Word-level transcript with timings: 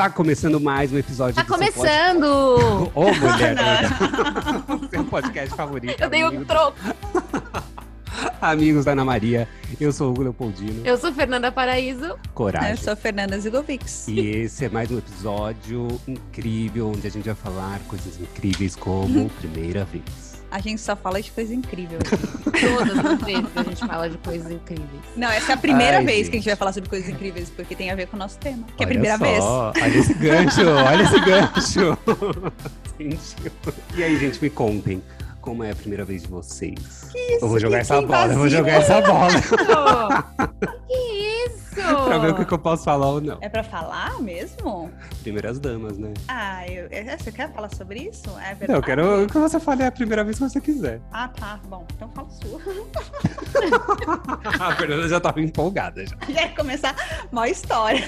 Tá 0.00 0.08
começando 0.08 0.58
mais 0.58 0.90
um 0.90 0.96
episódio 0.96 1.34
Tá 1.34 1.42
do 1.42 1.48
seu 1.48 1.56
começando! 1.58 2.24
Ô, 2.94 3.04
mulher! 3.12 3.84
seu 4.88 5.04
podcast 5.04 5.54
favorito. 5.54 6.00
Eu 6.00 6.08
dei 6.08 6.24
um 6.24 6.42
troco. 6.42 6.78
Amigos 8.40 8.86
da 8.86 8.92
Ana 8.92 9.04
Maria, 9.04 9.46
eu 9.78 9.92
sou 9.92 10.08
o 10.08 10.10
Hugo 10.12 10.22
Leopoldino, 10.22 10.86
Eu 10.86 10.96
sou 10.96 11.12
Fernanda 11.12 11.52
Paraíso. 11.52 12.18
coragem. 12.32 12.70
Eu 12.70 12.76
sou 12.78 12.94
a 12.94 12.96
Fernanda 12.96 13.38
Zigovics. 13.38 14.08
E 14.08 14.20
esse 14.20 14.64
é 14.64 14.70
mais 14.70 14.90
um 14.90 14.96
episódio 14.96 15.86
incrível, 16.08 16.88
onde 16.88 17.06
a 17.06 17.10
gente 17.10 17.26
vai 17.26 17.34
falar 17.34 17.78
coisas 17.80 18.18
incríveis 18.18 18.74
como 18.74 19.28
primeira 19.38 19.84
vez. 19.84 20.29
A 20.50 20.58
gente 20.58 20.80
só 20.80 20.96
fala 20.96 21.22
de 21.22 21.30
coisa 21.30 21.54
incrível. 21.54 21.98
Todas 22.44 22.98
as 23.04 23.22
vezes 23.22 23.50
a 23.54 23.62
gente 23.62 23.86
fala 23.86 24.10
de 24.10 24.18
coisas 24.18 24.50
incríveis. 24.50 24.88
Não, 25.16 25.28
essa 25.28 25.52
é 25.52 25.54
a 25.54 25.58
primeira 25.58 25.98
Ai, 25.98 26.04
vez 26.04 26.18
gente. 26.18 26.30
que 26.30 26.36
a 26.36 26.40
gente 26.40 26.48
vai 26.48 26.56
falar 26.56 26.72
sobre 26.72 26.90
coisas 26.90 27.08
incríveis, 27.08 27.50
porque 27.50 27.74
tem 27.74 27.90
a 27.90 27.94
ver 27.94 28.08
com 28.08 28.16
o 28.16 28.18
nosso 28.18 28.38
tema. 28.38 28.64
Que 28.76 28.82
é 28.82 28.86
a 28.86 28.88
Olha 28.88 28.88
primeira 28.88 29.18
só, 29.18 29.24
vez. 29.24 29.84
Olha 29.84 29.98
esse 29.98 30.14
gancho, 30.14 30.68
olha 30.68 31.02
esse 31.02 31.20
gancho. 31.20 31.98
E 33.96 34.04
aí, 34.04 34.18
gente, 34.18 34.42
me 34.42 34.50
contem. 34.50 35.02
Como 35.40 35.64
é 35.64 35.70
a 35.70 35.74
primeira 35.74 36.04
vez 36.04 36.22
de 36.22 36.28
vocês? 36.28 37.08
eu 37.40 37.48
vou 37.48 37.58
jogar 37.58 37.76
que 37.76 37.80
essa 37.80 38.02
bola, 38.02 38.32
eu 38.32 38.38
vou 38.38 38.48
jogar 38.48 38.72
essa 38.72 39.00
bola. 39.00 39.30
que 40.86 41.19
isso? 41.46 41.74
pra 42.04 42.18
ver 42.18 42.30
o 42.32 42.34
que, 42.36 42.44
que 42.44 42.54
eu 42.54 42.58
posso 42.58 42.84
falar 42.84 43.08
ou 43.08 43.20
não. 43.20 43.38
É 43.40 43.48
pra 43.48 43.62
falar 43.62 44.20
mesmo? 44.20 44.90
Primeiras 45.22 45.58
damas, 45.58 45.98
né? 45.98 46.12
Ah, 46.28 46.66
eu, 46.68 46.88
é- 46.90 47.16
você 47.16 47.30
quer 47.32 47.52
falar 47.52 47.74
sobre 47.74 48.08
isso? 48.08 48.28
É 48.38 48.54
verdade? 48.54 48.68
Não, 48.68 48.76
eu 48.76 48.82
quero 48.82 49.26
que 49.28 49.38
você 49.38 49.60
fale 49.60 49.82
a 49.84 49.92
primeira 49.92 50.24
vez 50.24 50.38
que 50.38 50.42
você 50.44 50.60
quiser. 50.60 51.00
Ah, 51.12 51.28
tá. 51.28 51.60
Bom, 51.68 51.86
então 51.94 52.10
fala 52.14 52.28
sua. 52.30 52.60
a 54.60 54.76
Fernanda 54.76 55.08
já 55.08 55.20
tava 55.20 55.40
empolgada 55.40 56.04
já. 56.06 56.16
Já 56.30 56.42
ia 56.42 56.54
começar 56.54 56.94
uma 57.32 57.48
história. 57.48 58.04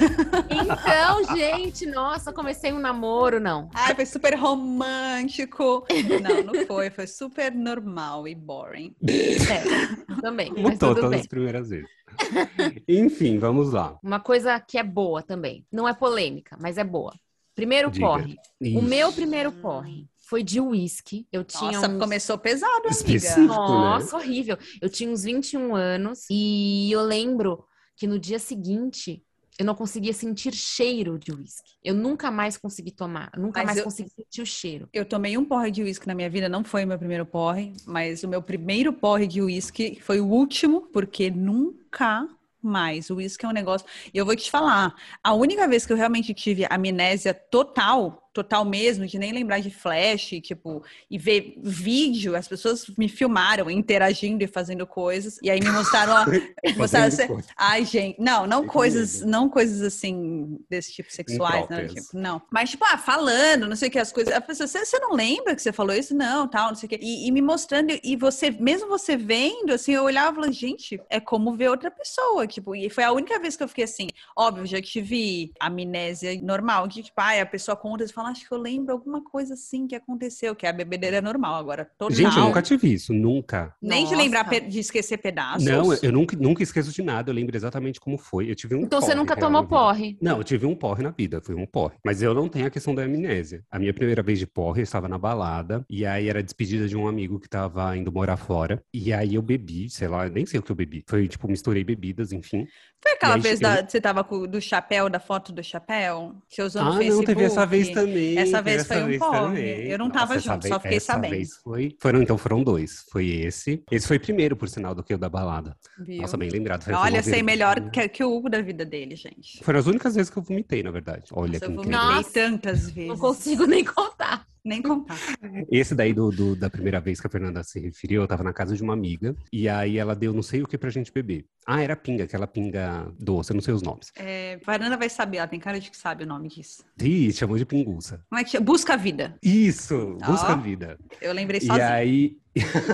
Então, 0.49 1.37
gente, 1.37 1.87
nossa, 1.87 2.33
comecei 2.33 2.73
um 2.73 2.79
namoro, 2.79 3.41
não. 3.41 3.69
Ai, 3.75 3.95
foi 3.95 4.07
super 4.07 4.35
romântico. 4.39 5.85
Não, 6.23 6.53
não 6.53 6.67
foi. 6.67 6.91
Foi 6.91 7.07
super 7.07 7.53
normal 7.53 8.29
e 8.29 8.35
boring. 8.35 8.95
É, 9.09 10.21
também, 10.21 10.53
tudo 10.55 10.79
todas 10.79 11.11
bem. 11.11 11.21
as 11.21 11.27
primeiras 11.27 11.69
vezes. 11.69 11.89
Enfim, 12.89 13.39
vamos 13.39 13.73
lá. 13.73 13.99
Uma 14.03 14.21
coisa 14.21 14.59
que 14.61 14.79
é 14.79 14.83
boa 14.83 15.23
também. 15.23 15.67
Não 15.71 15.89
é 15.89 15.95
polêmica, 15.95 16.57
mas 16.61 16.79
é 16.79 16.85
boa. 16.85 17.15
Primeiro 17.55 17.91
Diga. 17.91 18.07
porre. 18.07 18.37
O 18.61 18.65
Ixi, 18.65 18.83
meu 18.83 19.13
primeiro 19.13 19.53
porre 19.53 20.09
foi 20.19 20.43
de 20.43 20.61
uísque. 20.61 21.27
Eu 21.31 21.45
tinha 21.45 21.73
Nossa, 21.73 21.89
uns... 21.89 21.99
começou 21.99 22.39
pesado, 22.39 22.73
amiga. 22.73 22.91
Específico. 22.91 23.47
Nossa, 23.47 24.17
horrível. 24.17 24.57
Eu 24.81 24.89
tinha 24.89 25.11
uns 25.11 25.25
21 25.25 25.75
anos 25.75 26.25
e 26.31 26.91
eu 26.91 27.03
lembro 27.03 27.65
que 27.97 28.07
no 28.07 28.19
dia 28.19 28.39
seguinte 28.39 29.23
eu 29.59 29.65
não 29.67 29.75
conseguia 29.75 30.13
sentir 30.13 30.55
cheiro 30.55 31.19
de 31.19 31.33
uísque. 31.33 31.73
Eu 31.85 31.95
nunca 31.95 32.31
mais 32.31 32.57
consegui 32.57 32.91
tomar, 32.91 33.31
nunca 33.37 33.61
Mas 33.61 33.67
mais 33.67 33.79
eu- 33.79 33.85
consegui 33.85 34.11
sentir 34.11 34.43
o 34.43 34.47
cheiro. 34.47 34.89
Eu 34.93 35.05
tomei 35.05 35.37
um 35.37 35.45
porre 35.45 35.71
de 35.71 35.83
uísque 35.83 36.07
na 36.07 36.15
minha 36.15 36.31
vida, 36.31 36.49
não 36.49 36.65
foi 36.65 36.85
o 36.85 36.87
meu 36.89 36.99
primeiro 36.99 37.27
porre, 37.27 37.73
mas 37.87 38.23
o 38.23 38.29
meu 38.29 38.43
primeiro 38.43 38.93
porre 38.93 39.27
de 39.27 39.43
uísque 39.43 39.99
foi 40.01 40.21
o 40.21 40.27
último, 40.27 40.83
porque 40.93 41.31
nunca 41.31 42.29
mais. 42.63 43.11
O 43.11 43.17
uísque 43.17 43.45
é 43.45 43.49
um 43.49 43.53
negócio. 43.53 43.87
E 44.15 44.17
eu 44.19 44.25
vou 44.25 44.37
te 44.37 44.51
falar, 44.51 44.95
a 45.23 45.35
única 45.35 45.67
vez 45.67 45.85
que 45.85 45.93
eu 45.93 45.97
realmente 45.97 46.33
tive 46.33 46.65
amnésia 46.71 47.35
total, 47.35 48.22
total 48.33 48.65
mesmo, 48.65 49.07
de 49.07 49.19
nem 49.19 49.33
lembrar 49.33 49.61
de 49.61 49.71
flash, 49.71 50.41
tipo, 50.43 50.83
e 51.11 51.19
ver 51.19 51.55
vídeo, 51.63 52.35
as 52.35 52.49
pessoas 52.49 52.87
me 52.97 53.09
filmaram 53.09 53.71
interagindo 53.71 54.43
e 54.43 54.47
fazendo 54.47 54.87
coisas, 54.87 55.39
e 55.43 55.51
aí 55.51 55.61
me 55.61 55.71
mostraram, 55.71 56.13
ó, 56.13 56.25
mostraram 56.77 57.09
assim. 57.09 57.29
Ai, 57.57 57.85
gente, 57.85 58.21
não, 58.21 58.47
não 58.47 58.67
coisas, 58.67 59.21
não 59.21 59.49
coisas 59.49 59.83
assim 59.83 60.59
desse 60.69 60.93
tipo 60.93 61.13
sexuais, 61.13 61.69
né? 61.69 61.87
Tipo, 61.87 62.09
não. 62.15 62.41
Mas 62.51 62.71
tipo, 62.71 62.85
ah, 62.85 62.97
falando, 62.97 63.69
não 63.69 63.77
sei 63.77 63.89
o 63.89 63.91
que 63.91 63.99
as 63.99 64.13
coisas. 64.13 64.33
A 64.33 64.41
pessoa, 64.41 64.67
você, 64.67 64.85
você 64.85 64.99
não 64.99 65.13
lembra 65.13 65.55
que 65.55 65.63
você 65.63 65.73
falou 65.73 65.95
isso? 65.95 66.15
Não, 66.15 66.49
tal, 66.49 66.69
não 66.69 66.75
sei 66.75 66.87
o 66.87 66.91
que. 66.91 66.99
E, 67.01 67.29
e 67.29 67.31
me 67.31 67.43
mostrando 67.43 67.93
e 68.03 68.17
você, 68.17 68.51
mesmo 68.51 68.89
você 68.89 69.17
vendo, 69.17 69.73
assim, 69.73 69.93
eu 69.93 70.05
olhava 70.05 70.33
e 70.33 70.35
falava, 70.37 70.53
gente, 70.53 71.01
é 71.11 71.21
como 71.21 71.55
ver 71.55 71.69
outra 71.69 71.91
pessoa, 71.91 72.47
tipo. 72.47 72.75
E 72.75 72.89
foi 72.89 73.05
a 73.05 73.13
única 73.13 73.39
vez 73.39 73.57
que 73.57 73.63
eu 73.63 73.69
fiquei 73.69 73.85
assim, 73.85 74.09
óbvio, 74.37 74.67
já 74.67 74.81
tive 74.81 75.53
amnésia 75.61 76.41
normal, 76.43 76.89
que 76.89 77.03
tipo, 77.03 77.21
ai, 77.21 77.41
a 77.41 77.47
pessoa 77.47 77.77
conta 77.77 78.05
e 78.05 78.09
fala, 78.09 78.22
acho 78.27 78.47
que 78.47 78.53
eu 78.53 78.59
lembro 78.59 78.93
alguma 78.93 79.23
coisa 79.23 79.55
assim 79.55 79.87
que 79.87 79.95
aconteceu, 79.95 80.55
que 80.55 80.67
é 80.67 80.69
a 80.69 80.73
bebedeira 80.73 81.21
normal 81.21 81.57
agora. 81.57 81.85
Total. 81.99 82.17
Gente, 82.17 82.37
eu 82.37 82.45
nunca 82.45 82.63
tive 82.63 82.93
isso, 82.93 83.13
nunca. 83.13 83.75
Nem 83.81 84.07
de 84.07 84.15
lembrar 84.15 84.45
de 84.45 84.79
esquecer 84.79 85.19
pedaços. 85.19 85.65
Não, 85.65 85.93
eu 85.95 86.13
nunca, 86.13 86.37
nunca 86.37 86.63
esqueço 86.63 86.93
de 86.93 87.03
nada, 87.03 87.31
eu 87.31 87.35
lembro 87.35 87.57
exatamente 87.57 88.01
como 88.01 88.19
foi. 88.19 88.51
Eu 88.51 88.55
tive 88.55 88.75
um 88.75 88.83
Então 88.83 89.01
você 89.01 89.15
nunca 89.15 89.37
tomou 89.37 89.67
porre. 89.67 90.17
Não, 90.21 90.39
eu 90.39 90.45
tive 90.45 90.67
um 90.67 90.75
porre 90.75 91.03
na 91.03 91.11
vida, 91.11 91.41
foi 91.41 91.55
um 91.55 91.67
porre. 91.67 91.95
Mas 92.05 92.23
eu 92.23 92.35
não 92.35 92.49
tenho 92.49 92.67
a 92.67 92.71
questão 92.71 92.95
da 92.95 93.03
amnésia. 93.03 93.63
A 93.71 93.79
minha 93.79 93.93
primeira 93.93 94.23
vez 94.23 94.39
de 94.39 94.47
porre, 94.47 94.81
eu 94.81 94.85
estava 94.85 95.09
na 95.09 95.19
balada, 95.19 95.85
e 95.89 96.05
aí 96.05 96.29
era 96.29 96.43
despedida 96.43 96.89
de 96.89 96.97
um 96.97 97.07
amigo 97.07 97.39
que 97.39 97.47
estava 97.47 97.97
indo 97.97 98.13
morar 98.13 98.37
fora. 98.37 98.83
E 98.93 99.13
aí 99.13 99.35
eu 99.35 99.43
bebi, 99.43 99.89
sei 99.91 100.09
lá, 100.09 100.29
nem 100.29 100.47
sei 100.47 100.61
o 100.61 100.63
que 100.63 100.71
eu 100.71 100.77
bebi. 100.77 101.05
Foi 101.09 101.27
tipo, 101.29 101.49
misturei 101.49 101.85
bebidas, 101.85 102.33
enfim. 102.33 102.67
Foi 103.03 103.13
aquela 103.13 103.35
aí 103.35 103.41
vez 103.41 103.61
eu- 103.61 103.69
da, 103.69 103.83
que 103.83 103.91
você 103.91 104.01
tava 104.01 104.23
com 104.23 104.47
do 104.47 104.61
chapéu, 104.61 105.09
da 105.09 105.19
foto 105.19 105.53
do 105.53 105.63
chapéu? 105.63 106.35
Que 106.49 106.57
você 106.57 106.63
usou 106.63 106.85
no 106.85 106.91
ah, 106.91 106.97
Facebook? 106.97 107.27
não, 107.27 107.35
teve 107.35 107.45
essa 107.45 107.67
vez 107.67 107.89
também. 107.91 108.12
Essa 108.37 108.63
teve 108.63 108.77
vez 108.77 108.87
foi 108.87 109.03
um 109.03 109.19
porre. 109.19 109.39
também. 109.39 109.89
Eu 109.89 109.99
não 109.99 110.11
tava 110.11 110.35
essa 110.35 110.53
junto, 110.53 110.69
só 110.69 110.79
vez- 110.79 110.83
fiquei 110.83 110.97
essa 110.97 111.13
sabendo. 111.15 111.31
Vez 111.31 111.57
foi... 111.63 111.97
Foram, 112.01 112.23
então 112.23 112.39
foram 112.39 112.63
dois. 112.63 113.05
Foi 113.11 113.27
esse. 113.27 113.83
Esse 113.91 114.07
foi 114.07 114.19
primeiro, 114.19 114.57
por 114.57 114.69
sinal, 114.69 114.95
do 114.95 115.03
que 115.03 115.15
o 115.15 115.19
da 115.19 115.29
balada. 115.29 115.77
Viu? 115.99 116.23
Nossa, 116.23 116.37
bem 116.37 116.49
lembrado. 116.51 116.85
Foi 116.85 116.95
Olha, 116.95 117.23
sei 117.23 117.43
melhor 117.43 117.91
que, 117.91 118.09
que 118.09 118.25
o 118.25 118.33
Hugo 118.35 118.49
da 118.49 118.61
vida 118.61 118.85
dele, 118.85 119.17
gente. 119.17 119.63
Foram 119.63 119.79
as 119.81 119.87
únicas 119.87 120.15
vezes 120.15 120.31
que 120.31 120.39
eu 120.39 120.43
vomitei, 120.43 120.83
na 120.83 120.91
verdade. 120.91 121.25
Olha 121.33 121.53
Nossa, 121.53 121.61
que 121.61 121.65
eu 121.67 121.75
vomitei 121.77 121.93
Nossa. 121.93 122.33
tantas 122.33 122.91
vezes. 122.91 123.09
Não 123.09 123.19
consigo 123.19 123.67
nem 123.67 123.85
contar. 123.85 124.22
Nem 124.65 124.81
contar. 124.83 125.17
Esse 125.71 125.95
daí 125.95 126.13
do, 126.13 126.31
do- 126.31 126.55
da 126.57 126.71
primeira 126.71 127.01
vez 127.01 127.21
que 127.21 127.27
a 127.27 127.31
Fernanda 127.31 127.63
se 127.65 127.81
referiu, 127.81 128.23
eu 128.23 128.29
tava 128.29 128.43
na 128.45 128.53
casa 128.53 128.77
de 128.77 128.83
uma 128.83 128.93
amiga 128.93 129.35
e 129.53 129.69
aí 129.69 129.99
ela 129.99 130.15
deu 130.15 130.33
não 130.33 130.43
sei 130.43 130.63
o 130.63 130.67
que 130.69 130.79
pra 130.79 130.91
gente 130.91 131.13
beber. 131.13 131.45
Ah, 131.67 131.81
era 131.81 131.95
pinga, 131.95 132.25
aquela 132.25 132.47
pinga 132.47 133.07
doce, 133.19 133.51
eu 133.53 133.55
não 133.55 133.61
sei 133.63 133.73
os 133.73 133.83
nomes. 133.83 134.11
É, 134.17 134.59
Varanda 134.65 134.97
vai 134.97 135.09
saber, 135.09 135.37
ela 135.39 135.47
tem 135.47 135.61
cara 135.61 135.79
de 135.79 135.91
que 135.91 135.97
sabe 135.97 136.25
o 136.25 136.27
nome 136.27 136.49
disso. 136.49 136.85
Ih, 137.01 137.33
chamou 137.33 137.57
de 137.57 137.65
pinguça. 137.65 138.25
Como 138.29 138.41
é 138.41 138.45
que 138.45 138.51
chama? 138.51 138.65
Busca 138.65 138.95
a 138.95 138.97
vida. 138.97 139.37
Isso, 139.43 140.17
busca 140.25 140.49
Ó, 140.49 140.53
a 140.53 140.57
vida. 140.57 140.99
Eu 141.21 141.33
lembrei 141.33 141.59
E 141.63 141.67
sozinha. 141.67 141.89
aí, 141.93 142.37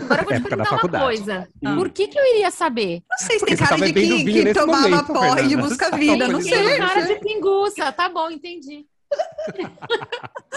Agora 0.04 0.22
eu 0.22 0.24
vou 0.28 0.34
te 0.34 0.40
perguntar 0.48 0.56
uma 0.56 0.64
faculdade. 0.66 1.04
coisa. 1.04 1.48
Ah. 1.64 1.74
Por 1.74 1.90
que, 1.90 2.08
que 2.08 2.18
eu 2.18 2.24
iria 2.34 2.50
saber? 2.50 3.02
Não 3.10 3.18
sei 3.26 3.38
se 3.38 3.46
tem 3.46 3.56
cara 3.56 3.76
de 3.76 3.92
que, 3.92 4.24
que 4.24 4.52
tomava 4.54 4.88
momento, 4.88 5.06
porre 5.06 5.42
de 5.42 5.48
Fernanda. 5.48 5.68
busca 5.68 5.86
a 5.86 5.90
Tá 5.90 5.96
vida, 5.96 6.28
não 6.28 6.40
Tem 6.42 6.52
sei. 6.54 6.76
cara 6.78 7.00
de 7.02 7.14
pinguça. 7.20 7.92
Tá 7.92 8.08
bom, 8.08 8.30
entendi. 8.30 8.86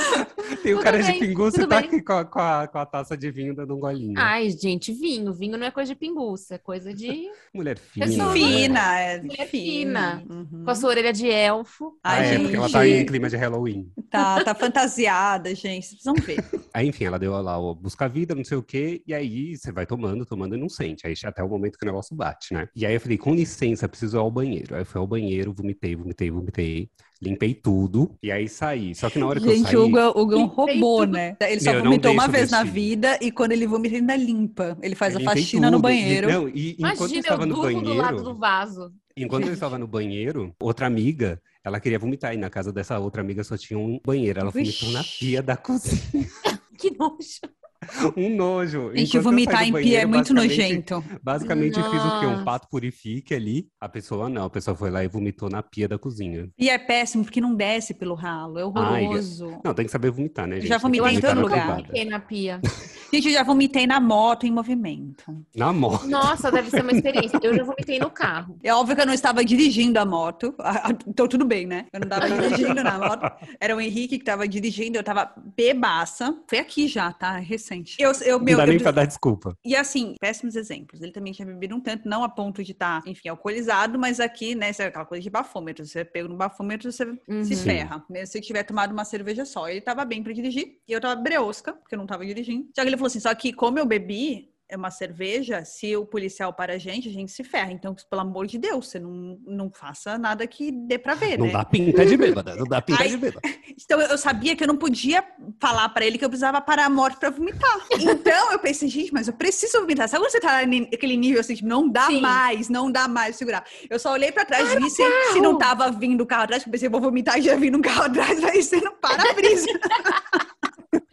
tem 0.64 0.74
o 0.74 0.80
cara 0.80 1.02
de 1.02 1.12
bem, 1.12 1.20
pinguça 1.20 1.64
e 1.64 1.68
tá 1.68 1.80
bem. 1.80 1.90
aqui 1.90 2.02
com 2.02 2.14
a, 2.14 2.26
com, 2.26 2.40
a, 2.40 2.68
com 2.68 2.78
a 2.78 2.86
taça 2.86 3.18
de 3.18 3.32
vinho 3.32 3.56
dando 3.56 3.76
um 3.76 3.80
golinho. 3.80 4.14
Ai, 4.18 4.50
gente, 4.50 4.94
vinho. 4.94 5.34
Vinho 5.34 5.58
não 5.58 5.66
é 5.66 5.72
coisa 5.72 5.94
de 5.94 6.00
pinguça, 6.00 6.56
é 6.56 6.58
coisa 6.58 6.94
de. 6.94 7.30
Mulher 7.54 7.78
fina. 7.78 8.06
Pessoa 8.06 8.28
né? 8.28 8.34
Fina, 8.34 9.00
é 9.00 9.22
Mulher 9.22 9.48
fina. 9.48 9.48
fina. 9.48 10.24
Uhum. 10.30 10.64
Com 10.64 10.72
a 10.72 10.76
sua 10.76 10.90
orelha 10.90 11.14
de 11.14 11.30
elfo. 11.30 11.98
Ah, 12.04 12.12
Ai, 12.14 12.26
é, 12.26 12.30
gente. 12.30 12.42
porque 12.42 12.56
ela 12.58 12.70
tá 12.70 12.88
em 12.88 13.06
clima 13.06 13.30
de 13.30 13.36
Halloween. 13.36 13.92
Tá, 14.10 14.44
tá 14.44 14.56
fantasiada, 14.56 15.54
gente. 15.56 15.88
Vocês 15.88 16.02
precisam 16.02 16.16
ver. 16.16 16.38
Aí, 16.74 16.88
enfim, 16.88 17.06
ela 17.06 17.20
deu 17.20 17.32
lá 17.42 17.58
o 17.58 17.76
busca 17.76 18.08
vida, 18.08 18.36
não 18.36 18.44
sei 18.44 18.58
o 18.58 18.64
quê, 18.64 19.02
e 19.06 19.14
aí 19.14 19.58
você 19.58 19.72
vai 19.72 19.86
tomando, 19.86 20.26
tomando 20.26 20.56
e 20.56 20.60
não 20.60 20.70
sente. 20.70 21.06
Aí 21.06 21.14
até 21.26 21.44
o 21.44 21.50
momento 21.50 21.78
que 21.78 21.86
o 21.86 21.88
negócio 21.88 22.16
bate, 22.16 22.54
né? 22.54 22.68
E 22.76 22.86
aí 22.86 22.94
eu 22.94 23.02
falei, 23.02 23.18
com 23.18 23.34
licença, 23.34 23.88
preciso 23.88 24.18
ir 24.18 24.20
ao 24.20 24.32
banheiro. 24.32 24.76
Aí 24.76 24.82
eu 24.82 24.86
fui 24.86 25.00
ao 25.00 25.08
banheiro, 25.08 25.54
vomitei, 25.54 25.96
vomitei, 25.96 26.32
vomitei, 26.32 26.90
limpei 27.22 27.54
tudo, 27.54 28.16
e 28.24 28.32
aí 28.32 28.48
saí. 28.50 28.96
Só 28.96 29.10
que 29.10 29.20
na 29.20 29.28
hora 29.28 29.40
que 29.40 29.48
eu 29.48 29.52
Gente, 29.54 29.68
saí. 29.68 29.76
o 29.76 29.86
Hugo, 29.86 29.98
é- 30.00 30.08
o 30.08 30.10
Hugo 30.22 30.34
é 30.34 30.38
um 30.38 30.46
robô, 30.46 30.98
tudo. 31.02 31.12
né? 31.14 31.38
Ele 31.42 31.62
só 31.62 31.72
eu 31.72 31.84
vomitou 31.84 32.12
uma 32.12 32.28
vez 32.28 32.50
na 32.50 32.64
vida 32.64 33.18
e 33.22 33.32
quando 33.32 33.52
ele 33.52 33.68
vomita, 33.68 33.96
ele 33.96 34.02
ainda 34.02 34.16
limpa. 34.16 34.78
Ele 34.82 34.96
faz 34.96 35.14
eu 35.14 35.22
a 35.22 35.24
faxina 35.24 35.70
no 35.70 35.78
tudo. 35.78 35.90
E- 35.90 35.92
banheiro. 35.92 36.32
não, 36.32 36.50
e 36.50 36.72
enquanto 36.80 36.82
eu 36.82 36.96
Imagina, 36.98 37.18
eu 37.18 37.20
estava 37.22 37.46
no 37.46 37.56
durmo 37.56 37.82
do 37.82 37.94
lado 37.94 38.16
do 38.18 38.24
banheiro, 38.24 38.40
vaso. 38.40 38.94
enquanto 39.16 39.48
eu 39.48 39.54
estava 39.54 39.78
no 39.78 39.86
banheiro, 39.88 40.56
outra 40.60 40.88
amiga, 40.88 41.40
ela 41.64 41.80
queria 41.80 42.00
vomitar, 42.00 42.34
e 42.34 42.38
na 42.38 42.50
casa 42.50 42.74
dessa 42.74 42.98
outra 42.98 43.22
amiga 43.22 43.44
só 43.44 43.56
tinha 43.56 43.78
um 43.78 44.00
banheiro. 44.04 44.40
Ela 44.40 44.50
vomitou 44.52 44.90
na 44.92 45.04
pia 45.04 45.42
da 45.44 45.56
cozinha. 45.56 46.02
Que 46.82 46.90
nojo. 46.98 47.42
um 48.16 48.36
nojo. 48.36 48.90
Gente, 48.90 49.02
Enquanto 49.02 49.16
eu 49.16 49.22
vomitar 49.22 49.64
em 49.68 49.74
pia 49.74 50.02
é 50.02 50.06
muito 50.06 50.34
nojento. 50.34 51.04
Basicamente, 51.24 51.80
eu 51.80 51.90
fiz 51.90 52.02
o 52.02 52.20
quê? 52.20 52.26
Um 52.26 52.32
Nossa. 52.32 52.44
pato 52.46 52.68
purifique 52.70 53.34
ali. 53.34 53.68
A 53.80 53.90
pessoa 53.90 54.30
não, 54.30 54.46
a 54.46 54.50
pessoa 54.50 54.76
foi 54.76 54.92
lá 54.92 55.04
e 55.04 55.08
vomitou 55.08 55.50
na 55.50 55.64
pia 55.64 55.88
da 55.88 55.98
cozinha. 55.98 56.50
E 56.58 56.70
é 56.70 56.78
péssimo 56.78 57.24
porque 57.24 57.42
não 57.42 57.56
desce 57.56 57.94
pelo 57.94 58.14
ralo. 58.14 58.60
É 58.60 58.62
Ai, 58.76 59.04
horroroso. 59.06 59.60
Não, 59.64 59.74
tem 59.74 59.86
que 59.86 59.92
saber 59.92 60.12
vomitar, 60.12 60.48
né, 60.48 60.58
Eu 60.58 60.62
gente? 60.62 60.70
já 60.70 60.78
vomitei 60.78 61.12
em 61.12 61.16
que 61.16 61.22
todo 61.22 61.42
lugar. 61.42 61.68
vomitei 61.68 62.06
na 62.06 62.20
pia. 62.20 62.62
Gente, 63.14 63.28
eu 63.28 63.34
já 63.34 63.44
vomitei 63.44 63.86
na 63.86 64.00
moto 64.00 64.46
em 64.46 64.52
movimento. 64.52 65.46
Na 65.54 65.74
moto. 65.74 66.08
Nossa, 66.08 66.50
deve 66.50 66.70
ser 66.70 66.82
uma 66.82 66.94
experiência. 66.94 67.38
Eu 67.44 67.54
já 67.54 67.62
vomitei 67.62 68.00
no 68.00 68.10
carro. 68.10 68.58
É 68.64 68.74
óbvio 68.74 68.96
que 68.96 69.02
eu 69.02 69.06
não 69.06 69.14
estava 69.14 69.44
dirigindo 69.44 70.00
a 70.00 70.06
moto. 70.06 70.56
Ah, 70.64 70.90
ah, 70.92 70.98
Então 71.06 71.28
tudo 71.28 71.44
bem, 71.44 71.68
né? 71.68 71.88
Eu 71.92 72.00
não 72.00 72.08
estava 72.08 72.30
dirigindo 72.30 72.82
na 72.82 72.98
moto. 72.98 73.30
Era 73.60 73.76
o 73.76 73.82
Henrique 73.82 74.16
que 74.18 74.22
estava 74.22 74.48
dirigindo, 74.48 74.96
eu 74.96 75.02
estava 75.02 75.34
bebaça. 75.58 76.34
Foi 76.48 76.60
aqui 76.60 76.88
já, 76.88 77.12
tá? 77.12 77.38
É 77.40 77.42
recente. 77.72 77.96
Eu, 78.00 78.12
eu, 78.26 78.38
Não 78.38 78.46
meu, 78.46 78.58
dá 78.58 78.64
eu 78.64 78.68
nem 78.70 78.80
pra 78.80 78.92
dar 78.92 79.06
desculpa. 79.06 79.56
E 79.64 79.76
assim, 79.76 80.16
péssimos 80.20 80.56
exemplos. 80.56 81.02
Ele 81.02 81.12
também 81.12 81.34
tinha 81.34 81.46
bebido 81.46 81.76
um 81.76 81.80
tanto, 81.80 82.08
não 82.08 82.24
a 82.24 82.30
ponto 82.30 82.64
de 82.64 82.72
estar, 82.72 83.02
enfim, 83.06 83.30
alcoolizado, 83.30 83.98
mas 83.98 84.20
aqui, 84.20 84.56
né, 84.56 84.72
é 84.78 84.84
aquela 84.86 85.06
coisa 85.06 85.22
de 85.24 85.30
bafômetro. 85.30 85.86
Você 85.86 86.04
pega 86.04 86.28
no 86.28 86.36
bafômetro, 86.36 86.92
você 86.92 87.06
Uhum. 87.28 87.44
se 87.44 87.56
Sim. 87.56 87.64
ferra. 87.64 88.04
Mesmo 88.10 88.28
se 88.32 88.42
tiver 88.42 88.64
tomado 88.64 88.92
uma 88.92 89.06
cerveja 89.06 89.46
só. 89.46 89.68
Ele 89.68 89.82
tava 89.82 90.06
bem 90.06 90.24
pra 90.24 90.34
dirigir 90.34 90.78
e 90.88 90.92
eu 90.92 91.02
tava 91.02 91.16
breosca, 91.20 91.74
porque 91.74 91.96
eu 91.96 92.00
não 92.00 92.06
tava 92.06 92.26
dirigindo. 92.26 92.68
Só 92.76 92.82
que 92.82 92.88
ele 92.90 92.98
falou 92.98 93.08
assim: 93.08 93.20
só 93.20 93.34
que 93.34 93.54
como 93.54 93.80
eu 93.80 93.86
bebi. 93.86 94.51
É 94.72 94.78
uma 94.78 94.90
cerveja, 94.90 95.66
se 95.66 95.98
o 95.98 96.06
policial 96.06 96.54
para 96.54 96.76
a 96.76 96.78
gente, 96.78 97.10
a 97.10 97.12
gente 97.12 97.30
se 97.30 97.44
ferra. 97.44 97.74
Então, 97.74 97.94
pelo 98.10 98.22
amor 98.22 98.48
de 98.48 98.58
Deus, 98.58 98.88
você 98.88 99.00
não, 99.00 99.38
não 99.46 99.70
faça 99.70 100.18
nada 100.18 100.48
que 100.48 100.72
dê 100.72 100.98
pra 100.98 101.14
ver, 101.14 101.38
Não 101.38 101.48
né? 101.48 101.52
dá 101.52 101.66
pinta 101.66 102.06
de 102.06 102.16
bêbada. 102.16 102.56
Não 102.56 102.66
dá 102.66 102.82
pinta 102.82 103.04
Ai. 103.04 103.10
de 103.10 103.18
bêbada. 103.18 103.42
Então 103.84 104.00
eu 104.00 104.18
sabia 104.18 104.56
que 104.56 104.64
eu 104.64 104.68
não 104.68 104.78
podia 104.78 105.24
falar 105.60 105.90
pra 105.90 106.06
ele 106.06 106.18
que 106.18 106.24
eu 106.24 106.30
precisava 106.30 106.62
parar 106.62 106.86
a 106.86 106.90
moto 106.90 107.18
pra 107.18 107.30
vomitar. 107.32 107.78
Então 108.00 108.52
eu 108.52 108.60
pensei, 108.60 108.88
gente, 108.88 109.12
mas 109.12 109.28
eu 109.28 109.34
preciso 109.34 109.82
vomitar. 109.82 110.08
Sabe 110.08 110.24
quando 110.24 110.32
você 110.32 110.40
tá 110.40 110.66
naquele 110.66 111.18
nível 111.18 111.42
assim, 111.42 111.56
tipo, 111.56 111.68
não 111.68 111.90
dá 111.90 112.06
Sim. 112.06 112.22
mais, 112.22 112.70
não 112.70 112.92
dá 112.92 113.08
mais 113.08 113.36
segurar. 113.36 113.66
Eu 113.90 113.98
só 114.00 114.14
olhei 114.14 114.32
pra 114.32 114.46
trás, 114.46 114.74
vi 114.76 114.90
se, 114.90 115.04
se 115.34 115.42
não 115.42 115.58
tava 115.58 115.92
vindo 115.92 116.22
o 116.22 116.26
carro 116.28 116.44
atrás, 116.44 116.62
porque 116.64 116.70
eu 116.70 116.74
pensei, 116.74 116.90
vou 116.90 117.02
vomitar 117.02 117.40
e 117.40 117.42
já 117.42 117.56
vindo 117.56 117.78
um 117.78 117.82
carro 117.82 118.04
atrás, 118.04 118.40
vai 118.40 118.62
ser 118.62 118.82
no 118.82 118.92
para-brisa. 118.94 119.68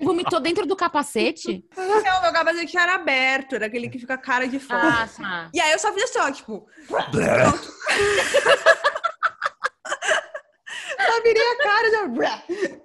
Vomitou 0.08 0.40
dentro 0.40 0.64
do 0.64 0.74
capacete? 0.74 1.62
Não, 1.76 2.22
meu 2.22 2.32
capacete 2.32 2.78
era 2.78 2.94
aberto, 2.94 3.54
era 3.56 3.66
aquele 3.66 3.90
que 3.90 3.98
fica 3.98 4.14
a 4.14 4.18
cara 4.18 4.48
de 4.48 4.58
fora. 4.58 4.88
Ah, 5.04 5.08
tá. 5.08 5.50
E 5.52 5.60
aí 5.60 5.70
eu 5.72 5.78
só 5.78 5.92
fiz 5.92 6.04
assim, 6.04 6.18
ó, 6.18 6.30
tipo. 6.32 6.66
Só 11.00 11.22
virei 11.22 11.42
a 11.42 11.56
cara, 11.62 11.90
já, 11.90 12.08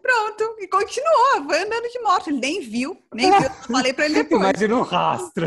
pronto. 0.02 0.56
E 0.60 0.68
continuou, 0.68 1.46
foi 1.48 1.64
andando 1.64 1.90
de 1.90 2.00
moto. 2.02 2.30
Ele 2.30 2.40
nem 2.40 2.62
viu, 2.62 3.02
nem 3.14 3.32
viu. 3.32 3.42
Eu 3.44 3.50
falei 3.74 3.94
pra 3.94 4.06
ele 4.06 4.16
depois. 4.24 4.42
Imagina 4.42 4.76
o 4.76 4.84
rastro. 4.84 5.46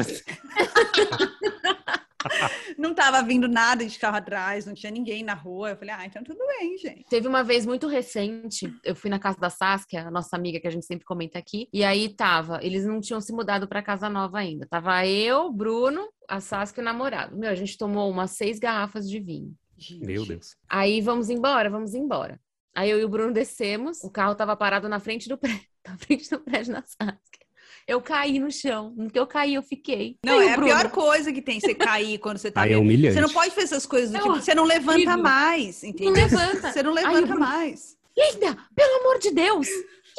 Não 2.78 2.94
tava 2.94 3.22
vindo 3.22 3.48
nada 3.48 3.84
de 3.84 3.98
carro 3.98 4.16
atrás, 4.16 4.66
não 4.66 4.74
tinha 4.74 4.90
ninguém 4.90 5.22
na 5.22 5.34
rua. 5.34 5.70
Eu 5.70 5.76
falei, 5.76 5.94
ah, 5.94 6.06
então 6.06 6.22
tudo 6.22 6.38
bem, 6.58 6.76
gente. 6.78 7.04
Teve 7.08 7.28
uma 7.28 7.42
vez 7.42 7.64
muito 7.64 7.86
recente, 7.86 8.72
eu 8.84 8.94
fui 8.94 9.10
na 9.10 9.18
casa 9.18 9.38
da 9.38 9.50
Saskia, 9.50 10.06
a 10.06 10.10
nossa 10.10 10.36
amiga 10.36 10.60
que 10.60 10.66
a 10.66 10.70
gente 10.70 10.86
sempre 10.86 11.04
comenta 11.04 11.38
aqui, 11.38 11.68
e 11.72 11.84
aí 11.84 12.08
tava, 12.08 12.58
eles 12.62 12.84
não 12.84 13.00
tinham 13.00 13.20
se 13.20 13.32
mudado 13.32 13.68
pra 13.68 13.82
casa 13.82 14.08
nova 14.08 14.38
ainda. 14.38 14.66
Tava 14.66 15.06
eu, 15.06 15.52
Bruno, 15.52 16.08
a 16.28 16.40
Saskia 16.40 16.80
e 16.80 16.82
o 16.82 16.84
namorado. 16.84 17.36
Meu, 17.36 17.50
a 17.50 17.54
gente 17.54 17.76
tomou 17.76 18.10
umas 18.10 18.32
seis 18.32 18.58
garrafas 18.58 19.08
de 19.08 19.20
vinho. 19.20 19.54
Meu 20.00 20.24
Deus. 20.24 20.56
Aí 20.68 21.00
vamos 21.00 21.28
embora, 21.28 21.70
vamos 21.70 21.94
embora. 21.94 22.40
Aí 22.74 22.90
eu 22.90 23.00
e 23.00 23.04
o 23.04 23.08
Bruno 23.08 23.32
descemos, 23.32 24.02
o 24.04 24.10
carro 24.10 24.34
tava 24.34 24.56
parado 24.56 24.88
na 24.88 25.00
frente 25.00 25.28
do 25.28 25.38
prédio, 25.38 25.66
na 25.86 25.96
frente 25.96 26.28
do 26.28 26.40
prédio 26.40 26.74
da 26.74 26.82
Saskia. 26.82 27.45
Eu 27.86 28.00
caí 28.00 28.38
no 28.40 28.50
chão. 28.50 28.92
No 28.96 29.08
que 29.08 29.18
eu 29.18 29.26
caí, 29.26 29.54
eu 29.54 29.62
fiquei. 29.62 30.16
Não, 30.24 30.38
Aí 30.40 30.48
é 30.48 30.52
a 30.52 30.56
Bruno- 30.56 30.72
pior 30.72 30.90
coisa 30.90 31.32
que 31.32 31.40
tem 31.40 31.60
você 31.60 31.72
cair 31.74 32.18
quando 32.18 32.38
você 32.38 32.50
tá 32.50 32.62
Aí 32.62 32.72
é 32.72 32.76
humilhante. 32.78 33.14
Você 33.14 33.20
não 33.20 33.28
pode 33.30 33.50
fazer 33.50 33.62
essas 33.62 33.86
coisas 33.86 34.10
do 34.10 34.14
Não, 34.18 34.22
tipo, 34.32 34.34
você 34.44 34.54
não 34.54 34.64
levanta 34.64 34.92
horrível. 34.96 35.18
mais, 35.18 35.82
Não 35.82 35.90
entendeu? 35.90 36.12
levanta. 36.14 36.72
Você 36.72 36.82
não 36.82 36.96
Aí 36.96 37.04
levanta 37.04 37.26
Bruno- 37.28 37.40
mais. 37.40 37.96
Linda, 38.18 38.56
pelo 38.74 39.00
amor 39.00 39.18
de 39.20 39.30
Deus! 39.30 39.68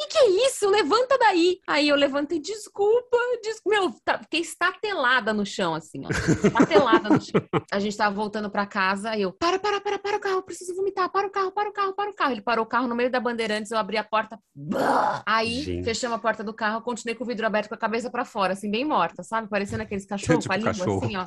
que, 0.00 0.06
que 0.10 0.18
é 0.18 0.46
isso? 0.46 0.68
Levanta 0.70 1.18
daí! 1.18 1.58
Aí 1.66 1.88
eu 1.88 1.96
levantei, 1.96 2.38
desculpa, 2.38 3.16
des... 3.42 3.60
meu, 3.66 3.92
tá- 4.04 4.18
fiquei 4.20 4.40
estatelada 4.40 5.32
no 5.34 5.44
chão, 5.44 5.74
assim, 5.74 6.02
ó. 6.06 6.08
Estatelada 6.10 7.08
no 7.08 7.20
chão. 7.20 7.32
A 7.72 7.80
gente 7.80 7.96
tava 7.96 8.14
voltando 8.14 8.48
pra 8.48 8.64
casa, 8.64 9.10
aí 9.10 9.22
eu, 9.22 9.32
para, 9.32 9.58
para, 9.58 9.80
para, 9.80 9.98
para 9.98 10.16
o 10.16 10.20
carro, 10.20 10.36
eu 10.36 10.42
preciso 10.42 10.74
vomitar, 10.76 11.10
para 11.10 11.26
o 11.26 11.30
carro, 11.30 11.50
para 11.50 11.68
o 11.68 11.72
carro, 11.72 11.92
para 11.94 12.10
o 12.10 12.14
carro. 12.14 12.30
Ele 12.32 12.40
parou 12.40 12.64
o 12.64 12.68
carro 12.68 12.86
no 12.86 12.94
meio 12.94 13.10
da 13.10 13.18
Bandeirantes, 13.18 13.72
eu 13.72 13.78
abri 13.78 13.96
a 13.96 14.04
porta, 14.04 14.38
bah! 14.54 15.22
aí 15.26 15.62
Gente. 15.62 15.84
fechamos 15.84 16.16
a 16.16 16.20
porta 16.20 16.44
do 16.44 16.54
carro, 16.54 16.80
continuei 16.82 17.16
com 17.16 17.24
o 17.24 17.26
vidro 17.26 17.44
aberto 17.46 17.68
com 17.68 17.74
a 17.74 17.78
cabeça 17.78 18.08
pra 18.08 18.24
fora, 18.24 18.52
assim, 18.52 18.70
bem 18.70 18.84
morta, 18.84 19.22
sabe? 19.24 19.48
Parecendo 19.48 19.82
aqueles 19.82 20.06
cachorros 20.06 20.44
Tipo 20.44 20.48
com 20.48 20.52
a 20.54 20.56
língua, 20.56 20.72
cachorro. 20.74 21.04
assim, 21.04 21.16
ó. 21.16 21.26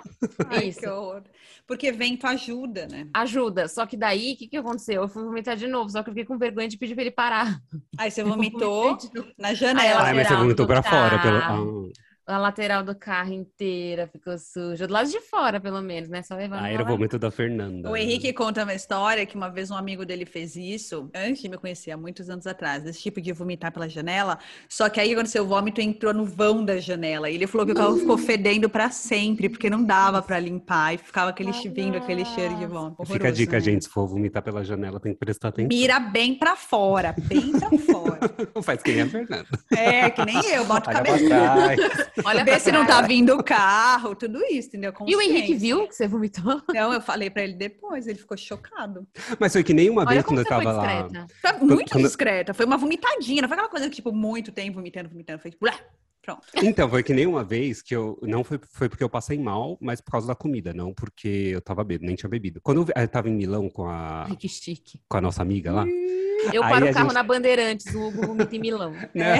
Ai, 0.50 0.70
Isso. 0.70 0.80
que 0.80 0.88
horror. 0.88 1.24
Porque 1.68 1.92
vento 1.92 2.26
ajuda, 2.26 2.88
né? 2.88 3.08
Ajuda. 3.14 3.68
Só 3.68 3.86
que 3.86 3.98
daí, 3.98 4.34
o 4.34 4.38
que, 4.38 4.48
que 4.48 4.58
aconteceu? 4.58 5.02
Eu 5.04 5.08
fui 5.10 5.24
vomitar 5.24 5.56
de 5.58 5.68
novo, 5.68 5.90
só 5.90 6.02
que 6.04 6.10
eu 6.10 6.14
fiquei 6.14 6.26
com 6.26 6.38
vergonha 6.38 6.68
de 6.68 6.78
pedir 6.78 6.94
pra 6.96 7.04
ele 7.04 7.12
parar. 7.12 7.60
Aí 7.98 8.10
você 8.10 8.24
vomitou 8.24 8.61
Novo. 8.62 8.98
na 9.38 9.50
Aí 9.50 9.56
janela. 9.56 9.90
ela- 9.90 10.04
Ai, 10.04 10.14
mas 10.14 10.28
você 10.28 10.36
vomitou 10.36 10.66
pra 10.68 10.82
fora. 10.84 11.20
Pelo... 11.20 11.38
Ah, 11.38 11.58
A 12.32 12.38
lateral 12.38 12.82
do 12.82 12.96
carro 12.96 13.34
inteira 13.34 14.08
ficou 14.08 14.38
suja. 14.38 14.88
Do 14.88 14.94
lado 14.94 15.10
de 15.10 15.20
fora, 15.20 15.60
pelo 15.60 15.82
menos, 15.82 16.08
né? 16.08 16.22
Só 16.22 16.36
levando. 16.36 16.64
Ah, 16.64 16.70
era 16.70 16.84
o 16.84 16.86
vômito 16.86 17.20
da 17.20 17.30
Fernanda. 17.30 17.90
O 17.90 17.98
Henrique 17.98 18.32
conta 18.32 18.64
uma 18.64 18.74
história 18.74 19.26
que 19.26 19.36
uma 19.36 19.50
vez 19.50 19.70
um 19.70 19.76
amigo 19.76 20.06
dele 20.06 20.26
fez 20.26 20.56
isso, 20.56 21.10
antes 21.14 21.42
de 21.42 21.50
me 21.50 21.58
conhecer, 21.58 21.92
há 21.92 21.98
muitos 21.98 22.30
anos 22.30 22.48
atrás, 22.48 22.84
desse 22.84 23.02
tipo 23.02 23.20
de 23.20 23.34
vomitar 23.34 23.72
pela 23.72 23.90
janela. 23.90 24.40
Só 24.70 24.88
que 24.88 25.00
aí, 25.00 25.14
aconteceu 25.14 25.44
o 25.44 25.48
vômito 25.48 25.82
entrou 25.82 26.14
no 26.14 26.24
vão 26.24 26.64
da 26.64 26.78
janela. 26.78 27.30
E 27.30 27.36
ele 27.36 27.48
falou 27.48 27.66
que 27.66 27.74
o 27.74 27.76
carro 27.76 27.98
ficou 27.98 28.18
fedendo 28.18 28.70
pra 28.70 28.90
sempre, 28.90 29.50
porque 29.50 29.70
não 29.70 29.84
dava 29.84 30.22
pra 30.22 30.40
limpar 30.40 30.96
e 30.96 30.98
ficava 30.98 31.32
aquele, 31.32 31.52
Ai, 31.52 31.70
vindo 31.70 31.98
aquele 31.98 32.24
cheiro 32.24 32.56
de 32.56 32.66
vômito. 32.66 33.06
Fica 33.06 33.28
a 33.28 33.32
dica, 33.32 33.58
né? 33.58 33.60
gente. 33.60 33.86
Se 33.86 33.90
for 33.90 34.08
vomitar 34.08 34.42
pela 34.42 34.64
janela, 34.64 35.00
tem 35.00 35.12
que 35.12 35.20
prestar 35.20 35.50
atenção. 35.50 35.68
Mira 35.68 36.00
bem 36.00 36.36
pra 36.36 36.56
fora, 36.56 37.14
bem 37.18 37.52
pra 37.52 37.70
fora. 37.78 38.20
Faz 38.64 38.82
quem 38.82 39.00
é 39.00 39.02
a 39.02 39.08
Fernanda. 39.08 39.48
É, 39.76 40.10
que 40.10 40.24
nem 40.26 40.38
eu, 40.48 40.64
bota 40.66 40.90
o 40.90 40.94
cabelo. 40.94 41.20
Olha 42.26 42.44
Vê 42.44 42.52
pra 42.52 42.60
se 42.60 42.72
não 42.72 42.86
tá 42.86 43.02
vindo 43.02 43.34
o 43.36 43.44
carro, 43.44 44.16
tudo 44.16 44.40
isso, 44.46 44.70
entendeu? 44.70 44.94
E 45.08 45.16
o 45.16 45.22
Henrique 45.22 45.54
viu 45.56 45.88
que 45.88 45.96
você 45.96 46.08
vomitou? 46.08 46.62
Não, 46.74 46.94
eu 46.94 47.02
falei 47.02 47.30
pra 47.30 47.44
ele 47.44 47.54
depois, 47.54 48.08
ele 48.08 48.18
ficou 48.20 48.38
chocado. 48.38 49.08
Mas 49.40 49.54
foi 49.54 49.64
que 49.64 49.74
nem 49.74 49.90
uma 49.90 50.02
Olha 50.02 50.10
vez 50.12 50.26
como 50.26 50.38
quando 50.38 50.46
eu 50.46 50.50
tava 50.50 50.72
lá. 50.72 51.02
discreta. 51.04 51.28
Foi 51.42 51.68
muito 51.68 51.92
quando- 51.92 52.04
discreta, 52.04 52.54
foi 52.54 52.66
uma 52.66 52.78
vomitadinha, 52.78 53.42
não 53.42 53.50
foi 53.50 53.56
aquela 53.58 53.70
coisa 53.70 53.90
que, 53.90 53.96
tipo, 53.96 54.12
muito 54.12 54.52
tempo 54.52 54.76
vomitando, 54.76 55.10
vomitando, 55.10 55.40
foi 55.40 55.52
tipo, 55.52 55.66
blá, 55.66 55.74
pronto. 56.22 56.42
Então, 56.64 56.90
foi 56.90 57.04
que 57.04 57.14
nem 57.14 57.26
uma 57.28 57.44
vez 57.44 57.82
que 57.82 57.96
eu. 57.96 58.18
Não 58.22 58.44
foi, 58.44 58.60
foi 58.72 58.88
porque 58.90 59.04
eu 59.04 59.10
passei 59.10 59.38
mal, 59.40 59.78
mas 59.82 60.00
por 60.02 60.12
causa 60.12 60.28
da 60.28 60.36
comida, 60.36 60.74
não 60.74 60.94
porque 60.94 61.28
eu 61.54 61.62
tava 61.62 61.84
bêbado, 61.84 62.06
nem 62.08 62.16
tinha 62.16 62.30
bebido. 62.30 62.60
Quando 62.62 62.82
eu, 62.82 63.02
eu 63.02 63.08
tava 63.08 63.30
em 63.30 63.34
Milão 63.36 63.70
com 63.70 63.86
a, 63.88 64.26
Ai, 64.30 64.36
que 64.36 64.48
chique. 64.48 65.00
com 65.10 65.18
a 65.18 65.22
nossa 65.22 65.42
amiga 65.42 65.72
lá. 65.72 65.86
Eu 66.54 66.62
paro 66.62 66.86
o 66.90 66.94
carro 66.94 67.06
gente- 67.08 67.14
na 67.14 67.24
Bandeirantes, 67.24 67.94
o 67.94 68.08
Hugo 68.08 68.28
vomita 68.28 68.56
em 68.56 68.60
Milão. 68.60 68.92
né? 69.14 69.38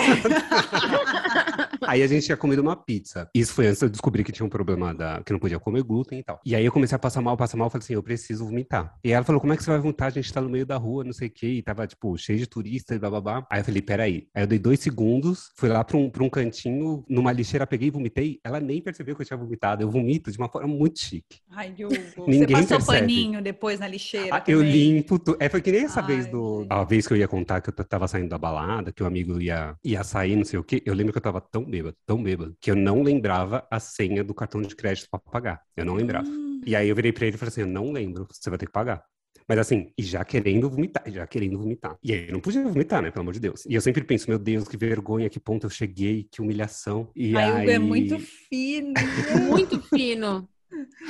aí 1.82 2.04
a 2.04 2.08
gente 2.08 2.26
tinha 2.26 2.38
comido 2.38 2.60
uma 2.62 2.76
pizza. 2.76 3.30
Isso 3.34 3.54
foi 3.54 3.68
antes 3.68 3.80
de 3.80 3.86
eu 3.86 3.90
descobrir 3.90 4.24
que 4.24 4.32
tinha 4.32 4.46
um 4.46 4.50
problema 4.50 4.94
da, 4.94 5.22
que 5.24 5.32
não 5.32 5.40
podia 5.40 5.60
comer 5.60 5.84
glúten 5.84 6.20
e 6.20 6.24
tal. 6.24 6.40
E 6.46 6.56
aí 6.56 6.66
eu 6.66 6.72
comecei 6.72 6.96
a 6.96 7.00
passar 7.00 7.22
mal, 7.22 7.36
passar 7.36 7.58
mal, 7.58 7.70
falei 7.70 7.84
assim, 7.84 7.94
eu 7.94 8.04
preciso 8.04 8.46
vomitar. 8.46 8.94
E 9.04 9.12
ela 9.12 9.24
falou, 9.26 9.42
como 9.42 9.54
é 9.54 9.58
que 9.58 9.64
você 9.64 9.72
vai 9.72 9.80
vomitar? 9.80 10.08
A 10.08 10.12
gente 10.12 10.32
tá 10.32 10.42
no 10.42 10.50
meio 10.50 10.66
da 10.66 10.78
rua, 10.78 11.04
não 11.04 11.14
sei 11.14 11.28
o 11.28 11.32
quê, 11.32 11.48
e 11.48 11.62
tava, 11.62 11.86
tipo, 11.88 12.18
cheio 12.18 12.38
de 12.40 12.48
turistas 12.48 12.96
e 12.96 13.00
bababá. 13.00 13.46
Aí 13.50 13.60
eu 13.62 13.66
falei, 13.66 13.82
peraí. 13.82 14.28
Aí 14.36 14.44
eu 14.44 14.48
dei 14.48 14.60
dois 14.60 14.80
segundos, 14.80 15.52
fui 15.56 15.70
lá 15.70 15.84
pra 15.84 15.98
um, 15.98 16.10
pra 16.10 16.24
um 16.24 16.30
cantinho, 16.30 17.04
numa 17.10 17.32
lixeira, 17.32 17.66
peguei 17.68 17.88
e 17.88 17.92
vomitei. 17.92 18.40
Ela 18.44 18.60
nem 18.60 18.82
percebeu 18.82 19.16
que 19.16 19.22
eu 19.22 19.26
tinha 19.26 19.38
vomitado. 19.38 19.82
Eu 19.84 19.90
vomito 19.90 20.32
de 20.32 20.38
uma 20.38 20.50
forma 20.50 20.68
muito 20.68 21.00
chique. 21.00 21.40
Ai, 21.52 21.74
Hugo, 21.80 22.26
Ninguém 22.28 22.58
você 22.58 22.76
passou 22.76 22.78
percebe. 22.78 23.00
paninho 23.00 23.42
depois 23.42 23.80
na 23.80 23.88
lixeira 23.88 24.36
Ah, 24.36 24.44
eu 24.48 24.62
limpo 24.62 25.18
tudo. 25.20 25.38
É, 25.40 25.50
foi 25.50 25.62
que 25.62 25.72
nem 25.72 25.86
essa 25.86 26.02
Ai, 26.02 26.08
vez 26.08 26.28
do. 26.28 26.62
gente. 26.62 26.72
Vez 26.92 27.08
que 27.08 27.14
eu 27.14 27.18
ia 27.18 27.26
contar 27.26 27.62
que 27.62 27.70
eu 27.70 27.74
tava 27.86 28.06
saindo 28.06 28.28
da 28.28 28.38
balada, 28.38 28.92
que 28.92 29.02
o 29.02 29.06
amigo 29.06 29.40
ia, 29.40 29.78
ia 29.82 30.04
sair, 30.04 30.36
não 30.36 30.44
sei 30.44 30.60
o 30.60 30.64
quê. 30.64 30.84
Eu 30.86 30.94
lembro 30.94 31.14
que 31.14 31.18
eu 31.18 31.22
tava 31.22 31.40
tão 31.40 31.64
bêbado, 31.64 31.96
tão 32.06 32.22
bêbado, 32.22 32.54
que 32.60 32.70
eu 32.70 32.76
não 32.76 33.02
lembrava 33.02 33.66
a 33.72 33.80
senha 33.80 34.22
do 34.26 34.34
cartão 34.34 34.62
de 34.62 34.76
crédito 34.76 35.08
pra 35.10 35.18
pagar. 35.18 35.62
Eu 35.74 35.86
não 35.86 35.94
lembrava. 35.94 36.28
Hum. 36.28 36.60
E 36.66 36.76
aí 36.76 36.90
eu 36.90 36.94
virei 36.94 37.14
pra 37.14 37.26
ele 37.26 37.38
e 37.38 37.40
falei 37.40 37.48
assim: 37.48 37.62
eu 37.62 37.68
não 37.68 37.94
lembro, 37.94 38.28
você 38.30 38.50
vai 38.50 38.60
ter 38.60 38.66
que 38.66 38.74
pagar. 38.74 39.02
Mas 39.48 39.58
assim, 39.58 39.94
e 39.98 40.04
já 40.04 40.26
querendo 40.26 40.70
vomitar, 40.70 41.10
já 41.10 41.26
querendo 41.26 41.58
vomitar. 41.58 41.98
E 42.04 42.12
aí 42.12 42.28
eu 42.28 42.34
não 42.34 42.42
podia 42.42 42.62
vomitar, 42.62 43.02
né? 43.02 43.10
Pelo 43.10 43.22
amor 43.22 43.36
de 43.36 43.40
Deus. 43.40 43.66
E 43.66 43.74
eu 43.74 43.80
sempre 43.80 44.04
penso, 44.04 44.30
meu 44.30 44.38
Deus, 44.38 44.68
que 44.68 44.76
vergonha, 44.76 45.30
que 45.30 45.40
ponto 45.40 45.68
eu 45.68 45.70
cheguei, 45.70 46.28
que 46.30 46.42
humilhação. 46.42 47.10
E 47.16 47.38
Ai, 47.38 47.44
aí, 47.46 47.62
Hugo 47.62 47.70
é 47.70 47.80
muito 47.80 48.20
fino. 48.20 48.94
Muito 49.48 49.82
fino. 49.84 50.46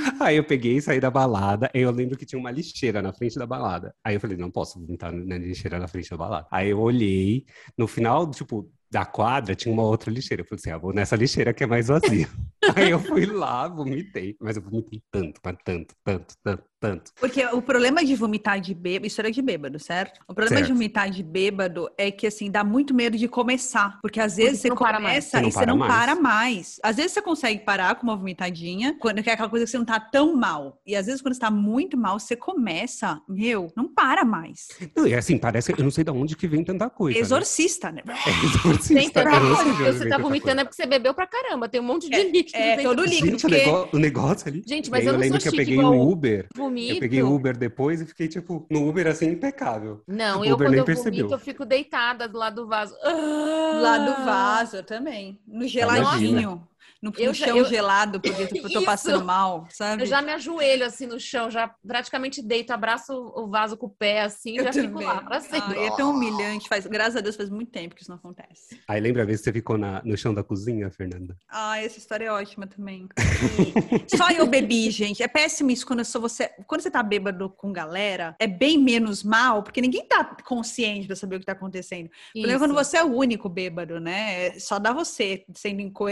Aí 0.19 0.37
eu 0.37 0.43
peguei 0.43 0.77
e 0.77 0.81
saí 0.81 0.99
da 0.99 1.09
balada. 1.09 1.69
Eu 1.73 1.91
lembro 1.91 2.17
que 2.17 2.25
tinha 2.25 2.39
uma 2.39 2.51
lixeira 2.51 3.01
na 3.01 3.13
frente 3.13 3.37
da 3.37 3.45
balada. 3.45 3.93
Aí 4.03 4.15
eu 4.15 4.19
falei, 4.19 4.37
não 4.37 4.51
posso 4.51 4.79
vomitar 4.79 5.11
na 5.11 5.37
lixeira 5.37 5.79
na 5.79 5.87
frente 5.87 6.09
da 6.09 6.17
balada. 6.17 6.47
Aí 6.51 6.69
eu 6.69 6.79
olhei, 6.79 7.45
no 7.77 7.87
final, 7.87 8.29
tipo, 8.29 8.71
da 8.89 9.05
quadra 9.05 9.55
tinha 9.55 9.73
uma 9.73 9.83
outra 9.83 10.11
lixeira. 10.11 10.41
Eu 10.41 10.45
falei 10.45 10.59
assim, 10.59 10.71
ah, 10.71 10.77
vou 10.77 10.93
nessa 10.93 11.15
lixeira 11.15 11.53
que 11.53 11.63
é 11.63 11.67
mais 11.67 11.87
vazia. 11.87 12.27
Aí 12.75 12.89
eu 12.91 12.99
fui 12.99 13.25
lá, 13.25 13.67
vomitei. 13.67 14.35
Mas 14.39 14.57
eu 14.57 14.61
vomitei 14.61 15.01
tanto, 15.11 15.39
mas 15.43 15.57
tanto, 15.63 15.95
tanto, 16.03 16.35
tanto, 16.43 16.63
tanto. 16.81 17.11
Porque 17.19 17.45
o 17.45 17.61
problema 17.61 18.03
de 18.03 18.15
vomitar 18.15 18.59
de 18.59 18.73
bêbado, 18.73 19.05
isso 19.05 19.21
era 19.21 19.31
de 19.31 19.39
bêbado, 19.41 19.79
certo? 19.79 20.19
O 20.27 20.33
problema 20.33 20.57
Certo. 20.57 20.67
de 20.67 20.73
vomitar 20.73 21.09
de 21.11 21.21
bêbado 21.23 21.87
é 21.95 22.09
que, 22.09 22.25
assim, 22.25 22.49
dá 22.49 22.63
muito 22.63 22.91
medo 22.93 23.15
de 23.17 23.27
começar. 23.27 23.99
Porque 24.01 24.19
às 24.19 24.35
vezes 24.35 24.59
você 24.59 24.61
você 24.63 24.69
não 24.69 24.75
para 24.75 24.99
mais. 24.99 25.03
começa 25.03 25.29
Você 25.29 25.41
não 25.41 25.47
e 25.47 25.51
você 25.51 25.59
para 25.59 25.67
não 25.67 25.77
mais. 25.77 25.93
para 25.93 26.15
mais. 26.15 26.79
Às 26.83 26.95
vezes 26.95 27.11
você 27.11 27.21
consegue 27.21 27.59
parar 27.63 27.93
com 27.95 28.03
uma 28.07 28.15
vomitadinha, 28.17 28.95
quando 28.99 29.19
é 29.19 29.21
aquela 29.21 29.47
coisa 29.47 29.63
que 29.65 29.71
você 29.71 29.77
não 29.77 29.85
tá 29.85 29.99
tão 29.99 30.35
mal. 30.35 30.81
E 30.85 30.95
às 30.95 31.05
vezes 31.05 31.21
quando 31.21 31.35
você 31.35 31.39
tá 31.39 31.51
muito 31.51 31.95
mal, 31.95 32.19
você 32.19 32.35
começa, 32.35 33.21
meu, 33.29 33.71
não 33.77 33.87
para 33.87 34.25
mais. 34.25 34.67
Não, 34.95 35.05
e 35.05 35.13
assim, 35.13 35.37
parece 35.37 35.71
que 35.71 35.79
eu 35.79 35.83
não 35.83 35.91
sei 35.91 36.03
de 36.03 36.09
onde 36.09 36.35
que 36.35 36.47
vem 36.47 36.63
tanta 36.63 36.89
coisa. 36.89 37.15
né? 37.17 37.21
Exorcista, 37.23 37.91
né? 37.91 38.01
É 38.07 38.29
exorcista. 38.45 38.93
Tem 38.95 39.09
Porque 39.11 39.83
vem 39.83 39.93
você 39.93 40.09
tá 40.09 40.17
vomitando 40.17 40.61
é 40.61 40.63
coisa. 40.63 40.65
porque 40.65 40.75
você 40.75 40.85
bebeu 40.87 41.13
pra 41.13 41.27
caramba. 41.27 41.69
Tem 41.69 41.79
um 41.79 41.83
monte 41.83 42.09
de 42.09 42.15
É, 42.15 42.23
líquido 42.31 42.57
é, 42.57 42.75
dentro 42.75 42.83
todo 42.83 43.03
do 43.03 43.09
líquido. 43.09 43.25
Gente, 43.31 43.45
o 43.45 43.49
porque- 43.49 43.65
negócio, 43.65 43.89
o 43.93 43.99
negócio 43.99 44.47
ali. 44.49 44.63
Gente, 44.65 44.87
E 44.87 44.91
mas 44.91 45.01
eu 45.01 45.07
eu 45.07 45.13
não 45.13 45.19
lembro 45.19 45.39
sou 45.39 45.51
que 45.51 45.55
eu 45.55 45.59
peguei 45.63 45.77
igual 45.77 45.93
um 45.93 46.09
Uber. 46.11 46.47
Vomito. 46.55 46.70
Eu 46.79 46.99
peguei 46.99 47.21
o 47.23 47.33
Uber 47.33 47.55
depois 47.57 48.01
e 48.01 48.05
fiquei, 48.05 48.27
tipo, 48.27 48.65
no 48.69 48.87
Uber 48.87 49.07
assim, 49.07 49.27
impecável. 49.31 50.01
Não, 50.07 50.41
O 50.41 50.45
eu 50.45 50.55
Uber 50.55 50.67
quando 50.67 50.77
eu 50.77 50.85
percebeu. 50.85 51.19
vomito, 51.19 51.33
eu 51.33 51.39
fico 51.39 51.65
deitada 51.65 52.27
do 52.27 52.37
lado 52.37 52.61
do 52.63 52.67
vaso. 52.67 52.95
Lá 53.03 53.97
do 53.97 54.25
vaso, 54.25 54.77
eu 54.77 54.83
também. 54.83 55.39
No 55.47 55.63
imagina. 55.65 55.67
geladinho. 55.67 56.67
No, 57.01 57.11
Eu 57.17 57.29
no 57.29 57.33
já- 57.33 57.47
chão 57.47 57.57
eu- 57.57 57.65
gelado, 57.65 58.21
porque 58.21 58.41
eu 58.43 58.47
tô 58.61 58.67
Isso. 58.67 58.83
passando 58.85 59.25
mal, 59.25 59.65
sabe? 59.71 60.03
Eu 60.03 60.05
já 60.05 60.21
me 60.21 60.31
ajoelho 60.31 60.85
assim 60.85 61.07
no 61.07 61.19
chão, 61.19 61.49
já 61.49 61.67
praticamente 61.85 62.43
deito, 62.43 62.71
abraço 62.71 63.11
o 63.35 63.47
vaso 63.47 63.75
com 63.75 63.87
o 63.87 63.89
pé 63.89 64.21
assim, 64.21 64.57
Eu 64.57 64.65
já 64.65 64.71
fico 64.73 64.87
também. 64.89 65.07
lá 65.07 65.21
pra 65.21 65.39
sempre. 65.39 65.79
Ai, 65.79 65.87
é 65.87 65.95
tão 65.95 66.11
humilhante. 66.11 66.69
Faz, 66.69 66.85
graças 66.85 67.15
a 67.15 67.21
Deus 67.21 67.35
faz 67.35 67.49
muito 67.49 67.71
tempo 67.71 67.95
que 67.95 68.03
isso 68.03 68.11
não 68.11 68.17
acontece. 68.17 68.79
Aí 68.87 69.01
lembra 69.01 69.23
a 69.23 69.25
vez 69.25 69.39
que 69.39 69.45
você 69.45 69.51
ficou 69.53 69.79
na- 69.79 70.01
no 70.05 70.15
chão 70.15 70.31
da 70.31 70.43
cozinha, 70.43 70.91
Fernanda? 70.91 71.35
Ah, 71.49 71.81
essa 71.81 71.97
história 71.97 72.25
é 72.25 72.31
ótima 72.31 72.67
também. 72.67 73.07
E 73.17 73.17
Só 74.15 74.29
eu 74.29 74.45
bebi, 74.45 74.91
gente. 74.91 75.23
É 75.23 75.27
péssimo 75.27 75.71
isso 75.71 75.87
quando 75.87 75.99
eu 75.99 76.05
sou 76.05 76.21
você. 76.21 76.49
Quando 76.67 76.81
você 76.81 76.91
tá 76.91 77.01
bêbado 77.01 77.49
com 77.49 77.71
galera, 77.73 78.35
é 78.39 78.45
bem 78.45 78.77
menos 78.77 79.23
mal, 79.23 79.63
porque 79.63 79.81
ninguém 79.81 80.05
tá 80.05 80.23
consciente 80.45 81.07
pra 81.07 81.15
saber 81.15 81.37
o 81.37 81.39
que 81.39 81.45
tá 81.47 81.53
acontecendo. 81.53 82.05
O 82.07 82.33
problema 82.41 82.53
é 82.53 82.59
quando 82.59 82.79
Isso. 82.79 82.83
você 82.91 82.97
é 82.97 83.03
o 83.03 83.15
único 83.15 83.49
bêbado, 83.49 83.99
né? 83.99 84.51
Só 84.59 84.77
dá 84.77 84.93
você 84.93 85.43
sendo 85.55 85.81
inco- 85.81 86.07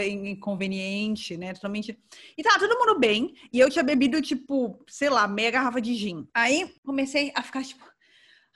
inconveniente, 0.80 1.36
né? 1.36 1.52
Totalmente. 1.52 1.98
E 2.36 2.42
tá 2.42 2.58
todo 2.58 2.78
mundo 2.78 2.98
bem. 2.98 3.34
E 3.52 3.58
eu 3.58 3.70
tinha 3.70 3.84
bebido, 3.84 4.20
tipo, 4.22 4.82
sei 4.88 5.10
lá, 5.10 5.26
meia 5.28 5.50
garrafa 5.50 5.80
de 5.80 5.94
gin. 5.94 6.26
Aí 6.34 6.74
comecei 6.84 7.32
a 7.34 7.42
ficar, 7.42 7.62
tipo. 7.62 7.89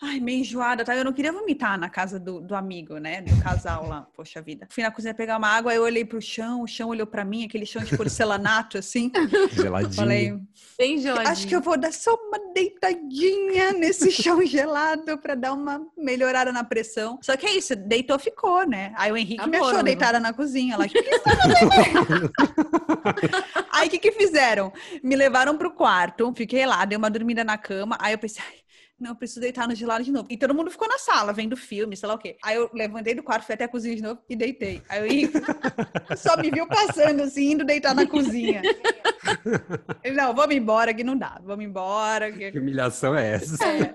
Ai, 0.03 0.21
meio 0.21 0.41
enjoada, 0.41 0.85
tá? 0.85 0.95
Eu 0.95 1.05
não 1.05 1.13
queria 1.13 1.33
vomitar 1.33 1.79
na 1.79 1.89
casa 1.89 2.19
do, 2.19 2.41
do 2.41 2.55
amigo, 2.55 2.99
né? 2.99 3.23
Do 3.23 3.41
casal 3.43 3.89
lá, 3.89 4.07
poxa 4.15 4.43
vida. 4.43 4.67
Fui 4.69 4.83
na 4.83 4.91
cozinha 4.91 5.15
pegar 5.15 5.39
uma 5.39 5.49
água, 5.49 5.71
aí 5.71 5.79
eu 5.79 5.83
olhei 5.83 6.05
pro 6.05 6.21
chão, 6.21 6.63
o 6.63 6.67
chão 6.67 6.91
olhou 6.91 7.07
pra 7.07 7.25
mim, 7.25 7.45
aquele 7.45 7.65
chão 7.65 7.83
de 7.83 7.97
porcelanato, 7.97 8.77
assim. 8.77 9.11
Geladinho. 9.53 9.95
Falei, 9.95 10.39
Bem 10.77 10.99
geladinho. 10.99 11.31
Acho 11.31 11.47
que 11.47 11.55
eu 11.55 11.61
vou 11.61 11.79
dar 11.79 11.93
só 11.93 12.13
uma 12.15 12.53
deitadinha 12.53 13.73
nesse 13.73 14.11
chão 14.11 14.45
gelado 14.45 15.17
pra 15.19 15.37
dar 15.37 15.53
uma 15.53 15.81
melhorada 15.97 16.53
na 16.53 16.65
pressão. 16.65 17.19
Só 17.23 17.37
que 17.37 17.47
é 17.47 17.57
isso, 17.57 17.77
deitou, 17.77 18.19
ficou, 18.19 18.67
né? 18.67 18.93
Aí 18.97 19.13
o 19.13 19.17
Henrique 19.17 19.49
me 19.49 19.57
Amor, 19.57 19.69
achou 19.69 19.81
amigo. 19.81 19.85
deitada 19.85 20.19
na 20.19 20.33
cozinha. 20.33 20.77
Lá, 20.77 20.87
"O 20.87 20.89
que 20.89 21.03
que 21.03 21.19
tá 21.21 21.31
aí?" 23.73 23.87
O 23.87 23.91
que 23.91 23.99
que 23.99 24.13
fizeram? 24.13 24.73
Me 25.03 25.15
levaram 25.15 25.57
pro 25.57 25.71
quarto, 25.71 26.33
fiquei 26.37 26.67
lá, 26.67 26.85
dei 26.85 26.99
uma 26.99 27.11
dormida 27.11 27.45
na 27.45 27.57
cama. 27.57 27.97
Aí 28.01 28.13
eu 28.13 28.19
pensei, 28.19 28.43
"Ai, 28.45 28.55
não, 28.99 29.11
eu 29.11 29.17
preciso 29.17 29.41
deitar 29.41 29.67
no 29.69 29.75
gelado 29.75 30.05
de 30.05 30.13
novo. 30.13 30.27
E 30.31 30.37
todo 30.37 30.55
mundo 30.55 30.71
ficou 30.71 30.89
na 30.89 30.99
sala, 30.99 31.33
vendo 31.33 31.57
filme, 31.57 31.97
sei 31.97 32.09
lá 32.09 32.15
o 32.15 32.19
quê. 32.19 32.37
Aí 32.43 32.57
eu 32.57 32.71
levantei 32.73 33.15
do 33.15 33.23
quarto, 33.23 33.45
fui 33.45 33.55
até 33.55 33.65
a 33.65 33.69
cozinha 33.69 33.97
de 33.97 34.03
novo 34.03 34.21
e 34.29 34.37
deitei. 34.37 34.81
Aí 34.89 35.03
o 35.03 35.07
Henrique 35.07 35.39
só 36.17 36.37
me 36.37 36.51
viu 36.51 36.67
passando 36.67 37.23
assim, 37.23 37.53
indo 37.53 37.65
deitar 37.65 37.95
na 37.95 38.07
cozinha. 38.07 38.63
Ele, 40.03 40.17
não, 40.17 40.35
vamos 40.35 40.55
embora 40.55 40.93
que 40.95 41.03
não 41.05 41.17
dá. 41.17 41.41
Vamos 41.45 41.65
embora. 41.65 42.31
Que... 42.31 42.53
Que 42.53 42.59
humilhação 42.59 43.15
é 43.17 43.33
essa? 43.35 43.65
É. 43.65 43.95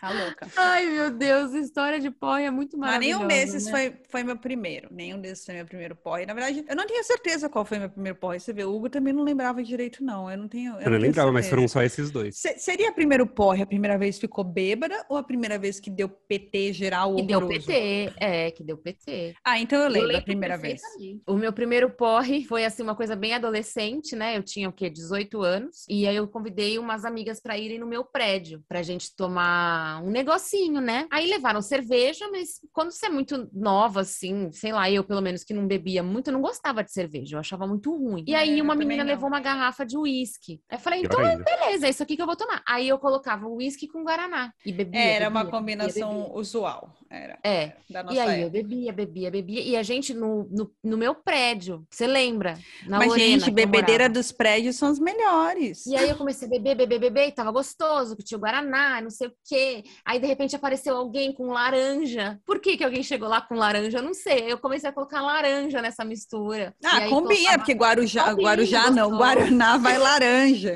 Tá 0.00 0.10
louca. 0.10 0.48
Ai, 0.56 0.86
meu 0.86 1.10
Deus, 1.10 1.52
história 1.54 2.00
de 2.00 2.10
porra 2.10 2.42
é 2.42 2.50
muito 2.50 2.76
Mas 2.78 2.90
maravilhosa. 2.90 3.18
nenhum 3.18 3.28
desses 3.28 3.66
né? 3.66 3.70
foi, 3.70 3.96
foi 4.08 4.22
meu 4.24 4.36
primeiro. 4.36 4.88
Nenhum 4.90 5.20
desses 5.20 5.44
foi 5.44 5.54
meu 5.54 5.64
primeiro 5.66 5.94
porre. 5.94 6.26
Na 6.26 6.34
verdade, 6.34 6.64
eu 6.68 6.76
não 6.76 6.86
tenho 6.86 7.02
certeza 7.04 7.48
qual 7.48 7.64
foi 7.64 7.78
meu 7.78 7.90
primeiro 7.90 8.18
porre. 8.18 8.40
Você 8.40 8.52
vê, 8.52 8.64
o 8.64 8.74
Hugo 8.74 8.88
também 8.88 9.12
não 9.12 9.22
lembrava 9.22 9.62
direito, 9.62 10.02
não. 10.02 10.30
Eu 10.30 10.38
não 10.38 10.48
tenho. 10.48 10.72
Eu 10.72 10.76
não 10.76 10.82
tenho 10.84 10.98
lembrava, 10.98 11.30
mas 11.32 11.44
certeza. 11.46 11.56
foram 11.56 11.68
só 11.68 11.82
esses 11.82 12.10
dois. 12.10 12.36
Se- 12.36 12.58
seria 12.58 12.92
primeiro 12.92 13.26
porre 13.26 13.62
a 13.62 13.66
primeira 13.66 13.89
vez 13.98 14.16
que 14.16 14.22
ficou 14.22 14.44
bêbada 14.44 15.04
ou 15.08 15.16
a 15.16 15.22
primeira 15.22 15.58
vez 15.58 15.80
que 15.80 15.90
deu 15.90 16.08
PT 16.08 16.72
geral 16.72 17.14
Que 17.16 17.22
deu? 17.22 17.46
PT, 17.46 18.12
é, 18.16 18.50
que 18.50 18.62
deu 18.62 18.76
PT. 18.76 19.34
Ah, 19.44 19.58
então 19.58 19.80
eu 19.80 19.88
lembro, 19.88 20.08
lembro 20.08 20.22
a 20.22 20.24
primeira 20.24 20.56
vez. 20.58 20.80
O 21.26 21.34
meu 21.34 21.52
primeiro 21.52 21.90
porre 21.90 22.44
foi 22.44 22.64
assim 22.64 22.82
uma 22.82 22.94
coisa 22.94 23.14
bem 23.14 23.34
adolescente, 23.34 24.14
né? 24.16 24.36
Eu 24.36 24.42
tinha 24.42 24.68
o 24.68 24.72
quê? 24.72 24.88
18 24.88 25.42
anos. 25.42 25.84
E 25.88 26.06
aí 26.06 26.16
eu 26.16 26.26
convidei 26.28 26.78
umas 26.78 27.04
amigas 27.04 27.40
pra 27.40 27.58
irem 27.58 27.78
no 27.78 27.86
meu 27.86 28.04
prédio, 28.04 28.62
pra 28.68 28.82
gente 28.82 29.14
tomar 29.14 30.02
um 30.02 30.10
negocinho, 30.10 30.80
né? 30.80 31.06
Aí 31.10 31.28
levaram 31.28 31.62
cerveja, 31.62 32.28
mas 32.30 32.60
quando 32.72 32.90
você 32.90 33.06
é 33.06 33.10
muito 33.10 33.48
nova 33.52 34.00
assim, 34.00 34.50
sei 34.52 34.72
lá, 34.72 34.90
eu 34.90 35.04
pelo 35.04 35.20
menos 35.20 35.44
que 35.44 35.54
não 35.54 35.66
bebia 35.66 36.02
muito, 36.02 36.28
eu 36.28 36.32
não 36.32 36.40
gostava 36.40 36.82
de 36.82 36.92
cerveja, 36.92 37.36
eu 37.36 37.40
achava 37.40 37.66
muito 37.66 37.94
ruim. 37.96 38.24
E 38.26 38.34
É, 38.34 38.38
aí 38.38 38.58
eu 38.58 38.64
uma 38.64 38.74
menina 38.74 39.02
levou 39.02 39.28
uma 39.28 39.40
garrafa 39.40 39.84
de 39.84 39.96
uísque. 39.96 40.60
Aí 40.68 40.76
eu 40.76 40.80
falei, 40.80 41.00
então 41.00 41.20
beleza, 41.20 41.86
é 41.86 41.90
isso 41.90 42.02
aqui 42.02 42.16
que 42.16 42.22
eu 42.22 42.26
vou 42.26 42.36
tomar. 42.36 42.62
Aí 42.66 42.88
eu 42.88 42.98
colocava 42.98 43.46
uísque 43.48 43.79
com 43.88 44.02
guaraná 44.04 44.52
e 44.64 44.72
bebia. 44.72 45.00
Era 45.00 45.28
uma 45.28 45.40
bebia, 45.44 45.58
combinação 45.58 46.08
bebia, 46.08 46.24
bebia. 46.26 46.40
usual. 46.40 46.94
Era. 47.12 47.38
É, 47.42 47.72
Da 47.90 48.04
nossa 48.04 48.14
e 48.14 48.20
aí 48.20 48.40
eu 48.40 48.46
época. 48.46 48.50
bebia, 48.62 48.92
bebia, 48.92 49.30
bebia. 49.32 49.60
E 49.62 49.76
a 49.76 49.82
gente 49.82 50.14
no, 50.14 50.44
no, 50.48 50.70
no 50.84 50.96
meu 50.96 51.12
prédio, 51.12 51.84
você 51.90 52.06
lembra? 52.06 52.56
Na 52.86 52.98
Mas, 52.98 53.08
Lorena, 53.08 53.26
gente, 53.26 53.48
eu 53.48 53.52
bebedeira 53.54 54.08
dos 54.08 54.30
prédios 54.30 54.76
são 54.76 54.92
os 54.92 55.00
melhores. 55.00 55.86
E 55.86 55.96
aí 55.96 56.08
eu 56.08 56.14
comecei 56.16 56.46
a 56.46 56.50
beber, 56.50 56.76
beber, 56.76 57.00
beber, 57.00 57.26
e 57.28 57.32
tava 57.32 57.50
gostoso, 57.50 58.16
que 58.16 58.22
tinha 58.22 58.38
o 58.38 58.40
Guaraná, 58.40 59.00
não 59.00 59.10
sei 59.10 59.26
o 59.26 59.32
quê. 59.44 59.82
Aí, 60.04 60.20
de 60.20 60.26
repente, 60.28 60.54
apareceu 60.54 60.96
alguém 60.96 61.32
com 61.32 61.46
laranja. 61.50 62.38
Por 62.46 62.60
que 62.60 62.76
que 62.76 62.84
alguém 62.84 63.02
chegou 63.02 63.28
lá 63.28 63.40
com 63.40 63.56
laranja? 63.56 63.98
Eu 63.98 64.02
não 64.04 64.14
sei. 64.14 64.44
Eu 64.52 64.58
comecei 64.58 64.88
a 64.88 64.92
colocar 64.92 65.20
laranja 65.20 65.82
nessa 65.82 66.04
mistura. 66.04 66.72
Ah, 66.84 67.08
combina, 67.08 67.34
colocava- 67.34 67.58
porque 67.58 67.72
Guarujá, 67.72 68.24
Combina, 68.30 68.48
Guarujá 68.48 68.82
não, 68.92 69.10
gostoso. 69.10 69.16
Guaraná 69.18 69.76
vai 69.78 69.98
laranja. 69.98 70.74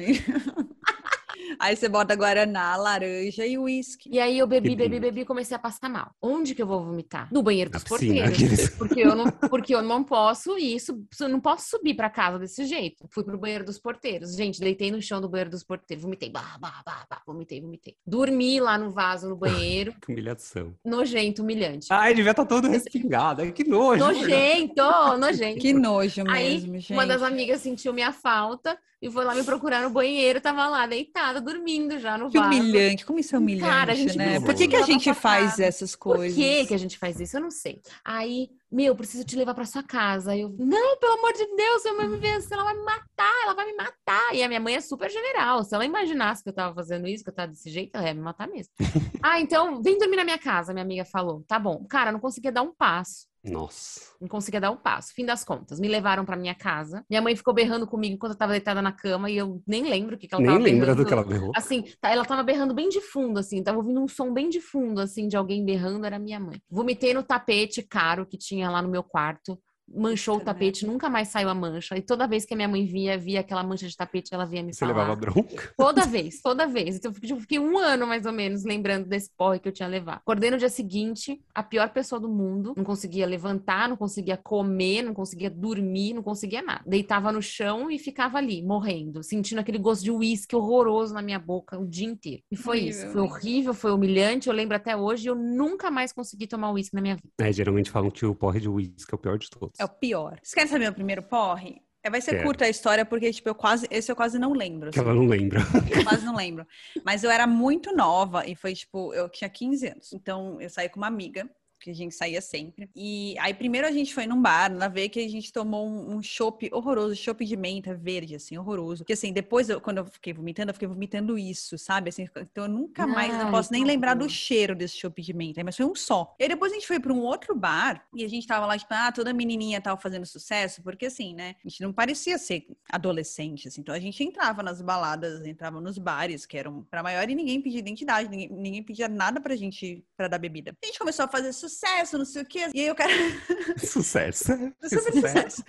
Aí 1.65 1.75
você 1.75 1.89
bota 1.89 2.15
Guaraná, 2.15 2.77
laranja 2.77 3.47
e 3.47 3.57
uísque. 3.57 4.11
E 4.13 4.21
aí 4.21 4.39
eu 4.39 4.47
bebi, 4.47 4.77
bebi, 4.77 5.01
bebi 5.01 5.23
e 5.23 5.25
comecei 5.25 5.57
a 5.57 5.59
passar 5.59 5.89
mal. 5.89 6.11
Onde 6.21 6.55
que 6.55 6.61
eu 6.61 6.67
vou 6.67 6.85
vomitar? 6.85 7.27
No 7.33 7.43
banheiro 7.43 7.71
dos 7.71 7.83
piscina, 7.83 8.27
porteiros. 8.27 8.69
Porque 8.77 9.01
eu 9.01 9.15
não, 9.17 9.31
porque 9.31 9.75
eu 9.75 9.81
não 9.81 10.05
posso 10.05 10.59
ir, 10.59 10.77
não 11.21 11.41
posso 11.41 11.71
subir 11.71 11.95
pra 11.95 12.11
casa 12.11 12.39
desse 12.39 12.67
jeito. 12.67 13.07
Fui 13.09 13.25
pro 13.25 13.39
banheiro 13.39 13.65
dos 13.65 13.79
porteiros. 13.79 14.37
Gente, 14.37 14.61
deitei 14.61 14.91
no 14.91 15.01
chão 15.01 15.23
do 15.23 15.29
banheiro 15.29 15.49
dos 15.49 15.65
porteiros. 15.65 16.05
Vomitei, 16.05 16.29
bah, 16.29 16.59
bah, 16.61 16.83
bah, 16.85 17.07
bah, 17.09 17.23
vomitei, 17.27 17.63
vomitei. 17.63 17.97
Dormi 18.07 18.61
lá 18.61 18.77
no 18.77 18.91
vaso 18.91 19.31
no 19.31 19.37
banheiro. 19.37 19.95
Que 20.05 20.13
humilhação. 20.13 20.75
Nojento, 20.85 21.43
humilhante. 21.43 21.87
Ai, 21.89 22.13
devia 22.13 22.33
estar 22.33 22.45
todo 22.45 22.69
respingado. 22.69 23.51
Que 23.53 23.65
nojo. 23.65 24.05
Nojento, 24.05 24.83
nojento. 25.19 25.61
Que 25.61 25.73
nojo 25.73 26.25
Aí, 26.29 26.61
mesmo, 26.61 26.75
gente. 26.75 26.93
Uma 26.93 27.07
das 27.07 27.23
amigas 27.23 27.63
sentiu 27.63 27.95
minha 27.95 28.13
falta 28.13 28.79
e 29.01 29.11
foi 29.11 29.25
lá 29.25 29.35
me 29.35 29.45
procurar 29.45 29.83
no 29.83 29.91
banheiro. 29.91 30.41
Tava 30.41 30.67
lá 30.67 30.87
deitada, 30.87 31.41
dormindo 31.41 31.54
já 31.99 32.19
no 32.19 32.31
Que 32.31 32.39
vaso. 32.39 32.49
humilhante, 32.59 33.05
como 33.05 33.19
isso 33.19 33.35
é 33.35 33.39
humilhante, 33.39 33.71
Cara, 33.71 33.93
a 33.93 33.95
gente 33.95 34.17
né? 34.17 34.41
Por 34.41 34.55
que, 34.55 34.69
que 34.69 34.77
a 34.77 34.83
gente 34.83 35.13
faz 35.15 35.51
casa. 35.51 35.65
essas 35.65 35.97
Por 35.97 36.17
coisas? 36.17 36.37
que, 36.37 36.67
que 36.67 36.75
a 36.75 36.79
gente 36.79 36.99
faz 36.99 37.21
isso? 37.21 37.37
Eu 37.37 37.41
não 37.41 37.51
sei. 37.51 37.81
Aí, 38.05 38.51
meu, 38.71 38.95
preciso 38.97 39.25
te 39.25 39.37
levar 39.37 39.55
pra 39.55 39.65
sua 39.65 39.83
casa. 39.83 40.33
Aí 40.33 40.41
eu, 40.41 40.55
não, 40.59 40.97
pelo 40.99 41.15
amor 41.15 41.33
de 41.33 41.47
Deus, 41.57 41.83
se 41.83 41.89
a 41.89 41.95
mãe 41.95 42.09
me 42.09 42.17
ver 42.19 42.35
assim, 42.37 42.55
ela 42.55 42.65
vai 42.65 42.75
me 42.75 42.85
matar, 42.85 43.43
ela 43.45 43.55
vai 43.55 43.67
me 43.67 43.75
matar. 43.75 44.35
E 44.35 44.43
a 44.43 44.49
minha 44.49 44.61
mãe 44.61 44.75
é 44.75 44.81
super 44.81 45.11
general. 45.11 45.65
Se 45.65 45.75
ela 45.75 45.85
imaginasse 45.85 46.43
que 46.43 46.49
eu 46.49 46.55
tava 46.55 46.75
fazendo 46.75 47.07
isso, 47.07 47.23
que 47.25 47.31
eu 47.31 47.35
tava 47.35 47.49
desse 47.49 47.71
jeito, 47.71 47.97
ela 47.97 48.07
ia 48.07 48.15
me 48.15 48.21
matar 48.21 48.49
mesmo. 48.49 48.73
ah, 49.23 49.41
então, 49.41 49.83
vem 49.83 49.99
dormir 49.99 50.17
na 50.17 50.25
minha 50.25 50.39
casa, 50.39 50.73
minha 50.73 50.85
amiga 50.85 51.05
falou. 51.05 51.45
Tá 51.47 51.59
bom. 51.59 51.85
Cara, 51.89 52.13
não 52.13 52.21
conseguia 52.21 52.53
dar 52.53 52.63
um 52.63 52.73
passo. 52.75 53.27
Nossa. 53.45 54.01
Não 54.21 54.29
conseguia 54.29 54.61
dar 54.61 54.71
um 54.71 54.77
passo. 54.77 55.13
Fim 55.15 55.25
das 55.27 55.45
contas, 55.45 55.79
me 55.79 55.87
levaram 55.87 56.25
pra 56.25 56.37
minha 56.37 56.55
casa. 56.55 57.05
Minha 57.11 57.21
mãe 57.21 57.37
ficou 57.37 57.53
berrando 57.53 57.87
comigo 57.87 58.15
enquanto 58.15 58.33
eu 58.33 58.39
tava 58.39 58.53
deitada 58.53 58.81
na 58.81 58.91
cama 58.93 59.31
e 59.31 59.37
eu 59.37 59.63
nem 59.67 59.83
lembro 59.83 60.17
o 60.17 60.19
que, 60.19 60.27
que 60.27 60.35
ela 60.35 60.43
Nem 60.43 60.53
tava 60.53 60.65
lembra 60.65 60.87
berrando. 60.87 61.03
do 61.05 61.07
que 61.07 61.13
ela 61.13 61.25
berrou. 61.25 61.53
Assim, 61.55 61.85
tá, 62.01 62.11
ela 62.11 62.25
tava 62.25 62.43
berrando 62.43 62.75
bem 62.75 62.89
de 62.89 63.01
fundo, 63.01 63.39
assim, 63.39 63.63
tava 63.63 63.79
ouvindo 63.79 64.01
um 64.01 64.09
som 64.09 64.33
bem 64.33 64.49
de 64.49 64.61
fundo, 64.61 65.01
assim, 65.01 65.29
de 65.29 65.37
alguém 65.37 65.65
berrando, 65.65 66.07
era 66.07 66.19
minha 66.19 66.41
mãe. 66.41 66.61
Vomitei 66.71 67.13
no 67.13 67.23
tapete 67.23 67.83
caro 67.83 68.27
que 68.27 68.39
tinha 68.39 68.71
lá 68.71 68.81
no 68.81 68.89
meu 68.89 69.03
quarto. 69.03 69.59
Manchou 69.87 70.39
o 70.39 70.41
tapete, 70.41 70.87
nunca 70.87 71.09
mais 71.11 71.29
saiu 71.29 71.49
a 71.49 71.55
mancha. 71.55 71.97
E 71.97 72.01
toda 72.03 72.27
vez 72.27 72.45
que 72.45 72.55
a 72.55 72.57
minha 72.57 72.69
mãe 72.69 72.85
via, 72.87 73.19
via 73.19 73.41
aquela 73.41 73.63
mancha 73.63 73.87
de 73.87 73.97
tapete, 73.97 74.33
ela 74.35 74.45
vinha 74.47 74.63
me 74.63 74.73
Você 74.73 74.81
falar. 74.81 74.93
levava 74.93 75.15
bronca? 75.15 75.73
Toda 75.77 76.05
vez, 76.07 76.41
toda 76.41 76.67
vez. 76.67 76.97
Então, 76.97 77.13
eu 77.23 77.41
fiquei- 77.41 77.59
um 77.59 77.79
ano, 77.79 78.07
mais 78.07 78.25
ou 78.27 78.33
menos, 78.33 78.65
lembrando 78.65 79.07
desse 79.07 79.31
porre 79.37 79.59
que 79.61 79.69
eu 79.69 79.73
tinha 79.73 79.89
levado. 79.89 80.17
Acordei 80.19 80.51
no 80.51 80.57
dia 80.59 80.69
seguinte, 80.71 81.41
a 81.55 81.63
pior 81.63 81.91
pessoa 81.91 82.19
do 82.21 82.29
mundo. 82.29 82.75
Não 82.77 82.85
conseguia 82.85 83.27
levantar, 83.27 83.89
não 83.89 83.97
conseguia 83.97 84.37
comer, 84.37 85.03
não 85.03 85.13
conseguia 85.15 85.51
dormir, 85.51 86.15
não 86.15 86.23
conseguia 86.23 86.63
nada. 86.63 86.83
Deitava 86.87 87.31
no 87.31 87.43
chão 87.43 87.91
e 87.91 87.99
ficava 87.99 88.39
ali, 88.39 88.63
morrendo, 88.63 89.23
sentindo 89.23 89.59
aquele 89.61 89.79
gosto 89.79 90.03
de 90.03 90.11
uísque 90.11 90.57
horroroso 90.57 91.13
na 91.15 91.23
minha 91.23 91.39
boca 91.39 91.79
o 91.79 91.87
dia 91.87 92.07
inteiro. 92.09 92.43
E 92.51 92.57
foi 92.57 92.79
Horrível, 92.79 92.91
isso. 93.05 93.13
Foi 93.13 93.23
horrível, 93.23 93.75
foi 93.75 93.93
humilhante. 93.93 94.49
Eu 94.49 94.55
lembro 94.55 94.77
até 94.77 94.97
hoje, 94.97 95.29
eu 95.29 95.35
nunca 95.35 95.91
mais 95.91 96.13
consegui 96.13 96.47
tomar 96.47 96.73
uísque 96.73 96.95
na 96.95 97.03
minha 97.03 97.17
vida. 97.17 97.29
É, 97.41 97.53
geralmente 97.53 97.91
falam 97.91 98.11
que 98.11 98.25
o 98.25 98.35
porre 98.35 98.61
de 98.61 98.69
uísque 98.69 99.13
é 99.13 99.15
o 99.15 99.19
pior 99.19 99.39
de 99.39 99.49
todos. 99.51 99.74
É 99.79 99.85
o 99.85 99.89
pior. 99.89 100.39
Você 100.43 100.55
quer 100.55 100.69
saber 100.69 100.89
o 100.89 100.95
primeiro 100.95 101.23
porre? 101.23 101.83
É, 102.03 102.11
vai 102.11 102.21
ser 102.21 102.43
curta 102.43 102.67
a 102.67 102.69
história, 102.69 103.03
porque, 103.03 103.33
tipo, 103.33 103.49
eu 103.49 103.55
quase. 103.55 103.87
Esse 103.91 104.13
eu 104.13 104.17
quase 104.17 104.39
não 104.39 104.53
lembro. 104.53 104.91
Assim. 104.91 105.01
ela 105.01 105.15
não 105.15 105.27
lembra. 105.27 105.61
Eu 105.91 106.05
quase 106.05 106.25
não 106.25 106.37
lembro. 106.37 106.67
Mas 107.03 107.25
eu 107.25 107.31
era 107.31 107.47
muito 107.47 107.97
nova 107.97 108.47
e 108.47 108.55
foi 108.55 108.75
tipo, 108.75 109.15
eu 109.15 109.27
tinha 109.31 109.49
15 109.49 109.89
anos. 109.89 110.13
Então 110.13 110.61
eu 110.61 110.69
saí 110.69 110.89
com 110.91 110.99
uma 110.99 111.07
amiga, 111.07 111.49
que 111.85 111.91
a 111.91 111.95
gente 111.95 112.15
saía 112.15 112.41
sempre. 112.41 112.89
E 112.97 113.37
aí 113.39 113.53
primeiro 113.53 113.87
a 113.87 113.93
gente 113.93 114.15
foi 114.15 114.27
num 114.27 114.41
bar, 114.41 114.73
na 114.73 114.89
vez 114.89 115.09
que 115.11 115.21
a 115.21 115.29
gente 115.29 115.53
tomou 115.53 115.87
um, 115.87 116.17
um 116.17 116.23
chopp 116.23 116.69
horroroso, 116.73 117.15
chopp 117.15 117.45
de 117.45 117.57
menta 117.57 117.95
verde, 117.95 118.35
assim, 118.35 118.57
horroroso. 118.57 119.03
Porque 119.05 119.13
assim, 119.13 119.33
depois, 119.33 119.69
eu- 119.69 119.81
quando 119.81 119.99
eu 119.99 120.07
fiquei 120.07 120.33
vomitando, 120.33 120.71
eu 120.71 120.75
fiquei 120.75 120.89
vomitando 120.89 121.37
isso, 121.39 121.77
sabe? 121.77 122.09
Assim, 122.09 122.27
então 122.37 122.65
eu 122.65 122.71
nunca 122.71 123.07
mais, 123.07 123.33
não 123.37 123.47
Ai, 123.47 123.51
posso 123.51 123.71
nem 123.71 123.83
que 123.83 123.89
lembrar 123.89 124.15
do 124.15 124.29
cheiro 124.29 124.75
desse 124.75 124.97
chopp 124.97 125.21
de 125.21 125.33
menta, 125.35 125.63
mas 125.63 125.77
foi 125.77 125.85
um 125.85 125.95
só. 125.95 126.35
E 126.39 126.45
aí 126.45 126.49
depois 126.49 126.73
a 126.73 126.75
gente 126.75 126.87
foi 126.87 126.99
pra 126.99 127.13
um 127.13 127.21
outro 127.21 127.55
bar 127.55 128.07
e 128.15 128.25
a 128.25 128.29
gente 128.29 128.47
tava 128.47 128.65
lá, 128.65 128.79
tipo, 128.79 128.93
ah, 128.95 129.13
toda 129.13 129.33
menininha 129.35 129.81
tava 129.81 130.01
fazendo 130.01 130.25
sucesso, 130.25 130.83
porque 130.83 131.07
assim, 131.07 131.35
né? 131.35 131.55
A 131.65 131.69
gente 131.69 131.83
não 131.83 131.93
parecia 131.93 132.39
ser 132.39 132.67
adolescente, 132.91 133.69
assim. 133.69 133.83
Então 133.83 133.95
a 133.95 133.99
gente 134.01 134.23
entrava 134.25 134.63
nas 134.63 134.81
baladas, 134.81 135.45
entrava 135.47 135.81
nos 135.81 135.99
bares, 135.99 136.47
que 136.47 136.57
eram 136.57 136.83
pra 136.91 137.03
maior 137.03 137.29
e 137.29 137.35
ninguém 137.35 137.61
pedia 137.61 137.81
identidade, 137.81 138.29
ninguém, 138.31 138.49
ninguém 138.51 138.83
pedia 138.83 139.09
nada 139.09 139.41
pra 139.41 139.55
gente, 139.55 140.03
pra 140.17 140.29
dar 140.29 140.39
bebida. 140.39 140.75
A 140.83 140.87
gente 140.87 140.99
começou 140.99 141.25
a 141.27 141.29
fazer 141.29 141.53
sucesso, 141.53 141.74
não 142.19 142.25
sei 142.25 142.43
o 142.43 142.47
quê, 142.47 142.69
e 142.75 142.81
aí 142.81 142.91
o 142.91 142.95
cara... 142.95 143.13
Sucesso. 143.79 144.53
Super 144.83 145.13
sucesso. 145.13 145.65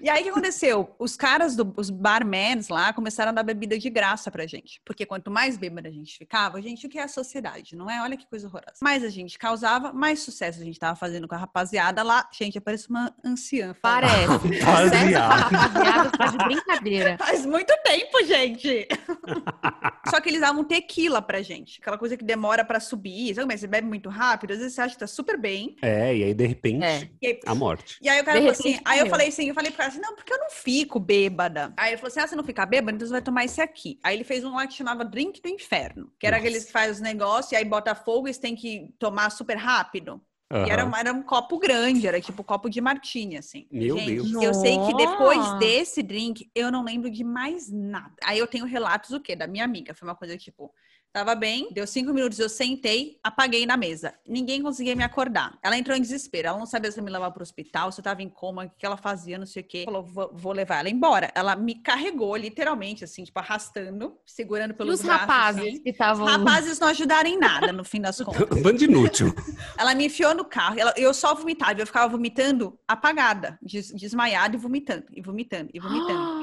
E 0.00 0.08
aí 0.08 0.20
o 0.20 0.24
que 0.24 0.30
aconteceu? 0.30 0.94
Os 0.98 1.16
caras, 1.16 1.56
do, 1.56 1.72
os 1.76 1.90
barmans 1.90 2.68
lá, 2.68 2.92
começaram 2.92 3.30
a 3.30 3.34
dar 3.34 3.42
bebida 3.42 3.78
de 3.78 3.90
graça 3.90 4.30
pra 4.30 4.46
gente. 4.46 4.80
Porque 4.84 5.04
quanto 5.04 5.30
mais 5.30 5.56
bêbada 5.56 5.88
a 5.88 5.92
gente 5.92 6.16
ficava, 6.16 6.60
gente, 6.62 6.86
o 6.86 6.90
que 6.90 6.98
é 6.98 7.02
a 7.02 7.08
sociedade, 7.08 7.74
não 7.76 7.90
é? 7.90 8.00
Olha 8.02 8.16
que 8.16 8.26
coisa 8.28 8.46
horrorosa. 8.46 8.78
Mais 8.82 9.02
a 9.02 9.08
gente 9.08 9.38
causava, 9.38 9.92
mais 9.92 10.20
sucesso 10.20 10.60
a 10.60 10.64
gente 10.64 10.78
tava 10.78 10.96
fazendo 10.96 11.26
com 11.26 11.34
a 11.34 11.38
rapaziada 11.38 12.02
lá. 12.02 12.28
Gente, 12.32 12.60
parece 12.60 12.88
uma 12.88 13.14
anciã. 13.24 13.74
falando. 13.74 13.80
Parece. 14.00 14.60
Rapaziada. 14.60 15.34
Sucesso 15.34 15.50
rapaziada 15.50 16.10
tá 16.10 16.26
de 16.26 16.38
brincadeira. 16.38 17.18
Faz 17.18 17.46
muito 17.46 17.74
tempo, 17.82 18.24
gente. 18.24 18.88
Só 20.08 20.20
que 20.20 20.28
eles 20.28 20.40
davam 20.40 20.64
tequila 20.64 21.20
pra 21.20 21.42
gente. 21.42 21.80
Aquela 21.80 21.98
coisa 21.98 22.16
que 22.16 22.24
demora 22.24 22.64
pra 22.64 22.80
subir. 22.80 23.34
Sabe 23.34 23.42
como 23.42 23.52
é? 23.52 23.56
Você 23.56 23.66
bebe 23.66 23.86
muito 23.86 24.08
rápido, 24.08 24.52
às 24.52 24.58
vezes 24.58 24.74
você 24.74 24.80
acha 24.82 24.94
que 24.94 25.00
tá 25.00 25.06
super 25.06 25.38
bem. 25.38 25.49
É, 25.82 26.16
e 26.16 26.24
aí 26.24 26.34
de 26.34 26.46
repente, 26.46 26.84
É. 26.84 27.10
Aí, 27.24 27.40
a 27.46 27.54
morte. 27.54 27.98
E 28.02 28.08
aí 28.08 28.20
o 28.20 28.24
cara 28.24 28.38
De 28.40 28.46
falou 28.46 28.58
assim, 28.58 28.80
aí 28.84 28.98
eu 28.98 29.06
falei 29.06 29.28
assim, 29.28 29.48
eu 29.48 29.54
falei 29.54 29.70
pro 29.70 29.78
cara 29.78 29.90
assim, 29.90 30.00
não, 30.00 30.14
porque 30.14 30.32
eu 30.32 30.38
não 30.38 30.50
fico 30.50 30.98
bêbada. 31.00 31.72
Aí 31.76 31.90
ele 31.90 31.96
falou 31.98 32.08
assim, 32.08 32.20
ah, 32.20 32.26
você 32.26 32.36
não 32.36 32.44
fica 32.44 32.64
bêbada, 32.66 32.92
então 32.96 33.06
você 33.06 33.12
vai 33.12 33.22
tomar 33.22 33.44
esse 33.44 33.60
aqui. 33.60 33.98
Aí 34.02 34.16
ele 34.16 34.24
fez 34.24 34.44
um 34.44 34.54
lá 34.54 34.66
que 34.66 34.74
chamava 34.74 35.04
Drink 35.04 35.40
do 35.42 35.48
Inferno, 35.48 36.12
que 36.18 36.26
era 36.26 36.36
Nossa. 36.36 36.48
aqueles 36.48 36.64
que 36.66 36.72
faz 36.72 36.92
os 36.96 37.00
negócios 37.00 37.52
e 37.52 37.56
aí 37.56 37.64
bota 37.64 37.94
fogo 37.94 38.28
e 38.28 38.34
você 38.34 38.40
tem 38.40 38.54
que 38.54 38.92
tomar 38.98 39.30
super 39.30 39.56
rápido. 39.56 40.20
E 40.52 40.68
era, 40.68 40.84
um- 40.84 40.96
era 40.96 41.12
um 41.12 41.22
copo 41.22 41.60
grande, 41.60 42.08
era 42.08 42.20
tipo 42.20 42.42
um 42.42 42.44
copo 42.44 42.68
de 42.68 42.80
martini, 42.80 43.36
assim. 43.36 43.68
Meu 43.70 43.96
Gente, 43.96 44.28
Deus. 44.28 44.42
eu 44.42 44.52
sei 44.52 44.80
que 44.84 44.92
depois 44.94 45.52
desse 45.60 46.02
drink, 46.02 46.50
eu 46.56 46.72
não 46.72 46.82
lembro 46.82 47.08
de 47.08 47.22
mais 47.22 47.70
nada. 47.70 48.12
Aí 48.24 48.36
eu 48.36 48.48
tenho 48.48 48.64
relatos 48.64 49.12
o 49.12 49.20
quê? 49.20 49.36
Da 49.36 49.46
minha 49.46 49.64
amiga. 49.64 49.94
Foi 49.94 50.08
uma 50.08 50.16
coisa 50.16 50.36
tipo, 50.36 50.74
tava 51.12 51.34
bem, 51.34 51.68
deu 51.72 51.86
cinco 51.86 52.12
minutos, 52.12 52.38
eu 52.38 52.48
sentei, 52.48 53.18
apaguei 53.22 53.66
na 53.66 53.76
mesa. 53.76 54.14
Ninguém 54.26 54.62
conseguia 54.62 54.94
me 54.94 55.02
acordar. 55.02 55.58
Ela 55.62 55.76
entrou 55.76 55.96
em 55.96 56.00
desespero. 56.00 56.48
Ela 56.48 56.58
não 56.58 56.66
sabia 56.66 56.90
se 56.92 57.00
eu 57.00 57.04
me 57.04 57.10
levar 57.10 57.30
pro 57.32 57.42
hospital, 57.42 57.90
se 57.90 58.00
eu 58.00 58.04
tava 58.04 58.22
em 58.22 58.28
coma, 58.28 58.64
o 58.66 58.70
que 58.78 58.86
ela 58.86 58.96
fazia, 58.96 59.38
não 59.38 59.46
sei 59.46 59.62
o 59.62 59.66
quê. 59.66 59.82
Falou, 59.84 60.04
vou, 60.32 60.52
levar 60.52 60.78
ela 60.80 60.88
embora. 60.88 61.30
Ela 61.34 61.56
me 61.56 61.74
carregou, 61.74 62.36
literalmente, 62.36 63.02
assim, 63.04 63.24
tipo, 63.24 63.38
arrastando, 63.38 64.16
segurando 64.24 64.70
E 64.72 64.74
pelos 64.74 65.00
os 65.00 65.06
braços. 65.06 65.20
rapazes 65.26 65.60
assim. 65.62 65.82
que 65.82 65.90
Os 65.90 65.94
estavam. 65.94 66.26
rapazes 66.26 66.78
não 66.78 66.88
ajudaram 66.88 67.28
em 67.28 67.38
nada, 67.38 67.72
no 67.72 67.84
fim 67.84 68.00
das 68.00 68.18
contas. 68.22 68.62
Bando 68.62 68.82
inútil. 68.84 69.34
Ela 69.76 69.94
me 69.94 70.06
enfiou 70.06 70.34
no 70.34 70.44
carro, 70.44 70.78
ela- 70.78 70.94
eu 70.96 71.12
só 71.12 71.34
vomitava, 71.34 71.80
eu 71.80 71.86
ficava 71.86 72.08
vomitando 72.08 72.78
apagada, 72.86 73.58
des- 73.62 73.90
desmaiada 73.92 74.54
e 74.54 74.58
vomitando, 74.58 75.04
e 75.12 75.20
vomitando, 75.20 75.70
e 75.74 75.80
vomitando. 75.80 76.39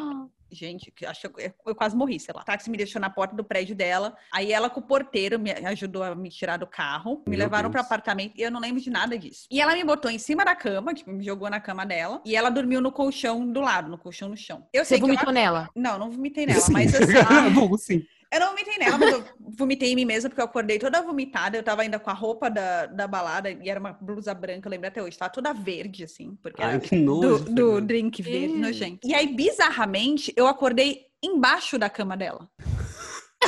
Gente, 0.51 0.91
que 0.91 1.05
acho 1.05 1.29
que 1.29 1.41
eu, 1.45 1.53
eu 1.65 1.75
quase 1.75 1.95
morri, 1.95 2.19
sei 2.19 2.33
lá. 2.33 2.41
O 2.41 2.45
táxi 2.45 2.69
me 2.69 2.77
deixou 2.77 3.01
na 3.01 3.09
porta 3.09 3.35
do 3.35 3.43
prédio 3.43 3.75
dela, 3.75 4.15
aí 4.33 4.51
ela 4.51 4.69
com 4.69 4.79
o 4.79 4.83
porteiro 4.83 5.37
me 5.39 5.51
ajudou 5.51 6.03
a 6.03 6.15
me 6.15 6.29
tirar 6.29 6.57
do 6.57 6.65
carro, 6.67 7.21
me 7.27 7.31
Meu 7.35 7.39
levaram 7.39 7.69
pro 7.69 7.79
Deus. 7.79 7.85
apartamento 7.85 8.33
e 8.37 8.41
eu 8.41 8.51
não 8.51 8.59
lembro 8.59 8.81
de 8.81 8.89
nada 8.89 9.17
disso. 9.17 9.47
E 9.51 9.59
ela 9.61 9.73
me 9.73 9.83
botou 9.83 10.09
em 10.09 10.17
cima 10.19 10.45
da 10.45 10.55
cama, 10.55 10.93
tipo, 10.93 11.11
me 11.11 11.23
jogou 11.23 11.49
na 11.49 11.59
cama 11.59 11.85
dela, 11.85 12.21
e 12.25 12.35
ela 12.35 12.49
dormiu 12.49 12.81
no 12.81 12.91
colchão 12.91 13.45
do 13.51 13.61
lado, 13.61 13.89
no 13.89 13.97
colchão 13.97 14.29
no 14.29 14.37
chão. 14.37 14.67
Eu 14.73 14.83
Você 14.83 14.89
sei 14.89 14.97
que 14.97 15.03
eu 15.03 15.07
vomitou 15.07 15.33
nela? 15.33 15.69
Não, 15.75 15.97
não 15.99 16.09
vomitei 16.09 16.45
nela, 16.47 16.59
Sim. 16.61 16.73
mas 16.73 16.93
assim, 16.95 17.53
Bom, 17.53 17.77
sim. 17.77 18.05
Eu 18.31 18.39
não 18.39 18.49
vomitei 18.49 18.77
nela, 18.77 18.97
mas 18.97 19.11
eu 19.13 19.23
vomitei 19.57 19.91
em 19.91 19.95
mim 19.95 20.05
mesma, 20.05 20.29
porque 20.29 20.41
eu 20.41 20.45
acordei 20.45 20.77
toda 20.77 21.01
vomitada. 21.01 21.57
Eu 21.57 21.63
tava 21.63 21.81
ainda 21.81 21.97
com 21.99 22.09
a 22.09 22.13
roupa 22.13 22.49
da, 22.49 22.85
da 22.85 23.07
balada, 23.07 23.49
e 23.49 23.69
era 23.69 23.79
uma 23.79 23.93
blusa 23.93 24.33
branca, 24.33 24.67
eu 24.67 24.71
lembro 24.71 24.87
até 24.87 25.01
hoje. 25.01 25.17
Tava 25.17 25.31
toda 25.31 25.53
verde, 25.53 26.03
assim, 26.03 26.37
porque 26.41 26.61
Ai, 26.61 26.71
era 26.71 26.79
que 26.79 26.97
do, 26.97 27.03
nojo. 27.05 27.45
do 27.45 27.45
Fernanda. 27.45 27.81
drink 27.81 28.21
verde, 28.21 28.53
Ih. 28.53 28.59
nojento. 28.59 29.07
E 29.07 29.13
aí, 29.13 29.27
bizarramente, 29.33 30.33
eu 30.35 30.47
acordei 30.47 31.05
embaixo 31.23 31.77
da 31.77 31.89
cama 31.89 32.15
dela. 32.17 32.49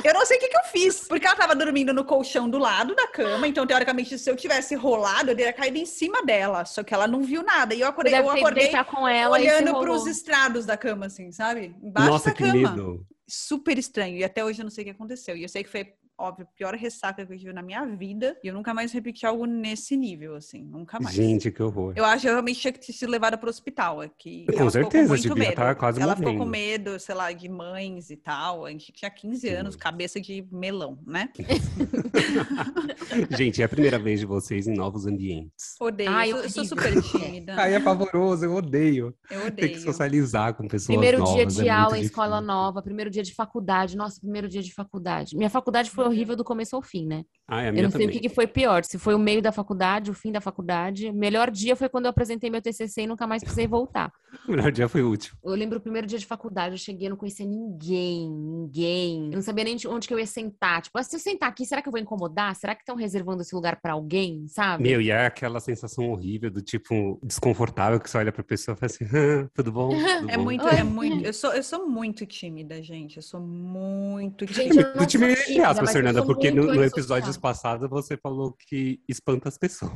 Eu 0.04 0.14
não 0.14 0.26
sei 0.26 0.38
o 0.38 0.40
que, 0.40 0.48
que 0.48 0.58
eu 0.58 0.64
fiz, 0.72 1.08
porque 1.08 1.26
ela 1.26 1.36
tava 1.36 1.56
dormindo 1.56 1.94
no 1.94 2.06
colchão 2.06 2.50
do 2.50 2.58
lado 2.58 2.96
da 2.96 3.08
cama, 3.08 3.48
então, 3.48 3.66
teoricamente, 3.66 4.18
se 4.18 4.30
eu 4.30 4.36
tivesse 4.36 4.76
rolado, 4.76 5.32
eu 5.32 5.36
teria 5.36 5.52
caído 5.52 5.78
em 5.78 5.86
cima 5.86 6.24
dela, 6.24 6.64
só 6.64 6.84
que 6.84 6.94
ela 6.94 7.08
não 7.08 7.22
viu 7.22 7.44
nada. 7.44 7.74
E 7.74 7.82
eu 7.82 7.88
acordei, 7.88 8.14
eu 8.14 8.30
acordei 8.30 8.66
deitar 8.66 8.86
com 8.86 9.08
ela 9.08 9.38
olhando 9.38 9.72
pros 9.80 9.98
rolou. 9.98 10.08
estrados 10.08 10.66
da 10.66 10.78
cama, 10.78 11.08
assim, 11.08 11.32
sabe? 11.32 11.76
Embaixo 11.82 12.10
Nossa, 12.10 12.30
da 12.30 12.36
que 12.36 12.44
cama 12.44 12.54
medo. 12.54 13.06
super 13.28 13.78
estranho. 13.78 14.16
E 14.18 14.24
até 14.24 14.46
hoje 14.46 14.62
eu 14.62 14.64
não 14.64 14.72
sei 14.72 14.84
o 14.84 14.86
que 14.86 14.92
aconteceu. 14.92 15.36
E 15.36 15.44
eu 15.44 15.50
sei 15.50 15.64
que 15.64 15.70
foi, 15.70 15.92
óbvio, 16.20 16.46
a 16.50 16.58
pior 16.58 16.76
ressaca 16.76 17.26
que 17.26 17.34
eu 17.34 17.38
tive 17.38 17.54
na 17.54 17.62
minha 17.62 17.86
vida. 17.86 18.38
E 18.44 18.48
eu 18.48 18.54
nunca 18.54 18.74
mais 18.74 18.92
repeti 18.92 19.26
algo 19.26 19.46
nesse 19.46 19.96
nível, 19.96 20.36
assim. 20.36 20.64
Nunca 20.64 21.00
mais. 21.00 21.16
Gente, 21.16 21.52
que 21.52 21.64
horror. 21.64 21.94
Eu 21.96 22.06
acho 22.06 22.22
que 22.22 22.28
eu 22.28 22.34
realmente 22.34 22.60
tinha 22.60 22.74
que 22.74 22.80
ter 22.86 22.94
sido 22.94 23.10
levada 23.10 23.38
pro 23.38 23.50
hospital. 23.50 24.04
É 24.04 24.10
que 24.10 24.46
Com 24.46 24.52
ficou 24.54 24.70
certeza, 24.70 25.08
muito 25.10 25.22
devia 25.22 25.36
medo. 25.36 25.50
estar 25.52 25.76
quase 25.76 26.02
Ela 26.02 26.16
ficou 26.16 26.32
com 26.34 26.40
morrendo. 26.46 26.52
medo, 26.52 27.00
sei 27.00 27.16
lá, 27.16 27.32
de 27.32 27.48
mães 27.50 28.10
e 28.10 28.18
tal. 28.18 28.66
A 28.66 28.72
gente 28.72 28.92
tinha 28.92 29.10
15 29.10 29.50
anos, 29.50 29.74
Sim. 29.76 29.80
cabeça 29.80 30.20
de 30.22 30.46
melão, 30.52 31.00
né? 31.06 31.30
Gente, 33.38 33.62
é 33.62 33.66
a 33.66 33.70
primeira 33.70 33.98
vez 34.00 34.20
de 34.20 34.26
vocês 34.26 34.68
em 34.68 34.74
novos 34.76 35.06
ambientes. 35.06 35.76
Odeio. 35.80 36.10
Ai, 36.12 36.32
eu, 36.32 36.36
sou, 36.38 36.44
eu 36.44 36.50
sou 36.50 36.66
super 36.66 37.02
tímida. 37.02 37.56
Ai, 37.58 37.74
é 37.76 37.80
pavoroso, 37.80 38.46
eu 38.46 38.54
odeio. 38.56 39.14
Eu 39.30 39.42
Ter 39.52 39.52
que 39.52 39.66
odeio. 39.76 39.82
socializar 39.82 40.54
com 40.54 40.68
pessoas 40.68 40.88
Primeiro 40.88 41.20
novas. 41.20 41.34
dia 41.34 41.44
é 41.44 41.46
de 41.46 41.56
muito 41.56 41.70
aula 41.72 41.98
em 41.98 42.02
escola 42.02 42.42
nova, 42.42 42.82
primeiro 42.82 43.10
dia 43.10 43.24
de 43.24 43.34
faculdade. 43.34 43.96
Nossa, 43.98 44.20
primeiro 44.20 44.48
dia 44.48 44.62
de 44.62 44.74
faculdade. 44.74 45.36
Minha 45.36 45.50
faculdade 45.50 45.90
foi 45.90 46.06
horrível 46.10 46.36
do 46.36 46.44
começo 46.44 46.76
ao 46.76 46.82
fim, 46.82 47.06
né? 47.06 47.24
Ai, 47.48 47.66
a 47.66 47.70
Eu 47.70 47.74
minha 47.74 47.84
não 47.84 47.90
sei 47.92 48.02
também. 48.02 48.10
o 48.10 48.12
que, 48.22 48.28
que 48.28 48.34
foi 48.36 48.46
pior, 48.46 48.84
se 48.84 48.98
foi 49.00 49.16
o 49.16 49.20
meio 49.20 49.42
da 49.42 49.52
faculdade, 49.52 50.12
o 50.12 50.14
fim 50.14 50.32
da 50.32 50.42
faculdade. 50.42 51.08
O 51.10 51.14
melhor 51.14 51.50
dia 51.50 51.76
foi 51.76 51.90
quando 51.90 52.06
eu 52.06 52.12
apresentei 52.12 52.50
meu 52.50 52.62
TCC 52.62 53.02
e 53.04 53.08
nunca 53.08 53.26
mais 53.26 53.42
precisei 53.42 53.68
voltar. 53.68 54.12
O 54.48 54.52
melhor 54.52 54.72
dia 54.72 54.88
foi 54.88 55.02
útil. 55.02 55.34
Eu 55.44 55.54
lembro 55.56 55.80
o 55.80 55.82
primeiro 55.82 56.06
dia 56.06 56.20
de 56.20 56.26
faculdade, 56.26 56.76
eu 56.76 56.78
cheguei, 56.78 57.08
eu 57.08 57.10
não 57.10 57.18
conhecia 57.18 57.46
ninguém, 57.48 58.30
ninguém. 58.30 59.26
Eu 59.32 59.38
não 59.38 59.42
sabia 59.42 59.64
nem 59.64 59.76
de 59.76 59.88
onde 59.88 60.08
que 60.08 60.14
eu 60.14 60.20
ia 60.20 60.26
sentar. 60.28 60.84
Tipo, 60.84 61.00
ah, 61.00 61.04
se 61.04 61.16
eu 61.16 61.20
sentar 61.20 61.50
aqui, 61.50 61.66
será 61.66 61.82
que 61.82 61.88
eu 61.88 61.92
vou 61.92 62.00
incomodar? 62.00 62.56
Será 62.56 62.76
que 62.76 62.82
estão 62.82 62.96
reservando 62.96 63.42
esse 63.42 63.56
lugar 63.56 63.80
pra 63.82 63.94
alguém, 63.94 64.46
sabe? 64.48 64.84
Meu, 64.84 65.02
e 65.02 65.10
é 65.10 65.26
aquela 65.26 65.60
sensação 65.60 66.12
horrível 66.12 66.52
do 66.52 66.62
tipo 66.62 67.20
desconfortável 67.24 68.00
que 68.00 68.08
você 68.08 68.18
olha 68.20 68.32
pra 68.32 68.44
pessoa 68.44 68.76
e 68.76 68.80
fala 68.80 68.92
assim, 68.92 69.06
"Ah, 69.06 69.50
tudo 69.54 69.72
bom? 69.72 69.90
Tudo 70.20 70.30
É 70.30 70.38
bom?" 70.38 70.44
muito, 70.44 70.68
é 70.68 70.84
muito. 70.84 71.26
Eu 71.26 71.34
sou, 71.34 71.52
eu 71.54 71.64
sou 71.64 71.88
muito 71.88 72.24
tímida, 72.28 72.82
gente. 72.84 73.18
Eu 73.18 73.24
sou 73.24 73.40
muito 73.40 74.46
Gente, 74.46 74.70
tímida. 74.72 74.82
eu 74.82 74.96
não 74.96 74.98
Do 75.02 75.06
time 75.08 75.36
sou 75.36 75.46
tímida, 75.46 75.68
aspas, 75.70 75.96
eu 75.96 75.99
Fernanda, 76.04 76.26
porque 76.26 76.52
no, 76.52 76.74
no 76.74 76.84
episódios 76.84 77.38
passados 77.38 77.90
você 77.90 78.18
falou 78.18 78.56
que 78.68 79.00
espanta 79.08 79.50
as 79.50 79.58
pessoas. 79.58 79.92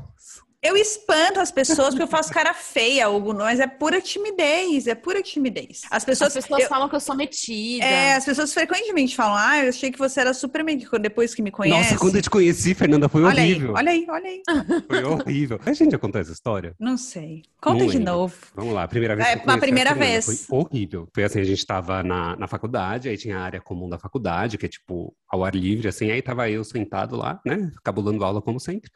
Eu 0.65 0.77
espanto 0.77 1.41
as 1.41 1.51
pessoas 1.51 1.89
porque 1.89 2.03
eu 2.03 2.07
faço 2.07 2.31
cara 2.31 2.53
feia, 2.53 3.09
Hugo, 3.09 3.33
mas 3.33 3.59
é 3.59 3.67
pura 3.67 3.99
timidez, 3.99 4.87
é 4.87 4.95
pura 4.95 5.21
timidez. 5.21 5.81
As 5.91 6.05
pessoas, 6.05 6.37
As 6.37 6.41
pessoas 6.45 6.63
eu- 6.63 6.69
falam 6.69 6.87
que 6.87 6.95
eu 6.95 7.01
sou 7.01 7.17
metida. 7.17 7.83
é, 7.83 8.13
as 8.15 8.23
pessoas 8.23 8.53
frequentemente 8.53 9.13
falam, 9.13 9.35
ah, 9.35 9.61
eu 9.61 9.67
achei 9.67 9.91
que 9.91 9.99
você 9.99 10.21
era 10.21 10.33
super 10.33 10.63
metida 10.63 10.97
depois 10.97 11.35
que 11.35 11.41
me 11.41 11.51
conhece. 11.51 11.77
Nossa, 11.91 11.97
quando 11.99 12.15
eu 12.15 12.21
te 12.21 12.29
conheci, 12.29 12.73
Fernanda, 12.73 13.09
foi 13.09 13.23
olha 13.23 13.41
horrível. 13.43 13.75
aí, 13.75 13.83
olha 13.83 13.91
aí, 13.91 14.05
olha 14.09 14.29
aí. 14.29 14.41
Foi 14.87 15.03
horrível. 15.03 15.59
A 15.65 15.73
gente 15.73 15.91
já 15.91 15.97
contou 15.99 16.21
essa 16.21 16.31
história? 16.31 16.73
Não 16.79 16.95
sei. 16.95 17.41
Conta 17.61 17.79
Não 17.79 17.87
de 17.87 17.97
lembro. 17.97 18.13
novo. 18.13 18.35
Vamos 18.55 18.73
lá, 18.73 18.83
a 18.83 18.87
primeira 18.87 19.17
vez 19.17 19.27
É, 19.27 19.35
que 19.37 19.49
eu 19.49 19.53
a 19.53 19.57
primeira 19.57 19.89
Fernanda 19.89 20.11
vez. 20.13 20.45
Foi 20.47 20.57
horrível. 20.59 21.09
Foi 21.13 21.23
assim, 21.25 21.41
a 21.41 21.43
gente 21.43 21.65
tava 21.65 22.01
na, 22.03 22.37
na 22.37 22.47
faculdade, 22.47 23.09
aí 23.09 23.17
tinha 23.17 23.37
a 23.37 23.41
área 23.41 23.59
comum 23.59 23.89
da 23.89 23.99
faculdade, 23.99 24.57
que 24.57 24.65
é 24.65 24.69
tipo 24.69 25.13
ao 25.33 25.43
ar 25.43 25.55
livre, 25.55 25.87
assim, 25.87 26.11
aí 26.11 26.21
tava 26.21 26.47
eu 26.47 26.63
sentado 26.63 27.15
lá, 27.15 27.41
né, 27.43 27.71
cabulando 27.83 28.23
aula 28.23 28.39
como 28.39 28.59
sempre. 28.59 28.91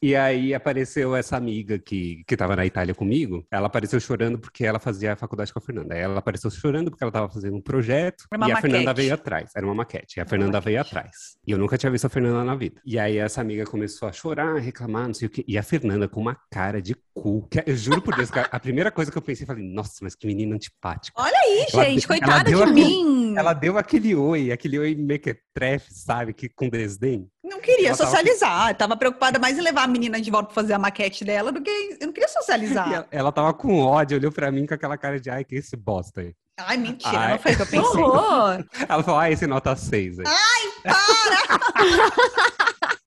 E 0.00 0.14
aí 0.14 0.54
apareceu 0.54 1.16
essa 1.16 1.36
amiga 1.36 1.76
que, 1.76 2.22
que 2.24 2.36
tava 2.36 2.54
na 2.54 2.64
Itália 2.64 2.94
comigo, 2.94 3.44
ela 3.50 3.66
apareceu 3.66 3.98
chorando 3.98 4.38
porque 4.38 4.64
ela 4.64 4.78
fazia 4.78 5.12
a 5.14 5.16
faculdade 5.16 5.52
com 5.52 5.58
a 5.58 5.62
Fernanda. 5.62 5.94
Aí 5.94 6.00
ela 6.00 6.20
apareceu 6.20 6.50
chorando 6.52 6.88
porque 6.88 7.02
ela 7.02 7.10
tava 7.12 7.28
fazendo 7.28 7.56
um 7.56 7.60
projeto 7.60 8.24
e 8.32 8.52
a 8.52 8.60
Fernanda 8.60 8.84
maquete. 8.84 8.96
veio 9.02 9.14
atrás. 9.14 9.50
Era 9.56 9.66
uma 9.66 9.74
maquete. 9.74 10.18
E 10.18 10.20
a 10.20 10.26
Fernanda 10.26 10.60
veio 10.60 10.78
maquete. 10.78 10.96
atrás. 10.96 11.16
E 11.44 11.50
eu 11.50 11.58
nunca 11.58 11.76
tinha 11.76 11.90
visto 11.90 12.04
a 12.04 12.08
Fernanda 12.08 12.44
na 12.44 12.54
vida. 12.54 12.80
E 12.86 12.96
aí 12.98 13.16
essa 13.18 13.40
amiga 13.40 13.64
começou 13.64 14.08
a 14.08 14.12
chorar, 14.12 14.56
a 14.56 14.60
reclamar, 14.60 15.08
não 15.08 15.14
sei 15.14 15.26
o 15.26 15.30
quê. 15.30 15.44
E 15.48 15.58
a 15.58 15.62
Fernanda 15.64 16.06
com 16.06 16.20
uma 16.20 16.36
cara 16.50 16.80
de 16.80 16.94
cu. 17.12 17.48
Que, 17.48 17.62
eu 17.66 17.76
juro 17.76 18.00
por 18.00 18.14
Deus, 18.14 18.30
que 18.30 18.38
a, 18.38 18.60
primeira 18.60 18.90
coisa 18.92 19.10
que 19.10 19.18
eu 19.18 19.22
pensei, 19.22 19.44
falei, 19.46 19.64
nossa, 19.64 19.94
mas 20.02 20.14
que 20.14 20.26
menina 20.28 20.54
antipática. 20.54 21.20
Olha 21.20 21.36
aí, 21.44 21.66
Ela 21.72 21.84
gente, 21.86 21.98
deu- 22.00 22.08
coitada 22.08 22.50
de 22.50 22.54
aquele- 22.54 22.72
mim. 22.72 23.34
Ela 23.36 23.52
deu 23.54 23.78
aquele 23.78 24.14
oi, 24.14 24.52
aquele 24.52 24.78
oi 24.78 24.94
mequetrefe, 25.72 25.94
sabe? 25.94 26.32
Que 26.32 26.48
com 26.48 26.68
desdém. 26.68 27.28
Não 27.44 27.60
queria 27.60 27.88
ela 27.88 27.96
tava- 27.96 28.10
socializar. 28.10 28.70
Eu 28.70 28.74
Tava 28.74 28.96
preocupada 28.96 29.38
mais 29.38 29.58
em 29.58 29.60
levar 29.62 29.84
a 29.84 29.88
menina 29.88 30.20
de 30.20 30.30
volta 30.30 30.46
pra 30.46 30.54
fazer 30.54 30.72
a 30.74 30.78
maquete 30.78 31.24
dela 31.24 31.50
do 31.52 31.60
que 31.62 31.70
eu 32.00 32.06
não 32.06 32.12
queria 32.12 32.28
socializar. 32.28 32.92
ela, 32.92 33.06
ela 33.12 33.32
tava 33.32 33.52
com 33.54 33.78
ódio, 33.80 34.18
olhou 34.18 34.32
pra 34.32 34.50
mim 34.50 34.66
com 34.66 34.74
aquela 34.74 34.96
cara 34.96 35.18
de, 35.20 35.30
ai, 35.30 35.44
que 35.44 35.54
esse 35.56 35.76
bosta 35.76 36.20
aí. 36.20 36.34
Ai, 36.60 36.76
mentira, 36.76 37.18
Ai. 37.18 37.30
não 37.32 37.38
foi 37.38 37.52
o 37.52 37.56
que 37.56 37.62
eu 37.62 37.66
pensei. 37.66 38.00
horror! 38.02 38.64
Ela 38.88 39.02
falou, 39.02 39.20
ah, 39.20 39.30
esse 39.30 39.46
nota 39.46 39.74
6 39.74 40.18
aí. 40.20 40.24
Para, 40.82 40.94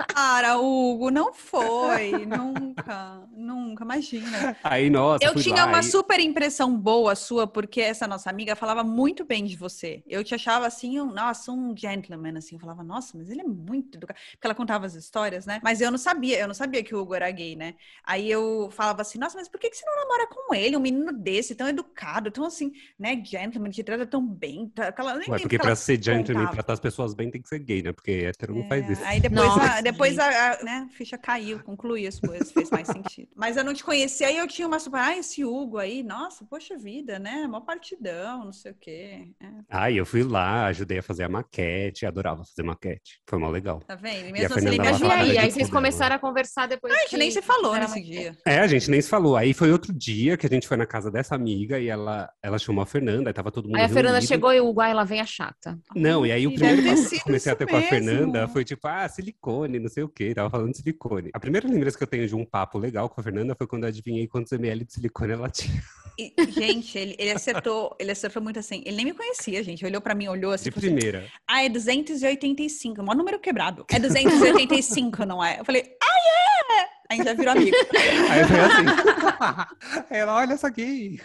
Hugo, 0.59 1.09
não 1.09 1.33
foi. 1.33 2.25
Nunca, 2.25 3.27
nunca, 3.31 3.83
imagina. 3.83 4.55
Aí, 4.63 4.89
nossa, 4.89 5.23
Eu 5.25 5.33
fui 5.33 5.41
tinha 5.43 5.63
lá 5.63 5.67
uma 5.67 5.79
e- 5.79 5.83
super 5.83 6.19
impressão 6.19 6.75
boa 6.77 7.15
sua, 7.15 7.47
porque 7.47 7.79
essa 7.81 8.07
nossa 8.07 8.29
amiga 8.29 8.55
falava 8.55 8.83
muito 8.83 9.23
bem 9.23 9.45
de 9.45 9.55
você. 9.55 10.03
Eu 10.07 10.23
te 10.23 10.35
achava 10.35 10.67
assim, 10.67 10.99
um, 10.99 11.05
nossa, 11.13 11.51
um 11.51 11.75
gentleman, 11.75 12.37
assim. 12.37 12.55
Eu 12.55 12.59
falava, 12.59 12.83
nossa, 12.83 13.17
mas 13.17 13.29
ele 13.29 13.41
é 13.41 13.45
muito 13.45 13.97
educado. 13.97 14.19
Porque 14.31 14.45
ela 14.47 14.55
contava 14.55 14.85
as 14.85 14.95
histórias, 14.95 15.45
né? 15.45 15.59
Mas 15.63 15.79
eu 15.81 15.89
não 15.89 15.97
sabia, 15.97 16.39
eu 16.39 16.47
não 16.47 16.53
sabia 16.53 16.83
que 16.83 16.93
o 16.93 16.99
Hugo 16.99 17.15
era 17.15 17.29
gay, 17.31 17.55
né? 17.55 17.75
Aí 18.03 18.29
eu 18.29 18.69
falava 18.71 19.01
assim, 19.01 19.17
nossa, 19.17 19.37
mas 19.37 19.47
por 19.47 19.59
que, 19.59 19.69
que 19.69 19.77
você 19.77 19.85
não 19.85 19.95
namora 19.95 20.27
com 20.27 20.53
ele? 20.53 20.75
Um 20.75 20.79
menino 20.81 21.11
desse, 21.13 21.55
tão 21.55 21.67
educado, 21.67 22.31
tão 22.31 22.45
assim, 22.45 22.71
né? 22.99 23.21
Gentleman, 23.23 23.69
te 23.71 23.83
trata 23.83 24.05
tão 24.05 24.25
bem. 24.25 24.69
Tá, 24.69 24.87
aquela, 24.89 25.15
nem 25.17 25.29
Ué, 25.29 25.39
porque 25.39 25.57
pra 25.57 25.75
ser 25.75 26.01
gentleman, 26.01 26.41
contava. 26.41 26.55
tratar 26.57 26.73
as 26.73 26.79
pessoas 26.79 27.13
bem, 27.13 27.31
tem 27.31 27.41
que 27.41 27.47
ser 27.49 27.59
gay, 27.59 27.81
né? 27.81 27.91
Porque 27.93 28.11
hétero 28.11 28.53
não 28.55 28.63
faz 28.67 28.89
É, 28.89 28.91
isso. 28.93 29.03
Aí 29.05 29.19
depois, 29.19 29.57
a, 29.57 29.81
depois 29.91 30.19
a, 30.19 30.25
a, 30.53 30.63
né, 30.63 30.87
ficha 30.91 31.17
caiu, 31.17 31.59
concluí 31.63 32.05
as 32.07 32.19
coisas, 32.19 32.51
fez 32.51 32.69
mais 32.69 32.87
sentido. 32.87 33.29
Mas 33.35 33.55
eu 33.57 33.63
não 33.63 33.73
te 33.73 33.83
conhecia 33.83 34.29
e 34.31 34.37
eu 34.37 34.47
tinha 34.47 34.67
uma 34.67 34.79
super, 34.79 34.99
ah, 34.99 35.17
esse 35.17 35.43
Hugo 35.45 35.77
aí, 35.77 36.03
nossa, 36.03 36.45
poxa 36.49 36.77
vida, 36.77 37.17
né? 37.19 37.47
Mó 37.47 37.61
partidão, 37.61 38.45
não 38.45 38.51
sei 38.53 38.71
o 38.71 38.75
quê. 38.79 39.29
É, 39.41 39.47
Aí 39.69 39.97
eu 39.97 40.05
fui 40.05 40.23
lá, 40.23 40.65
ajudei 40.67 40.99
a 40.99 41.03
fazer 41.03 41.23
a 41.23 41.29
maquete, 41.29 42.05
adorava 42.05 42.43
fazer 42.43 42.63
maquete. 42.63 43.21
Foi 43.27 43.39
mó 43.39 43.49
legal. 43.49 43.79
tá 43.87 43.95
vendo? 43.95 44.27
E 44.27 44.31
mesmo 44.31 44.45
assim, 44.47 44.53
Fernanda 44.55 44.69
ele 44.75 44.79
me 44.81 44.87
ela 44.87 44.91
Mas 44.91 44.97
e 44.97 44.99
falava 44.99 45.21
ajudava. 45.21 45.31
aí? 45.31 45.37
Aí 45.45 45.51
vocês 45.51 45.67
né? 45.69 45.73
começaram 45.73 46.15
a 46.15 46.19
conversar 46.19 46.67
depois. 46.67 46.93
A 46.93 46.97
gente 46.97 47.09
que- 47.09 47.17
nem 47.17 47.31
se 47.31 47.41
falou 47.41 47.75
nesse 47.75 48.01
dia. 48.01 48.37
É, 48.45 48.59
a 48.59 48.67
gente 48.67 48.89
nem 48.89 49.01
se 49.01 49.09
falou. 49.09 49.35
Aí 49.37 49.53
foi 49.53 49.71
outro 49.71 49.93
dia 49.93 50.37
que 50.37 50.45
a 50.45 50.49
gente 50.49 50.67
foi 50.67 50.77
na 50.77 50.85
casa 50.85 51.11
dessa 51.11 51.35
amiga 51.35 51.79
e 51.79 51.87
ela, 51.87 52.29
ela 52.43 52.57
chamou 52.57 52.81
a 52.81 52.85
Fernanda, 52.85 53.29
aí 53.29 53.33
tava 53.33 53.51
todo 53.51 53.65
mundo 53.65 53.77
Aí 53.77 53.83
a 53.83 53.87
Fernanda 53.89 54.15
reunido. 54.19 54.27
chegou 54.27 54.53
e 54.53 54.59
o 54.59 54.67
Hugo, 54.67 54.81
ai, 54.81 54.93
lá 54.93 55.03
vem 55.03 55.19
a 55.21 55.25
chata. 55.25 55.77
Não, 55.95 56.25
e 56.25 56.31
aí 56.31 56.47
o 56.47 56.53
primeiro 56.53 56.81
que 56.81 57.15
eu 57.15 57.21
comecei 57.21 57.51
a 57.51 57.55
ter 57.55 57.67
com 57.67 57.77
a 57.77 57.81
Fernanda 57.81 58.47
foi 58.47 58.63
tipo, 58.63 58.87
ah, 58.87 59.07
silicone, 59.07 59.74
não 59.79 59.89
sei 59.89 60.03
o 60.03 60.09
quê, 60.09 60.33
tava 60.33 60.49
falando 60.49 60.71
de 60.71 60.77
silicone. 60.77 61.29
A 61.33 61.39
primeira 61.39 61.67
lembrança 61.67 61.97
que 61.97 62.03
eu 62.03 62.07
tenho 62.07 62.27
de 62.27 62.35
um 62.35 62.45
papo 62.45 62.77
legal 62.77 63.09
com 63.09 63.19
a 63.19 63.23
Fernanda 63.23 63.55
foi 63.55 63.67
quando 63.67 63.83
eu 63.83 63.89
adivinhei 63.89 64.27
quantos 64.27 64.51
ml 64.51 64.85
de 64.85 64.93
silicone 64.93 65.33
ela 65.33 65.49
tinha. 65.49 65.81
E, 66.17 66.33
gente, 66.49 66.97
ele, 66.97 67.15
ele 67.19 67.31
acertou, 67.31 67.95
ele 67.99 68.11
acertou 68.11 68.41
muito 68.41 68.57
assim. 68.57 68.81
Ele 68.85 68.95
nem 68.95 69.05
me 69.05 69.13
conhecia, 69.13 69.61
gente. 69.61 69.85
Olhou 69.85 69.99
pra 69.99 70.15
mim, 70.15 70.27
olhou 70.29 70.53
assim. 70.53 70.69
De 70.69 70.69
assim, 70.69 70.79
primeira. 70.79 71.25
ah, 71.45 71.63
é 71.63 71.69
285, 71.69 72.99
é 72.99 73.03
o 73.03 73.05
maior 73.05 73.17
número 73.17 73.39
quebrado. 73.39 73.85
É 73.91 73.99
285, 73.99 75.25
não 75.25 75.43
é? 75.43 75.59
Eu 75.59 75.65
falei, 75.65 75.83
ah, 76.01 76.81
é! 76.81 76.94
A 77.09 77.15
gente 77.15 77.25
já 77.25 77.33
virou 77.33 77.51
amigo. 77.53 77.75
Aí 78.31 78.43
foi 78.45 78.59
assim. 78.59 80.05
ela, 80.09 80.35
olha 80.35 80.53
essa 80.53 80.67
aqui. 80.67 81.19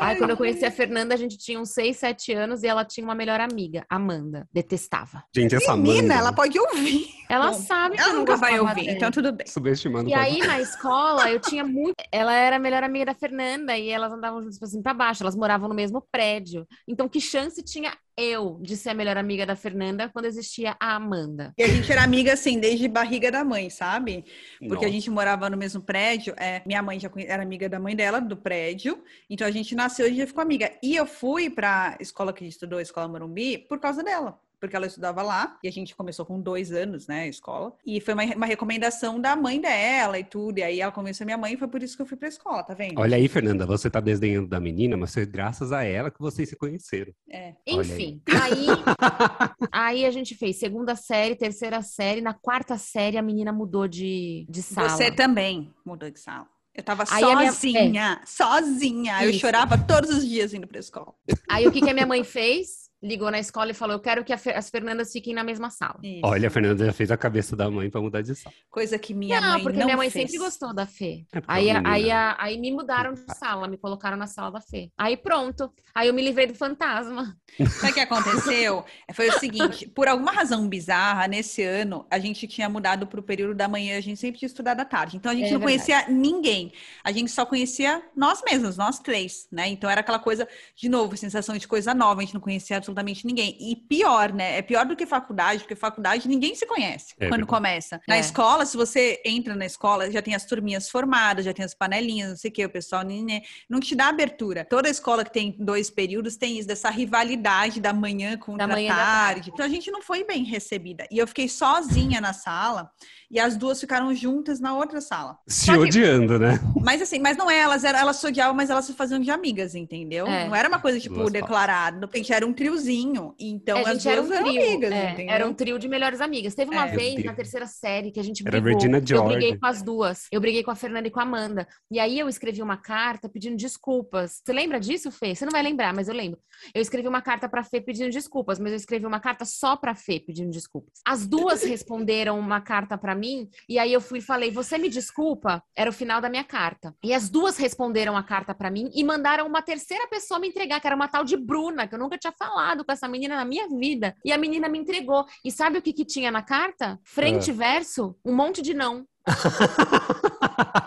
Aí 0.00 0.16
quando 0.16 0.30
eu 0.30 0.36
conheci 0.36 0.64
a 0.64 0.70
Fernanda, 0.70 1.14
a 1.14 1.16
gente 1.16 1.36
tinha 1.36 1.60
uns 1.60 1.70
6, 1.70 1.96
7 1.96 2.32
anos 2.32 2.62
e 2.62 2.66
ela 2.66 2.84
tinha 2.84 3.04
uma 3.04 3.14
melhor 3.14 3.40
amiga, 3.40 3.84
Amanda. 3.90 4.48
Detestava. 4.52 5.24
Gente, 5.34 5.54
essa 5.54 5.76
Menina, 5.76 5.98
Amanda, 5.98 6.14
ela 6.14 6.32
pode 6.32 6.58
ouvir. 6.58 7.08
Ela 7.28 7.50
Bom, 7.50 7.58
sabe 7.60 7.96
que 7.96 8.02
eu 8.02 8.06
Ela 8.06 8.14
nunca 8.14 8.36
vai 8.36 8.58
ouvir, 8.60 8.84
dela. 8.84 8.90
então 8.92 9.10
tudo 9.10 9.32
bem. 9.32 9.46
subestimando 9.46 10.08
E 10.08 10.14
aí, 10.14 10.38
na 10.38 10.60
escola, 10.60 11.30
eu 11.30 11.40
tinha 11.40 11.64
muito. 11.64 11.96
Ela 12.12 12.34
era 12.34 12.56
a 12.56 12.58
melhor 12.58 12.82
amiga 12.84 13.06
da 13.06 13.14
Fernanda 13.14 13.76
e 13.76 13.88
elas 13.88 14.12
andavam 14.12 14.40
juntas 14.40 14.58
pra 14.58 14.68
cima 14.68 14.82
pra 14.82 14.94
baixo. 14.94 15.22
Elas 15.22 15.36
moravam 15.36 15.68
no 15.68 15.74
mesmo 15.74 16.00
prédio. 16.10 16.66
Então, 16.86 17.08
que 17.08 17.20
chance 17.20 17.62
tinha 17.62 17.92
eu 18.16 18.58
de 18.62 18.76
ser 18.76 18.90
a 18.90 18.94
melhor 18.94 19.16
amiga 19.16 19.44
da 19.44 19.54
Fernanda 19.54 20.08
quando 20.08 20.24
existia 20.24 20.76
a 20.80 20.96
Amanda? 20.96 21.52
E 21.58 21.62
a 21.62 21.68
gente 21.68 21.90
era 21.90 22.02
amiga, 22.02 22.32
assim, 22.32 22.58
desde 22.58 22.88
barriga 22.88 23.30
da 23.30 23.44
mãe, 23.44 23.68
sabe? 23.68 24.24
Porque 24.58 24.84
a 24.84 24.88
Nossa. 24.88 24.90
gente 24.90 25.10
morava 25.10 25.50
no 25.50 25.56
mesmo 25.56 25.82
prédio. 25.82 26.34
É, 26.38 26.62
minha 26.64 26.82
mãe 26.82 26.98
já 26.98 27.10
era 27.26 27.42
amiga 27.42 27.68
da 27.68 27.78
mãe 27.78 27.94
dela, 27.94 28.20
do 28.20 28.36
prédio. 28.36 29.02
Então 29.28 29.46
a 29.46 29.50
gente 29.50 29.74
nasceu 29.74 30.06
e 30.06 30.10
a 30.10 30.14
gente 30.14 30.28
ficou 30.28 30.42
amiga. 30.42 30.72
E 30.82 30.96
eu 30.96 31.06
fui 31.06 31.50
pra 31.50 31.96
escola 32.00 32.32
que 32.32 32.42
a 32.42 32.46
gente 32.46 32.54
estudou, 32.54 32.78
a 32.78 32.82
Escola 32.82 33.08
Morumbi, 33.08 33.58
por 33.58 33.78
causa 33.78 34.02
dela. 34.02 34.40
Porque 34.60 34.74
ela 34.74 34.86
estudava 34.86 35.22
lá 35.22 35.58
e 35.62 35.68
a 35.68 35.72
gente 35.72 35.94
começou 35.94 36.24
com 36.24 36.40
dois 36.40 36.72
anos, 36.72 37.06
né, 37.06 37.22
a 37.22 37.26
escola. 37.26 37.74
E 37.84 38.00
foi 38.00 38.14
uma, 38.14 38.24
uma 38.24 38.46
recomendação 38.46 39.20
da 39.20 39.36
mãe 39.36 39.60
dela 39.60 40.18
e 40.18 40.24
tudo. 40.24 40.58
E 40.58 40.62
aí 40.62 40.80
ela 40.80 40.90
convenceu 40.92 41.24
a 41.24 41.26
minha 41.26 41.38
mãe 41.38 41.54
e 41.54 41.56
foi 41.56 41.68
por 41.68 41.82
isso 41.82 41.94
que 41.96 42.02
eu 42.02 42.06
fui 42.06 42.16
pra 42.16 42.28
escola, 42.28 42.62
tá 42.62 42.72
vendo? 42.74 42.98
Olha 42.98 43.16
aí, 43.16 43.28
Fernanda, 43.28 43.66
você 43.66 43.90
tá 43.90 44.00
desdenhando 44.00 44.48
da 44.48 44.58
menina, 44.58 44.96
mas 44.96 45.12
foi 45.12 45.26
graças 45.26 45.72
a 45.72 45.84
ela 45.84 46.10
que 46.10 46.20
vocês 46.20 46.48
se 46.48 46.56
conheceram. 46.56 47.12
É. 47.30 47.54
Enfim, 47.66 48.22
aí, 48.28 48.66
aí 49.72 50.04
a 50.06 50.10
gente 50.10 50.34
fez 50.34 50.58
segunda 50.58 50.96
série, 50.96 51.36
terceira 51.36 51.82
série. 51.82 52.20
Na 52.20 52.34
quarta 52.34 52.78
série, 52.78 53.18
a 53.18 53.22
menina 53.22 53.52
mudou 53.52 53.86
de, 53.86 54.46
de 54.48 54.62
sala. 54.62 54.88
Você 54.88 55.10
também 55.10 55.72
mudou 55.84 56.10
de 56.10 56.18
sala. 56.18 56.46
Eu 56.74 56.82
tava 56.82 57.04
Aí 57.10 57.24
a 57.24 57.36
minha- 57.36 57.52
sozinha, 57.52 58.20
sozinha. 58.26 59.24
Eu 59.24 59.30
Isso. 59.30 59.38
chorava 59.40 59.78
todos 59.78 60.10
os 60.10 60.26
dias 60.28 60.52
indo 60.52 60.66
pra 60.66 60.78
escola. 60.78 61.14
Aí 61.48 61.66
o 61.66 61.72
que, 61.72 61.80
que 61.80 61.88
a 61.88 61.94
minha 61.94 62.06
mãe 62.06 62.22
fez? 62.22 62.85
Ligou 63.02 63.30
na 63.30 63.38
escola 63.38 63.70
e 63.70 63.74
falou: 63.74 63.94
Eu 63.96 64.00
quero 64.00 64.24
que 64.24 64.34
Fer- 64.38 64.56
as 64.56 64.70
Fernandas 64.70 65.12
fiquem 65.12 65.34
na 65.34 65.44
mesma 65.44 65.68
sala. 65.70 65.98
Isso. 66.02 66.20
Olha, 66.24 66.48
a 66.48 66.50
Fernanda 66.50 66.86
já 66.86 66.92
fez 66.92 67.10
a 67.10 67.16
cabeça 67.16 67.54
da 67.54 67.70
mãe 67.70 67.90
pra 67.90 68.00
mudar 68.00 68.22
de 68.22 68.34
sala. 68.34 68.54
Coisa 68.70 68.98
que 68.98 69.12
minha 69.12 69.38
não, 69.40 69.52
mãe 69.54 69.62
porque 69.62 69.78
não 69.78 69.84
minha 69.84 69.96
mãe 69.96 70.08
fez. 70.10 70.30
sempre 70.30 70.42
gostou 70.44 70.74
da 70.74 70.86
Fê. 70.86 71.24
É 71.32 71.40
porque 71.40 71.52
Aí, 71.52 71.70
a 71.70 71.78
a- 71.78 71.82
aí, 71.92 72.10
a- 72.10 72.36
aí 72.38 72.58
me 72.58 72.72
mudaram 72.72 73.12
de 73.12 73.20
sala, 73.38 73.68
me 73.68 73.76
colocaram 73.76 74.16
na 74.16 74.26
sala 74.26 74.50
da 74.50 74.60
Fê. 74.62 74.90
Aí 74.96 75.16
pronto. 75.16 75.70
Aí 75.94 76.08
eu 76.08 76.14
me 76.14 76.22
livrei 76.22 76.46
do 76.46 76.54
fantasma. 76.54 77.36
Sabe 77.86 77.90
o 77.92 77.94
que 77.94 78.00
aconteceu? 78.00 78.84
Foi 79.14 79.28
o 79.28 79.38
seguinte, 79.38 79.86
por 79.88 80.08
alguma 80.08 80.32
razão 80.32 80.66
bizarra, 80.68 81.28
nesse 81.28 81.62
ano, 81.62 82.06
a 82.10 82.18
gente 82.18 82.46
tinha 82.48 82.68
mudado 82.68 83.06
para 83.06 83.20
o 83.20 83.22
período 83.22 83.54
da 83.54 83.68
manhã, 83.68 83.98
a 83.98 84.00
gente 84.00 84.18
sempre 84.18 84.38
tinha 84.38 84.46
estudado 84.46 84.80
à 84.80 84.84
tarde. 84.86 85.16
Então 85.18 85.30
a 85.30 85.34
gente 85.34 85.48
É 85.48 85.52
não 85.52 85.60
verdade. 85.60 85.84
conhecia 85.86 86.08
ninguém. 86.12 86.72
A 87.04 87.12
gente 87.12 87.30
só 87.30 87.44
conhecia 87.46 88.02
nós 88.16 88.42
mesmos, 88.42 88.76
nós 88.78 88.98
três, 88.98 89.46
né? 89.52 89.68
Então 89.68 89.88
era 89.88 90.00
aquela 90.00 90.18
coisa, 90.18 90.48
de 90.74 90.88
novo, 90.88 91.14
sensação 91.16 91.56
de 91.58 91.68
coisa 91.68 91.92
nova, 91.94 92.20
a 92.20 92.24
gente 92.24 92.34
não 92.34 92.40
conhecia 92.40 92.76
absolutamente 92.86 93.26
ninguém. 93.26 93.56
E 93.60 93.74
pior, 93.76 94.32
né? 94.32 94.58
É 94.58 94.62
pior 94.62 94.86
do 94.86 94.94
que 94.96 95.04
faculdade, 95.04 95.60
porque 95.60 95.74
faculdade 95.74 96.28
ninguém 96.28 96.54
se 96.54 96.64
conhece 96.66 97.14
É 97.18 97.26
quando 97.28 97.40
verdade. 97.40 97.46
começa. 97.48 98.00
Na 98.06 98.16
É. 98.16 98.20
escola, 98.20 98.64
se 98.64 98.76
você 98.76 99.20
entra 99.24 99.54
na 99.56 99.66
escola, 99.66 100.10
já 100.10 100.22
tem 100.22 100.34
as 100.34 100.44
turminhas 100.44 100.88
formadas, 100.88 101.44
já 101.44 101.52
tem 101.52 101.64
as 101.64 101.74
panelinhas, 101.74 102.30
não 102.30 102.36
sei 102.36 102.50
o 102.50 102.54
que, 102.54 102.64
o 102.64 102.70
pessoal 102.70 103.02
né, 103.02 103.20
né, 103.22 103.42
não 103.68 103.80
te 103.80 103.94
dá 103.94 104.08
abertura. 104.08 104.64
Toda 104.64 104.88
escola 104.88 105.24
que 105.24 105.32
tem 105.32 105.56
dois 105.58 105.90
períodos 105.90 106.36
tem 106.36 106.58
isso, 106.58 106.68
dessa 106.68 106.90
rivalidade 106.90 107.80
da 107.80 107.92
manhã 107.92 108.36
com 108.38 108.56
Da 108.56 108.64
a 108.64 108.68
manhã 108.68 108.86
e 108.86 108.88
da 108.88 108.94
tarde. 108.94 109.16
tarde. 109.34 109.50
Então 109.52 109.66
a 109.66 109.68
gente 109.68 109.90
não 109.90 110.00
foi 110.02 110.24
bem 110.24 110.44
recebida. 110.44 111.06
E 111.10 111.18
eu 111.18 111.26
fiquei 111.26 111.48
sozinha 111.48 112.20
na 112.20 112.32
sala 112.32 112.90
e 113.30 113.38
as 113.40 113.56
duas 113.56 113.80
ficaram 113.80 114.14
juntas 114.14 114.60
na 114.60 114.76
outra 114.76 115.00
sala. 115.00 115.38
Se 115.46 115.70
que- 115.70 115.76
odiando, 115.76 116.38
né? 116.38 116.58
Mas 116.82 117.02
assim, 117.02 117.18
mas 117.18 117.36
não 117.36 117.50
é, 117.50 117.58
elas 117.58 117.84
eram, 117.84 117.98
elas 117.98 118.16
se 118.16 118.26
odiavam, 118.26 118.54
mas 118.54 118.70
elas 118.70 118.84
se 118.84 118.92
faziam 118.92 119.20
de 119.20 119.30
amigas, 119.30 119.74
entendeu? 119.74 120.26
É. 120.26 120.46
Não 120.48 120.54
era 120.54 120.68
uma 120.68 120.78
coisa 120.80 120.98
tipo 121.00 121.28
declarada. 121.30 122.08
A 122.12 122.16
gente 122.16 122.32
era 122.32 122.46
um 122.46 122.52
triozinho. 122.52 123.34
Então 123.38 123.78
É, 123.78 123.80
as 123.82 123.86
a 123.88 123.92
gente 123.94 124.08
era 124.08 124.20
duas 124.22 124.30
um 124.30 124.34
eram 124.34 124.46
trio. 124.52 124.62
amigas, 124.62 124.92
é, 124.92 125.10
entendeu? 125.12 125.34
era 125.34 125.46
um 125.48 125.54
trio 125.54 125.78
de 125.78 125.88
melhores 125.88 126.20
amigas. 126.20 126.54
Teve 126.54 126.70
uma 126.70 126.86
É. 126.86 126.96
vez 126.96 127.24
na 127.24 127.34
terceira 127.34 127.66
série 127.66 128.10
que 128.10 128.20
a 128.20 128.22
gente 128.22 128.42
Era 128.46 128.60
brigou. 128.60 128.80
Regina 128.80 128.98
Eu 128.98 129.24
briguei 129.24 129.56
com 129.58 129.66
as 129.66 129.82
duas. 129.82 130.26
Eu 130.30 130.40
briguei 130.40 130.62
com 130.62 130.70
a 130.70 130.76
Fernanda 130.76 131.08
e 131.08 131.10
com 131.10 131.20
a 131.20 131.22
Amanda. 131.22 131.66
E 131.90 131.98
aí 131.98 132.18
eu 132.18 132.28
escrevi 132.28 132.62
uma 132.62 132.76
carta 132.76 133.28
pedindo 133.28 133.56
desculpas. 133.56 134.40
Você 134.44 134.52
lembra 134.52 134.78
disso, 134.80 135.10
Fê? 135.10 135.34
Você 135.34 135.44
não 135.44 135.52
vai 135.52 135.62
lembrar, 135.62 135.92
mas 135.94 136.08
eu 136.08 136.14
lembro. 136.14 136.38
Eu 136.74 136.82
escrevi 136.82 137.08
uma 137.08 137.22
carta 137.22 137.48
pra 137.48 137.62
Fê 137.62 137.80
pedindo 137.80 138.10
desculpas, 138.10 138.58
mas 138.58 138.72
eu 138.72 138.76
escrevi 138.76 139.06
uma 139.06 139.20
carta 139.20 139.44
só 139.44 139.76
pra 139.76 139.94
Fê 139.94 140.20
pedindo 140.20 140.50
desculpas. 140.50 141.00
As 141.06 141.26
duas 141.26 141.62
responderam 141.64 142.38
uma 142.38 142.60
carta 142.60 142.96
pra 142.96 143.14
mim 143.14 143.48
e 143.68 143.78
aí 143.78 143.92
eu 143.92 144.00
fui 144.00 144.18
e 144.18 144.22
falei: 144.22 144.50
"Você 144.50 144.78
me 144.78 144.88
desculpa?" 144.88 145.62
Era 145.74 145.90
o 145.90 145.92
final 145.92 146.20
da 146.20 146.28
minha 146.28 146.44
carta. 146.44 146.94
E 147.02 147.12
as 147.12 147.28
duas 147.28 147.56
responderam 147.56 148.16
a 148.16 148.22
carta 148.22 148.54
pra 148.54 148.70
mim 148.70 148.90
e 148.94 149.04
mandaram 149.04 149.46
uma 149.46 149.62
terceira 149.62 150.06
pessoa 150.08 150.40
me 150.40 150.48
entregar, 150.48 150.80
que 150.80 150.86
era 150.86 150.96
uma 150.96 151.08
tal 151.08 151.24
de 151.24 151.36
Bruna, 151.36 151.86
que 151.86 151.94
eu 151.94 151.98
nunca 151.98 152.18
tinha 152.18 152.32
falado 152.32 152.84
com 152.84 152.92
essa 152.92 153.08
menina 153.08 153.36
na 153.36 153.44
minha 153.44 153.68
vida. 153.68 154.14
E 154.24 154.32
a 154.32 154.38
menina 154.38 154.68
me 154.68 154.78
entregou. 154.78 155.24
E 155.44 155.50
sabe 155.50 155.78
o 155.78 155.82
que 155.82 155.92
que 155.92 156.04
tinha 156.04 156.30
na 156.30 156.42
carta? 156.42 156.98
Frente 157.04 157.50
e 157.50 157.52
verso, 157.52 158.16
um 158.24 158.34
monte 158.34 158.62
de 158.62 158.74
não. 158.74 159.06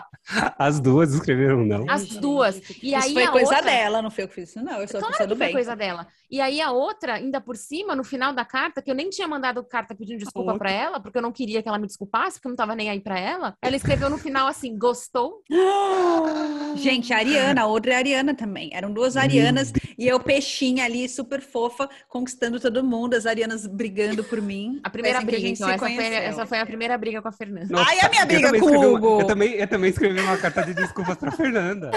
As 0.58 0.80
duas 0.80 1.12
escreveram 1.14 1.64
não. 1.64 1.84
As 1.88 2.06
duas. 2.08 2.56
E 2.82 2.94
Isso 2.94 2.96
aí 3.06 3.12
foi 3.14 3.24
a 3.24 3.30
coisa 3.30 3.54
outra... 3.56 3.62
dela, 3.70 4.02
não 4.02 4.10
foi 4.10 4.24
eu 4.24 4.28
que 4.28 4.34
fiz 4.34 4.50
isso, 4.50 4.62
não. 4.62 4.80
Eu 4.80 4.88
sou 4.88 5.00
Claro 5.00 5.26
do 5.26 5.36
foi 5.36 5.46
bem. 5.46 5.52
coisa 5.52 5.74
dela. 5.74 6.06
E 6.30 6.40
aí 6.40 6.60
a 6.60 6.70
outra, 6.70 7.14
ainda 7.14 7.40
por 7.40 7.56
cima, 7.56 7.96
no 7.96 8.04
final 8.04 8.32
da 8.32 8.44
carta, 8.44 8.80
que 8.80 8.88
eu 8.90 8.94
nem 8.94 9.10
tinha 9.10 9.26
mandado 9.26 9.64
carta 9.64 9.94
pedindo 9.94 10.18
desculpa 10.18 10.56
pra 10.56 10.70
ela, 10.70 11.00
porque 11.00 11.18
eu 11.18 11.22
não 11.22 11.32
queria 11.32 11.60
que 11.62 11.68
ela 11.68 11.78
me 11.78 11.86
desculpasse, 11.88 12.36
porque 12.36 12.46
eu 12.46 12.50
não 12.50 12.56
tava 12.56 12.74
nem 12.76 12.88
aí 12.88 13.00
pra 13.00 13.18
ela. 13.18 13.54
Ela 13.60 13.74
escreveu 13.76 14.08
no 14.08 14.16
final 14.18 14.46
assim: 14.46 14.78
gostou? 14.78 15.42
Gente, 16.76 17.12
a 17.12 17.16
Ariana, 17.18 17.62
a 17.62 17.66
outra 17.66 17.92
é 17.92 17.94
a 17.96 17.98
Ariana 17.98 18.34
também. 18.34 18.70
Eram 18.72 18.92
duas 18.92 19.16
Arianas 19.16 19.72
e 19.98 20.06
eu, 20.06 20.20
peixinha 20.20 20.84
ali, 20.84 21.08
super 21.08 21.40
fofa, 21.40 21.88
conquistando 22.08 22.60
todo 22.60 22.82
mundo, 22.84 23.14
as 23.14 23.26
Arianas 23.26 23.66
brigando 23.66 24.22
por 24.24 24.40
mim. 24.40 24.80
A 24.84 24.90
primeira 24.90 25.18
Foi 25.18 25.26
que 25.26 25.32
briga, 25.32 25.48
gente 25.48 25.56
então. 25.56 25.68
se 25.68 25.74
Essa 25.74 25.84
foi, 25.86 26.04
essa 26.14 26.46
foi 26.46 26.58
a 26.58 26.66
primeira 26.66 26.96
briga 26.98 27.20
com 27.22 27.28
a 27.28 27.32
Fernanda. 27.32 27.66
Nossa, 27.70 27.90
Ai, 27.90 27.98
a 28.00 28.08
minha 28.08 28.24
briga 28.26 28.48
com 28.48 28.54
o 28.54 28.56
escrevi 28.58 28.76
uma- 28.86 28.86
Hugo. 28.98 29.20
eu, 29.20 29.26
também, 29.26 29.52
eu 29.54 29.66
também 29.68 29.90
escrevi 29.90 30.19
uma 30.22 30.36
carta 30.36 30.62
de 30.64 30.74
desculpas 30.74 31.16
pra 31.16 31.30
Fernanda. 31.30 31.90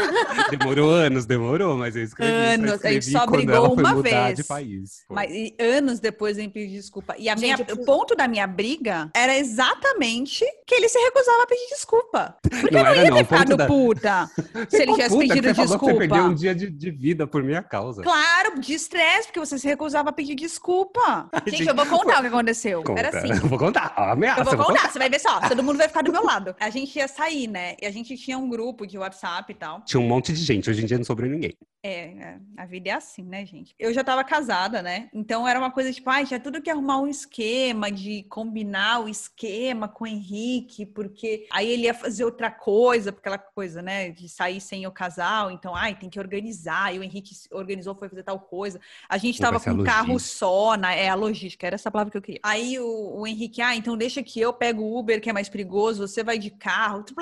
Demorou 0.50 0.90
anos, 0.90 1.26
demorou, 1.26 1.78
mas 1.78 1.96
eu 1.96 2.04
escrevi. 2.04 2.32
Anos, 2.32 2.82
só 2.82 2.88
a 2.88 2.92
gente 2.92 3.02
escrevi 3.08 3.12
só 3.12 3.26
brigou 3.28 3.74
uma 3.74 4.02
vez. 4.02 4.36
de 4.38 4.44
país. 4.44 5.06
Mas 5.10 5.32
e 5.32 5.56
anos 5.60 6.00
depois 6.00 6.38
eu 6.38 6.50
pedi 6.50 6.74
desculpa. 6.74 7.16
E 7.18 7.30
a 7.30 7.36
Gente, 7.36 7.44
minha, 7.46 7.58
preciso- 7.58 7.82
o 7.82 7.86
ponto 7.86 8.16
da 8.16 8.28
minha 8.28 8.48
briga 8.48 9.10
era 9.16 9.36
exatamente 9.36 10.46
que 10.66 10.76
ele 10.76 10.88
se 10.90 10.98
recusava 11.00 11.44
a 11.44 11.48
pedir 11.48 11.70
desculpa. 11.70 12.36
Porque 12.42 12.72
Não 12.72 12.80
eu 12.80 12.86
não 12.86 12.92
era 12.92 13.04
ia 13.04 13.10
não, 13.10 13.18
ter 13.18 13.24
ficado 13.24 13.58
da- 13.58 13.68
puta 13.68 14.30
se 14.70 14.82
ele 14.82 14.92
tivesse 14.94 15.10
puta 15.10 15.24
que 15.24 15.30
pedido 15.30 15.48
que 15.48 15.54
Você 15.68 15.78
perdeu 15.78 16.24
um 16.24 16.34
desculpa. 16.34 16.36
dia 16.36 16.56
de, 16.56 16.70
de 16.70 16.92
vida 16.92 17.28
por 17.28 17.44
minha 17.44 17.62
causa. 17.64 18.02
Claro, 18.04 18.60
de 18.60 18.74
estresse, 18.74 19.28
porque 19.28 19.40
você 19.40 19.58
se 19.58 19.68
recusava 19.68 20.10
a 20.10 20.14
pedir 20.14 20.36
desculpa. 20.36 21.30
Gente, 21.46 21.58
gente, 21.58 21.68
eu 21.70 21.76
vou 21.76 21.86
contar 21.86 22.20
o 22.20 22.22
que 22.22 22.28
aconteceu. 22.28 22.84
Conta. 22.84 23.00
Era 23.00 23.18
assim. 23.18 23.30
Eu 23.30 23.48
vou 23.50 23.58
contar. 23.60 23.94
Ameaça. 23.98 24.42
Eu 24.42 24.46
vou 24.46 24.58
vou 24.58 24.66
contar, 24.68 24.92
você 24.92 25.00
vai 25.00 25.10
ver 25.10 25.20
só, 25.20 25.40
todo 25.42 25.64
mundo 25.64 25.78
vai 25.78 25.88
ficar 25.88 26.02
do 26.04 26.12
meu 26.12 26.24
lado. 26.24 26.56
A 26.60 26.70
gente 26.70 26.96
ia 26.98 27.08
sair, 27.08 27.48
né? 27.48 27.76
E 27.82 27.86
a 27.86 27.92
gente 27.92 28.13
tinha 28.18 28.38
um 28.38 28.50
grupo 28.50 28.86
de 28.86 28.98
WhatsApp 28.98 29.52
e 29.52 29.56
tal. 29.56 29.82
Tinha 29.82 30.00
um 30.00 30.08
monte 30.08 30.34
de 30.34 30.40
gente, 30.44 30.70
hoje 30.70 30.84
em 30.84 30.86
dia 30.86 30.98
não 30.98 31.06
sobrou 31.06 31.30
ninguém. 31.30 31.56
É, 31.86 32.06
é, 32.06 32.40
a 32.56 32.66
vida 32.66 32.90
é 32.90 32.94
assim, 32.94 33.24
né, 33.24 33.46
gente? 33.46 33.76
Eu 33.78 33.94
já 33.94 34.06
tava 34.06 34.24
casada, 34.24 34.82
né? 34.82 35.10
Então 35.14 35.46
era 35.46 35.60
uma 35.60 35.70
coisa 35.70 35.92
tipo, 35.92 36.10
ai, 36.10 36.26
tinha 36.26 36.40
tudo 36.40 36.62
que 36.62 36.70
arrumar 36.70 37.02
um 37.02 37.08
esquema, 37.10 37.92
de 37.92 38.24
combinar 38.24 39.02
o 39.02 39.10
esquema 39.10 39.90
com 39.90 40.06
o 40.06 40.08
Henrique, 40.08 40.86
porque 40.86 41.46
aí 41.52 41.70
ele 41.70 41.84
ia 41.84 41.94
fazer 41.94 42.24
outra 42.24 42.50
coisa, 42.50 43.12
porque 43.12 43.28
aquela 43.28 43.38
coisa, 43.38 43.82
né, 43.82 44.12
de 44.12 44.30
sair 44.30 44.62
sem 44.62 44.88
o 44.88 44.92
casal. 44.94 45.52
Então, 45.52 45.76
ai, 45.76 45.94
tem 45.94 46.10
que 46.10 46.20
organizar. 46.20 46.96
E 46.96 47.00
o 47.00 47.04
Henrique 47.04 47.36
se 47.36 47.50
organizou, 47.52 47.94
foi 47.96 48.08
fazer 48.08 48.24
tal 48.24 48.40
coisa. 48.40 48.80
A 49.10 49.18
gente 49.18 49.40
Vai 49.40 49.50
tava 49.50 49.60
ser 49.60 49.72
com 49.72 49.82
um 49.82 49.84
carro 49.84 50.18
só, 50.20 50.78
na, 50.78 50.94
é 50.94 51.10
a 51.10 51.16
logística, 51.16 51.68
era 51.68 51.76
essa 51.76 51.92
palavra 51.92 52.12
que 52.12 52.18
eu 52.18 52.22
queria. 52.22 52.40
Aí 52.44 52.80
o, 52.80 53.20
o 53.20 53.28
Henrique, 53.28 53.62
ah, 53.62 53.76
então 53.76 53.98
deixa 53.98 54.24
que 54.24 54.40
eu 54.40 54.54
pego 54.54 54.84
o 54.84 54.98
Uber, 54.98 55.20
que 55.20 55.30
é 55.30 55.34
mais 55.34 55.50
perigoso, 55.50 56.08
você 56.08 56.24
vai 56.24 56.40
de 56.40 56.50
carro, 56.50 57.04
tipo, 57.04 57.22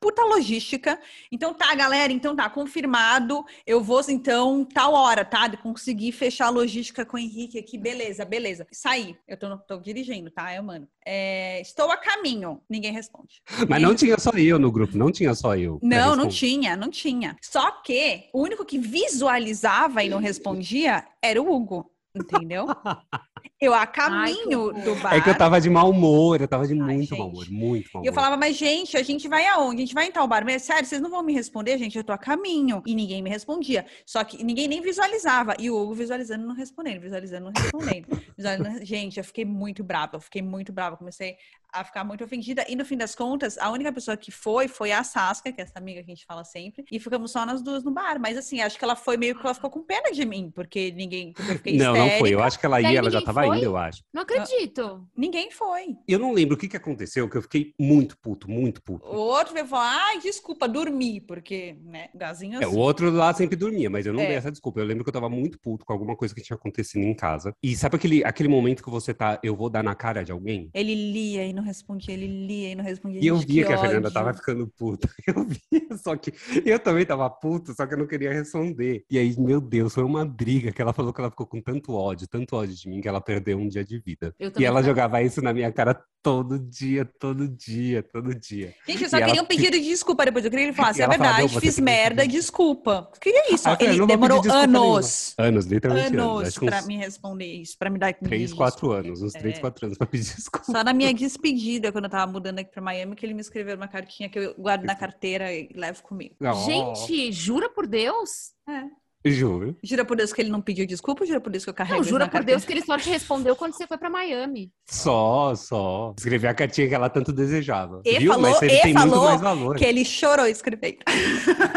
puta 0.00 0.24
logística. 0.24 0.98
Então 1.30 1.52
tá, 1.52 1.72
galera, 1.74 2.12
então 2.12 2.34
tá, 2.34 2.48
confirmado. 2.48 3.44
Eu 3.66 3.82
vou, 3.82 3.99
então, 4.08 4.64
tal 4.64 4.94
hora, 4.94 5.24
tá? 5.24 5.48
De 5.48 5.56
conseguir 5.56 6.12
fechar 6.12 6.46
a 6.46 6.50
logística 6.50 7.04
com 7.04 7.16
o 7.16 7.20
Henrique 7.20 7.58
aqui, 7.58 7.76
beleza, 7.76 8.24
beleza. 8.24 8.66
Saí, 8.72 9.16
eu 9.26 9.36
tô, 9.36 9.56
tô 9.58 9.78
dirigindo, 9.78 10.30
tá? 10.30 10.54
Eu, 10.54 10.62
mano. 10.62 10.88
É, 11.04 11.60
estou 11.60 11.90
a 11.90 11.96
caminho. 11.96 12.60
Ninguém 12.68 12.92
responde. 12.92 13.42
Mas 13.68 13.82
não 13.82 13.94
tinha 13.94 14.18
só 14.18 14.30
eu 14.32 14.58
no 14.58 14.70
grupo, 14.70 14.96
não 14.96 15.10
tinha 15.10 15.34
só 15.34 15.56
eu. 15.56 15.78
Não, 15.82 16.14
não 16.14 16.28
tinha, 16.28 16.76
não 16.76 16.90
tinha. 16.90 17.36
Só 17.40 17.70
que 17.82 18.28
o 18.32 18.42
único 18.42 18.64
que 18.64 18.78
visualizava 18.78 20.02
e 20.04 20.08
não 20.08 20.18
respondia 20.18 21.04
era 21.22 21.40
o 21.40 21.52
Hugo. 21.52 21.90
Entendeu? 22.14 22.66
Eu 23.60 23.74
a 23.74 23.86
caminho 23.86 24.60
horror. 24.68 24.80
do 24.82 24.94
bar. 24.96 25.14
É 25.14 25.20
que 25.20 25.28
eu 25.28 25.36
tava 25.36 25.60
de 25.60 25.68
mau 25.68 25.90
humor, 25.90 26.40
eu 26.40 26.48
tava 26.48 26.66
de 26.66 26.72
Ai, 26.72 26.78
muito 26.78 27.14
mau 27.16 27.26
gente. 27.28 27.50
humor, 27.50 27.50
muito 27.50 27.90
mau 27.92 28.02
E 28.02 28.06
eu 28.06 28.12
humor. 28.12 28.14
falava, 28.22 28.36
mas 28.38 28.56
gente, 28.56 28.96
a 28.96 29.02
gente 29.02 29.28
vai 29.28 29.46
aonde? 29.48 29.82
A 29.82 29.84
gente 29.84 29.92
vai 29.94 30.06
em 30.06 30.10
tal 30.12 30.26
bar. 30.26 30.42
Mas 30.46 30.62
sério, 30.62 30.86
vocês 30.86 31.00
não 31.02 31.10
vão 31.10 31.22
me 31.22 31.34
responder, 31.34 31.76
gente? 31.76 31.98
Eu 31.98 32.02
tô 32.02 32.12
a 32.12 32.16
caminho. 32.18 32.82
E 32.86 32.94
ninguém 32.94 33.20
me 33.22 33.28
respondia. 33.28 33.84
Só 34.06 34.24
que 34.24 34.42
ninguém 34.42 34.66
nem 34.66 34.80
visualizava. 34.80 35.54
E 35.58 35.70
o 35.70 35.76
Hugo 35.76 35.92
visualizando, 35.94 36.46
não 36.46 36.54
respondendo, 36.54 37.00
visualizando, 37.02 37.44
não 37.46 37.62
respondendo. 37.62 38.06
Visualizando- 38.40 38.84
Gente, 38.86 39.18
eu 39.18 39.24
fiquei 39.24 39.44
muito 39.44 39.84
brava, 39.84 40.16
eu 40.16 40.20
fiquei 40.20 40.40
muito 40.40 40.72
brava. 40.72 40.96
Comecei 40.96 41.36
a 41.72 41.84
ficar 41.84 42.02
muito 42.02 42.24
ofendida. 42.24 42.64
E 42.68 42.74
no 42.74 42.84
fim 42.86 42.96
das 42.96 43.14
contas, 43.14 43.58
a 43.58 43.70
única 43.70 43.92
pessoa 43.92 44.16
que 44.16 44.30
foi, 44.32 44.66
foi 44.66 44.90
a 44.90 45.04
Saskia, 45.04 45.52
que 45.52 45.60
é 45.60 45.64
essa 45.64 45.78
amiga 45.78 46.02
que 46.02 46.10
a 46.10 46.14
gente 46.14 46.24
fala 46.24 46.42
sempre. 46.44 46.84
E 46.90 46.98
ficamos 46.98 47.30
só 47.30 47.44
nós 47.44 47.60
duas 47.60 47.84
no 47.84 47.90
bar. 47.90 48.18
Mas 48.18 48.38
assim, 48.38 48.60
acho 48.62 48.78
que 48.78 48.84
ela 48.84 48.96
foi 48.96 49.18
meio 49.18 49.34
que 49.38 49.44
ela 49.44 49.52
ficou 49.54 49.68
com 49.70 49.82
pena 49.82 50.10
de 50.10 50.24
mim, 50.24 50.50
porque 50.54 50.90
ninguém. 50.92 51.32
Porque 51.34 51.50
eu 51.52 51.56
fiquei 51.56 51.76
Não, 51.76 51.92
não 51.94 52.08
foi. 52.08 52.10
Eu 52.10 52.16
histérica. 52.38 52.44
acho 52.46 52.58
que 52.58 52.66
ela 52.66 52.80
ia, 52.80 52.98
ela 52.98 53.10
já 53.10 53.20
tava 53.20 53.46
indo, 53.58 53.64
eu 53.64 53.76
acho. 53.76 54.02
Não 54.12 54.22
acredito. 54.22 55.06
Ninguém 55.16 55.50
foi. 55.50 55.96
Eu 56.08 56.18
não 56.18 56.32
lembro 56.32 56.54
o 56.54 56.58
que 56.58 56.68
que 56.68 56.76
aconteceu, 56.76 57.28
que 57.28 57.36
eu 57.36 57.42
fiquei 57.42 57.72
muito 57.78 58.16
puto, 58.18 58.50
muito 58.50 58.82
puto. 58.82 59.06
O 59.06 59.16
outro 59.16 59.52
veio 59.54 59.66
falar, 59.66 59.96
ai, 60.08 60.20
desculpa, 60.20 60.68
dormi, 60.68 61.20
porque, 61.20 61.76
né, 61.84 62.08
gazinho 62.14 62.60
É, 62.60 62.64
assim. 62.64 62.74
o 62.74 62.78
outro 62.78 63.10
lá 63.10 63.32
sempre 63.34 63.56
dormia, 63.56 63.88
mas 63.90 64.06
eu 64.06 64.12
não 64.12 64.20
É. 64.22 64.26
dei 64.26 64.36
essa 64.36 64.50
desculpa. 64.50 64.80
Eu 64.80 64.84
lembro 64.86 65.04
que 65.04 65.08
eu 65.10 65.14
tava 65.14 65.28
muito 65.28 65.58
puto 65.60 65.84
com 65.84 65.92
alguma 65.92 66.16
coisa 66.16 66.34
que 66.34 66.42
tinha 66.42 66.56
acontecido 66.56 67.02
em 67.02 67.14
casa. 67.14 67.52
E 67.62 67.74
sabe 67.76 67.96
aquele, 67.96 68.24
aquele 68.24 68.48
momento 68.48 68.82
que 68.82 68.90
você 68.90 69.12
tá, 69.14 69.38
eu 69.42 69.54
vou 69.56 69.68
dar 69.70 69.82
na 69.82 69.94
cara 69.94 70.22
de 70.24 70.32
alguém? 70.32 70.70
Ele 70.74 70.94
lia 70.94 71.44
e 71.46 71.52
não 71.52 71.62
respondia, 71.62 72.14
ele 72.14 72.26
lia 72.46 72.70
e 72.70 72.74
não 72.74 72.84
respondia. 72.84 73.20
E 73.22 73.26
eu 73.26 73.36
via 73.38 73.66
que, 73.66 73.72
a 73.72 73.78
Fernanda 73.78 74.08
ódio. 74.08 74.12
tava 74.14 74.34
ficando 74.34 74.66
puta. 74.68 75.08
Eu 75.30 75.44
via, 75.46 75.96
só 76.02 76.16
que 76.16 76.32
eu 76.64 76.78
também 76.78 77.04
tava 77.06 77.28
puto, 77.30 77.72
só 77.74 77.86
que 77.86 77.94
eu 77.94 77.98
não 77.98 78.06
queria 78.06 78.32
responder. 78.32 79.04
E 79.10 79.16
aí, 79.18 79.38
meu 79.38 79.60
Deus, 79.60 79.94
foi 79.94 80.02
uma 80.02 80.24
briga 80.24 80.72
que 80.72 80.82
ela 80.82 80.92
falou 80.92 81.12
que 81.12 81.20
ela 81.20 81.30
ficou 81.30 81.46
com 81.46 81.60
tanto 81.60 81.92
ódio, 81.94 82.26
tanto 82.28 82.56
ódio 82.56 82.74
de 82.74 82.88
mim, 82.88 83.00
que 83.00 83.08
ela 83.08 83.20
perdeu 83.20 83.39
um 83.54 83.68
dia 83.68 83.84
de 83.84 83.98
vida. 83.98 84.34
Eu 84.38 84.52
E 84.58 84.64
ela 84.64 84.82
jogava 84.82 85.22
isso 85.22 85.40
na 85.42 85.52
minha 85.52 85.72
cara 85.72 86.00
todo 86.22 86.58
dia, 86.58 87.04
todo 87.18 87.48
dia, 87.48 88.02
todo 88.02 88.34
dia. 88.34 88.74
Gente, 88.86 89.04
eu 89.04 89.08
só 89.08 89.16
E 89.16 89.20
ela 89.22 89.26
queria 89.28 89.42
um 89.42 89.46
pedido 89.46 89.78
de 89.78 89.84
desculpa 89.84 90.24
depois. 90.26 90.44
Eu 90.44 90.50
queria 90.50 90.66
que 90.66 90.70
ele 90.70 90.76
falasse, 90.76 90.98
E 90.98 91.02
é 91.02 91.04
ela 91.04 91.14
falava, 91.14 91.36
verdade, 91.36 91.54
"Não, 91.54 91.60
você 91.60 91.66
fiz 91.66 91.78
merda, 91.78 92.22
pedir." 92.22 92.36
desculpa. 92.36 93.08
Eu 93.14 93.20
queria 93.20 93.54
isso. 93.54 93.66
Aí 93.68 93.74
eu 93.74 93.78
falei, 93.78 93.92
ele 93.94 94.02
"Eu 94.02 94.06
não 94.06 94.18
vou 94.18 94.28
pedir 94.40 94.42
demorou 94.50 94.90
anos. 94.92 95.34
Anos, 95.38 95.64
literalmente 95.66 96.08
anos. 96.16 96.40
Anos 96.40 96.58
pra 96.58 96.78
uns 96.78 96.86
me 96.86 96.96
responder 96.98 97.46
isso, 97.54 97.78
pra 97.78 97.90
me 97.90 97.98
dar 97.98 98.12
três, 98.14 98.52
quatro 98.52 98.90
anos. 98.92 99.22
Uns 99.22 99.32
três, 99.32 99.56
É. 99.56 99.60
quatro 99.60 99.86
anos 99.86 99.96
pra 99.96 100.06
pedir 100.06 100.34
desculpa. 100.34 100.66
Só 100.66 100.84
na 100.84 100.92
minha 100.92 101.14
despedida, 101.14 101.90
quando 101.90 102.04
eu 102.04 102.10
tava 102.10 102.30
mudando 102.30 102.58
aqui 102.58 102.70
pra 102.70 102.82
Miami, 102.82 103.16
que 103.16 103.24
ele 103.24 103.32
me 103.34 103.40
escreveu 103.40 103.76
uma 103.76 103.88
cartinha 103.88 104.28
que 104.28 104.38
eu 104.38 104.54
guardo 104.58 104.84
na 104.84 104.94
carteira 104.94 105.50
e 105.52 105.70
levo 105.74 106.02
comigo. 106.02 106.34
Oh, 106.40 106.52
Gente, 106.66 107.32
jura 107.32 107.70
por 107.70 107.86
Deus? 107.86 108.52
É. 108.68 108.82
Juro. 109.24 109.76
Jura 109.84 110.02
por 110.04 110.16
Deus 110.16 110.32
que 110.32 110.40
ele 110.40 110.48
não 110.50 110.62
pediu 110.62 110.86
desculpa 110.86 111.26
jura 111.26 111.40
por 111.42 111.50
Deus 111.50 111.62
que 111.64 111.68
eu 111.70 111.74
carrego 111.74 111.98
Não, 111.98 112.04
jura 112.04 112.26
por 112.26 112.42
Deus 112.42 112.64
que 112.64 112.72
ele 112.72 112.82
só 112.82 112.96
te 112.96 113.10
respondeu 113.10 113.54
quando 113.54 113.74
você 113.74 113.86
foi 113.86 113.98
pra 113.98 114.08
Miami. 114.08 114.72
Só, 114.88 115.54
só. 115.54 116.14
Escrever 116.16 116.48
a 116.48 116.54
cartinha 116.54 116.88
que 116.88 116.94
ela 116.94 117.10
tanto 117.10 117.30
desejava. 117.32 118.00
E 118.04 118.18
Viu? 118.18 118.32
falou- 118.32 118.50
Mas 118.50 118.62
ele 118.62 118.72
e 118.74 118.80
tem 118.80 118.94
muito 118.94 119.10
falou 119.10 119.24
mais 119.28 119.40
valor. 119.42 119.76
Que 119.76 119.84
ele 119.84 120.04
chorou 120.06 120.46
escrevendo. 120.46 120.98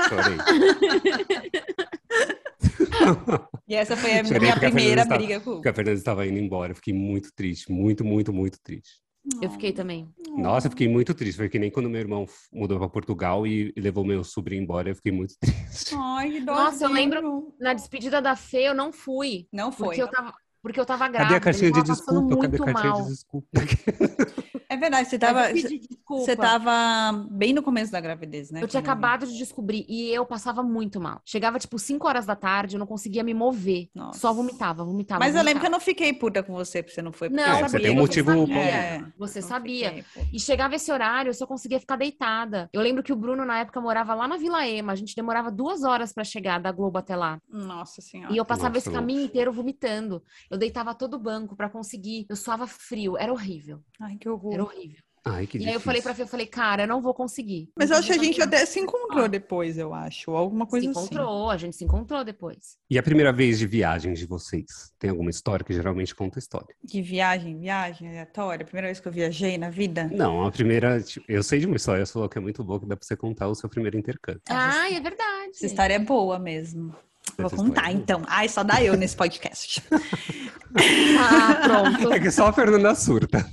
Chorei. 0.10 0.38
E 3.68 3.76
essa 3.76 3.96
foi 3.98 4.14
a 4.20 4.24
Chorei 4.24 4.40
minha 4.40 4.54
porque 4.54 4.66
a 4.66 4.70
primeira 4.72 5.02
Fernanda 5.02 5.18
briga 5.18 5.40
com 5.40 5.50
o 5.50 5.54
Hugo. 5.54 5.62
Porque 5.62 5.70
a 5.70 5.74
Fernanda 5.74 5.98
estava 5.98 6.28
indo 6.28 6.38
embora. 6.38 6.72
Eu 6.72 6.76
fiquei 6.76 6.94
muito 6.94 7.30
triste. 7.36 7.72
Muito, 7.72 8.06
muito, 8.06 8.32
muito 8.32 8.58
triste. 8.64 9.02
Eu 9.42 9.50
fiquei 9.50 9.72
também. 9.72 10.10
Nossa, 10.38 10.68
eu 10.68 10.72
fiquei 10.72 10.88
muito 10.88 11.14
triste. 11.14 11.38
Foi 11.38 11.48
que 11.48 11.58
nem 11.58 11.72
quando 11.72 11.90
meu 11.90 12.02
irmão 12.02 12.26
mudou 12.52 12.78
para 12.78 12.90
Portugal 12.90 13.48
e 13.48 13.74
levou 13.78 14.04
meu 14.04 14.24
sobrinho 14.24 14.62
embora. 14.64 14.90
Eu 14.90 14.96
fiquei 14.96 15.12
muito 15.12 15.36
triste. 15.40 15.96
Ai, 15.96 16.32
que 16.32 16.40
Nossa, 16.42 16.86
eu 16.86 16.92
lembro- 16.92 17.56
Na 17.60 17.74
despedida 17.74 18.22
da 18.22 18.36
Fê, 18.36 18.68
eu 18.68 18.74
não 18.76 18.92
fui. 18.92 19.48
Não 19.52 19.72
foi. 19.72 19.88
Porque 19.88 20.02
eu 20.02 20.10
tava, 20.12 20.34
porque 20.63 20.80
eu 20.80 20.86
tava 20.86 21.08
grávida. 21.08 21.26
Cadê 21.26 21.36
a 21.36 21.39
caixinha 21.41 21.69
eu 21.69 21.73
de 21.73 21.80
tava 21.84 21.88
passando 21.99 22.21
desculpa? 22.28 22.41
Cadê 22.41 22.56
a 22.58 22.73
caixinha 22.73 22.93
mal. 22.93 23.02
de 23.04 23.08
desculpa? 23.10 23.47
É 24.69 24.76
verdade, 24.78 25.08
você 25.08 25.19
tava, 25.19 25.49
eu 25.49 25.54
pedi 25.54 25.78
desculpa. 25.78 26.26
você 26.26 26.36
tava 26.36 27.28
bem 27.30 27.54
no 27.54 27.62
começo 27.62 27.91
da 27.91 28.02
gravidez, 28.02 28.49
né? 28.49 28.63
Eu 28.63 28.67
tinha 28.67 28.80
acabado 28.80 29.28
de 29.28 29.38
descobrir 29.38 29.86
e 29.88 30.10
eu 30.10 30.26
passava 30.26 30.63
muito 30.63 30.99
mal. 30.99 31.21
Chegava 31.23 31.60
tipo 31.60 31.78
5 31.78 32.08
horas 32.08 32.26
da 32.26 32.36
tarde, 32.36 32.76
eu 32.76 32.80
não 32.80 32.88
conseguia 32.88 33.23
me 33.23 33.36
mover. 33.36 33.89
Nossa. 33.93 34.17
Só 34.17 34.34
vomitava, 34.34 34.84
vomitava. 34.84 35.19
Mas 35.19 35.36
eu 35.36 35.43
lembro 35.43 35.60
que 35.62 35.67
eu 35.67 35.69
vomitava. 35.69 35.71
não 35.73 35.80
fiquei 35.80 36.12
puta 36.12 36.41
com 36.41 36.54
você, 36.54 36.82
porque 36.82 36.95
você 36.95 37.04
não 37.04 37.12
foi. 37.12 37.30
porque 37.30 37.39
Não, 37.43 37.49
eu 37.49 37.56
É, 37.58 37.60
você 37.60 37.69
sabia 37.69 37.88
tem 37.88 37.95
um 37.95 37.99
motivo 38.02 38.32
você 38.32 38.36
bom. 38.36 38.47
sabia. 38.47 38.63
É, 38.63 39.04
Você 39.19 39.41
não 39.41 39.47
sabia. 39.47 39.89
fiquei. 40.04 40.28
E 40.34 40.39
chegava 40.39 40.73
esse 40.76 40.91
horário, 40.91 41.30
eu 41.30 41.34
só 41.36 41.45
conseguia 41.45 41.80
ficar 41.80 41.95
deitada. 41.95 42.67
Eu 42.73 42.82
lembro 42.82 43.04
que 43.04 43.13
o 43.13 43.15
Bruno, 43.15 43.45
na 43.45 43.60
época, 43.60 43.80
morava 43.80 44.15
lá 44.15 44.28
na 44.28 44.38
Vila 44.38 44.67
Ema. 44.67 44.93
A 44.93 44.95
gente 44.95 45.15
demorava 45.15 45.52
duas 45.52 45.84
horas 45.84 46.12
pra 46.12 46.23
chegar 46.23 46.60
da 46.60 46.71
Globo 46.71 46.97
até 46.97 47.15
lá. 47.15 47.39
Nossa 47.47 48.02
senhora. 48.02 48.34
E 48.34 48.38
eu 48.38 48.45
passava 48.45 48.69
Nossa, 48.69 48.80
esse 48.80 48.91
caminho 48.91 49.21
inteiro 49.21 49.54
vomitando. 49.54 50.23
Eu 50.54 50.58
deitava 50.60 50.94
todo 50.94 51.16
o 51.16 51.20
banco 51.20 51.56
pra 51.56 51.68
conseguir. 51.70 52.26
Eu 52.30 52.36
suava 52.36 52.68
frio. 52.68 53.18
Era 53.18 53.32
horrível. 53.34 53.80
Ai, 54.00 54.18
que 54.18 54.30
horror. 54.30 54.54
Era 54.54 54.63
horrível. 54.63 55.02
Ai, 55.26 55.48
que 55.48 55.58
e 55.58 55.66
aí 55.66 55.74
eu 55.74 55.80
falei 55.80 56.02
pra. 56.02 56.13
Fê, 56.13 56.22
eu 56.24 56.28
falei, 56.28 56.46
cara, 56.46 56.84
eu 56.84 56.88
não 56.88 57.02
vou 57.02 57.13
conseguir. 57.13 57.70
Mas 57.78 57.89
eu 57.89 57.96
acho 57.98 58.08
que 58.08 58.13
a 58.13 58.22
gente 58.22 58.42
até 58.42 58.66
se 58.66 58.78
encontrou 58.80 59.24
Ah. 59.24 59.28
depois, 59.30 59.78
eu 59.78 59.94
acho. 59.94 60.30
Ou 60.30 60.36
alguma 60.38 60.68
coisa 60.68 60.84
se 60.86 60.92
assim. 60.92 61.00
encontrou, 61.00 61.50
a 61.50 61.56
gente 61.56 61.76
se 61.78 61.84
encontrou 61.86 62.26
depois. 62.26 62.78
E 62.89 63.00
a 63.00 63.04
primeira 63.04 63.32
vez 63.32 63.58
de 63.58 63.66
viagem 63.66 64.13
de 64.13 64.26
vocês? 64.26 64.92
Tem 65.00 65.10
alguma 65.10 65.30
história 65.30 65.63
que 65.66 65.74
geralmente 65.74 66.13
conta 66.13 66.39
história? 66.39 66.76
De 66.84 67.02
viagem, 67.02 67.58
viagem 67.58 68.10
aleatória. 68.10 68.66
Primeira 68.66 68.89
vez 68.89 69.00
que 69.00 69.08
eu 69.08 69.13
viajei 69.13 69.58
na 69.58 69.70
vida. 69.70 70.10
Não, 70.13 70.46
a 70.46 70.52
primeira. 70.52 71.02
tipo, 71.02 71.26
Eu 71.32 71.42
sei 71.42 71.60
de 71.62 71.68
uma 71.68 71.78
história 71.78 72.06
sua 72.06 72.28
que 72.28 72.38
é 72.38 72.42
muito 72.42 72.62
boa, 72.62 72.80
que 72.82 72.86
dá 72.86 72.98
pra 72.98 73.08
você 73.08 73.16
contar 73.16 73.48
o 73.48 73.56
seu 73.56 73.70
primeiro 73.70 73.98
intercâmbio. 73.98 74.42
Ah, 74.50 74.92
é 74.92 75.00
verdade. 75.00 75.52
Essa 75.56 75.66
história 75.66 75.94
é 75.94 76.00
boa 76.00 76.38
mesmo. 76.38 76.94
Vou 77.38 77.50
contar, 77.50 77.91
então. 77.91 78.22
Ai, 78.28 78.48
só 78.48 78.63
dá 78.63 78.82
eu 78.84 78.96
nesse 78.96 79.15
podcast. 79.15 79.82
Ah, 80.76 81.54
pronto. 81.63 82.12
É 82.12 82.19
que 82.19 82.32
só 82.32 82.48
a 82.48 82.54
Fernanda 82.54 82.96
surta. 82.96 83.46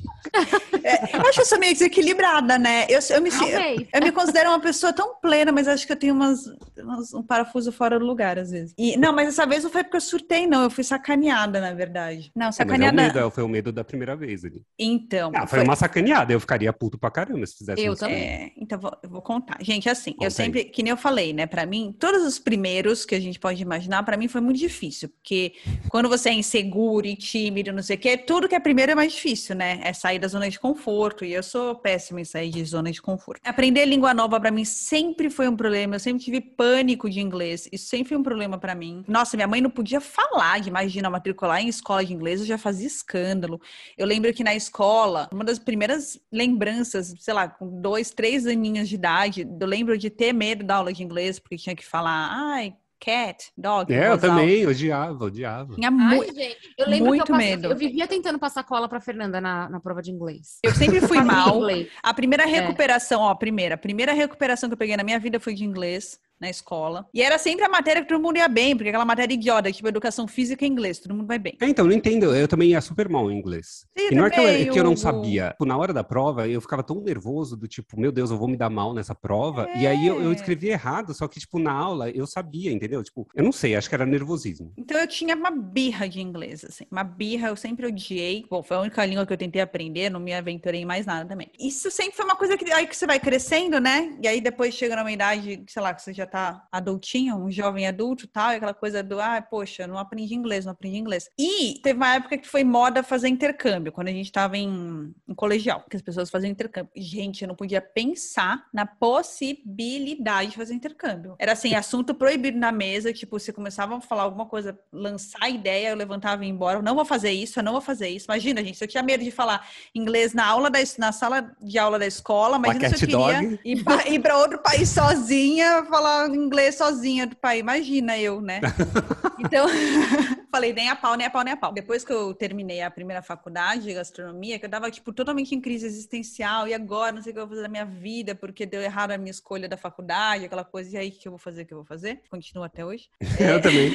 É, 0.83 1.10
eu 1.23 1.29
acho 1.29 1.35
que 1.35 1.41
eu 1.43 1.47
sou 1.47 1.59
meio 1.59 1.73
desequilibrada, 1.73 2.59
né? 2.59 2.87
Eu, 2.89 3.01
eu, 3.11 3.23
me, 3.23 3.31
eu, 3.31 3.87
eu 3.95 4.03
me 4.03 4.13
considero 4.13 4.51
uma 4.51 4.61
pessoa 4.61 4.93
tão 4.93 5.15
plena, 5.21 5.53
mas 5.53 5.69
acho 5.69 5.87
que 5.87 5.93
eu 5.93 5.97
tenho 5.97 6.15
umas, 6.15 6.41
umas- 6.79 7.15
um 7.15 7.23
parafuso 7.23 7.71
fora 7.73 7.99
do 7.99 8.05
lugar, 8.05 8.39
às 8.39 8.51
vezes. 8.51 8.75
E, 8.79 8.97
não, 8.97 9.13
mas 9.13 9.27
dessa 9.27 9.47
vez 9.47 9.65
não 9.65 9.71
foi 9.71 9.83
porque 9.85 9.97
eu 9.97 10.01
surtei, 10.01 10.47
não. 10.47 10.63
Eu 10.63 10.71
fui 10.71 10.85
sacaneada, 10.85 11.61
na 11.61 11.73
verdade. 11.73 12.31
Não, 12.35 12.47
É, 12.47 12.49
mas 12.49 12.59
é 12.61 12.63
o 12.65 12.67
sacaneada. 12.67 13.03
medo, 13.03 13.19
é- 13.19 13.31
foi 13.31 13.45
o 13.45 13.49
medo 13.49 13.73
da 13.73 13.85
primeira 13.85 14.17
vez 14.17 14.45
ali. 14.45 14.63
Então. 14.79 15.31
Ah, 15.35 15.47
foi, 15.47 15.63
uma 15.63 15.77
sacaneada. 15.77 16.33
Eu 16.33 16.41
ficaria 16.41 16.73
puto 16.73 16.99
pra 16.99 17.11
caramba 17.11 17.47
se 17.47 17.57
fizesse 17.59 17.83
Eu 17.83 17.93
isso. 17.93 18.01
também. 18.01 18.23
É, 18.23 18.53
então 18.57 18.79
vou, 18.79 18.93
eu 19.03 19.09
vou 19.11 19.23
contar. 19.23 19.59
Gente, 19.61 19.89
assim, 19.89 20.13
Conta 20.13 20.25
eu 20.25 20.27
aí. 20.27 20.31
sempre, 20.33 20.65
que 20.65 20.83
nem 20.83 20.91
eu 20.91 20.97
falei, 20.97 21.33
né, 21.33 21.47
Pra 21.47 21.67
mim, 21.67 21.95
todos 21.99 22.23
os 22.23 22.39
primeiros 22.39 23.05
que 23.05 23.15
a 23.15 23.21
gente 23.21 23.39
pode 23.39 23.61
imaginar, 23.61 24.03
pra 24.05 24.17
mim 24.17 24.29
foi 24.29 24.41
muito 24.41 24.59
difícil, 24.59 25.09
porque 25.09 25.55
quando 25.89 26.09
você 26.09 26.29
é 26.29 26.33
inseguro 26.33 27.07
e 27.07 27.17
tímido, 27.17 27.73
não 27.73 27.83
sei 27.83 27.97
o 27.97 27.99
quê, 27.99 28.17
tudo 28.17 28.49
que 28.49 28.55
é 28.55 28.61
primeiro 28.61 28.93
é 28.93 28.95
mais 28.95 29.13
difícil, 29.13 29.57
né? 29.57 29.81
É 29.83 29.93
sair 29.93 30.19
da 30.19 30.29
zona 30.29 30.49
de 30.49 30.59
conforto, 30.61 31.10
conforto 31.11 31.25
e 31.25 31.33
eu 31.33 31.43
sou 31.43 31.75
péssima 31.75 32.21
em 32.21 32.25
sair 32.25 32.51
de 32.51 32.65
zona 32.65 32.91
de 32.91 33.03
conforto. 33.03 33.41
Aprender 33.45 33.85
língua 33.85 34.15
nova 34.15 34.41
para 34.41 34.51
mim 34.51 34.65
sempre 34.65 35.29
foi 35.29 35.49
um 35.49 35.57
problema. 35.57 35.97
Eu 35.97 36.01
sempre 36.01 36.23
tive 36.23 36.41
pânico 36.41 37.11
de 37.11 37.21
inglês. 37.21 37.69
Isso 37.73 37.89
sempre 37.89 38.11
foi 38.11 38.17
um 38.17 38.23
problema 38.23 38.59
para 38.59 38.75
mim. 38.75 39.05
Nossa, 39.09 39.37
minha 39.37 39.49
mãe 39.49 39.61
não 39.61 39.71
podia 39.71 40.01
falar 40.01 40.61
de 40.61 40.69
imagina 40.69 41.11
matricular 41.11 41.61
em 41.61 41.69
escola 41.69 42.05
de 42.05 42.13
inglês, 42.13 42.41
eu 42.41 42.47
já 42.47 42.59
fazia 42.59 42.87
escândalo. 42.87 43.61
Eu 43.97 44.07
lembro 44.07 44.33
que 44.33 44.45
na 44.45 44.55
escola, 44.55 45.29
uma 45.33 45.45
das 45.45 45.59
primeiras 45.59 46.19
lembranças, 46.33 47.15
sei 47.19 47.35
lá, 47.35 47.49
com 47.49 47.81
dois, 47.81 48.11
três 48.11 48.47
aninhos 48.47 48.89
de 48.89 48.95
idade, 48.95 49.49
eu 49.61 49.67
lembro 49.67 49.99
de 49.99 50.11
ter 50.11 50.33
medo 50.33 50.65
da 50.65 50.77
aula 50.77 50.93
de 50.93 51.03
inglês 51.03 51.39
porque 51.39 51.57
tinha 51.57 51.75
que 51.75 51.85
falar, 51.85 52.29
ai, 52.31 52.75
cat, 53.01 53.51
dog. 53.57 53.93
É, 53.93 54.09
eu 54.11 54.19
também, 54.19 54.67
odiava, 54.67 55.25
odiava. 55.25 55.75
Tinha 55.75 55.89
Ai, 55.89 55.95
muito. 56.17 56.35
gente, 56.35 56.59
eu 56.77 56.87
lembro 56.89 57.07
muito 57.09 57.25
que 57.25 57.33
eu, 57.33 57.37
passei- 57.37 57.51
medo. 57.57 57.67
eu 57.69 57.77
vivia 57.77 58.07
tentando 58.07 58.39
passar 58.39 58.63
cola 58.63 58.89
pra 58.89 59.01
Fernanda 59.01 59.41
na, 59.41 59.69
na 59.71 59.81
prova 59.81 60.03
de 60.03 60.11
inglês. 60.11 60.59
Eu 60.63 60.75
sempre 60.75 61.01
fui 61.01 61.21
mal. 61.23 61.61
A 62.03 62.13
primeira 62.15 62.45
É. 62.45 62.47
recuperação, 62.47 63.23
ó, 63.23 63.31
a 63.31 63.35
primeira, 63.35 63.75
a 63.75 63.79
primeira 63.79 64.13
recuperação 64.13 64.69
que 64.69 64.75
eu 64.75 64.79
peguei 64.79 64.97
na 64.97 65.03
minha 65.05 65.19
vida 65.19 65.41
foi 65.41 65.55
de 65.55 65.65
inglês 65.65 66.19
na 66.41 66.49
escola. 66.49 67.07
E 67.13 67.23
era 67.23 67.39
sempre 67.39 67.65
a 67.65 67.69
matéria 67.69 68.03
que 68.03 68.09
todo 68.09 68.21
mundo 68.23 68.37
ia 68.39 68.49
bem, 68.49 68.75
porque 68.77 68.89
aquela 68.89 69.05
matéria 69.05 69.35
idiota, 69.35 69.71
tipo 69.71 69.87
educação 69.89 70.27
física 70.27 70.65
e 70.65 70.69
inglês, 70.69 70.99
todo 70.99 71.15
mundo 71.15 71.27
vai 71.27 71.39
bem. 71.39 71.57
É, 71.61 71.67
então, 71.67 71.85
não 71.87 71.93
entendo. 71.93 72.35
Eu 72.35 72.49
também 72.49 72.71
ia 72.71 72.81
super 72.81 73.09
mal 73.09 73.31
em 73.31 73.39
inglês. 73.39 73.87
Sim, 73.99 74.09
e 74.11 74.15
não 74.15 74.27
é 74.27 74.31
que 74.31 74.39
eu, 74.41 74.45
também, 74.45 74.71
que 74.71 74.79
eu 74.81 74.85
não 74.85 74.97
sabia. 74.97 75.51
Tipo, 75.51 75.65
na 75.67 75.77
hora 75.77 75.93
da 75.93 76.03
prova, 76.03 76.49
eu 76.49 76.61
ficava 76.61 76.83
tão 76.83 77.01
nervoso 77.01 77.57
do 77.57 77.69
tipo, 77.69 77.99
meu 78.01 78.11
Deus, 78.11 78.31
eu 78.31 78.39
vou 78.39 78.49
me 78.49 78.57
dar 78.57 78.71
mal 78.71 78.95
nessa 78.95 79.15
prova. 79.15 79.69
E 79.77 79.87
aí 79.87 80.07
eu, 80.07 80.23
eu 80.23 80.31
É. 80.31 80.35
escrevi 80.35 80.69
errado, 80.69 81.13
só 81.15 81.29
que, 81.29 81.39
tipo, 81.41 81.59
na 81.59 81.73
aula 81.73 82.09
eu 82.11 82.27
sabia, 82.27 82.73
entendeu? 82.73 83.03
Tipo, 83.03 83.29
eu 83.35 83.45
não 83.45 83.53
sei, 83.53 83.77
acho 83.77 83.89
que 83.89 83.95
era 83.95 84.07
nervosismo. 84.07 84.73
Então 84.79 84.99
eu 84.99 85.07
tinha 85.07 85.35
uma 85.37 85.51
birra 85.51 86.09
de 86.09 86.21
inglês, 86.21 86.65
assim. 86.65 86.85
Uma 86.91 87.05
birra, 87.05 87.49
eu 87.49 87.57
sempre 87.57 87.87
odiei. 87.87 88.45
Bom, 88.49 88.63
foi 88.63 88.77
a 88.77 88.81
única 88.81 89.05
língua 89.05 89.27
que 89.27 89.33
eu 89.33 89.37
tentei 89.39 89.61
aprender, 89.61 90.11
não 90.11 90.21
me 90.21 90.33
aventurei 90.33 90.81
em 90.83 90.85
mais 90.87 91.05
nada 91.07 91.29
também. 91.29 91.51
Isso 91.59 91.91
sempre 91.91 92.17
foi 92.17 92.25
uma 92.25 92.37
coisa 92.37 92.57
que 92.57 92.71
aí 92.73 92.87
que 92.87 92.97
você 92.97 93.07
vai 93.07 93.19
crescendo, 93.21 93.81
né? 93.81 94.17
E 94.23 94.29
aí 94.29 94.41
depois 94.41 94.75
chega 94.75 94.97
numa 94.97 95.11
idade, 95.13 95.63
sei 95.69 95.83
lá, 95.83 95.93
que 95.93 96.03
você 96.03 96.13
já 96.13 96.27
tá 96.31 96.67
adultinho, 96.71 97.37
um 97.37 97.51
jovem 97.51 97.87
adulto 97.87 98.27
tal, 98.27 98.53
e 98.53 98.57
aquela 98.57 98.75
coisa 98.75 99.03
do, 99.03 99.21
ah, 99.21 99.41
poxa, 99.43 99.87
não 99.87 99.99
aprendi 99.99 100.35
inglês, 100.35 100.65
não 100.65 100.73
aprendi 100.73 100.97
inglês. 100.97 101.29
E 101.39 101.81
teve 101.83 101.97
uma 101.97 102.15
época 102.15 102.39
que 102.39 102.49
foi 102.49 102.65
moda 102.65 103.03
fazer 103.03 103.29
intercâmbio, 103.29 103.93
quando 103.93 104.09
a 104.09 104.13
gente 104.13 104.31
tava 104.31 104.57
em, 104.57 105.15
em 105.29 105.35
colegial, 105.35 105.85
que 105.89 105.97
as 105.97 106.03
pessoas 106.03 106.31
faziam 106.31 106.51
intercâmbio. 106.51 106.91
Gente, 106.97 107.43
eu 107.43 107.49
não 107.49 107.55
podia 107.55 107.81
pensar 107.81 108.67
na 108.73 108.87
possibilidade 108.87 110.51
de 110.51 110.57
fazer 110.57 110.75
intercâmbio. 110.75 111.35
Era 111.39 111.53
assim, 111.53 111.75
assunto 111.75 112.15
proibido 112.15 112.59
na 112.59 112.73
mesa, 112.73 113.13
tipo, 113.13 113.39
se 113.39 113.53
começavam 113.53 113.99
a 113.99 114.01
falar 114.01 114.23
alguma 114.23 114.47
coisa, 114.47 114.79
lançar 114.93 115.49
ideia, 115.51 115.89
eu 115.89 115.97
levantava 115.97 116.45
e 116.45 116.47
ia 116.47 116.53
embora. 116.53 116.79
Eu 116.79 116.83
não 116.83 116.95
vou 116.95 117.05
fazer 117.05 117.31
isso, 117.31 117.59
eu 117.59 117.63
não 117.63 117.73
vou 117.73 117.81
fazer 117.81 118.09
isso. 118.09 118.27
Imagina, 118.27 118.63
gente, 118.63 118.81
eu 118.81 118.89
tinha 118.89 119.03
medo 119.03 119.25
de 119.25 119.31
falar 119.31 119.67
inglês 119.95 120.33
na 120.33 120.47
aula 120.47 120.71
da, 120.71 120.79
na 120.99 121.13
sala 121.13 121.53
de 121.61 121.79
aula 121.79 121.99
da 121.99 122.07
escola, 122.07 122.59
se 122.99 123.05
eu 123.05 123.09
queria 123.09 123.43
dog. 123.43 123.61
ir 124.09 124.21
pra 124.21 124.39
outro 124.39 124.59
país 124.59 124.89
sozinha, 124.89 125.85
falar 125.87 126.20
inglês 126.27 126.77
sozinha 126.77 127.27
do 127.27 127.37
país. 127.37 127.61
Imagina 127.61 128.19
eu, 128.19 128.41
né? 128.41 128.61
Então, 129.43 129.67
falei, 130.53 130.71
nem 130.75 130.91
a 130.91 130.95
pau, 130.97 131.17
nem 131.17 131.27
a 131.27 131.31
pau, 131.31 131.43
nem 131.43 131.55
a 131.55 131.57
pau. 131.57 131.73
Depois 131.73 132.05
que 132.05 132.13
eu 132.13 132.35
terminei 132.35 132.83
a 132.83 132.91
primeira 132.91 133.23
faculdade 133.23 133.85
de 133.85 133.95
gastronomia, 133.95 134.59
que 134.59 134.67
eu 134.67 134.71
tava, 134.71 134.91
tipo, 134.91 135.15
totalmente 135.15 135.55
em 135.55 135.61
crise 135.63 135.87
existencial, 135.87 136.69
e 136.69 136.75
agora, 136.75 137.13
não 137.13 137.23
sei 137.23 137.33
o 137.33 137.35
que 137.35 137.41
eu 137.41 137.47
vou 137.47 137.57
fazer 137.57 137.63
da 137.63 137.69
minha 137.69 137.87
vida, 137.87 138.35
porque 138.35 138.67
deu 138.67 138.83
errado 138.83 139.13
a 139.13 139.19
minha 139.19 139.31
escolha 139.31 139.67
da 139.67 139.79
faculdade, 139.79 140.45
aquela 140.45 140.63
coisa, 140.63 140.95
e 140.95 140.99
aí, 140.99 141.09
o 141.09 141.13
que 141.13 141.27
eu 141.27 141.33
vou 141.33 141.39
fazer, 141.39 141.63
o 141.63 141.67
que 141.67 141.73
eu 141.73 141.79
vou 141.79 141.87
fazer? 141.87 142.21
Continua 142.29 142.67
até 142.67 142.85
hoje. 142.85 143.09
Eu 143.41 143.63
também. 143.63 143.95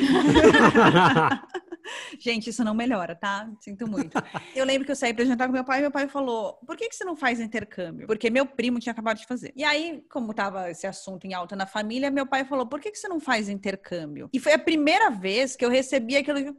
Gente, 2.19 2.50
isso 2.50 2.63
não 2.63 2.74
melhora, 2.74 3.15
tá? 3.15 3.50
Sinto 3.60 3.88
muito. 3.88 4.17
Eu 4.56 4.65
lembro 4.65 4.86
que 4.86 4.91
eu 4.91 4.95
saí 4.95 5.13
pra 5.13 5.26
jantar 5.26 5.48
com 5.48 5.54
meu 5.54 5.63
pai 5.63 5.80
e 5.80 5.82
meu 5.82 5.91
pai 5.91 6.08
falou: 6.08 6.54
por 6.65 6.76
que, 6.76 6.89
que 6.89 6.95
você 6.95 7.04
não 7.04 7.15
faz 7.15 7.39
intercâmbio? 7.39 8.08
Porque 8.08 8.30
meu 8.30 8.45
primo 8.45 8.80
tinha 8.80 8.91
acabado 8.91 9.17
de 9.17 9.26
fazer. 9.26 9.54
E 9.56 9.63
aí, 9.63 10.04
como 10.10 10.34
tava 10.34 10.69
esse 10.69 10.88
assunto 10.88 11.26
em 11.26 11.34
alta 11.34 11.56
na 11.56 11.65
família, 11.65 12.12
meu 12.12 12.26
pai 12.26 12.45
falou: 12.45 12.65
por 12.65 12.80
que, 12.80 12.91
que 12.91 12.98
você 12.98 13.08
não 13.08 13.19
faz 13.19 13.50
intercâmbio? 13.50 14.30
E 14.34 14.39
foi 14.39 14.54
a 14.54 14.60
primeira 14.60 15.10
vez 15.10 15.56
que 15.56 15.63
eu 15.63 15.69
recebi 15.69 16.15
aquilo 16.17 16.56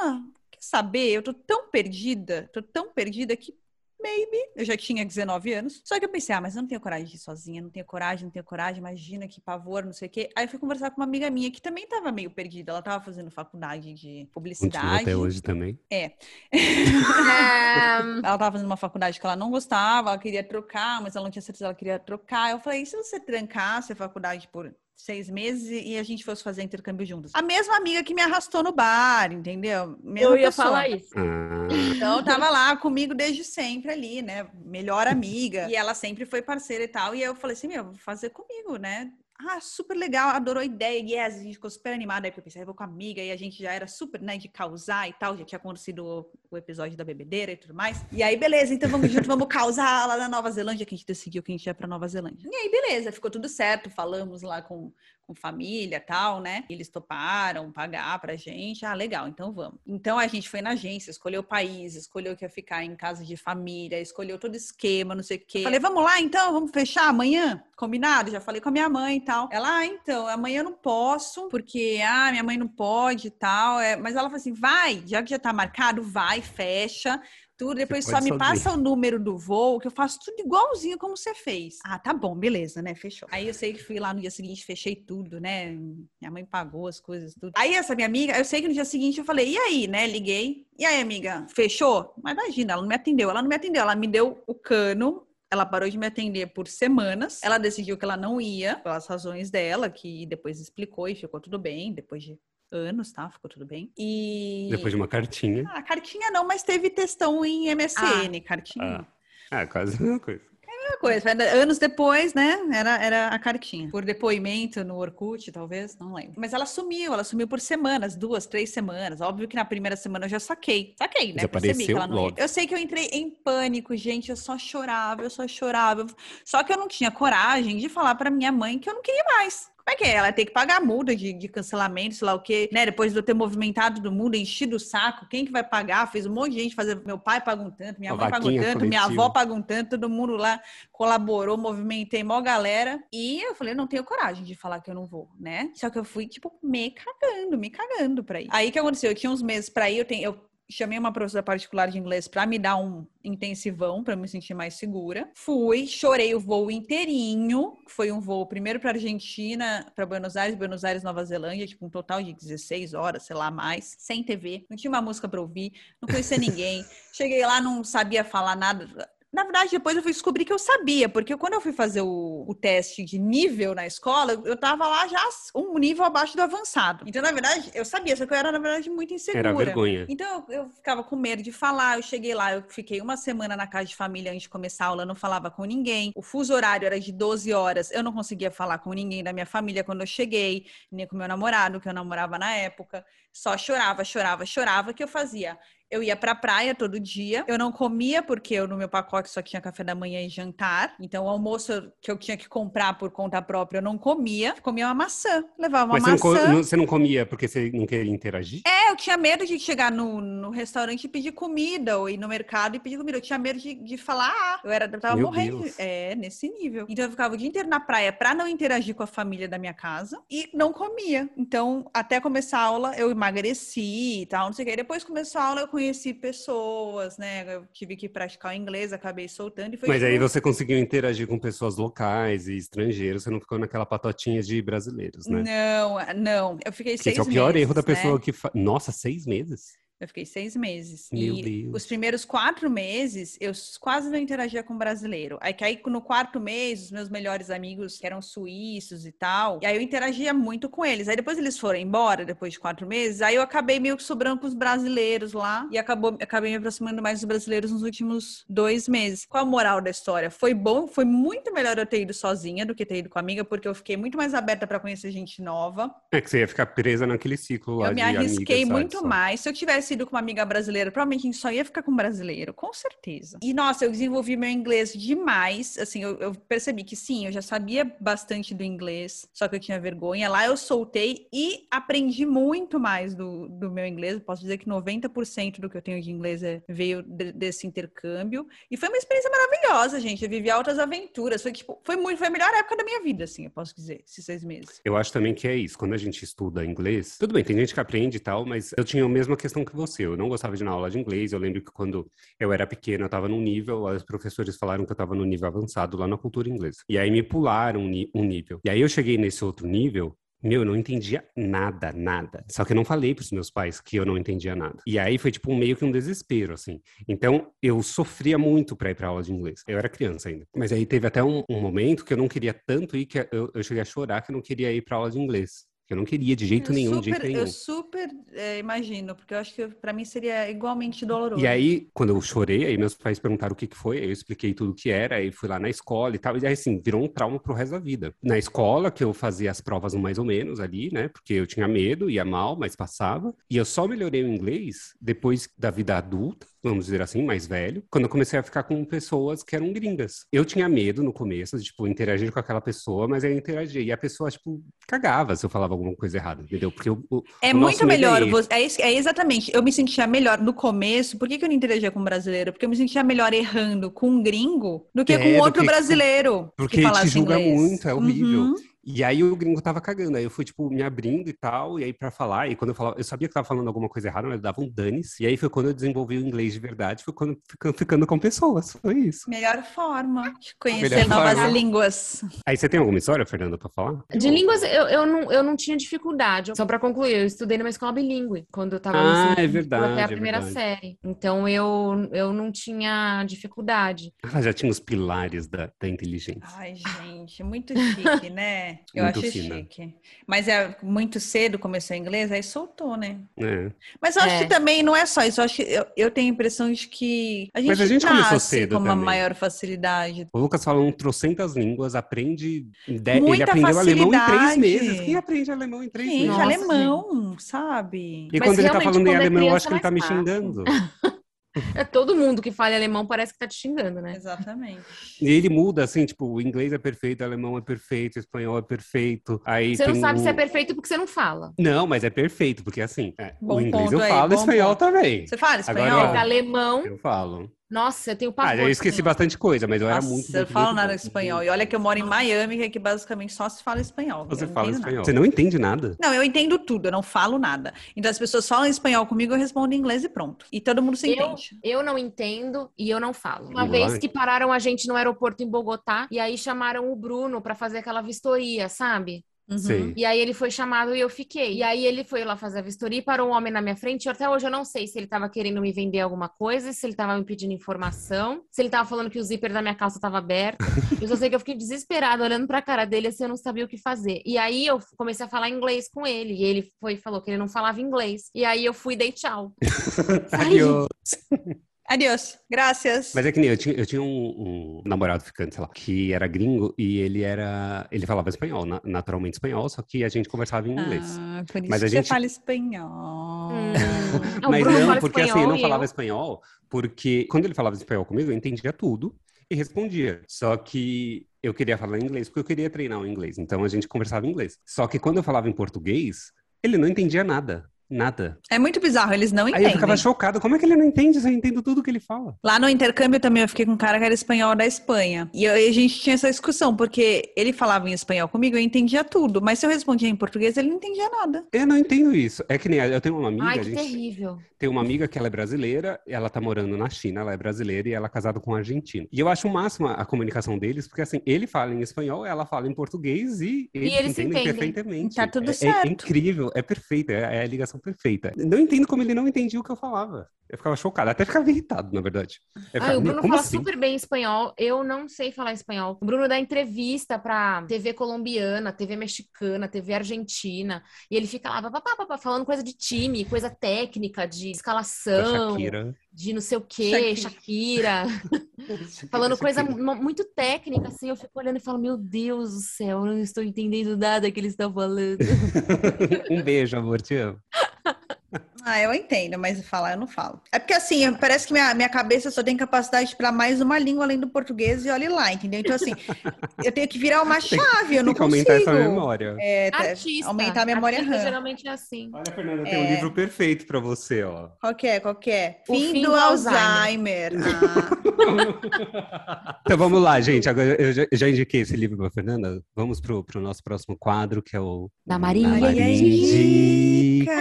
ah, 0.00 0.22
quer 0.50 0.60
saber? 0.60 1.10
Eu 1.10 1.22
tô 1.22 1.32
tão 1.32 1.68
perdida, 1.70 2.48
tô 2.52 2.62
tão 2.62 2.92
perdida 2.92 3.36
que. 3.36 3.54
Maybe. 4.00 4.36
Eu 4.54 4.64
já 4.64 4.76
tinha 4.76 5.04
19 5.04 5.52
anos. 5.52 5.80
Só 5.84 5.98
que 5.98 6.04
eu 6.04 6.08
pensei, 6.08 6.34
ah, 6.34 6.40
mas 6.40 6.54
eu 6.54 6.62
não 6.62 6.68
tenho 6.68 6.80
coragem 6.80 7.06
de 7.06 7.16
ir 7.16 7.18
sozinha, 7.18 7.60
não 7.60 7.70
tenho 7.70 7.84
coragem, 7.84 8.24
não 8.24 8.30
tenho 8.30 8.44
coragem, 8.44 8.78
imagina 8.78 9.26
que 9.26 9.40
pavor, 9.40 9.84
não 9.84 9.92
sei 9.92 10.08
o 10.08 10.10
quê. 10.10 10.30
Aí 10.36 10.44
eu 10.44 10.48
fui 10.48 10.58
conversar 10.58 10.90
com 10.90 11.00
uma 11.00 11.06
amiga 11.06 11.28
minha 11.30 11.50
que 11.50 11.60
também 11.60 11.86
tava 11.86 12.12
meio 12.12 12.30
perdida. 12.30 12.72
Ela 12.72 12.82
tava 12.82 13.04
fazendo 13.04 13.30
faculdade 13.30 13.92
de 13.94 14.28
publicidade. 14.32 14.78
Continua 14.78 15.00
até 15.00 15.16
hoje 15.16 15.42
também. 15.42 15.78
É, 15.90 16.12
Ela 18.24 18.38
tava 18.38 18.52
fazendo 18.52 18.66
uma 18.66 18.76
faculdade 18.76 19.18
que 19.18 19.26
ela 19.26 19.36
não 19.36 19.50
gostava, 19.50 20.10
ela 20.10 20.18
queria 20.18 20.42
trocar, 20.42 21.00
mas 21.02 21.16
ela 21.16 21.24
não 21.24 21.30
tinha 21.30 21.42
certeza, 21.42 21.66
ela 21.66 21.74
queria 21.74 21.98
trocar. 21.98 22.50
Eu 22.50 22.58
falei, 22.58 22.82
e 22.82 22.86
se 22.86 22.96
você 22.96 23.20
trancasse 23.20 23.92
a 23.92 23.96
faculdade 23.96 24.48
por 24.48 24.74
seis 24.98 25.30
meses 25.30 25.68
e 25.86 25.96
a 25.96 26.02
gente 26.02 26.24
fosse 26.24 26.42
fazer 26.42 26.62
intercâmbio 26.62 27.06
juntos? 27.06 27.32
A 27.34 27.40
mesma 27.40 27.76
amiga 27.76 28.02
que 28.02 28.12
me 28.12 28.20
arrastou 28.20 28.62
no 28.62 28.72
bar, 28.72 29.32
entendeu? 29.32 29.96
Mesma 30.02 30.30
eu 30.30 30.36
ia 30.36 30.46
pessoa. 30.48 30.66
falar 30.66 30.88
isso. 30.88 31.14
Ah, 31.16 31.68
Então, 31.96 32.22
tava 32.24 32.50
lá 32.50 32.76
comigo 32.76 33.14
desde 33.14 33.44
sempre 33.44 33.92
ali, 33.92 34.20
né? 34.22 34.46
Melhor 34.64 35.06
amiga. 35.06 35.68
E 35.70 35.76
ela 35.76 35.94
sempre 35.94 36.26
foi 36.26 36.42
parceira 36.42 36.84
e 36.84 36.88
tal. 36.88 37.14
E 37.14 37.22
eu 37.22 37.34
falei 37.34 37.54
assim, 37.56 37.68
meu, 37.68 37.84
vou 37.84 37.94
fazer 37.94 38.30
comigo, 38.30 38.76
né? 38.76 39.10
Ah, 39.40 39.60
super 39.60 39.96
legal, 39.96 40.30
adorou 40.30 40.60
a 40.60 40.64
ideia, 40.64 40.98
yes, 40.98 41.36
a 41.36 41.42
gente 41.44 41.54
ficou 41.54 41.70
super 41.70 41.92
animada. 41.92 42.26
Aí 42.26 42.32
eu 42.36 42.42
pensei, 42.42 42.60
eu 42.60 42.66
vou 42.66 42.74
com 42.74 42.82
a 42.82 42.86
amiga, 42.86 43.22
e 43.22 43.30
a 43.30 43.36
gente 43.36 43.62
já 43.62 43.72
era 43.72 43.86
super, 43.86 44.20
né, 44.20 44.36
de 44.36 44.48
causar 44.48 45.08
e 45.08 45.12
tal, 45.12 45.36
já 45.36 45.44
tinha 45.44 45.58
acontecido 45.58 46.28
o 46.50 46.56
episódio 46.56 46.96
da 46.96 47.04
bebedeira 47.04 47.52
e 47.52 47.56
tudo 47.56 47.72
mais. 47.72 48.04
E 48.10 48.20
aí, 48.20 48.36
beleza, 48.36 48.74
então 48.74 48.88
vamos 48.88 49.12
junto, 49.12 49.28
vamos 49.28 49.46
causar 49.46 50.08
lá 50.08 50.16
na 50.16 50.28
Nova 50.28 50.50
Zelândia, 50.50 50.84
que 50.84 50.92
a 50.92 50.98
gente 50.98 51.06
decidiu 51.06 51.40
que 51.40 51.52
a 51.52 51.56
gente 51.56 51.66
ia 51.66 51.74
pra 51.74 51.86
Nova 51.86 52.08
Zelândia. 52.08 52.50
E 52.50 52.54
aí, 52.54 52.68
beleza, 52.68 53.12
ficou 53.12 53.30
tudo 53.30 53.48
certo, 53.48 53.88
falamos 53.88 54.42
lá 54.42 54.60
com, 54.60 54.92
com 55.28 55.34
família 55.34 56.00
tal, 56.00 56.40
né? 56.40 56.64
Eles 56.70 56.88
toparam 56.88 57.70
pagar 57.70 58.18
pra 58.18 58.34
gente. 58.34 58.86
Ah, 58.86 58.94
legal, 58.94 59.28
então 59.28 59.52
vamos. 59.52 59.78
Então 59.86 60.18
a 60.18 60.26
gente 60.26 60.48
foi 60.48 60.62
na 60.62 60.70
agência, 60.70 61.10
escolheu 61.10 61.42
o 61.42 61.44
país, 61.44 61.94
escolheu 61.94 62.34
que 62.34 62.46
ia 62.46 62.48
ficar 62.48 62.82
em 62.82 62.96
casa 62.96 63.22
de 63.22 63.36
família, 63.36 64.00
escolheu 64.00 64.38
todo 64.38 64.54
esquema, 64.54 65.14
não 65.14 65.22
sei 65.22 65.36
o 65.36 65.44
quê. 65.46 65.62
Falei, 65.62 65.78
vamos 65.78 66.02
lá 66.02 66.18
então, 66.18 66.50
vamos 66.50 66.70
fechar 66.70 67.08
amanhã? 67.08 67.62
Combinado? 67.76 68.30
Já 68.30 68.40
falei 68.40 68.58
com 68.58 68.70
a 68.70 68.72
minha 68.72 68.88
mãe 68.88 69.18
e 69.18 69.20
tal. 69.20 69.50
Ela, 69.52 69.68
ah, 69.80 69.86
então, 69.86 70.26
amanhã 70.26 70.60
eu 70.60 70.64
não 70.64 70.72
posso, 70.72 71.48
porque, 71.48 72.00
ah, 72.02 72.30
minha 72.30 72.42
mãe 72.42 72.56
não 72.56 72.66
pode 72.66 73.28
e 73.28 73.30
tal. 73.30 73.78
É, 73.78 73.96
mas 73.96 74.16
ela 74.16 74.30
falou 74.30 74.38
assim, 74.38 74.54
vai, 74.54 75.02
já 75.06 75.22
que 75.22 75.28
já 75.28 75.38
tá 75.38 75.52
marcado, 75.52 76.02
vai, 76.02 76.40
fecha 76.40 77.20
tudo, 77.58 77.74
depois 77.74 78.04
só 78.04 78.20
me 78.20 78.38
passa 78.38 78.72
o 78.72 78.76
número 78.76 79.18
do 79.18 79.36
voo, 79.36 79.80
que 79.80 79.88
eu 79.88 79.90
faço 79.90 80.20
tudo 80.24 80.40
igualzinho 80.40 80.96
como 80.96 81.16
você 81.16 81.34
fez. 81.34 81.78
Ah, 81.84 81.98
tá 81.98 82.14
bom, 82.14 82.34
beleza, 82.34 82.80
né? 82.80 82.94
Fechou. 82.94 83.28
Aí 83.32 83.48
eu 83.48 83.52
sei 83.52 83.72
que 83.72 83.82
fui 83.82 83.98
lá 83.98 84.14
no 84.14 84.20
dia 84.20 84.30
seguinte, 84.30 84.64
fechei 84.64 84.94
tudo, 84.94 85.40
né? 85.40 85.72
Minha 86.20 86.30
mãe 86.30 86.44
pagou 86.44 86.86
as 86.86 87.00
coisas, 87.00 87.34
tudo. 87.34 87.52
Aí 87.56 87.74
essa 87.74 87.96
minha 87.96 88.06
amiga, 88.06 88.38
eu 88.38 88.44
sei 88.44 88.62
que 88.62 88.68
no 88.68 88.74
dia 88.74 88.84
seguinte 88.84 89.18
eu 89.18 89.24
falei, 89.24 89.50
e 89.50 89.58
aí, 89.58 89.86
né? 89.88 90.06
Liguei. 90.06 90.66
E 90.78 90.84
aí, 90.84 91.00
amiga, 91.00 91.46
fechou? 91.52 92.14
Mas 92.22 92.34
imagina, 92.34 92.74
ela 92.74 92.82
não 92.82 92.88
me 92.88 92.94
atendeu. 92.94 93.28
Ela 93.28 93.42
não 93.42 93.48
me 93.48 93.56
atendeu, 93.56 93.82
ela 93.82 93.96
me 93.96 94.06
deu 94.06 94.40
o 94.46 94.54
cano. 94.54 95.26
Ela 95.50 95.64
parou 95.64 95.88
de 95.88 95.96
me 95.96 96.06
atender 96.06 96.46
por 96.48 96.68
semanas. 96.68 97.40
Ela 97.42 97.58
decidiu 97.58 97.96
que 97.96 98.04
ela 98.04 98.18
não 98.18 98.40
ia, 98.40 98.76
pelas 98.76 99.06
razões 99.06 99.50
dela, 99.50 99.88
que 99.88 100.26
depois 100.26 100.60
explicou 100.60 101.08
e 101.08 101.14
ficou 101.14 101.40
tudo 101.40 101.58
bem, 101.58 101.92
depois 101.92 102.22
de 102.22 102.38
anos, 102.70 103.12
tá? 103.12 103.30
Ficou 103.30 103.50
tudo 103.50 103.66
bem. 103.66 103.92
E. 103.96 104.68
depois 104.70 104.92
de 104.92 104.96
uma 104.96 105.08
cartinha. 105.08 105.64
Ah, 105.68 105.82
cartinha 105.82 106.30
não, 106.30 106.46
mas 106.46 106.62
teve 106.62 106.90
textão 106.90 107.44
em 107.44 107.74
MSN, 107.74 108.40
cartinha. 108.44 109.06
Ah, 109.50 109.66
quase 109.66 109.96
a 109.96 110.00
mesma 110.00 110.20
coisa. 110.20 110.48
Mesma 110.66 110.98
coisa. 110.98 111.30
Anos 111.54 111.78
depois, 111.78 112.34
né? 112.34 112.58
Era, 112.72 113.02
era 113.02 113.28
a 113.28 113.38
cartinha. 113.38 113.90
Por 113.90 114.04
depoimento 114.04 114.84
no 114.84 114.96
Orkut, 114.96 115.50
talvez, 115.50 115.96
não 115.98 116.14
lembro. 116.14 116.34
Mas 116.36 116.52
ela 116.52 116.66
sumiu, 116.66 117.12
ela 117.12 117.24
sumiu 117.24 117.48
por 117.48 117.60
semanas, 117.60 118.14
duas, 118.14 118.46
três 118.46 118.70
semanas. 118.70 119.20
Óbvio 119.20 119.48
que 119.48 119.56
na 119.56 119.64
primeira 119.64 119.96
semana 119.96 120.26
eu 120.26 120.30
já 120.30 120.40
saquei. 120.40 120.94
Saquei, 120.98 121.32
né? 121.32 121.46
Percebi 121.46 121.86
que 121.86 121.92
ela 121.92 122.06
não 122.06 122.16
logo. 122.16 122.34
Eu 122.38 122.48
sei 122.48 122.66
que 122.66 122.74
eu 122.74 122.78
entrei 122.78 123.06
em 123.12 123.30
pânico, 123.30 123.96
gente. 123.96 124.30
Eu 124.30 124.36
só 124.36 124.58
chorava, 124.58 125.22
eu 125.22 125.30
só 125.30 125.46
chorava. 125.48 126.06
Só 126.44 126.62
que 126.62 126.72
eu 126.72 126.76
não 126.76 126.88
tinha 126.88 127.10
coragem 127.10 127.76
de 127.78 127.88
falar 127.88 128.14
pra 128.14 128.30
minha 128.30 128.52
mãe 128.52 128.78
que 128.78 128.88
eu 128.88 128.94
não 128.94 129.02
queria 129.02 129.24
mais. 129.24 129.70
Como 129.88 129.94
é 129.94 129.96
que 129.96 130.04
é? 130.04 130.16
Ela 130.16 130.32
tem 130.32 130.44
que 130.44 130.52
pagar 130.52 130.82
multa 130.82 131.16
de, 131.16 131.32
de 131.32 131.48
cancelamento, 131.48 132.14
sei 132.14 132.26
lá 132.26 132.34
o 132.34 132.42
quê, 132.42 132.68
né? 132.70 132.84
Depois 132.84 133.14
de 133.14 133.18
eu 133.18 133.22
ter 133.22 133.32
movimentado 133.32 134.02
do 134.02 134.12
mundo, 134.12 134.34
enchido 134.34 134.76
o 134.76 134.78
saco, 134.78 135.26
quem 135.30 135.46
que 135.46 135.50
vai 135.50 135.64
pagar? 135.64 136.12
Fez 136.12 136.26
um 136.26 136.34
monte 136.34 136.52
de 136.52 136.60
gente 136.60 136.74
fazer. 136.74 137.02
Meu 137.06 137.18
pai 137.18 137.40
paga 137.40 137.62
um 137.62 137.70
tanto, 137.70 137.98
minha 137.98 138.12
Uma 138.12 138.24
mãe 138.24 138.30
paga 138.30 138.46
um 138.46 138.54
tanto, 138.54 138.84
minha 138.84 139.00
coletiva. 139.00 139.22
avó 139.22 139.30
paga 139.30 139.54
um 139.54 139.62
tanto, 139.62 139.90
todo 139.92 140.10
mundo 140.10 140.36
lá 140.36 140.60
colaborou, 140.92 141.56
movimentei 141.56 142.22
mó 142.22 142.38
galera. 142.42 143.02
E 143.10 143.40
eu 143.40 143.54
falei, 143.54 143.72
eu 143.72 143.78
não 143.78 143.86
tenho 143.86 144.04
coragem 144.04 144.44
de 144.44 144.54
falar 144.54 144.78
que 144.80 144.90
eu 144.90 144.94
não 144.94 145.06
vou, 145.06 145.30
né? 145.40 145.70
Só 145.74 145.88
que 145.88 145.98
eu 145.98 146.04
fui, 146.04 146.26
tipo, 146.26 146.52
me 146.62 146.90
cagando, 146.90 147.56
me 147.56 147.70
cagando 147.70 148.22
pra 148.22 148.42
ir. 148.42 148.48
Aí 148.50 148.68
o 148.68 148.72
que 148.72 148.78
aconteceu? 148.78 149.10
Eu 149.10 149.16
tinha 149.16 149.32
uns 149.32 149.40
meses 149.40 149.70
pra 149.70 149.90
ir, 149.90 149.96
eu, 149.96 150.04
tenho, 150.04 150.22
eu 150.22 150.47
chamei 150.70 150.98
uma 150.98 151.12
professora 151.12 151.42
particular 151.42 151.88
de 151.88 151.98
inglês 151.98 152.28
pra 152.28 152.46
me 152.46 152.58
dar 152.58 152.76
um 152.76 153.06
intensivão, 153.24 154.04
eu 154.06 154.16
me 154.16 154.28
sentir 154.28 154.54
mais 154.54 154.74
segura. 154.74 155.30
Fui, 155.34 155.86
chorei 155.86 156.34
o 156.34 156.40
voo 156.40 156.70
inteirinho. 156.70 157.76
Foi 157.88 158.12
um 158.12 158.20
voo 158.20 158.46
primeiro 158.46 158.78
pra 158.78 158.90
Argentina, 158.90 159.90
pra 159.94 160.06
Buenos 160.06 160.36
Aires, 160.36 160.56
Buenos 160.56 160.84
Aires, 160.84 161.02
Nova 161.02 161.24
Zelândia, 161.24 161.66
tipo 161.66 161.86
um 161.86 161.90
total 161.90 162.22
de 162.22 162.32
16 162.32 162.94
horas, 162.94 163.24
sei 163.24 163.36
lá, 163.36 163.50
mais, 163.50 163.96
sem 163.98 164.22
TV. 164.22 164.66
Não 164.68 164.76
tinha 164.76 164.90
uma 164.90 165.02
música 165.02 165.28
pra 165.28 165.40
ouvir, 165.40 165.72
não 166.00 166.08
conhecia 166.08 166.38
ninguém. 166.38 166.84
Cheguei 167.12 167.44
lá, 167.44 167.60
não 167.60 167.82
sabia 167.82 168.24
falar 168.24 168.56
nada 168.56 169.08
Na 169.30 169.42
verdade, 169.42 169.70
depois 169.70 169.94
eu 169.94 170.02
fui 170.02 170.10
descobrir 170.10 170.46
que 170.46 170.52
eu 170.52 170.58
sabia, 170.58 171.06
porque 171.06 171.36
quando 171.36 171.52
eu 171.52 171.60
fui 171.60 171.72
fazer 171.72 172.00
o, 172.00 172.46
o 172.48 172.54
teste 172.54 173.04
de 173.04 173.18
nível 173.18 173.74
na 173.74 173.86
escola, 173.86 174.32
eu 174.32 174.56
tava 174.56 174.86
lá 174.86 175.06
já 175.06 175.20
um 175.54 175.78
nível 175.78 176.02
abaixo 176.04 176.34
do 176.34 176.42
avançado. 176.42 177.04
Então, 177.06 177.20
na 177.20 177.30
verdade, 177.30 177.70
eu 177.74 177.84
sabia, 177.84 178.16
só 178.16 178.26
que 178.26 178.32
eu 178.32 178.38
era, 178.38 178.50
na 178.50 178.58
verdade, 178.58 178.88
muito 178.88 179.12
insegura. 179.12 179.48
Era 179.48 179.52
vergonha. 179.52 180.06
Então, 180.08 180.46
eu, 180.48 180.54
eu 180.54 180.68
ficava 180.70 181.04
com 181.04 181.14
medo 181.14 181.42
de 181.42 181.52
falar. 181.52 181.98
Eu 181.98 182.02
cheguei 182.02 182.34
lá, 182.34 182.54
eu 182.54 182.64
fiquei 182.68 183.02
uma 183.02 183.18
semana 183.18 183.54
na 183.54 183.66
casa 183.66 183.84
de 183.84 183.96
família 183.96 184.32
antes 184.32 184.44
de 184.44 184.48
começar 184.48 184.86
a 184.86 184.88
aula, 184.88 185.04
não 185.04 185.14
falava 185.14 185.50
com 185.50 185.64
ninguém. 185.64 186.10
O 186.16 186.22
fuso 186.22 186.54
horário 186.54 186.86
era 186.86 186.98
de 186.98 187.12
12 187.12 187.52
horas, 187.52 187.90
eu 187.90 188.02
não 188.02 188.12
conseguia 188.12 188.50
falar 188.50 188.78
com 188.78 188.94
ninguém 188.94 189.22
da 189.22 189.32
minha 189.32 189.46
família 189.46 189.84
quando 189.84 190.00
eu 190.00 190.06
cheguei, 190.06 190.66
nem 190.90 191.06
com 191.06 191.16
meu 191.16 191.28
namorado, 191.28 191.80
que 191.80 191.88
eu 191.88 191.92
namorava 191.92 192.38
na 192.38 192.54
época. 192.54 193.04
Só 193.30 193.58
chorava, 193.58 194.02
chorava, 194.04 194.46
chorava. 194.46 194.94
Que 194.94 195.04
eu 195.04 195.08
fazia? 195.08 195.58
Eu 195.90 196.02
ia 196.02 196.14
pra 196.16 196.34
praia 196.34 196.74
todo 196.74 197.00
dia. 197.00 197.44
Eu 197.48 197.56
não 197.58 197.72
comia 197.72 198.22
porque 198.22 198.54
eu 198.54 198.68
no 198.68 198.76
meu 198.76 198.88
pacote 198.88 199.30
só 199.30 199.40
tinha 199.40 199.60
café 199.60 199.82
da 199.82 199.94
manhã 199.94 200.20
e 200.20 200.28
jantar. 200.28 200.94
Então 201.00 201.24
o 201.24 201.28
almoço 201.28 201.90
que 202.00 202.10
eu 202.10 202.16
tinha 202.18 202.36
que 202.36 202.48
comprar 202.48 202.98
por 202.98 203.10
conta 203.10 203.40
própria 203.40 203.78
eu 203.78 203.82
não 203.82 203.96
comia. 203.96 204.54
Comia 204.62 204.86
uma 204.86 204.94
maçã, 204.94 205.44
levava 205.58 205.92
uma 205.92 206.00
Mas 206.00 206.02
você 206.02 206.10
maçã. 206.10 206.46
co- 206.46 206.52
não- 206.52 206.62
você 206.62 206.76
não 206.76 206.86
comia 206.86 207.24
porque 207.24 207.48
você 207.48 207.70
não 207.72 207.86
queria 207.86 208.12
interagir? 208.12 208.60
É, 208.66 208.90
eu 208.90 208.96
tinha 208.96 209.16
medo 209.16 209.46
de 209.46 209.58
chegar 209.58 209.90
no, 209.90 210.20
no 210.20 210.50
restaurante 210.50 211.04
e 211.04 211.08
pedir 211.08 211.32
comida, 211.32 211.98
ou 211.98 212.08
ir 212.10 212.18
no 212.18 212.28
mercado 212.28 212.76
e 212.76 212.80
pedir 212.80 212.98
comida. 212.98 213.16
Eu 213.18 213.22
tinha 213.22 213.38
medo 213.38 213.58
de, 213.58 213.74
de 213.74 213.96
falar, 213.96 214.30
ah, 214.30 214.60
eu, 214.64 214.70
era, 214.70 214.84
eu 214.92 215.00
tava 215.00 215.16
Meu 215.16 215.26
morrendo. 215.26 215.60
Deus. 215.60 215.74
É, 215.78 216.14
nesse 216.14 216.48
nível. 216.50 216.86
Então 216.88 217.04
eu 217.06 217.10
ficava 217.10 217.34
o 217.34 217.36
dia 217.36 217.48
inteiro 217.48 217.68
na 217.68 217.80
praia 217.80 218.12
pra 218.12 218.34
não 218.34 218.46
interagir 218.46 218.94
com 218.94 219.02
a 219.02 219.06
família 219.06 219.48
da 219.48 219.58
minha 219.58 219.74
casa 219.74 220.20
e 220.30 220.50
não 220.52 220.72
comia. 220.72 221.28
Então, 221.36 221.88
até 221.94 222.20
começar 222.20 222.58
a 222.58 222.62
aula, 222.62 222.94
eu 222.96 223.10
emagreci 223.10 224.22
e 224.22 224.26
tal, 224.26 224.46
não 224.46 224.52
sei 224.52 224.64
o 224.64 224.68
quê. 224.68 224.76
Depois 224.76 225.02
começou 225.04 225.40
a 225.40 225.44
aula, 225.44 225.60
eu 225.62 225.68
conheci 225.78 226.12
pessoas, 226.12 227.16
né? 227.18 227.54
Eu 227.54 227.64
tive 227.72 227.94
que 227.94 228.08
praticar 228.08 228.52
o 228.52 228.56
inglês, 228.56 228.92
acabei 228.92 229.28
soltando 229.28 229.74
e 229.74 229.76
foi 229.76 229.88
Mas 229.88 230.02
aí 230.02 230.18
você 230.18 230.40
conseguiu 230.40 230.76
interagir 230.76 231.28
com 231.28 231.38
pessoas 231.38 231.76
locais 231.76 232.48
e 232.48 232.56
estrangeiros, 232.56 233.22
você 233.22 233.30
não 233.30 233.40
ficou 233.40 233.58
naquela 233.58 233.86
patotinha 233.86 234.42
de 234.42 234.60
brasileiros, 234.60 235.26
né? 235.26 235.44
Não, 235.44 236.14
não. 236.16 236.58
Eu 236.64 236.72
fiquei 236.72 236.94
Porque 236.94 237.04
seis 237.04 237.18
esse 237.18 237.20
é 237.20 237.22
o 237.22 237.26
pior 237.26 237.54
meses, 237.54 237.62
erro 237.62 237.74
da 237.74 237.80
né? 237.80 237.86
pessoa 237.86 238.20
que 238.20 238.32
fa... 238.32 238.50
Nossa, 238.52 238.90
seis 238.90 239.24
meses? 239.24 239.78
Eu 240.00 240.06
fiquei 240.06 240.24
seis 240.24 240.54
meses. 240.54 241.08
Meu 241.12 241.34
e 241.34 241.42
Deus. 241.42 241.82
os 241.82 241.86
primeiros 241.86 242.24
quatro 242.24 242.70
meses, 242.70 243.36
eu 243.40 243.52
quase 243.80 244.08
não 244.10 244.18
interagia 244.18 244.62
com 244.62 244.76
brasileiro. 244.78 245.38
Aí 245.40 245.52
que 245.52 245.64
aí 245.64 245.80
no 245.86 246.00
quarto 246.00 246.38
mês, 246.38 246.84
os 246.84 246.90
meus 246.92 247.08
melhores 247.08 247.50
amigos, 247.50 247.98
que 247.98 248.06
eram 248.06 248.22
suíços 248.22 249.04
e 249.04 249.12
tal, 249.12 249.58
e 249.62 249.66
aí 249.66 249.74
eu 249.76 249.82
interagia 249.82 250.32
muito 250.32 250.68
com 250.68 250.84
eles. 250.84 251.08
Aí 251.08 251.16
depois 251.16 251.36
eles 251.36 251.58
foram 251.58 251.78
embora, 251.78 252.24
depois 252.24 252.52
de 252.52 252.60
quatro 252.60 252.86
meses, 252.86 253.22
aí 253.22 253.34
eu 253.34 253.42
acabei 253.42 253.80
meio 253.80 253.96
que 253.96 254.02
sobrando 254.02 254.40
com 254.40 254.46
os 254.46 254.54
brasileiros 254.54 255.32
lá, 255.32 255.68
e 255.70 255.78
acabou, 255.78 256.16
acabei 256.20 256.50
me 256.50 256.56
aproximando 256.56 257.02
mais 257.02 257.20
dos 257.20 257.24
brasileiros 257.24 257.72
nos 257.72 257.82
últimos 257.82 258.44
dois 258.48 258.88
meses. 258.88 259.26
Qual 259.26 259.42
a 259.42 259.46
moral 259.46 259.80
da 259.80 259.90
história? 259.90 260.30
Foi 260.30 260.54
bom, 260.54 260.86
foi 260.86 261.04
muito 261.04 261.52
melhor 261.52 261.76
eu 261.76 261.86
ter 261.86 262.02
ido 262.02 262.14
sozinha 262.14 262.64
do 262.64 262.74
que 262.74 262.86
ter 262.86 262.98
ido 262.98 263.08
com 263.08 263.18
a 263.18 263.22
amiga, 263.22 263.44
porque 263.44 263.66
eu 263.66 263.74
fiquei 263.74 263.96
muito 263.96 264.16
mais 264.16 264.32
aberta 264.32 264.66
para 264.66 264.78
conhecer 264.78 265.10
gente 265.10 265.42
nova. 265.42 265.92
É 266.12 266.20
que 266.20 266.30
você 266.30 266.40
ia 266.40 266.48
ficar 266.48 266.66
presa 266.66 267.06
naquele 267.06 267.36
ciclo 267.36 267.78
lá 267.78 267.88
Eu 267.88 267.94
me 267.94 268.02
arrisquei 268.02 268.62
amigas, 268.62 268.68
sabe, 268.68 268.80
muito 268.80 269.06
mais. 269.06 269.40
Se 269.40 269.48
eu 269.48 269.52
tivesse 269.52 269.87
ido 269.94 270.06
com 270.06 270.12
uma 270.14 270.20
amiga 270.20 270.44
brasileira, 270.44 270.90
provavelmente 270.90 271.20
a 271.20 271.30
gente 271.30 271.36
só 271.36 271.50
ia 271.50 271.64
ficar 271.64 271.82
com 271.82 271.94
brasileiro, 271.94 272.52
com 272.54 272.72
certeza. 272.72 273.38
E 273.42 273.52
nossa, 273.54 273.84
eu 273.84 273.90
desenvolvi 273.90 274.36
meu 274.36 274.48
inglês 274.50 274.92
demais. 274.92 275.76
Assim, 275.78 276.02
eu, 276.02 276.16
eu 276.18 276.34
percebi 276.34 276.84
que 276.84 276.96
sim, 276.96 277.26
eu 277.26 277.32
já 277.32 277.42
sabia 277.42 277.84
bastante 278.00 278.54
do 278.54 278.62
inglês, 278.62 279.28
só 279.32 279.48
que 279.48 279.56
eu 279.56 279.60
tinha 279.60 279.80
vergonha. 279.80 280.28
Lá 280.28 280.46
eu 280.46 280.56
soltei 280.56 281.26
e 281.32 281.66
aprendi 281.70 282.24
muito 282.26 282.78
mais 282.80 283.14
do, 283.14 283.48
do 283.48 283.70
meu 283.70 283.86
inglês. 283.86 284.18
Posso 284.20 284.42
dizer 284.42 284.58
que 284.58 284.66
90% 284.68 285.60
do 285.60 285.68
que 285.70 285.76
eu 285.76 285.82
tenho 285.82 286.00
de 286.02 286.10
inglês 286.10 286.42
é- 286.42 286.62
veio 286.68 287.02
de- 287.02 287.32
desse 287.32 287.66
intercâmbio. 287.66 288.46
E 288.70 288.76
foi 288.76 288.88
uma 288.88 288.98
experiência 288.98 289.30
maravilhosa, 289.30 290.00
gente. 290.00 290.24
Eu 290.24 290.30
vivi 290.30 290.50
altas 290.50 290.78
aventuras. 290.78 291.42
Foi 291.42 291.52
tipo, 291.52 291.80
foi 291.84 291.96
muito, 291.96 292.18
foi 292.18 292.26
a 292.26 292.30
melhor 292.30 292.52
época 292.54 292.76
da 292.76 292.84
minha 292.84 293.02
vida, 293.02 293.24
assim, 293.24 293.44
eu 293.44 293.50
posso 293.50 293.74
dizer, 293.74 294.02
esses 294.06 294.24
seis 294.24 294.44
meses. 294.44 294.80
Eu 294.84 294.96
acho 294.96 295.12
também 295.12 295.34
que 295.34 295.46
é 295.46 295.56
isso. 295.56 295.78
Quando 295.78 295.94
a 295.94 295.96
gente 295.98 296.22
estuda 296.24 296.64
inglês, 296.64 297.16
tudo 297.18 297.34
bem, 297.34 297.44
tem 297.44 297.56
gente 297.58 297.74
que 297.74 297.80
aprende 297.80 298.16
e 298.16 298.20
tal, 298.20 298.44
mas 298.44 298.72
eu 298.76 298.84
tinha 298.84 299.04
a 299.04 299.08
mesma 299.08 299.36
questão 299.36 299.64
que 299.64 299.74
você. 299.78 300.04
Eu 300.04 300.16
não 300.16 300.28
gostava 300.28 300.56
de 300.56 300.62
ir 300.62 300.66
na 300.66 300.72
aula 300.72 300.90
de 300.90 300.98
inglês. 300.98 301.32
Eu 301.32 301.38
lembro 301.38 301.62
que 301.62 301.72
quando 301.72 302.10
eu 302.38 302.52
era 302.52 302.66
pequena, 302.66 303.04
eu 303.04 303.06
estava 303.06 303.28
num 303.28 303.40
nível, 303.40 303.84
os 303.84 304.02
professores 304.02 304.56
falaram 304.56 304.84
que 304.84 304.92
eu 304.92 304.94
estava 304.94 305.14
no 305.14 305.24
nível 305.24 305.48
avançado 305.48 305.96
lá 305.96 306.06
na 306.06 306.18
cultura 306.18 306.48
inglesa. 306.48 306.78
E 306.88 306.98
aí 306.98 307.10
me 307.10 307.22
pularam 307.22 307.80
um 307.80 308.24
nível. 308.24 308.60
E 308.64 308.70
aí 308.70 308.80
eu 308.80 308.88
cheguei 308.88 309.16
nesse 309.16 309.44
outro 309.44 309.66
nível. 309.66 310.16
Meu, 310.40 310.60
eu 310.60 310.64
não 310.64 310.76
entendia 310.76 311.24
nada, 311.36 311.92
nada. 311.92 312.44
Só 312.48 312.64
que 312.64 312.72
eu 312.72 312.76
não 312.76 312.84
falei 312.84 313.12
pros 313.12 313.32
meus 313.32 313.50
pais 313.50 313.80
que 313.80 313.96
eu 313.96 314.06
não 314.06 314.16
entendia 314.16 314.54
nada. 314.54 314.76
E 314.86 314.96
aí 314.96 315.18
foi 315.18 315.32
tipo 315.32 315.52
meio 315.52 315.76
que 315.76 315.84
um 315.84 315.90
desespero, 315.90 316.54
assim. 316.54 316.80
Então 317.08 317.50
eu 317.60 317.82
sofria 317.82 318.38
muito 318.38 318.76
para 318.76 318.90
ir 318.90 318.94
para 318.94 319.08
aula 319.08 319.22
de 319.22 319.32
inglês. 319.32 319.64
Eu 319.66 319.78
era 319.78 319.88
criança 319.88 320.28
ainda. 320.28 320.46
Mas 320.56 320.72
aí 320.72 320.86
teve 320.86 321.08
até 321.08 321.24
um, 321.24 321.42
um 321.50 321.60
momento 321.60 322.04
que 322.04 322.12
eu 322.12 322.16
não 322.16 322.28
queria 322.28 322.54
tanto 322.54 322.96
ir 322.96 323.06
que 323.06 323.18
eu, 323.32 323.50
eu 323.52 323.62
cheguei 323.64 323.82
a 323.82 323.84
chorar 323.84 324.22
que 324.22 324.30
eu 324.30 324.34
não 324.34 324.42
queria 324.42 324.72
ir 324.72 324.82
para 324.82 324.96
aula 324.96 325.10
de 325.10 325.18
inglês. 325.18 325.66
Eu 325.88 325.96
não 325.96 326.04
queria 326.04 326.36
de 326.36 326.46
jeito 326.46 326.70
Eu 326.70 326.74
nenhum, 326.74 327.00
de 327.00 327.06
jeito 327.06 327.16
super, 327.16 327.28
nenhum. 327.28 327.40
eu 327.40 327.46
super 327.46 328.10
é, 328.32 328.58
imagino, 328.58 329.14
porque 329.14 329.32
eu 329.34 329.38
acho 329.38 329.54
que 329.54 329.68
pra 329.68 329.92
mim 329.92 330.04
seria 330.04 330.50
igualmente 330.50 331.06
doloroso. 331.06 331.42
E 331.42 331.46
aí, 331.46 331.88
quando 331.94 332.10
eu 332.10 332.20
chorei, 332.20 332.66
aí 332.66 332.76
meus 332.76 332.94
pais 332.94 333.18
perguntaram 333.18 333.54
o 333.54 333.56
que 333.56 333.66
que 333.66 333.76
foi, 333.76 333.98
aí 333.98 334.04
eu 334.04 334.12
expliquei 334.12 334.52
tudo 334.52 334.72
o 334.72 334.74
que 334.74 334.90
era, 334.90 335.16
aí 335.16 335.32
fui 335.32 335.48
lá 335.48 335.58
na 335.58 335.68
escola 335.68 336.14
e 336.14 336.18
tal, 336.18 336.36
e 336.36 336.46
aí 336.46 336.52
assim, 336.52 336.80
virou 336.84 337.02
um 337.02 337.08
trauma 337.08 337.38
pro 337.38 337.54
resto 337.54 337.72
da 337.72 337.78
vida. 337.78 338.14
Na 338.22 338.36
escola, 338.36 338.90
que 338.90 339.02
eu 339.02 339.12
fazia 339.14 339.50
as 339.50 339.60
provas 339.60 339.94
mais 339.94 340.18
ou 340.18 340.24
menos 340.24 340.60
ali, 340.60 340.90
né, 340.92 341.08
porque 341.08 341.34
eu 341.34 341.46
tinha 341.46 341.66
medo, 341.66 342.10
ia 342.10 342.24
mal, 342.24 342.56
mas 342.56 342.76
passava, 342.76 343.34
e 343.50 343.56
eu 343.56 343.64
só 343.64 343.88
melhorei 343.88 344.22
o 344.22 344.28
inglês 344.28 344.94
depois 345.00 345.48
da 345.56 345.70
vida 345.70 345.96
adulta, 345.96 346.46
vamos 346.62 346.86
dizer 346.86 347.00
assim, 347.02 347.22
mais 347.22 347.46
velho, 347.46 347.82
quando 347.90 348.04
eu 348.04 348.10
comecei 348.10 348.38
a 348.38 348.42
ficar 348.42 348.62
com 348.64 348.84
pessoas 348.84 349.42
que 349.42 349.54
eram 349.54 349.72
gringas. 349.72 350.24
Eu 350.32 350.44
tinha 350.44 350.68
medo 350.68 351.02
no 351.02 351.12
começo, 351.12 351.56
de, 351.58 351.64
tipo, 351.64 351.86
interagir 351.86 352.32
com 352.32 352.38
aquela 352.38 352.60
pessoa, 352.60 353.06
mas 353.08 353.24
aí 353.24 353.32
eu 353.32 353.38
interagia, 353.38 353.80
e 353.82 353.92
a 353.92 353.96
pessoa, 353.96 354.30
tipo, 354.30 354.60
cagava 354.86 355.36
se 355.36 355.44
eu 355.46 355.50
falava 355.50 355.74
alguma 355.74 355.94
coisa 355.94 356.16
errada, 356.16 356.42
entendeu? 356.42 356.70
Porque 356.72 356.90
o, 356.90 357.04
o- 357.10 357.22
É 357.42 357.52
o 357.52 357.56
muito 357.56 357.78
medo 357.78 357.86
melhor, 357.86 358.22
esse. 358.22 358.48
é, 358.52 358.60
isso- 358.62 358.82
é 358.82 358.92
exatamente. 358.94 359.50
Eu 359.54 359.62
me 359.62 359.72
sentia 359.72 360.06
melhor 360.06 360.38
no 360.40 360.52
começo. 360.52 361.18
Por 361.18 361.28
que, 361.28 361.38
que 361.38 361.44
eu 361.44 361.48
não 361.48 361.54
interagia 361.56 361.90
com 361.90 362.00
um 362.00 362.04
brasileiro? 362.04 362.52
Porque 362.52 362.64
eu 362.66 362.70
me 362.70 362.76
sentia 362.76 363.02
melhor 363.04 363.32
errando 363.32 363.90
com 363.90 364.08
um 364.10 364.22
gringo 364.22 364.86
do 364.94 365.04
que 365.04 365.12
É, 365.12 365.18
com 365.18 365.40
outro 365.42 365.60
que- 365.62 365.66
brasileiro. 365.66 366.52
Porque 366.56 366.82
que 366.82 366.90
te 366.92 367.08
julga 367.08 367.38
inglês. 367.38 367.60
muito, 367.60 367.88
é 367.88 367.94
horrível. 367.94 368.40
Uhum. 368.40 368.54
E 368.90 369.04
aí 369.04 369.22
o 369.22 369.36
gringo 369.36 369.60
tava 369.60 369.82
cagando, 369.82 370.16
aí 370.16 370.24
eu 370.24 370.30
fui, 370.30 370.46
tipo, 370.46 370.70
me 370.70 370.82
abrindo 370.82 371.28
e 371.28 371.32
tal, 371.34 371.78
e 371.78 371.84
aí 371.84 371.92
pra 371.92 372.10
falar, 372.10 372.48
e 372.48 372.56
quando 372.56 372.70
eu 372.70 372.74
falava, 372.74 372.96
eu 372.98 373.04
sabia 373.04 373.28
que 373.28 373.34
tava 373.34 373.46
falando 373.46 373.68
alguma 373.68 373.86
coisa 373.86 374.08
errada, 374.08 374.26
mas 374.26 374.36
eu 374.36 374.42
dava 374.42 374.62
um 374.62 374.68
dane-se, 374.68 375.22
e 375.22 375.26
aí 375.26 375.36
foi 375.36 375.50
quando 375.50 375.66
eu 375.66 375.74
desenvolvi 375.74 376.16
o 376.16 376.20
inglês 376.26 376.54
de 376.54 376.58
verdade, 376.58 377.04
foi 377.04 377.12
quando 377.12 377.38
ficando, 377.46 377.76
ficando 377.76 378.06
com 378.06 378.18
pessoas, 378.18 378.72
foi 378.72 378.94
isso. 379.00 379.28
Melhor 379.28 379.62
forma 379.62 380.32
de 380.40 380.54
conhecer 380.58 380.88
Melhor 380.88 381.08
novas 381.08 381.34
forma. 381.34 381.48
línguas. 381.50 382.24
Aí 382.46 382.56
você 382.56 382.66
tem 382.66 382.80
alguma 382.80 382.96
história, 382.98 383.26
Fernanda, 383.26 383.58
pra 383.58 383.68
falar? 383.68 384.02
De 384.16 384.30
línguas, 384.30 384.62
eu, 384.62 384.88
eu, 384.88 385.04
não, 385.06 385.30
eu 385.32 385.42
não 385.42 385.54
tinha 385.54 385.76
dificuldade. 385.76 386.52
Só 386.56 386.64
pra 386.64 386.78
concluir, 386.78 387.14
eu 387.14 387.26
estudei 387.26 387.58
numa 387.58 387.68
escola 387.68 387.92
bilíngue 387.92 388.46
quando 388.50 388.72
eu 388.72 388.80
tava 388.80 389.02
no 389.02 389.10
Ah, 389.10 389.34
é 389.36 389.46
verdade, 389.46 389.92
até 389.92 390.00
a 390.00 390.04
é 390.04 390.08
primeira 390.08 390.40
verdade. 390.40 390.54
série. 390.80 390.98
Então 391.04 391.46
eu, 391.46 392.08
eu 392.12 392.32
não 392.32 392.50
tinha 392.50 393.22
dificuldade. 393.24 394.14
Ah, 394.22 394.40
já 394.40 394.52
tinha 394.54 394.72
os 394.72 394.80
pilares 394.80 395.46
da, 395.46 395.70
da 395.78 395.86
inteligência. 395.88 396.40
Ai, 396.56 396.74
gente, 396.74 397.42
muito 397.42 397.74
chique, 397.78 398.30
né? 398.30 398.77
Eu 398.94 399.04
Muito 399.04 399.20
acho 399.20 399.30
fina. 399.32 399.56
chique. 399.56 399.94
Mas 400.26 400.48
é 400.48 400.76
muito 400.82 401.20
cedo 401.20 401.58
começou 401.58 401.96
inglês, 401.96 402.32
aí 402.32 402.42
soltou, 402.42 402.96
né? 402.96 403.18
É. 403.38 403.70
Mas 404.00 404.16
eu 404.16 404.22
acho 404.22 404.34
É. 404.34 404.38
que 404.40 404.46
também 404.48 404.82
não 404.82 404.94
é 404.96 405.04
só 405.06 405.22
isso. 405.24 405.40
Eu 405.40 405.44
acho 405.44 405.56
que 405.56 405.62
eu, 405.62 405.86
eu 405.96 406.10
tenho 406.10 406.28
a 406.28 406.34
impressão 406.34 406.72
de 406.72 406.88
que 406.88 407.48
a 407.54 407.60
gente, 407.60 407.68
Mas 407.68 407.80
a 407.80 407.86
gente 407.86 408.06
começou 408.06 408.32
nasce 408.32 408.46
cedo 408.48 408.76
com 408.76 408.82
uma 408.82 408.90
também. 408.90 409.04
maior 409.04 409.34
facilidade. 409.34 410.26
O 410.32 410.38
Lucas 410.38 410.64
fala 410.64 410.80
um 410.80 410.90
trocentas 410.92 411.54
línguas, 411.56 411.94
aprende. 411.94 412.66
de- 412.86 413.10
ele 413.10 413.20
Muita 413.20 413.44
aprendeu 413.44 413.78
alemão 413.78 414.08
em 414.08 414.10
três 414.10 414.40
facilidade. 414.42 414.60
meses. 414.60 415.00
Quem 415.00 415.14
aprende 415.16 415.50
alemão 415.52 415.82
em 415.82 415.88
três 415.88 416.08
Gente, 416.08 416.18
meses? 416.20 416.36
Nossa, 416.36 416.42
alemão, 416.42 417.36
sabe? 417.38 418.28
E 418.32 418.38
Mas 418.38 418.48
quando 418.48 418.58
ele 418.58 418.70
tá 418.70 418.80
falando 418.80 419.06
em 419.06 419.12
é 419.12 419.16
alemão, 419.16 419.46
eu 419.48 419.54
acho 419.56 419.66
que 419.68 419.74
ele 419.74 419.80
tá 419.80 419.90
me 419.90 420.00
mais 420.00 420.10
fácil. 420.10 420.24
xingando. 420.24 420.64
É 421.74 421.84
todo 421.84 422.14
mundo 422.14 422.42
que 422.42 422.50
fala 422.50 422.74
alemão 422.74 423.06
parece 423.06 423.32
que 423.32 423.38
tá 423.38 423.46
te 423.46 423.54
xingando, 423.54 424.00
né? 424.00 424.14
Exatamente. 424.16 424.82
E 425.20 425.28
ele 425.28 425.48
muda, 425.48 425.84
assim, 425.84 426.06
tipo, 426.06 426.26
o 426.26 426.40
inglês 426.40 426.72
é 426.72 426.78
perfeito, 426.78 427.20
o 427.20 427.24
alemão 427.24 427.56
é 427.56 427.60
perfeito, 427.60 428.16
o 428.16 428.18
espanhol 428.18 428.58
é 428.58 428.62
perfeito. 428.62 429.40
Aí 429.44 429.76
Você 429.76 429.86
não 429.86 429.94
sabe 429.94 430.18
o... 430.18 430.22
se 430.22 430.28
é 430.28 430.32
perfeito 430.32 430.74
porque 430.74 430.88
você 430.88 430.96
não 430.96 431.06
fala. 431.06 431.52
Não, 431.58 431.86
mas 431.86 432.04
é 432.04 432.10
perfeito, 432.10 432.62
porque 432.64 432.80
assim, 432.80 433.14
é, 433.18 433.34
o 433.40 433.60
inglês 433.60 433.92
eu 433.92 434.00
aí, 434.00 434.10
falo, 434.10 434.34
espanhol 434.34 434.76
ponto. 434.76 434.78
também. 434.78 435.26
Você 435.26 435.36
fala 435.36 435.54
Agora, 435.54 435.60
espanhol? 435.60 436.06
Mas 436.08 436.16
alemão, 436.16 436.86
Eu 436.86 436.98
falo. 436.98 437.50
Nossa, 437.70 438.12
eu 438.12 438.16
tenho 438.16 438.32
Ah, 438.40 438.56
pavor. 438.56 438.56
eu 438.56 438.70
de 438.70 438.72
esqueci 438.72 439.02
bastante 439.02 439.36
coisa, 439.36 439.66
mas 439.66 439.82
eu 439.82 439.88
era 439.88 440.00
Nossa, 440.00 440.02
muito, 440.02 440.32
eu 440.38 440.46
muito, 440.46 440.46
falo 440.46 440.74
muito 440.74 440.74
nada 440.74 440.94
bom. 440.94 440.94
espanhol. 440.94 441.42
E 441.42 441.48
olha 441.48 441.66
que 441.66 441.74
eu 441.74 441.80
moro 441.80 441.98
em 441.98 442.02
Miami, 442.04 442.70
que 442.70 442.78
basicamente 442.78 443.32
só 443.32 443.48
se 443.48 443.62
fala 443.62 443.80
espanhol. 443.80 444.26
Você 444.28 444.46
Eu 444.46 444.46
fala 444.46 444.70
espanhol. 444.70 445.04
nada. 445.04 445.04
Você 445.04 445.12
não 445.12 445.24
entende 445.24 445.58
nada? 445.58 445.98
Não, 445.98 446.14
eu 446.14 446.22
entendo 446.22 446.58
tudo, 446.58 446.86
eu 446.86 446.92
não 446.92 447.02
falo 447.02 447.38
nada. 447.38 447.74
Então 447.96 448.10
as 448.10 448.18
pessoas 448.18 448.48
falam 448.48 448.66
espanhol 448.66 449.06
comigo, 449.06 449.34
eu 449.34 449.38
respondo 449.38 449.74
em 449.74 449.78
inglês 449.78 450.04
e 450.04 450.08
pronto. 450.08 450.46
E 450.52 450.60
todo 450.60 450.82
mundo 450.82 450.96
se 450.96 451.06
Eu, 451.06 451.08
entende. 451.08 451.58
eu 451.62 451.82
não 451.82 451.96
entendo 451.98 452.70
e 452.78 452.90
eu 452.90 453.00
não 453.00 453.14
falo. 453.14 453.48
Uma 453.48 453.66
Vai. 453.66 453.66
vez 453.66 453.96
que 453.98 454.08
pararam 454.08 454.52
a 454.52 454.58
gente 454.58 454.86
no 454.86 454.94
aeroporto 454.96 455.42
em 455.42 455.48
Bogotá 455.50 456.06
e 456.10 456.20
aí 456.20 456.36
chamaram 456.36 456.92
o 456.92 456.96
Bruno 456.96 457.40
pra 457.40 457.54
fazer 457.54 457.78
aquela 457.78 458.02
vistoria, 458.02 458.68
sabe? 458.68 459.24
Uhum. 459.48 459.94
E 459.96 460.04
aí 460.04 460.20
ele 460.20 460.34
foi 460.34 460.50
chamado 460.50 460.94
e 460.94 461.00
eu 461.00 461.08
fiquei. 461.08 461.56
E 461.56 461.62
aí 461.62 461.86
ele 461.86 462.04
foi 462.04 462.22
lá 462.24 462.36
fazer 462.36 462.58
a 462.58 462.62
vistoria 462.62 462.98
e 462.98 463.02
parou 463.02 463.28
um 463.28 463.32
homem 463.32 463.52
na 463.52 463.62
minha 463.62 463.76
frente. 463.76 464.04
E 464.04 464.08
até 464.08 464.28
hoje 464.28 464.46
eu 464.46 464.50
não 464.50 464.64
sei 464.64 464.86
se 464.86 464.98
ele 464.98 465.06
tava 465.06 465.28
querendo 465.28 465.60
me 465.60 465.72
vender 465.72 466.00
alguma 466.00 466.28
coisa, 466.28 466.72
se 466.72 466.86
ele 466.86 466.94
tava 466.94 467.16
me 467.16 467.24
pedindo 467.24 467.52
informação, 467.52 468.42
se 468.50 468.60
ele 468.60 468.68
tava 468.68 468.88
falando 468.88 469.10
que 469.10 469.18
o 469.18 469.22
zíper 469.22 469.52
da 469.52 469.62
minha 469.62 469.74
calça 469.74 469.98
tava 469.98 470.18
aberto. 470.18 470.64
Eu 471.00 471.08
só 471.08 471.16
sei 471.16 471.30
que 471.30 471.34
eu 471.34 471.40
fiquei 471.40 471.56
desesperada 471.56 472.22
olhando 472.22 472.46
pra 472.46 472.60
cara 472.60 472.84
dele 472.84 473.08
assim, 473.08 473.22
eu 473.22 473.28
não 473.28 473.36
sabia 473.36 473.64
o 473.64 473.68
que 473.68 473.78
fazer. 473.78 474.20
E 474.26 474.36
aí 474.36 474.66
eu 474.66 474.78
comecei 474.96 475.24
a 475.24 475.28
falar 475.28 475.48
inglês 475.48 475.88
com 475.88 476.06
ele. 476.06 476.34
E 476.34 476.44
ele 476.44 476.70
foi 476.78 476.96
falou 476.96 477.22
que 477.22 477.30
ele 477.30 477.38
não 477.38 477.48
falava 477.48 477.80
inglês. 477.80 478.30
E 478.34 478.44
aí 478.44 478.64
eu 478.64 478.74
fui 478.74 478.94
e 478.94 478.96
dei 478.98 479.12
tchau. 479.12 479.52
Adiós. 480.32 480.88
Adiós. 481.88 482.38
Graças. 482.50 483.12
Mas 483.14 483.24
é 483.24 483.32
que 483.32 483.40
nem 483.40 483.48
eu 483.48 483.56
tinha, 483.56 483.74
eu 483.74 483.86
tinha 483.86 484.02
um, 484.02 484.06
um 484.06 484.82
namorado 484.84 485.24
ficante, 485.24 485.54
sei 485.54 485.62
lá, 485.62 485.68
que 485.68 486.12
era 486.12 486.26
gringo 486.26 486.74
e 486.76 486.98
ele 486.98 487.22
era. 487.22 487.88
Ele 487.90 488.04
falava 488.06 488.28
espanhol, 488.28 488.66
na- 488.66 488.80
naturalmente 488.84 489.34
espanhol, 489.34 489.68
só 489.68 489.80
que 489.80 490.04
a 490.04 490.08
gente 490.08 490.28
conversava 490.28 490.68
em 490.68 490.72
inglês. 490.72 491.16
Ah, 491.18 491.42
por 491.50 491.62
isso 491.62 491.70
Mas 491.70 491.82
a 491.82 491.86
que 491.86 491.92
gente- 491.92 492.04
você 492.04 492.08
fala 492.08 492.26
espanhol. 492.26 493.50
Hum. 493.52 493.72
Mas 494.50 494.64
não, 494.66 494.98
porque 494.98 495.22
assim, 495.22 495.40
eu 495.40 495.48
não 495.48 495.58
falava 495.58 495.84
espanhol, 495.84 496.42
porque 496.68 497.26
quando 497.30 497.46
ele 497.46 497.54
falava 497.54 497.74
espanhol 497.76 498.04
comigo, 498.04 498.30
eu 498.30 498.36
entendia 498.36 498.72
tudo 498.72 499.16
e 499.50 499.54
respondia. 499.54 500.20
Só 500.28 500.56
que 500.58 501.26
eu 501.42 501.54
queria 501.54 501.78
falar 501.78 501.98
inglês 501.98 502.28
porque 502.28 502.40
eu 502.40 502.44
queria 502.44 502.68
treinar 502.68 503.00
o 503.00 503.06
inglês. 503.06 503.38
Então 503.38 503.64
a 503.64 503.68
gente 503.68 503.88
conversava 503.88 504.26
em 504.26 504.30
inglês. 504.30 504.58
Só 504.66 504.86
que 504.86 504.98
quando 504.98 505.16
eu 505.18 505.22
falava 505.22 505.48
em 505.48 505.52
português, 505.52 506.32
ele 506.62 506.76
não 506.76 506.86
entendia 506.88 507.24
nada. 507.24 507.64
Nada. 507.90 508.38
É 508.50 508.58
muito 508.58 508.80
bizarro, 508.80 509.12
eles 509.14 509.32
não 509.32 509.44
Aí 509.46 509.50
entendem. 509.52 509.68
eu 509.70 509.74
ficava 509.74 509.96
chocado. 509.96 510.40
Como 510.40 510.54
é 510.56 510.58
que 510.58 510.64
ele 510.66 510.76
não 510.76 510.84
entende 510.84 511.20
se 511.20 511.26
eu 511.28 511.32
entendo 511.32 511.62
tudo 511.62 511.82
que 511.82 511.90
ele 511.90 512.00
fala? 512.00 512.36
Lá 512.44 512.58
no 512.58 512.68
intercâmbio 512.68 513.18
também 513.18 513.42
eu 513.42 513.48
fiquei 513.48 513.64
com 513.64 513.72
um 513.72 513.76
cara 513.76 513.98
que 513.98 514.04
era 514.04 514.12
espanhol 514.14 514.54
da 514.54 514.66
Espanha. 514.66 515.30
E 515.34 515.44
eu- 515.44 515.56
e 515.56 515.68
a 515.68 515.72
gente 515.72 515.98
tinha 516.00 516.14
essa 516.14 516.28
discussão, 516.30 516.74
porque 516.76 517.32
ele 517.36 517.52
falava 517.52 517.88
em 517.88 517.92
espanhol 517.92 518.28
comigo, 518.28 518.56
eu 518.56 518.60
entendia 518.60 519.02
tudo. 519.04 519.40
Mas 519.40 519.58
se 519.58 519.66
eu 519.66 519.70
respondia 519.70 520.08
em 520.08 520.16
português, 520.16 520.56
ele 520.56 520.68
não 520.68 520.76
entendia 520.76 521.08
nada. 521.08 521.44
Eu 521.52 521.66
não 521.66 521.76
entendo 521.78 522.14
isso. 522.14 522.44
É 522.48 522.58
que 522.58 522.68
nem 522.68 522.78
eu 522.80 523.00
tenho 523.00 523.18
uma 523.18 523.28
amiga, 523.28 523.44
Ai, 523.44 523.58
que 523.58 523.64
gente 523.64 523.76
terrível. 523.76 524.38
tem 524.58 524.68
uma 524.68 524.80
amiga 524.80 525.08
que 525.08 525.16
ela 525.18 525.28
é 525.28 525.30
brasileira, 525.30 525.98
ela 526.06 526.28
tá 526.28 526.40
morando 526.40 526.76
na 526.76 526.90
China, 526.90 527.20
ela 527.22 527.32
é 527.32 527.36
brasileira 527.36 527.88
e 527.88 527.92
ela 527.92 528.06
é 528.06 528.10
casada 528.10 528.38
com 528.38 528.52
um 528.52 528.54
argentino. 528.54 529.06
E 529.10 529.18
eu 529.18 529.28
acho 529.28 529.48
o 529.48 529.52
máximo 529.52 529.86
a, 529.88 530.04
comunicação 530.04 530.58
deles, 530.58 530.86
porque 530.86 531.02
assim, 531.02 531.20
ele 531.24 531.46
fala 531.46 531.72
em 531.74 531.80
espanhol, 531.80 532.24
ela 532.26 532.44
fala 532.44 532.66
em 532.68 532.74
português 532.74 533.40
e 533.40 533.70
eles, 533.72 533.92
eles 533.94 534.14
se 534.14 534.22
entendem 534.22 534.42
entendem. 534.42 534.44
perfeitamente. 534.72 535.14
Tá 535.16 535.26
tudo 535.26 535.48
É- 535.48 535.50
é, 535.50 535.54
certo. 535.54 535.88
incrível, 535.88 536.50
é 536.54 536.62
perfeito, 536.62 537.10
é, 537.10 537.36
é 537.38 537.42
a 537.42 537.46
ligação 537.46 537.77
perfeita. 537.78 538.32
Não 538.36 538.58
entendo 538.58 538.86
como 538.86 539.02
ele 539.02 539.14
não 539.14 539.28
entendia 539.28 539.60
o 539.60 539.62
que 539.64 539.70
eu 539.70 539.76
falava. 539.76 540.28
Eu 540.48 540.56
ficava 540.56 540.74
chocado, 540.76 541.10
até 541.10 541.26
ficava 541.26 541.50
irritado, 541.50 541.94
na 541.94 542.00
verdade. 542.00 542.40
Eu 542.56 542.62
Ai, 542.82 542.96
ficava, 542.96 542.98
o 542.98 543.00
Bruno 543.02 543.20
como 543.20 543.34
fala 543.34 543.40
assim? 543.42 543.58
super 543.58 543.76
bem 543.76 543.94
espanhol. 543.94 544.54
Eu 544.56 544.82
não 544.82 545.06
sei 545.06 545.30
falar 545.30 545.52
espanhol. 545.52 545.98
O 546.00 546.06
Bruno 546.06 546.26
dá 546.26 546.38
entrevista 546.38 547.18
pra 547.18 547.64
TV 547.66 547.92
colombiana, 547.92 548.72
TV 548.72 548.96
mexicana, 548.96 549.68
TV 549.68 549.92
argentina. 549.92 550.82
E 551.10 551.16
ele 551.16 551.26
fica 551.26 551.50
lá, 551.50 551.60
papá, 551.70 551.96
papá, 551.96 552.16
falando 552.16 552.46
coisa 552.46 552.62
de 552.62 552.72
time, 552.72 553.26
coisa 553.26 553.50
técnica, 553.50 554.26
de 554.26 554.46
Da 554.46 554.50
escalação, 554.52 555.50
Shakira. 555.50 555.94
De 556.18 556.32
não 556.32 556.40
sei 556.40 556.58
o 556.58 556.60
quê, 556.60 557.14
Shakira. 557.14 558.02
falando 559.08 559.38
coisa 559.38 559.60
Shakira. 559.62 559.80
mu- 559.84 559.94
muito 559.94 560.24
técnica, 560.24 560.88
assim. 560.88 561.08
Eu 561.08 561.14
fico 561.14 561.38
olhando 561.38 561.58
e 561.58 561.60
falo, 561.60 561.78
meu 561.78 561.96
Deus 561.96 562.54
do 562.54 562.60
céu, 562.60 563.06
eu 563.06 563.12
não 563.12 563.20
estou 563.20 563.44
entendendo 563.44 563.96
nada 563.96 564.28
que 564.28 564.40
eles 564.40 564.50
estão 564.50 564.72
falando. 564.72 565.18
um 566.28 566.42
beijo, 566.42 566.76
amor, 566.76 567.00
te 567.00 567.14
amo. 567.14 567.38
Ah, 568.64 568.80
eu 568.82 568.92
entendo, 568.92 569.38
mas 569.38 569.64
falar 569.66 569.92
eu 569.92 569.98
não 570.00 570.06
falo. 570.06 570.40
É 570.52 570.58
porque 570.58 570.74
assim, 570.74 571.12
parece 571.14 571.46
que 571.46 571.52
minha, 571.52 571.72
minha 571.74 571.88
cabeça 571.88 572.30
só 572.30 572.42
tem 572.42 572.56
capacidade 572.56 573.14
para 573.16 573.30
mais 573.32 573.60
uma 573.60 573.78
língua 573.78 574.04
além 574.04 574.18
do 574.18 574.28
português 574.28 574.84
e 574.84 574.90
olhe 574.90 575.08
lá, 575.08 575.32
entendeu? 575.32 575.60
Então, 575.60 575.74
assim, 575.76 575.92
eu 576.64 576.70
tenho 576.72 576.86
que 576.88 576.98
virar 576.98 577.22
uma 577.22 577.40
chave, 577.40 577.96
eu 577.96 578.02
não 578.04 578.12
Tem 578.12 578.16
que 578.16 578.22
aumentar 578.22 578.52
consigo. 578.54 578.70
essa 578.70 578.78
memória. 578.88 579.36
É, 579.40 579.70
tá- 579.70 579.78
Artista. 579.78 580.26
aumentar 580.28 580.62
a 580.62 580.66
memória 580.66 580.98
Artista 580.98 581.16
RAM. 581.18 581.24
geralmente 581.24 581.66
é 581.66 581.70
assim. 581.70 582.10
Olha, 582.12 582.24
Fernanda, 582.34 582.64
tem 582.64 582.74
É. 582.74 582.78
um 582.78 582.90
livro 582.94 583.12
perfeito 583.12 583.66
pra 583.66 583.78
você, 583.80 584.22
ó. 584.24 584.48
Qual 584.60 584.74
que 584.74 584.86
é? 584.86 585.00
Qual 585.00 585.14
que 585.14 585.30
é? 585.30 585.60
O 585.68 585.74
fim 585.74 586.02
do 586.02 586.14
Alzheimer. 586.14 587.32
Ah, 587.36 587.98
Então 589.64 589.76
vamos 589.78 590.00
lá, 590.02 590.20
gente. 590.20 590.48
Agora 590.48 590.80
eu 590.80 590.92
já, 590.92 591.02
eu 591.10 591.16
já 591.18 591.28
indiquei 591.28 591.60
esse 591.60 591.76
livro 591.76 591.96
pra 591.96 592.10
Fernanda. 592.10 592.62
Vamos 592.74 593.00
pro, 593.00 593.22
pro 593.22 593.40
nosso 593.40 593.62
próximo 593.62 593.96
quadro, 593.98 594.42
que 594.42 594.56
é 594.56 594.60
o 594.60 594.90
Da 595.06 595.18
Maria. 595.18 595.46
Maria 595.48 595.88
Indica. 595.88 597.32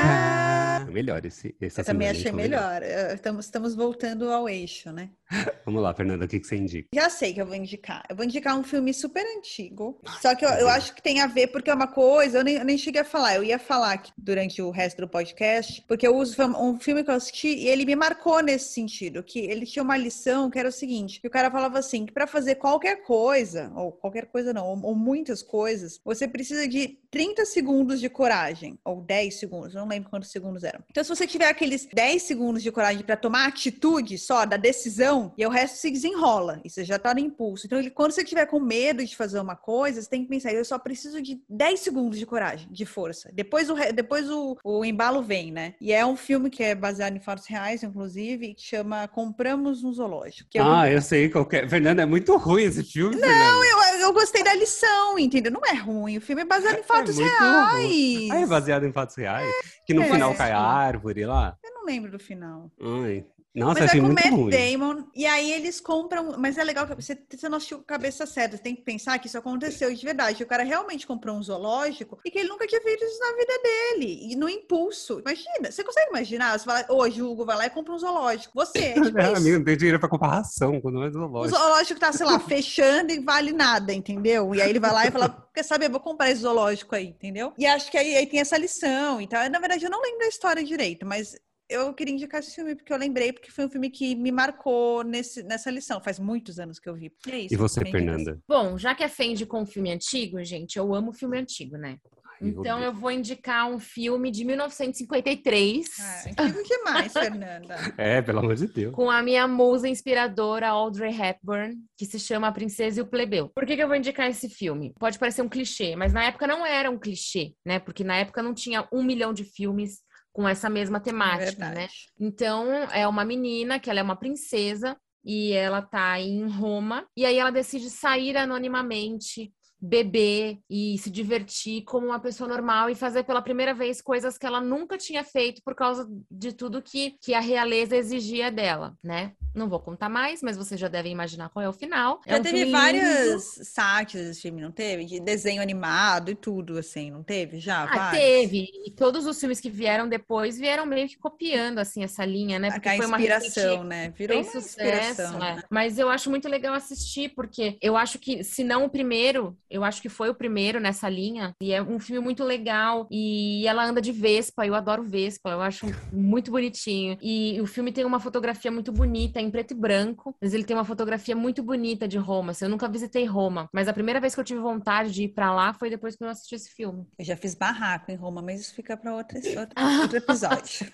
Melhor 1.08 1.26
esse, 1.26 1.55
esse 1.62 1.80
eu 1.80 1.86
também 1.86 2.10
achei 2.10 2.24
então, 2.24 2.36
melhor. 2.36 2.84
Eh, 2.84 3.14
Estamos, 3.14 3.45
estamos 3.45 3.74
voltando 3.74 4.30
ao 4.30 4.49
eixo, 4.49 4.91
né? 4.91 5.10
Vamos 5.66 5.82
lá, 5.82 5.93
Fernanda, 5.93 6.26
o 6.26 6.28
que, 6.28 6.39
que 6.39 6.47
você 6.47 6.58
indica? 6.58 6.88
Já 6.93 7.10
sei 7.10 7.34
que 7.34 7.41
eu 7.41 7.45
vou 7.45 7.55
indicar. 7.55 8.03
Eu 8.10 8.16
vou 8.16 8.26
indicar 8.26 8.58
um 8.58 8.64
filme 8.64 8.93
super 8.93 9.26
antigo. 9.38 10.01
Só 10.22 10.36
que 10.36 10.45
eu, 10.45 10.49
eu 10.49 10.70
acho 10.70 10.93
que 10.93 11.01
tem 11.01 11.22
a 11.22 11.28
ver, 11.28 11.47
porque 11.47 11.70
é 11.70 11.74
uma 11.74 11.88
coisa, 11.88 12.39
eu 12.39 12.43
nem, 12.43 12.55
eu 12.55 12.66
nem 12.66 12.78
cheguei 12.78 13.01
a 13.01 13.05
falar. 13.05 13.36
Eu 13.36 13.43
ia 13.43 13.60
falar 13.60 13.93
aqui 13.93 14.12
durante 14.18 14.62
o 14.62 14.70
resto 14.70 15.01
do 15.01 15.08
podcast, 15.08 15.82
porque 15.88 16.08
eu 16.08 16.16
uso 16.16 16.41
um 16.41 16.80
filme 16.80 17.03
que 17.03 17.10
eu 17.10 17.16
assisti 17.16 17.49
e 17.49 17.68
ele 17.68 17.86
me 17.86 17.95
marcou 17.95 18.41
nesse 18.41 18.74
sentido. 18.74 19.24
Que 19.24 19.39
ele 19.39 19.66
tinha 19.66 19.84
uma 19.84 19.97
lição 19.97 20.49
que 20.49 20.60
era 20.60 20.70
o 20.70 20.72
seguinte: 20.72 21.22
que 21.22 21.28
o 21.28 21.32
cara 21.32 21.49
falava 21.49 21.80
assim, 21.80 22.05
que 22.05 22.14
para 22.14 22.28
fazer 22.28 22.55
qualquer 22.55 23.03
coisa, 23.03 23.72
ou 23.76 23.91
qualquer 23.91 24.26
coisa 24.28 24.53
não, 24.53 24.66
ou, 24.66 24.86
ou 24.88 24.95
muitas 24.95 25.41
coisas, 25.41 25.99
você 26.03 26.28
precisa 26.28 26.68
de 26.68 26.99
30 27.12 27.45
segundos 27.45 27.99
de 27.99 28.10
coragem, 28.10 28.78
ou 28.84 29.01
10 29.01 29.39
segundos, 29.39 29.74
não 29.74 29.88
lembro 29.88 30.10
quantos 30.10 30.32
segundos 30.32 30.64
eram. 30.64 30.84
Então, 30.98 31.04
se 31.04 31.16
você 31.16 31.28
tiver 31.28 31.48
aqueles 31.48 31.86
10 31.93 32.24
segundos 32.24 32.64
de 32.64 32.72
coragem 32.72 33.04
para 33.04 33.16
tomar 33.16 33.45
atitude 33.48 34.18
só 34.18 34.48
da 34.48 34.58
decisão, 34.58 35.32
e 35.38 35.45
o 35.45 35.50
resto 35.52 35.78
se 35.78 35.91
desenrola, 35.91 36.60
e 36.66 36.72
você 36.72 36.84
já 36.84 36.98
tá 36.98 37.14
no 37.14 37.20
impulso. 37.20 37.68
Então, 37.68 37.78
ele, 37.78 37.91
quando 37.91 38.14
você 38.14 38.24
tiver 38.24 38.48
com 38.48 38.60
medo 38.60 39.06
de 39.06 39.16
fazer 39.16 39.39
uma 39.39 39.56
coisa, 39.56 40.02
você 40.02 40.10
tem 40.10 40.24
que 40.24 40.28
pensar, 40.30 40.52
eu 40.54 40.66
só 40.66 40.80
preciso 40.80 41.22
de 41.22 41.39
10 41.48 41.80
segundos 41.82 42.18
de 42.18 42.26
coragem, 42.26 42.68
de 42.72 42.84
força. 42.84 43.30
Depois 43.32 43.70
o, 43.70 43.76
re- 43.76 43.91
depois 43.93 44.28
o, 44.28 44.58
o 44.64 44.84
embalo 44.84 45.22
vem, 45.22 45.52
né? 45.52 45.76
E 45.80 45.93
é 45.93 46.04
um 46.04 46.16
filme 46.16 46.50
que 46.50 46.64
é 46.64 46.74
baseado 46.74 47.16
em 47.16 47.20
fatos 47.20 47.45
reais, 47.45 47.84
inclusive, 47.84 48.56
que 48.56 48.64
chama 48.64 49.08
Compramos 49.08 49.84
um 49.84 49.93
Zoológico. 49.93 50.50
eu- 50.56 50.66
Ah, 50.66 50.89
eu 50.89 51.00
sei 51.00 51.30
qual 51.30 51.45
que 51.45 51.58
é. 51.58 51.70
Fernanda, 51.70 52.02
é 52.02 52.06
muito 52.08 52.36
ruim 52.38 52.64
esse 52.64 52.84
filme, 52.84 53.18
Não, 53.18 53.64
eu, 53.64 53.78
eu 54.00 54.14
gostei 54.14 54.43
da 54.43 54.56
lição, 54.56 55.20
entendeu? 55.20 55.52
Não 55.52 55.62
é 55.64 55.76
ruim. 55.76 56.18
O 56.18 56.22
filme 56.22 56.41
é 56.41 56.45
baseado 56.45 56.80
em 56.80 56.84
fatos 56.84 57.16
muito 57.20 57.30
reais. 57.30 58.30
Ah, 58.32 58.39
é 58.39 58.45
baseado 58.48 58.84
em 58.88 58.91
fatos 58.91 59.16
reais? 59.16 59.54
Que 59.86 59.93
no 59.93 60.02
É, 60.02 60.10
final 60.12 60.32
é. 60.32 60.36
cai 60.36 60.52
árvore 60.88 61.26
lá? 61.26 61.58
Eu 61.64 61.74
não 61.74 61.86
lembro 61.86 62.12
do 62.12 62.20
final. 62.20 62.72
Ai. 62.82 63.26
Nossa, 63.56 63.80
mas 63.80 63.89
achei 63.89 64.00
é 64.00 64.04
com 64.04 64.10
o 64.10 64.14
muito 64.14 64.24
Matt 64.24 64.34
ruim. 64.34 64.50
Damon. 64.78 65.04
E 65.16 65.26
aí 65.26 65.52
eles 65.52 65.82
compram. 65.82 66.36
Mas 66.38 66.58
é 66.58 66.64
legal 66.64 66.86
que 66.86 66.93
você, 66.93 67.18
você 67.30 67.50
não 67.50 67.58
assistiu 67.58 67.78
com 67.80 67.84
a 67.86 67.88
cabeça 67.88 68.26
certa. 68.28 68.56
Você 68.56 68.62
tem 68.62 68.76
que 68.76 68.84
pensar 68.84 69.18
que 69.18 69.28
isso 69.28 69.38
aconteceu 69.38 69.91
de 69.93 70.06
verdade. 70.06 70.43
O 70.43 70.48
cara 70.48 70.64
realmente 70.64 71.08
comprou 71.08 71.36
um 71.36 71.41
zoológico 71.41 72.20
e 72.24 72.30
que 72.30 72.38
ele 72.38 72.50
nunca 72.50 72.68
tinha 72.68 72.82
feito 72.82 73.04
isso 73.04 73.20
na 73.20 73.32
vida 73.36 73.54
dele. 73.64 74.20
E 74.32 74.36
no 74.36 74.48
impulso. 74.48 75.20
Imagina, 75.22 75.72
você 75.72 75.84
consegue 75.84 76.10
imaginar? 76.10 76.58
Você 76.60 76.66
fala, 76.66 76.86
hoje 76.89 77.22
o 77.22 77.32
Hugo 77.32 77.45
vai 77.45 77.58
lá 77.58 77.66
e 77.66 77.70
compra 77.72 77.93
um 77.93 77.98
zoológico. 77.98 78.54
Você, 78.54 78.78
é 78.93 79.02
tipo 79.02 79.18
É, 79.18 79.36
amigo, 79.36 79.58
não 79.58 79.66
tem 79.66 79.78
dinheiro 79.78 80.00
pra 80.00 80.10
comprar 80.10 80.28
ração 80.30 80.80
quando 80.80 81.04
é 81.04 81.08
O 81.08 81.12
zoológico. 81.12 81.58
zoológico 81.58 82.00
tá, 82.00 82.14
sei 82.14 82.26
lá, 82.28 82.39
fechando 82.39 83.12
e 83.12 83.20
vale 83.20 83.52
nada, 83.54 83.91
entendeu? 83.91 84.54
E 84.54 84.62
aí 84.62 84.70
ele 84.70 84.80
vai 84.80 84.91
lá 84.93 85.08
e 85.08 85.12
fala, 85.12 85.50
quer 85.54 85.64
saber, 85.64 85.89
vou 85.89 86.00
comprar 86.00 86.30
esse 86.30 86.41
zoológico 86.41 86.93
aí, 86.95 87.08
entendeu? 87.08 87.54
E 87.58 87.66
acho 87.66 87.89
que 87.89 87.98
aí, 87.98 88.16
aí 88.18 88.28
tem 88.28 88.39
essa 88.39 88.58
lição 88.58 89.20
e 89.20 89.28
tal. 89.28 89.50
Na 89.50 89.60
verdade, 89.60 89.84
eu 89.84 89.89
não 89.89 90.02
lembro 90.02 90.20
da 90.20 90.28
história 90.28 90.64
direito, 90.64 91.06
mas 91.06 91.36
eu 91.70 91.93
queria 91.93 92.13
indicar 92.13 92.39
esse 92.39 92.55
filme 92.55 92.76
porque 92.76 92.91
eu 92.93 92.97
lembrei, 92.97 93.34
porque 93.34 93.51
foi 93.51 93.65
um 93.65 93.70
filme 93.70 93.89
que 93.89 94.15
me 94.15 94.32
marcou 94.32 95.03
nesse, 95.03 95.43
nessa 95.43 95.70
lição. 95.70 96.01
Faz 96.01 96.20
muitos 96.20 96.59
anos 96.59 96.80
que 96.80 96.88
eu 96.88 96.95
vi. 96.95 97.11
E, 97.28 97.32
é 97.32 97.39
isso, 97.39 97.53
E 97.53 97.57
você. 97.57 97.82
Fernanda? 97.82 98.39
Bom, 98.47 98.78
já 98.78 98.95
que 98.95 99.03
é 99.03 99.07
fende 99.09 99.45
com 99.45 99.65
filme 99.65 99.91
antigo, 99.91 100.43
gente, 100.43 100.78
eu 100.78 100.93
amo 100.93 101.11
filme 101.13 101.38
antigo, 101.38 101.78
né? 101.78 101.97
Ai, 102.41 102.49
Então 102.49 102.80
eu 102.80 102.93
vou 102.93 103.11
indicar 103.11 103.68
um 103.70 103.80
filme 103.80 104.30
de 104.32 104.45
1953 104.45 105.88
Ah, 105.99 106.24
antigo 106.45 106.63
demais, 106.63 107.13
Fernanda. 107.13 107.76
É, 107.97 108.22
pelo 108.22 108.39
amor 108.39 108.55
de 108.55 108.68
Deus. 108.68 108.93
com 108.93 109.09
a 109.09 109.22
minha 109.22 109.47
musa 109.47 109.88
inspiradora 109.88 110.70
Audrey 110.70 111.13
Hepburn, 111.13 111.76
que 111.97 112.05
se 112.05 112.20
chama 112.20 112.47
A 112.47 112.51
Princesa 112.51 112.99
e 112.99 113.03
o 113.03 113.07
Plebeu. 113.07 113.49
Por 113.49 113.65
que, 113.65 113.76
que 113.76 113.82
eu 113.84 113.88
vou 113.88 113.95
indicar 113.97 114.30
esse 114.30 114.49
filme? 114.49 114.93
Pode 114.99 115.18
parecer 115.20 115.41
um 115.41 115.49
clichê, 115.49 115.95
mas 115.95 116.13
na 116.13 116.24
época 116.26 116.47
não 116.47 116.65
era 116.65 116.89
um 116.89 116.99
clichê, 116.99 117.53
né? 117.65 117.80
Porque 117.80 118.03
na 118.03 118.18
época 118.18 118.41
não 118.43 118.53
tinha 118.53 118.88
um 118.91 119.03
milhão 119.03 119.34
de 119.34 119.43
filmes 119.43 120.01
com 120.38 120.48
essa 120.48 120.70
mesma 120.70 121.00
É 121.26 121.36
temática, 121.36 121.72
né? 121.72 121.90
verdade. 121.90 122.14
Então, 122.20 122.72
é 122.92 123.08
uma 123.08 123.26
menina 123.26 123.80
que 123.80 123.90
ela 123.90 124.00
é 124.00 124.04
uma 124.04 124.16
princesa 124.16 124.96
e 125.26 125.52
ela 125.52 125.82
tá 125.82 126.20
em 126.20 126.48
Roma 126.48 127.08
e 127.18 127.26
aí 127.26 127.38
ela 127.40 127.50
decide 127.52 127.90
sair 127.90 128.38
anonimamente, 128.38 129.52
beber 129.80 130.57
e 130.69 130.97
se 130.97 131.09
divertir 131.09 131.84
como 131.84 132.07
uma 132.07 132.19
pessoa 132.19 132.49
normal 132.49 132.89
e 132.89 132.95
fazer 132.95 133.23
pela 133.23 133.41
primeira 133.41 133.73
vez 133.73 134.01
coisas 134.01 134.38
que 134.38 134.45
ela 134.45 134.59
nunca 134.59 134.97
tinha 134.97 135.23
feito 135.23 135.61
por 135.63 135.75
causa 135.75 136.07
de 136.30 136.51
tudo 136.51 136.82
que, 136.82 137.11
que 137.21 137.34
a 137.34 137.39
realeza 137.39 137.95
exigia 137.95 138.51
dela, 138.51 138.95
né? 139.03 139.34
Não 139.53 139.69
vou 139.69 139.80
contar 139.80 140.09
mais, 140.09 140.41
mas 140.41 140.57
vocês 140.57 140.80
já 140.80 140.88
devem 140.88 141.11
imaginar 141.11 141.49
qual 141.49 141.63
é 141.63 141.69
o 141.69 141.73
final. 141.73 142.21
Já 142.28 142.38
é 142.38 142.39
um 142.39 142.43
teve 142.43 142.57
filme 142.57 142.71
várias 142.71 143.57
lindo. 143.57 143.65
saques 143.65 144.15
esse 144.21 144.41
filme, 144.41 144.61
não 144.61 144.71
teve? 144.71 145.05
De 145.05 145.19
desenho 145.19 145.61
animado 145.61 146.30
e 146.30 146.36
tudo, 146.36 146.78
assim, 146.78 147.11
não 147.11 147.23
teve? 147.23 147.59
Já? 147.59 147.84
Ah, 147.84 147.95
vários? 147.95 148.21
teve. 148.21 148.67
E 148.86 148.91
todos 148.91 149.25
os 149.25 149.39
filmes 149.39 149.59
que 149.59 149.69
vieram 149.69 150.07
depois 150.07 150.57
vieram 150.57 150.86
meio 150.86 151.07
que 151.07 151.17
copiando, 151.17 151.80
assim, 151.80 152.03
essa 152.03 152.23
linha, 152.25 152.59
né? 152.59 152.69
A, 152.69 152.89
a 152.89 152.97
inspiração, 152.97 153.84
né? 153.84 154.09
Virou 154.15 154.38
uma 154.38 154.43
sucesso, 154.43 154.67
inspiração. 154.67 155.43
é. 155.43 155.55
né? 155.55 155.63
Mas 155.69 155.97
eu 155.97 156.09
acho 156.09 156.30
muito 156.30 156.47
legal 156.47 156.73
assistir, 156.73 157.30
porque 157.30 157.78
eu 157.82 157.97
acho 157.97 158.19
que, 158.19 158.43
se 158.43 158.63
não 158.63 158.86
o 158.86 158.89
primeiro, 158.89 159.57
eu 159.70 159.84
acho 159.84 160.01
que 160.01 160.09
foi 160.09 160.30
o 160.30 160.36
primeiro 160.36 160.80
nessa 160.80 161.09
linha, 161.09 161.53
e 161.61 161.74
é 161.74 161.82
um 161.82 161.99
filme 161.99 162.22
muito 162.22 162.43
legal, 162.43 163.07
e 163.11 163.65
ela 163.68 163.86
anda 163.86 164.01
de 164.01 164.11
Vespa, 164.11 164.65
eu 164.65 164.76
adoro 164.76 165.03
Vespa, 165.03 165.49
eu 165.49 165.61
acho 165.61 165.88
muito 166.11 166.51
bonitinho. 166.51 167.18
E 167.22 167.59
o 167.61 167.65
filme 167.65 167.91
tem 167.91 168.05
uma 168.05 168.20
fotografia 168.20 168.72
muito 168.72 168.91
bonita, 168.91 169.39
em 169.39 169.49
preto 169.49 169.72
e 169.72 169.76
branco, 169.78 170.36
mas 170.41 170.53
ele 170.53 170.63
tem 170.63 170.76
uma 170.76 170.86
fotografia 170.86 171.36
muito 171.36 171.61
bonita 171.63 172.07
de 172.07 172.18
Roma, 172.18 172.51
assim, 172.51 172.65
eu 172.65 172.70
nunca 172.70 172.88
visitei 172.88 173.26
Roma, 173.26 173.68
mas 173.74 173.88
a 173.88 173.93
primeira 173.93 174.20
vez 174.20 174.34
que 174.34 174.39
eu 174.39 174.45
tive 174.45 174.59
vontade 174.59 175.11
de 175.11 175.24
ir 175.24 175.30
pra 175.30 175.53
lá 175.53 175.74
foi 175.74 175.89
depois 175.89 176.15
que 176.15 176.24
eu 176.24 176.30
assisti 176.30 176.55
esse 176.55 176.70
filme. 176.70 177.05
Eu 177.18 177.26
já 177.26 177.36
fiz 177.36 177.55
barraco 177.55 178.11
em 178.11 178.15
Roma, 178.15 178.41
mas 178.41 178.61
isso 178.61 178.76
fica 178.76 178.95
para 178.95 179.13
outro, 179.13 179.38
outro, 179.59 180.01
outro 180.01 180.18
episódio. 180.18 180.91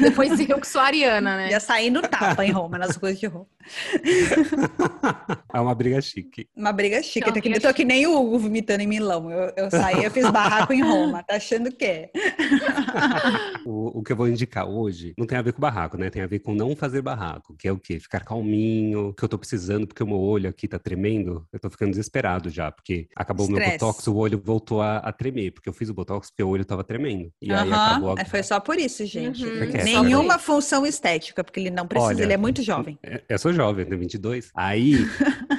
Depois 0.00 0.38
eu 0.38 0.60
que 0.60 0.66
sou 0.66 0.80
ariana, 0.80 1.36
né? 1.36 1.50
Já 1.50 1.60
saí 1.60 1.90
no 1.90 2.02
tapa 2.02 2.44
em 2.44 2.50
Roma, 2.50 2.78
nas 2.78 2.96
coisas 2.96 3.18
de 3.18 3.26
Roma. 3.26 3.46
É 5.52 5.60
uma 5.60 5.74
briga 5.74 6.00
chique. 6.00 6.48
Uma 6.54 6.72
briga 6.72 7.02
chique. 7.02 7.30
Que- 7.32 7.48
eu 7.48 7.60
tô 7.60 7.72
que 7.72 7.84
nem 7.84 8.06
o 8.06 8.14
Hugo 8.20 8.38
vomitando 8.38 8.82
em 8.82 8.86
Milão. 8.86 9.30
Eu, 9.30 9.52
eu 9.56 9.70
saí, 9.70 10.04
eu 10.04 10.10
fiz 10.10 10.28
barraco 10.30 10.72
em 10.72 10.82
Roma. 10.82 11.22
Tá 11.22 11.36
achando 11.36 11.72
que 11.72 11.84
é? 11.84 12.10
O, 13.66 13.98
o 13.98 14.02
que 14.02 14.12
eu 14.12 14.16
vou 14.16 14.28
indicar 14.28 14.68
hoje 14.68 15.12
não 15.18 15.26
tem 15.26 15.36
a 15.36 15.42
ver 15.42 15.52
com 15.52 15.60
barraco, 15.60 15.96
né? 15.96 16.08
Tem 16.08 16.22
a 16.22 16.26
ver 16.26 16.38
com 16.38 16.54
não 16.54 16.76
fazer 16.76 17.02
barraco, 17.02 17.56
que 17.58 17.66
é 17.66 17.72
o 17.72 17.78
quê? 17.78 17.98
Ficar 17.98 18.20
calminho, 18.20 19.12
que 19.12 19.24
eu 19.24 19.28
tô 19.28 19.36
precisando 19.36 19.88
porque 19.88 20.04
o 20.04 20.06
meu 20.06 20.20
olho 20.20 20.48
aqui 20.48 20.68
tá 20.68 20.78
tremendo. 20.78 21.44
Eu 21.52 21.58
tô 21.58 21.68
ficando 21.68 21.90
desesperado 21.90 22.48
já, 22.48 22.70
porque 22.70 23.08
acabou 23.16 23.46
o 23.46 23.50
meu 23.50 23.60
botox, 23.64 24.06
o 24.06 24.14
olho 24.14 24.40
voltou 24.42 24.80
a, 24.80 24.98
a 24.98 25.12
tremer, 25.12 25.50
porque 25.50 25.68
eu 25.68 25.72
fiz 25.72 25.88
o 25.88 25.94
botox 25.94 26.30
porque 26.30 26.44
o 26.44 26.48
olho 26.48 26.64
tava 26.64 26.84
tremendo. 26.84 27.32
E 27.42 27.52
aí 27.52 27.68
Aham. 27.68 27.86
acabou 27.86 28.14
a... 28.16 28.20
É, 28.20 28.24
Foi 28.24 28.42
só 28.44 28.60
por 28.60 28.78
isso, 28.78 29.04
gente. 29.04 29.44
Uhum. 29.44 29.58
Porque 29.58 29.76
é 29.78 29.86
só 29.86 30.02
Nenhuma 30.02 30.38
função 30.38 30.86
estética, 30.86 31.42
porque 31.42 31.58
ele 31.58 31.70
não 31.70 31.88
precisa, 31.88 32.12
Olha, 32.12 32.22
ele 32.22 32.32
é 32.32 32.36
muito 32.36 32.62
jovem. 32.62 32.96
É, 33.02 33.22
Eu 33.28 33.38
sou 33.38 33.52
jovem, 33.52 33.84
tenho 33.84 33.98
22. 33.98 34.50
Aí 34.54 34.94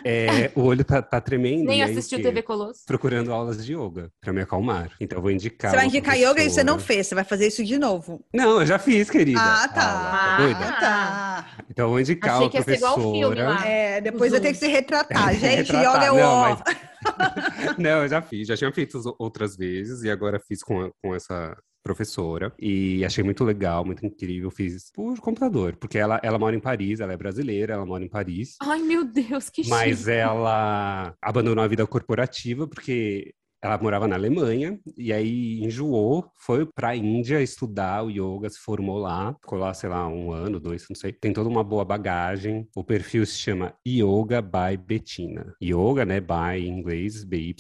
é, 0.06 0.50
o 0.56 0.62
olho 0.62 0.86
tá, 0.86 1.02
tá 1.02 1.20
tremendo. 1.20 1.66
Nem 1.66 1.84
aí, 1.84 1.92
assistiu? 1.92 2.22
TV 2.22 2.42
Colosso. 2.42 2.86
Procurando 2.86 3.34
aulas 3.34 3.66
de 3.66 3.74
yoga 3.74 4.10
pra 4.22 4.32
me 4.32 4.42
acalmar. 4.42 4.92
Então 5.02 5.18
eu 5.18 5.22
vou 5.22 5.32
indicar. 5.32 5.72
Você 5.72 5.78
vai 5.78 5.88
indicar 5.88 6.18
yoga 6.18 6.42
e 6.42 6.50
você 6.50 6.64
não 6.64 6.77
professora. 6.78 6.96
fez, 6.98 7.08
você 7.08 7.16
vai 7.16 7.24
fazer 7.24 7.48
isso 7.48 7.64
de 7.64 7.78
novo. 7.78 8.24
Não, 8.34 8.60
eu 8.62 8.66
já 8.66 8.80
fiz, 8.80 9.10
querida. 9.10 9.40
Ah, 9.42 9.68
tá. 9.68 9.82
Aula, 9.82 10.10
tá 10.12 10.38
doida? 10.38 10.60
Ah, 10.60 10.80
tá. 10.80 11.64
Então 11.70 11.86
eu 11.86 11.90
vou 11.92 12.00
indicar 12.00 12.32
Achei 12.36 12.44
uma 12.46 12.50
que 12.52 12.58
ia 12.58 12.64
ser 12.64 12.76
igual 12.76 12.94
o 12.98 13.02
filme 13.02 13.20
professora. 13.36 13.50
lá. 13.50 13.68
É, 13.68 14.02
depois 14.02 14.34
eu 14.34 14.42
tenho 14.42 14.54
que 14.54 14.60
se 14.60 14.68
retratar. 14.68 15.34
Gente, 15.36 15.72
Retratar, 15.72 15.96
yoga 15.96 16.06
é 16.06 16.12
o 16.12 16.16
não, 16.16 16.24
ó. 16.34 16.50
mas- 16.50 16.88
Não, 17.78 18.02
eu 18.04 18.08
já 18.08 18.22
fiz, 18.22 18.48
já 18.48 18.58
tinha 18.58 18.72
feito 18.72 19.00
outras 19.20 19.56
vezes 19.56 20.04
e 20.04 20.10
agora 20.10 20.40
fiz 20.46 20.62
com, 20.64 20.82
a- 20.82 20.92
com 21.02 21.14
essa 21.16 21.56
professora 21.84 22.52
e 22.60 23.06
achei 23.06 23.24
muito 23.24 23.44
legal, 23.46 23.86
muito 23.86 24.06
incrível. 24.06 24.52
Fiz 24.52 24.92
por 24.94 25.18
computador, 25.20 25.78
porque 25.80 25.98
ela, 25.98 26.20
ela 26.22 26.38
mora 26.38 26.56
em 26.56 26.60
Paris, 26.60 27.00
ela 27.00 27.14
é 27.14 27.18
brasileira, 27.18 27.76
ela 27.76 27.86
mora 27.86 28.04
em 28.04 28.10
Paris. 28.10 28.56
Ai, 28.62 28.80
meu 28.80 29.06
Deus, 29.06 29.50
que 29.50 29.64
chique. 29.64 29.70
Mas 29.70 30.08
ela 30.08 31.14
abandonou 31.22 31.64
a 31.64 31.68
vida 31.68 31.86
corporativa 31.88 32.68
porque 32.68 33.32
ela 33.68 33.82
morava 33.82 34.08
na 34.08 34.16
Alemanha 34.16 34.80
e 34.98 35.12
aí 35.14 35.60
enjoou, 35.64 36.32
foi 36.38 36.66
para 36.66 36.90
a 36.90 36.96
Índia 36.96 37.42
estudar 37.42 38.04
o 38.04 38.10
yoga, 38.10 38.50
se 38.50 38.58
formou 38.60 38.98
lá, 38.98 39.36
ficou 39.42 39.58
lá, 39.60 39.74
sei 39.74 39.90
lá, 39.90 40.08
um 40.08 40.32
ano, 40.32 40.60
dois, 40.60 40.86
não 40.90 40.96
sei. 40.96 41.12
Tem 41.12 41.34
toda 41.34 41.50
uma 41.50 41.64
boa 41.64 41.84
bagagem. 41.86 42.68
O 42.76 42.84
perfil 42.84 43.26
se 43.26 43.36
chama 43.38 43.74
Yoga 43.88 44.42
by 44.42 44.78
Bettina. 44.78 45.54
Yoga, 45.62 46.06
né, 46.06 46.20
by 46.20 46.58
em 46.60 46.80
inglês, 46.80 47.24
BY, 47.24 47.56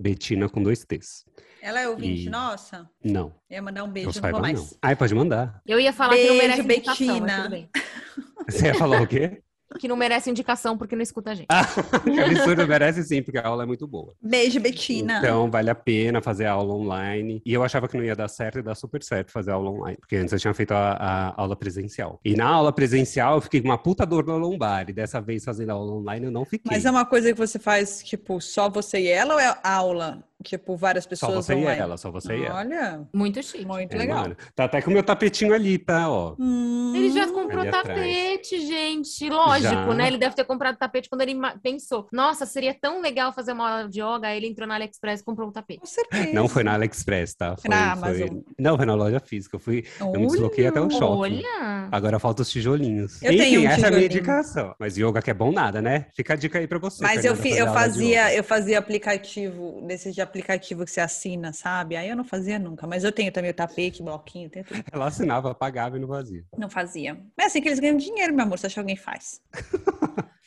Bettina 0.00 0.48
com 0.48 0.62
dois 0.62 0.84
T's. 0.84 1.24
Ela 1.62 1.80
é 1.80 1.88
ouvinte, 1.88 2.26
E- 2.26 2.30
nossa. 2.30 2.88
Não, 3.04 3.34
Eu 3.50 3.56
ia 3.56 3.62
mandar 3.62 3.84
um 3.84 3.88
eu 3.88 3.92
beijo, 3.92 4.08
não 4.22 4.30
vou 4.30 4.32
não. 4.32 4.40
mais. 4.40 4.78
Ai, 4.80 4.96
pode 4.96 5.14
mandar. 5.14 5.60
Eu 5.66 5.78
ia 5.78 5.92
falar 5.92 6.14
que 6.16 6.26
não 6.26 6.38
Beijo, 6.38 6.42
merece 6.48 6.62
Betina. 6.62 7.50
Você 8.48 8.66
ia 8.66 8.74
falar 8.74 9.02
o 9.02 9.06
quê? 9.06 9.42
Que 9.78 9.86
não 9.86 9.96
merece 9.96 10.30
indicação 10.30 10.76
porque 10.76 10.96
não 10.96 11.02
escuta 11.02 11.30
a 11.30 11.34
gente. 11.34 11.46
Ah, 11.48 11.64
que 12.02 12.20
absurdo, 12.20 12.66
merece 12.66 13.04
sim, 13.04 13.22
porque 13.22 13.38
a 13.38 13.46
aula 13.46 13.62
é 13.62 13.66
muito 13.66 13.86
boa. 13.86 14.14
Beijo, 14.20 14.58
Betina. 14.58 15.18
Então, 15.18 15.50
vale 15.50 15.70
a 15.70 15.74
pena 15.74 16.20
fazer 16.20 16.46
a 16.46 16.52
aula 16.52 16.74
online. 16.74 17.40
E 17.44 17.52
eu 17.52 17.62
achava 17.62 17.86
que 17.86 17.96
não 17.96 18.04
ia 18.04 18.16
dar 18.16 18.28
certo 18.28 18.58
e 18.58 18.62
dá 18.62 18.74
super 18.74 19.02
certo 19.02 19.30
fazer 19.30 19.52
a 19.52 19.54
aula 19.54 19.70
online. 19.70 19.96
Porque 19.98 20.16
antes 20.16 20.32
eu 20.32 20.38
tinha 20.38 20.54
feito 20.54 20.72
a, 20.72 20.92
a 20.92 21.40
aula 21.40 21.54
presencial. 21.54 22.18
E 22.24 22.34
na 22.34 22.46
aula 22.46 22.72
presencial 22.72 23.36
eu 23.36 23.40
fiquei 23.40 23.60
com 23.60 23.68
uma 23.68 23.78
puta 23.78 24.04
dor 24.04 24.26
na 24.26 24.34
lombar. 24.34 24.90
E 24.90 24.92
dessa 24.92 25.20
vez 25.20 25.44
fazendo 25.44 25.70
a 25.70 25.74
aula 25.74 25.92
online 25.92 26.26
eu 26.26 26.32
não 26.32 26.44
fiquei. 26.44 26.70
Mas 26.70 26.84
é 26.84 26.90
uma 26.90 27.06
coisa 27.06 27.32
que 27.32 27.38
você 27.38 27.58
faz, 27.58 28.02
tipo, 28.02 28.40
só 28.40 28.68
você 28.68 29.00
e 29.00 29.08
ela 29.08 29.34
ou 29.34 29.40
é 29.40 29.56
aula? 29.62 30.24
Tipo, 30.42 30.74
várias 30.76 31.04
Só 31.04 31.10
pessoas 31.10 31.44
você 31.46 31.54
e 31.54 31.64
ela, 31.64 31.96
só 31.98 32.10
você 32.10 32.34
e 32.38 32.44
ela. 32.44 32.58
Olha, 32.60 33.02
Muito 33.12 33.42
chique. 33.42 33.64
muito 33.66 33.92
É, 33.94 33.98
legal. 33.98 34.22
mano. 34.22 34.36
Tá 34.54 34.64
até 34.64 34.80
com 34.80 34.90
o 34.90 34.92
meu 34.94 35.02
tapetinho 35.02 35.52
ali, 35.52 35.76
tá? 35.76 36.08
Ó. 36.10 36.34
Hum, 36.38 36.94
Ele 36.96 37.10
já 37.10 37.26
comprou 37.26 37.60
Ali 37.60 37.68
atrás. 37.68 37.86
tapete, 37.88 38.66
gente. 38.66 39.28
Lógico, 39.28 39.70
Já. 39.74 39.94
né? 39.94 40.06
Ele 40.08 40.16
deve 40.16 40.34
ter 40.34 40.44
comprado 40.44 40.76
tapete 40.78 41.08
quando 41.10 41.20
ele 41.22 41.36
pensou: 41.62 42.08
nossa, 42.10 42.46
seria 42.46 42.72
tão 42.72 43.02
legal 43.02 43.32
fazer 43.34 43.52
uma 43.52 43.70
aula 43.70 43.88
de 43.88 44.00
yoga. 44.00 44.28
Aí 44.28 44.38
ele 44.38 44.46
entrou 44.48 44.66
na 44.66 44.76
AliExpress 44.76 45.20
e 45.20 45.24
comprou 45.24 45.48
um 45.48 45.52
tapete. 45.52 45.80
Com 45.80 45.86
certeza. 45.86 46.32
Não 46.32 46.48
foi 46.48 46.64
na 46.64 46.72
AliExpress, 46.74 47.34
tá? 47.34 47.56
Foi, 47.56 47.68
Na 47.68 47.96
foi- 47.96 48.08
Amazon. 48.22 48.40
Não, 48.58 48.76
foi 48.78 48.86
na 48.86 48.94
loja 48.94 49.20
física. 49.20 49.56
Eu, 49.56 49.60
fui... 49.60 49.84
eu 50.00 50.12
me 50.20 50.26
desloquei 50.26 50.66
até 50.66 50.80
o 50.80 50.88
shopping. 50.90 51.04
Olha! 51.44 51.88
Agora 51.92 52.18
falta 52.18 52.40
os 52.42 52.50
tijolinhos. 52.50 53.22
Eu 53.22 53.30
Enfim, 53.32 53.42
tenho 53.42 53.60
um 53.60 53.68
essa 53.68 53.86
é 53.86 53.88
a 53.88 53.92
minha 53.92 54.06
indicação. 54.06 54.74
Mas 54.78 54.96
yoga 54.96 55.20
que 55.20 55.30
é 55.30 55.34
bom 55.34 55.52
nada, 55.52 55.82
né? 55.82 56.06
Fica 56.14 56.32
a 56.32 56.36
dica 56.36 56.58
aí 56.58 56.66
pra 56.66 56.78
você. 56.78 57.02
Mas 57.02 57.24
eu, 57.26 57.36
fi- 57.36 57.52
eu 57.56 57.66
fazia, 57.74 58.34
eu 58.34 58.42
fazia 58.42 58.78
aplicativo, 58.78 59.82
desses 59.86 60.14
de 60.14 60.20
aplicativo 60.30 60.84
que 60.84 60.90
você 60.90 61.00
assina, 61.00 61.52
sabe? 61.52 61.96
Aí 61.96 62.08
eu 62.08 62.16
não 62.16 62.24
fazia 62.24 62.58
nunca. 62.58 62.86
Mas 62.86 63.04
eu 63.04 63.12
tenho 63.12 63.30
também 63.32 63.50
o 63.50 63.54
tapete, 63.54 64.02
bloquinho, 64.02 64.48
tenho 64.48 64.64
tudo. 64.64 64.82
Ela 64.90 65.06
assinava, 65.08 65.54
pagava 65.54 65.96
e 65.96 66.00
não 66.00 66.08
fazia. 66.08 66.44
Não 66.56 66.70
fazia. 66.70 67.20
Mas 67.36 67.48
assim 67.48 67.60
que 67.60 67.68
eles 67.68 67.80
ganham 67.80 67.96
dinheiro, 67.96 68.32
meu 68.32 68.44
amor, 68.44 68.54
acha 68.54 68.68
que 68.68 68.78
alguém 68.78 68.96
faz? 68.96 69.40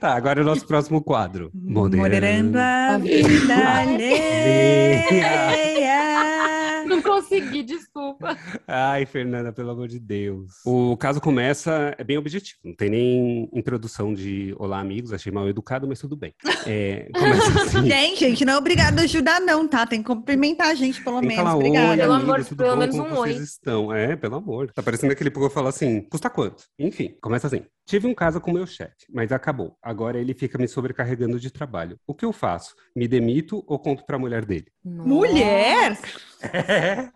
Tá, 0.00 0.14
agora 0.14 0.40
o 0.40 0.44
nosso 0.44 0.66
próximo 0.66 1.02
quadro. 1.02 1.50
Moderando 1.52 2.58
a 2.58 2.94
a 2.94 2.98
vida 2.98 3.28
vida 3.28 3.54
alheia. 3.80 5.04
Consegui, 7.04 7.62
desculpa. 7.62 8.36
Ai, 8.66 9.06
Fernanda, 9.06 9.52
pelo 9.52 9.70
amor 9.70 9.88
de 9.88 9.98
Deus. 10.00 10.54
O 10.64 10.96
caso 10.96 11.20
começa, 11.20 11.94
é 11.98 12.02
bem 12.04 12.18
objetivo. 12.18 12.58
Não 12.64 12.74
tem 12.74 12.90
nem 12.90 13.50
introdução 13.52 14.12
de 14.14 14.54
olá, 14.58 14.80
amigos. 14.80 15.12
Achei 15.12 15.30
mal 15.30 15.48
educado, 15.48 15.86
mas 15.86 15.98
tudo 16.00 16.16
bem. 16.16 16.34
É, 16.66 17.08
começa 17.14 17.62
assim. 17.78 17.86
Gente, 17.88 18.18
gente, 18.20 18.44
não 18.44 18.54
é 18.54 18.56
obrigado 18.56 18.98
a 18.98 19.02
ajudar, 19.02 19.40
não, 19.40 19.66
tá? 19.68 19.86
Tem 19.86 20.00
que 20.02 20.06
cumprimentar 20.06 20.68
a 20.68 20.74
gente, 20.74 21.02
pelo 21.02 21.20
Tem 21.20 21.28
menos. 21.28 21.42
falar, 21.44 21.56
Obrigada. 21.56 21.90
oi, 21.90 21.96
Pelo 21.98 22.12
amigos, 22.12 22.30
amor 22.30 22.42
de- 22.42 22.48
tudo 22.48 22.58
pelo 22.58 22.70
bom? 22.70 22.76
menos 22.78 22.96
Como 22.96 23.08
um 23.10 23.14
vocês 23.14 23.36
oi. 23.36 23.42
estão? 23.42 23.92
É, 23.92 24.16
pelo 24.16 24.36
amor. 24.36 24.72
Tá 24.72 24.82
parecendo 24.82 25.12
aquele 25.12 25.30
povo 25.30 25.48
que 25.48 25.54
fala 25.54 25.68
assim, 25.68 26.00
custa 26.02 26.30
quanto? 26.30 26.64
Enfim, 26.78 27.14
começa 27.20 27.46
assim. 27.46 27.62
Tive 27.86 28.06
um 28.06 28.14
caso 28.14 28.40
com 28.40 28.50
meu 28.50 28.66
chefe, 28.66 28.94
mas 29.12 29.30
acabou. 29.30 29.76
Agora 29.82 30.18
ele 30.18 30.32
fica 30.32 30.56
me 30.56 30.66
sobrecarregando 30.66 31.38
de 31.38 31.50
trabalho. 31.50 31.98
O 32.06 32.14
que 32.14 32.24
eu 32.24 32.32
faço? 32.32 32.74
Me 32.96 33.06
demito 33.06 33.62
ou 33.66 33.78
conto 33.78 34.04
pra 34.06 34.18
mulher 34.18 34.44
dele? 34.46 34.66
Mulher? 34.84 35.98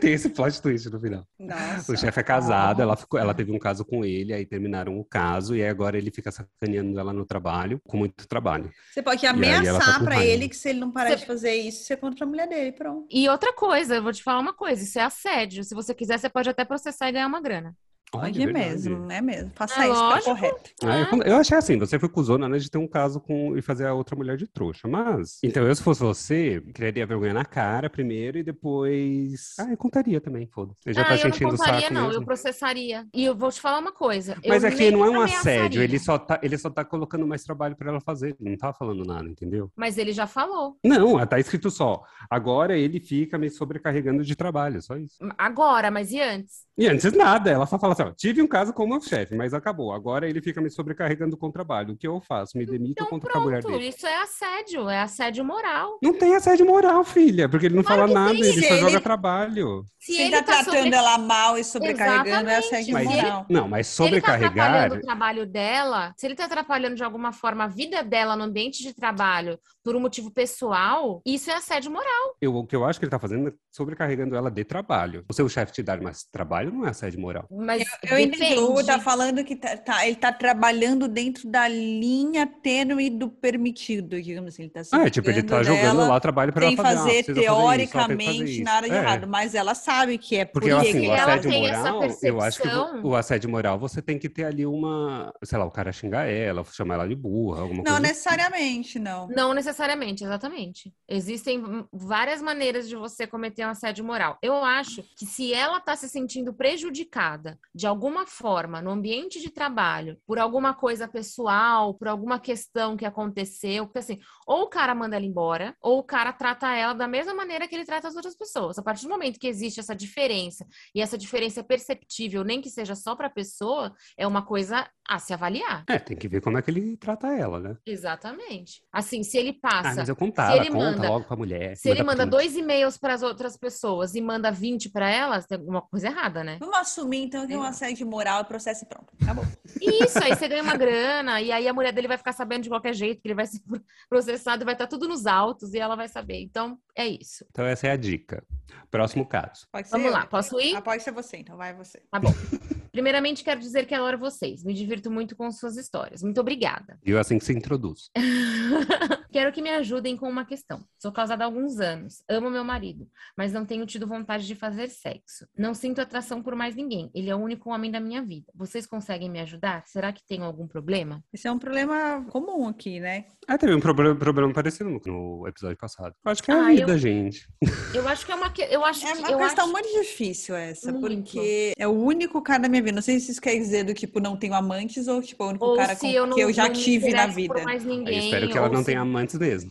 Tem 0.00 0.12
esse 0.12 0.28
plot 0.30 0.60
twist 0.60 0.90
no 0.90 0.98
final. 0.98 1.24
Nossa. 1.38 1.92
O 1.92 1.96
chefe 1.96 2.18
é 2.18 2.22
casado, 2.24 2.82
ela, 2.82 2.96
ficou, 2.96 3.20
ela 3.20 3.32
teve 3.32 3.52
um 3.52 3.58
caso 3.58 3.84
com 3.84 4.04
ele, 4.04 4.32
aí 4.32 4.44
terminaram 4.44 4.98
o 4.98 5.04
caso, 5.04 5.54
e 5.54 5.62
aí 5.62 5.68
agora 5.68 5.96
ele 5.96 6.10
fica 6.10 6.32
sacaneando 6.32 6.98
ela 6.98 7.12
no 7.12 7.24
trabalho, 7.24 7.80
com 7.86 7.96
muito 7.96 8.26
trabalho. 8.26 8.68
Você 8.92 9.00
pode 9.00 9.22
tá 9.22 9.30
ameaçar 9.30 9.98
com 10.00 10.04
pra 10.04 10.24
ele 10.24 10.48
que 10.48 10.56
se 10.56 10.70
ele 10.70 10.80
não 10.80 10.90
parar 10.90 11.10
Você- 11.10 11.16
de 11.18 11.26
fazer 11.26 11.54
isso, 11.54 11.84
você 11.84 11.96
conta 11.96 12.16
pra 12.16 12.26
mulher 12.26 12.48
dele, 12.48 12.72
pronto. 12.72 13.06
E 13.08 13.28
outra 13.28 13.52
coisa, 13.52 13.94
eu 13.94 14.02
vou 14.02 14.12
te 14.12 14.24
falar 14.24 14.40
uma 14.40 14.52
coisa: 14.52 14.82
isso 14.82 14.98
é 14.98 15.02
assédio. 15.02 15.62
Se 15.62 15.72
você 15.74 15.94
quiser, 15.94 16.18
você 16.18 16.28
pode 16.28 16.50
até 16.50 16.64
processar 16.64 17.08
e 17.08 17.12
ganhar 17.12 17.28
uma 17.28 17.40
grana. 17.40 17.72
Olha, 18.12 18.24
Pode 18.24 18.42
é 18.42 18.44
verdade. 18.46 18.68
mesmo, 18.68 19.12
é 19.12 19.20
mesmo. 19.20 19.50
Faça 19.54 19.84
É 19.84 19.90
isso, 19.90 20.08
tá 20.08 20.22
correto. 20.22 20.70
Ah, 20.82 21.00
eu, 21.00 21.22
eu 21.22 21.36
achei 21.36 21.56
assim, 21.56 21.78
você 21.78 21.98
foi 21.98 22.08
cuzona 22.08 22.48
né, 22.48 22.58
de 22.58 22.70
ter 22.70 22.78
um 22.78 22.88
caso 22.88 23.20
com 23.20 23.56
e 23.56 23.62
fazer 23.62 23.86
a 23.86 23.94
outra 23.94 24.16
mulher 24.16 24.36
de 24.36 24.46
trouxa, 24.46 24.88
mas... 24.88 25.38
Então, 25.44 25.66
eu 25.66 25.74
se 25.74 25.82
fosse 25.82 26.00
você, 26.00 26.60
criaria 26.74 27.06
vergonha 27.06 27.32
na 27.32 27.44
cara 27.44 27.88
primeiro 27.88 28.38
e 28.38 28.42
depois... 28.42 29.54
Ah, 29.58 29.70
eu 29.70 29.76
contaria 29.76 30.20
também, 30.20 30.46
foda-se. 30.46 30.92
Já 30.92 31.02
ah, 31.02 31.04
tá 31.04 31.16
eu 31.16 31.24
não 31.24 31.50
contaria, 31.50 31.80
saco 31.82 31.94
não. 31.94 32.06
mesmo. 32.06 32.22
Eu 32.22 32.24
processaria. 32.24 33.06
E 33.14 33.24
eu 33.24 33.34
vou 33.34 33.50
te 33.50 33.60
falar 33.60 33.78
uma 33.78 33.92
coisa. 33.92 34.36
Mas 34.46 34.64
aqui 34.64 34.76
nem 34.76 34.90
não 34.90 35.04
é 35.04 35.10
um 35.10 35.20
assédio, 35.20 35.82
ele 35.82 35.98
só, 35.98 36.18
tá, 36.18 36.40
ele 36.42 36.58
só 36.58 36.68
tá 36.68 36.84
colocando 36.84 37.26
mais 37.26 37.44
trabalho 37.44 37.76
pra 37.76 37.90
ela 37.90 38.00
fazer, 38.00 38.36
ele 38.40 38.50
não 38.50 38.56
tá 38.56 38.72
falando 38.72 39.04
nada, 39.04 39.28
entendeu? 39.28 39.70
Mas 39.76 39.98
ele 39.98 40.12
já 40.12 40.26
falou. 40.26 40.76
Não, 40.84 41.24
tá 41.26 41.38
escrito 41.38 41.70
só, 41.70 42.02
agora 42.28 42.76
ele 42.76 42.98
fica 42.98 43.38
me 43.38 43.48
sobrecarregando 43.50 44.24
de 44.24 44.34
trabalho, 44.34 44.82
só 44.82 44.96
isso. 44.96 45.16
Agora, 45.38 45.90
mas 45.90 46.10
e 46.10 46.20
antes? 46.20 46.64
E 46.80 46.88
antes 46.88 47.12
nada, 47.12 47.50
ela 47.50 47.66
só 47.66 47.78
fala 47.78 47.92
assim: 47.92 48.02
ó, 48.04 48.10
tive 48.16 48.40
um 48.40 48.46
caso 48.46 48.72
com 48.72 48.84
o 48.84 48.88
meu 48.88 49.00
chefe, 49.02 49.34
mas 49.34 49.52
acabou. 49.52 49.92
Agora 49.92 50.26
ele 50.28 50.40
fica 50.40 50.60
me 50.62 50.70
sobrecarregando 50.70 51.36
com 51.36 51.48
o 51.48 51.52
trabalho. 51.52 51.92
O 51.92 51.96
que 51.96 52.06
eu 52.08 52.20
faço? 52.22 52.56
Me 52.56 52.64
demito 52.64 52.92
Então 52.92 53.06
contra 53.06 53.36
a 53.36 53.40
mulher 53.40 53.60
pronto, 53.60 53.74
dele. 53.76 53.88
isso 53.90 54.06
é 54.06 54.16
assédio, 54.22 54.88
é 54.88 55.00
assédio 55.02 55.44
moral. 55.44 55.98
Não 56.02 56.14
tem 56.14 56.34
assédio 56.34 56.64
moral, 56.64 57.04
filha, 57.04 57.48
porque 57.50 57.66
ele 57.66 57.76
não 57.76 57.82
Claro 57.82 58.02
fala 58.08 58.14
nada, 58.14 58.32
tem. 58.32 58.40
ele 58.44 58.52
Se 58.62 58.66
só 58.68 58.74
ele- 58.74 58.80
joga 58.80 59.00
trabalho. 59.00 59.84
Se, 59.98 60.14
Se 60.14 60.22
ele 60.22 60.30
tá 60.30 60.38
tá 60.42 60.52
tratando 60.64 60.76
sobre- 60.84 60.96
ela 60.96 61.18
mal 61.18 61.58
e 61.58 61.64
sobrecarregando, 61.64 62.48
é 62.48 62.58
Exatamente. 62.58 62.64
assédio 62.64 62.94
Mas, 62.94 63.04
moral. 63.06 63.46
não, 63.50 63.68
mas 63.68 63.86
Se 63.86 64.02
ele 64.02 64.20
tá 64.20 64.28
sobrecarregar. 64.32 64.66
atrapalhando 64.70 64.94
o 64.94 65.06
trabalho 65.06 65.46
dela, 65.46 66.14
se 66.16 66.26
ele 66.26 66.34
tá 66.34 66.44
atrapalhando 66.46 66.96
de 66.96 67.04
alguma 67.04 67.30
forma 67.32 67.64
a 67.64 67.68
vida 67.68 68.02
dela 68.02 68.34
no 68.34 68.44
ambiente 68.44 68.82
de 68.82 68.94
trabalho 68.94 69.58
por 69.84 69.94
um 69.94 70.00
motivo 70.00 70.30
pessoal, 70.30 71.20
isso 71.26 71.50
é 71.50 71.54
assédio 71.54 71.90
moral. 71.90 72.36
Eu, 72.40 72.54
o 72.56 72.66
que 72.66 72.74
eu 72.74 72.84
acho 72.86 72.98
que 72.98 73.04
ele 73.04 73.10
tá 73.10 73.18
fazendo 73.18 73.48
é 73.48 73.52
sobrecarregando 73.70 74.34
ela 74.34 74.50
de 74.50 74.64
trabalho. 74.64 75.24
O 75.28 75.34
seu 75.34 75.48
chefe 75.48 75.72
te 75.72 75.82
dar 75.82 76.00
mais 76.00 76.24
trabalho 76.24 76.69
não 76.72 76.86
é 76.86 76.90
assédio 76.90 77.20
moral. 77.20 77.46
Mas 77.50 77.82
Eu 78.10 78.18
entendi. 78.18 78.54
O 78.54 78.64
Hugo 78.64 78.68
depende. 78.82 78.86
tá 78.86 78.98
falando 79.00 79.44
que 79.44 79.56
tá, 79.56 79.76
tá- 79.76 80.06
ele 80.06 80.16
tá 80.16 80.32
trabalhando 80.32 81.06
dentro 81.08 81.48
da 81.48 81.66
linha 81.68 82.46
tênue 82.46 83.10
do 83.10 83.28
permitido, 83.28 84.20
digamos 84.22 84.54
assim. 84.54 84.62
Ele 84.64 84.70
tá 84.70 84.84
se 84.84 84.94
Ah, 84.94 85.04
é 85.06 85.10
tipo, 85.10 85.28
ele 85.30 85.42
tá 85.42 85.62
jogando 85.62 85.98
lá 86.00 86.16
o 86.16 86.20
trabalho 86.20 86.52
para 86.52 86.66
ela 86.66 86.76
fazer. 86.76 86.98
fazer, 86.98 87.10
ah, 87.10 87.12
precisa 87.24 87.34
fazer 87.34 87.40
isso, 87.42 87.52
ó, 87.52 87.70
tem 87.76 87.86
que 87.86 87.92
fazer 87.92 88.06
teoricamente 88.16 88.52
isso. 88.54 88.62
nada 88.64 88.88
de 88.88 88.94
É. 88.94 88.98
errado, 88.98 89.26
mas 89.28 89.54
ela 89.54 89.74
sabe 89.74 90.18
que 90.18 90.36
é 90.36 90.44
Porque, 90.44 90.70
por 90.70 90.80
assim, 90.80 90.92
que 90.92 90.98
o 91.08 91.12
ela 91.12 91.22
assédio 91.34 91.50
tem 91.50 91.66
essa 91.68 91.92
moral, 91.92 92.02
eu 92.22 92.40
acho 92.40 92.56
que 92.56 92.62
percepção. 92.68 93.00
o, 93.04 93.14
assédio 93.14 93.50
moral 93.50 93.78
você 93.78 94.02
tem 94.02 94.18
que 94.18 94.28
ter 94.28 94.44
ali 94.44 94.64
uma, 94.66 95.32
sei 95.44 95.58
lá, 95.58 95.64
o 95.64 95.70
cara 95.70 95.92
xingar 95.92 96.26
ela, 96.26 96.64
chamar 96.64 96.94
ela 96.94 97.08
de 97.08 97.14
burra, 97.14 97.62
alguma 97.62 97.78
Não 97.82 97.84
coisa. 97.84 97.96
assim. 97.98 98.08
necessariamente, 98.08 98.98
não. 98.98 99.28
Não 99.28 99.54
necessariamente, 99.54 100.24
exatamente. 100.24 100.92
Existem 101.08 101.62
várias 101.92 102.40
maneiras 102.42 102.88
de 102.88 102.96
você 102.96 103.26
cometer 103.26 103.66
um 103.66 103.70
assédio 103.70 104.04
moral. 104.04 104.38
Eu 104.42 104.54
acho 104.64 105.02
que 105.16 105.26
se 105.26 105.52
ela 105.52 105.80
tá 105.80 105.96
se 105.96 106.08
sentindo 106.08 106.52
prejudicada 106.60 107.58
de 107.74 107.86
alguma 107.86 108.26
forma 108.26 108.82
no 108.82 108.90
ambiente 108.90 109.40
de 109.40 109.48
trabalho, 109.48 110.18
por 110.26 110.38
alguma 110.38 110.74
coisa 110.74 111.08
pessoal, 111.08 111.94
por 111.94 112.06
alguma 112.06 112.38
questão 112.38 112.98
que 112.98 113.06
aconteceu, 113.06 113.86
porque 113.86 114.00
assim, 114.00 114.18
ou 114.46 114.64
o 114.64 114.68
cara 114.68 114.94
manda 114.94 115.16
ela 115.16 115.24
embora, 115.24 115.74
ou 115.80 116.00
o 116.00 116.04
cara 116.04 116.34
trata 116.34 116.70
ela 116.76 116.92
da 116.92 117.08
mesma 117.08 117.32
maneira 117.32 117.66
que 117.66 117.74
ele 117.74 117.86
trata 117.86 118.08
as 118.08 118.14
outras 118.14 118.36
pessoas. 118.36 118.78
A 118.78 118.82
partir 118.82 119.04
do 119.04 119.08
momento 119.08 119.40
que 119.40 119.48
existe 119.48 119.80
essa 119.80 119.96
diferença, 119.96 120.66
e 120.94 121.00
essa 121.00 121.16
diferença 121.16 121.60
é 121.60 121.62
perceptível, 121.62 122.44
nem 122.44 122.60
que 122.60 122.68
seja 122.68 122.94
só 122.94 123.16
para 123.16 123.28
a 123.28 123.30
pessoa, 123.30 123.94
é 124.14 124.26
uma 124.26 124.44
coisa 124.44 124.86
a 125.10 125.18
se 125.18 125.32
avaliar. 125.34 125.82
É, 125.88 125.98
tem 125.98 126.16
que 126.16 126.28
ver 126.28 126.40
como 126.40 126.56
é 126.56 126.62
que 126.62 126.70
ele 126.70 126.96
trata 126.96 127.26
ela, 127.34 127.58
né? 127.58 127.76
Exatamente. 127.84 128.80
Assim, 128.92 129.24
se 129.24 129.36
ele 129.36 129.58
Ah, 129.60 129.68
passa 129.82 129.94
mas 129.96 130.08
eu 130.08 130.14
se 130.14 130.18
contava, 130.18 130.56
ele 130.56 130.70
conta 130.70 130.90
manda- 130.92 131.08
logo 131.08 131.24
pra 131.26 131.36
mulher. 131.36 131.76
se 131.76 131.88
ele 131.90 132.04
manda 132.04 132.24
dois 132.24 132.54
e-mails 132.56 132.96
para 132.96 133.14
as 133.14 133.22
outras 133.22 133.56
pessoas 133.56 134.14
e 134.14 134.20
manda 134.20 134.52
20 134.52 134.88
para 134.88 135.10
elas, 135.10 135.46
tem 135.46 135.58
alguma 135.58 135.82
coisa 135.82 136.06
errada, 136.06 136.44
né? 136.44 136.58
Vamos 136.60 136.76
assumir, 136.76 137.24
então, 137.24 137.44
que 137.44 137.52
é 137.52 137.58
um 137.58 137.62
assédio 137.64 138.06
moral, 138.06 138.44
processo 138.44 138.84
e 138.84 138.88
pronto. 138.88 139.12
Acabou. 139.20 139.44
Isso, 139.80 140.22
aí 140.22 140.34
você 140.36 140.46
ganha 140.46 140.62
uma 140.62 140.76
grana, 140.76 141.40
e 141.40 141.50
aí 141.50 141.66
a 141.66 141.72
mulher 141.74 141.92
dele 141.92 142.06
vai 142.06 142.16
ficar 142.16 142.32
sabendo 142.32 142.62
de 142.62 142.68
qualquer 142.68 142.94
jeito 142.94 143.20
que 143.20 143.26
ele 143.26 143.34
vai 143.34 143.46
ser 143.46 143.60
processado 144.08 144.62
e 144.62 144.64
vai 144.64 144.74
estar 144.74 144.86
tudo 144.86 145.08
nos 145.08 145.26
autos 145.26 145.74
e 145.74 145.78
ela 145.80 145.96
vai 145.96 146.06
saber. 146.06 146.40
Então, 146.40 146.78
é 146.94 147.08
isso. 147.08 147.44
Então 147.50 147.64
essa 147.66 147.88
é 147.88 147.90
a 147.90 147.96
dica. 147.96 148.44
Próximo 148.90 149.26
caso. 149.26 149.66
Pode 149.72 149.88
ser 149.88 149.92
Vamos 149.92 150.06
eu? 150.06 150.12
lá, 150.12 150.26
posso 150.26 150.60
ir? 150.60 150.76
Ah, 150.76 150.80
pode 150.82 151.02
ser 151.02 151.10
você, 151.12 151.36
então 151.38 151.56
vai 151.56 151.74
você. 151.74 152.00
Tá 152.10 152.20
bom. 152.20 152.30
Primeiramente, 152.92 153.44
quero 153.44 153.60
dizer 153.60 153.86
que 153.86 153.94
adoro 153.94 154.18
vocês. 154.18 154.64
Me 154.64 154.74
divirto 154.74 155.10
muito 155.10 155.36
com 155.36 155.50
suas 155.52 155.76
histórias. 155.76 156.22
Muito 156.22 156.40
obrigada. 156.40 156.98
Viu 157.02 157.18
assim 157.18 157.38
que 157.38 157.44
se 157.44 157.52
introduz. 157.52 158.10
Quero 159.32 159.52
que 159.52 159.62
me 159.62 159.70
ajudem 159.70 160.16
com 160.16 160.28
uma 160.28 160.44
questão. 160.44 160.84
Sou 160.98 161.12
casada 161.12 161.44
há 161.44 161.46
alguns 161.46 161.78
anos, 161.78 162.22
amo 162.28 162.50
meu 162.50 162.64
marido, 162.64 163.06
mas 163.36 163.52
não 163.52 163.64
tenho 163.64 163.86
tido 163.86 164.04
vontade 164.06 164.44
de 164.44 164.54
fazer 164.56 164.88
sexo. 164.88 165.46
Não 165.56 165.72
sinto 165.72 166.00
atração 166.00 166.42
por 166.42 166.56
mais 166.56 166.74
ninguém. 166.74 167.08
Ele 167.14 167.30
é 167.30 167.34
o 167.34 167.38
único 167.38 167.70
homem 167.70 167.90
da 167.92 168.00
minha 168.00 168.22
vida. 168.22 168.46
Vocês 168.54 168.86
conseguem 168.86 169.30
me 169.30 169.38
ajudar? 169.40 169.84
Será 169.86 170.12
que 170.12 170.26
tem 170.26 170.42
algum 170.42 170.66
problema? 170.66 171.22
Esse 171.32 171.46
é 171.46 171.52
um 171.52 171.58
problema 171.60 172.24
comum 172.30 172.66
aqui, 172.66 172.98
né? 172.98 173.24
Ah, 173.46 173.56
teve 173.56 173.72
um 173.74 173.80
problema, 173.80 174.16
problema 174.16 174.52
parecido 174.52 174.90
no, 174.90 175.00
no 175.06 175.46
episódio 175.46 175.76
passado. 175.76 176.12
Acho 176.24 176.42
que 176.42 176.50
é 176.50 176.54
a 176.54 176.66
Ah, 176.66 176.70
vida, 176.70 176.92
eu- 176.92 176.98
gente. 176.98 177.48
Eu 177.94 178.08
acho 178.08 178.26
que 178.26 178.32
é 178.32 178.34
uma 178.34 178.52
eu 178.68 178.84
acho 178.84 179.06
É 179.06 179.12
que 179.12 179.18
uma 179.18 179.30
eu 179.30 179.38
questão 179.38 179.64
acho... 179.64 179.72
muito 179.72 179.88
difícil 180.02 180.54
essa, 180.56 180.90
Muito. 180.92 181.08
porque 181.30 181.72
é 181.78 181.86
o 181.86 181.92
único 181.92 182.42
cara 182.42 182.62
da 182.62 182.68
minha 182.68 182.79
Não 182.92 183.02
sei 183.02 183.20
se 183.20 183.32
isso 183.32 183.40
quer 183.40 183.56
dizer 183.56 183.84
do 183.84 183.92
tipo, 183.94 184.20
não 184.20 184.36
tenho 184.36 184.54
amantes 184.54 185.06
ou 185.08 185.20
tipo, 185.22 185.44
o 185.44 185.48
único 185.48 185.64
Ou 185.64 185.76
cara 185.76 185.94
com- 185.96 186.06
eu 186.06 186.26
não, 186.26 186.34
que 186.34 186.40
eu 186.42 186.52
já 186.52 186.68
tive 186.70 187.10
na 187.12 187.26
vida. 187.26 187.62
mais 187.62 187.84
ninguém. 187.84 188.24
espero 188.24 188.48
que 188.48 188.56
ela 188.58 188.68
não 188.68 188.80
se- 188.80 188.86
tenha 188.86 189.00
amantes 189.00 189.38
mesmo. 189.38 189.70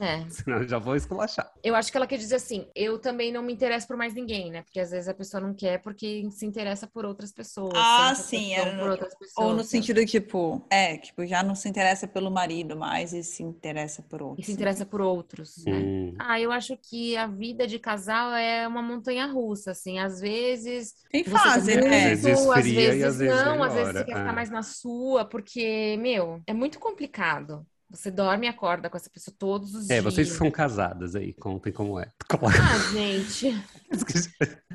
É. 0.00 0.24
Senão 0.28 0.58
eu 0.58 0.68
já 0.68 0.78
vou 0.78 0.96
esculachar. 0.96 1.52
Eu 1.62 1.74
acho 1.74 1.90
que 1.90 1.96
ela 1.96 2.06
quer 2.06 2.18
dizer 2.18 2.36
assim, 2.36 2.68
eu 2.74 2.98
também 2.98 3.32
não 3.32 3.42
me 3.42 3.52
interesso 3.52 3.86
por 3.86 3.96
mais 3.96 4.12
ninguém, 4.14 4.50
né? 4.50 4.62
Porque 4.62 4.80
às 4.80 4.90
vezes 4.90 5.08
a 5.08 5.14
pessoa 5.14 5.40
não 5.40 5.54
quer 5.54 5.80
porque 5.82 6.28
se 6.30 6.44
interessa 6.44 6.86
por 6.86 7.04
outras 7.04 7.32
pessoas. 7.32 7.74
Ah, 7.76 8.14
sim, 8.14 8.52
é 8.54 8.72
por 8.76 8.86
no- 8.86 8.90
outras 8.90 9.14
pessoas. 9.16 9.48
Ou 9.48 9.52
no 9.54 9.58
né? 9.58 9.64
sentido, 9.64 10.04
tipo, 10.06 10.64
é, 10.70 10.96
tipo, 10.98 11.26
já 11.26 11.42
não 11.42 11.54
se 11.56 11.68
interessa 11.68 12.06
pelo 12.06 12.30
marido 12.30 12.76
mais 12.76 13.12
e 13.12 13.22
se 13.24 13.42
interessa 13.42 14.02
por 14.02 14.22
E 14.36 14.42
outro. 14.42 14.44
se 14.44 14.52
interessa 14.52 14.84
por 14.84 15.00
outros, 15.00 15.64
né? 15.66 15.92
Hum. 15.92 16.14
Ah, 16.18 16.40
eu 16.40 16.50
acho 16.52 16.76
que 16.76 17.16
a 17.16 17.26
vida 17.26 17.66
de 17.66 17.78
casal 17.78 18.32
é 18.34 18.66
uma 18.66 18.82
montanha 18.82 19.26
russa, 19.26 19.70
assim. 19.72 19.98
Às 19.98 20.20
vezes 20.20 20.94
Tem 21.10 21.24
você 21.24 21.38
fase, 21.40 21.76
né? 21.76 22.12
Às 22.12 22.22
vezes 22.22 22.48
às 22.50 22.66
e 22.66 22.74
vezes 22.74 23.02
às 23.04 23.18
vezes 23.18 23.44
não, 23.44 23.62
às 23.62 23.74
vezes 23.74 23.94
você 23.94 24.04
quer 24.04 24.16
ficar 24.16 24.32
é. 24.32 24.32
mais 24.32 24.50
na 24.50 24.62
sua, 24.62 25.24
porque, 25.24 25.96
meu, 25.98 26.42
é 26.46 26.52
muito 26.52 26.78
complicado. 26.80 27.66
Você 27.94 28.10
dorme 28.10 28.46
e 28.46 28.48
acorda 28.48 28.90
com 28.90 28.96
essa 28.96 29.08
pessoa 29.08 29.34
todos 29.38 29.74
os 29.74 29.88
É, 29.88 30.00
dias. 30.00 30.04
vocês 30.04 30.30
que 30.32 30.36
são 30.36 30.50
casadas 30.50 31.14
aí, 31.14 31.32
contem 31.32 31.72
como 31.72 31.98
é. 32.00 32.10
Claro. 32.28 32.56
Ah, 32.60 32.92
gente. 32.92 33.54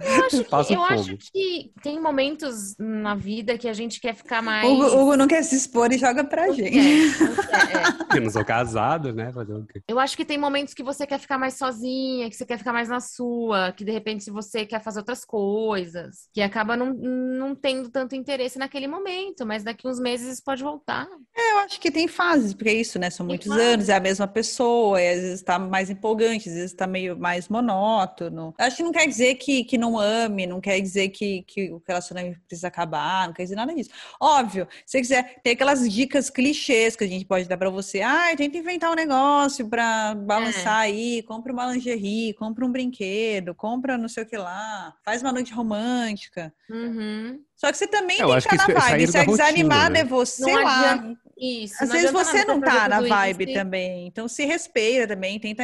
Eu 0.02 0.26
acho, 0.26 0.44
Passa 0.46 0.68
que, 0.70 0.74
eu 0.76 0.80
o 0.80 0.84
acho 0.84 1.18
que 1.18 1.72
tem 1.84 2.00
momentos 2.00 2.76
na 2.80 3.16
vida 3.16 3.58
que 3.58 3.68
a 3.68 3.74
gente 3.74 4.00
quer 4.00 4.16
ficar 4.16 4.42
mais. 4.42 4.68
Hugo, 4.68 4.86
Hugo 4.86 5.18
não 5.18 5.28
quer 5.28 5.44
se 5.44 5.56
expor 5.56 5.92
e 5.92 5.98
joga 5.98 6.24
pra 6.24 6.52
gente. 6.52 6.72
quer, 6.72 7.20
não 7.20 7.36
quer, 7.36 8.16
é. 8.16 8.18
Eu 8.18 8.22
não 8.22 8.30
sou 8.30 8.46
casado, 8.46 9.14
né? 9.14 9.32
Fazer 9.32 9.54
o 9.54 9.66
quê? 9.66 9.82
Eu 9.88 10.00
acho 10.00 10.16
que 10.16 10.26
tem 10.26 10.38
momentos 10.38 10.74
que 10.74 10.84
você 10.84 11.06
quer 11.06 11.20
ficar 11.20 11.38
mais 11.38 11.56
sozinha, 11.56 12.30
que 12.30 12.36
você 12.36 12.46
quer 12.46 12.58
ficar 12.58 12.74
mais 12.74 12.88
na 12.90 13.00
sua, 13.00 13.72
que 13.74 13.84
de 13.84 13.92
repente 13.92 14.32
você 14.32 14.66
quer 14.66 14.82
fazer 14.82 15.00
outras 15.00 15.26
coisas, 15.26 16.30
que 16.34 16.42
acaba 16.42 16.78
não, 16.78 16.94
não 16.94 17.56
tendo 17.56 17.90
tanto 17.90 18.16
interesse 18.16 18.58
naquele 18.58 18.88
momento, 18.88 19.46
mas 19.46 19.64
daqui 19.64 19.88
uns 19.88 20.00
meses 20.00 20.34
isso 20.34 20.44
pode 20.44 20.64
voltar. 20.64 21.08
É, 21.36 21.54
eu 21.54 21.58
acho 21.60 21.80
que 21.80 21.92
tem 21.92 22.08
fases, 22.08 22.54
porque 22.54 22.70
é 22.70 22.74
isso, 22.74 22.98
né? 22.98 23.10
São 23.10 23.26
Tem 23.26 23.36
muitos 23.36 23.48
fases. 23.48 23.64
anos, 23.64 23.90
é 23.90 23.96
a 23.96 24.00
mesma 24.00 24.28
pessoa, 24.28 25.02
e 25.02 25.10
às 25.10 25.20
vezes 25.22 25.42
tá 25.42 25.60
mais 25.60 25.90
empolgante, 25.90 26.50
às 26.50 26.56
vezes 26.56 26.74
tá 26.74 26.88
meio 26.88 27.18
mais 27.18 27.50
monótono. 27.50 28.54
Acho 28.58 28.78
que 28.78 28.84
não 28.84 28.92
quer 28.92 29.08
dizer 29.10 29.36
que, 29.36 29.64
que 29.64 29.78
não 29.78 30.00
ame, 30.00 30.48
não 30.48 30.62
quer 30.62 30.80
dizer 30.80 31.10
que, 31.10 31.44
que 31.44 31.72
o 31.72 31.82
relacionamento 31.86 32.40
precisa 32.48 32.68
acabar, 32.68 33.28
não 33.28 33.34
quer 33.34 33.44
dizer 33.44 33.56
nada 33.56 33.74
disso. 33.74 33.90
Óbvio, 34.20 34.68
se 34.86 34.92
você 34.92 35.00
quiser, 35.00 35.42
tem 35.44 35.54
aquelas 35.54 35.92
dicas 35.92 36.30
clichês 36.30 36.96
que 36.96 37.04
a 37.04 37.08
gente 37.08 37.26
pode 37.26 37.48
dar 37.48 37.58
pra 37.58 37.70
você. 37.70 38.02
Ah, 38.02 38.34
tenta 38.38 38.58
inventar 38.58 38.92
um 38.92 38.96
negócio 38.96 39.68
pra 39.68 40.16
balançar 40.16 40.78
aí, 40.78 41.22
compra 41.24 41.52
uma 41.52 41.74
lingerie, 41.74 42.34
compra 42.34 42.66
um 42.66 42.72
brinquedo, 42.72 43.54
compra 43.54 43.98
não 43.98 44.08
sei 44.08 44.24
o 44.24 44.28
que 44.28 44.38
lá, 44.38 44.96
faz 45.04 45.22
uma 45.22 45.34
noite 45.34 45.54
romântica. 45.54 46.54
Uhum. 46.70 47.44
Só 47.60 47.70
que 47.72 47.78
você 47.78 47.88
também 47.88 48.20
Eu 48.22 48.30
tem 48.30 48.40
que 48.42 48.56
estar 48.56 48.56
na 48.56 48.64
isso 48.64 48.72
é 48.72 48.90
vibe. 48.92 49.08
Se 49.12 49.18
é 49.18 49.20
rotina, 49.24 49.38
desanimado 49.38 49.94
né? 49.94 50.00
é 50.00 50.04
você 50.06 50.52
Não 50.54 50.64
lá. 50.64 50.92
adianta- 50.94 51.20
Isso. 51.38 51.76
Às 51.84 51.90
vezes 51.92 52.12
você 52.12 52.46
não 52.46 52.62
tá 52.62 52.88
na 52.88 53.02
vibe 53.02 53.44
isso 53.46 53.54
também. 53.54 54.08
Então 54.08 54.28
se 54.30 54.46
respeita 54.46 55.08
também, 55.14 55.38
tenta 55.40 55.64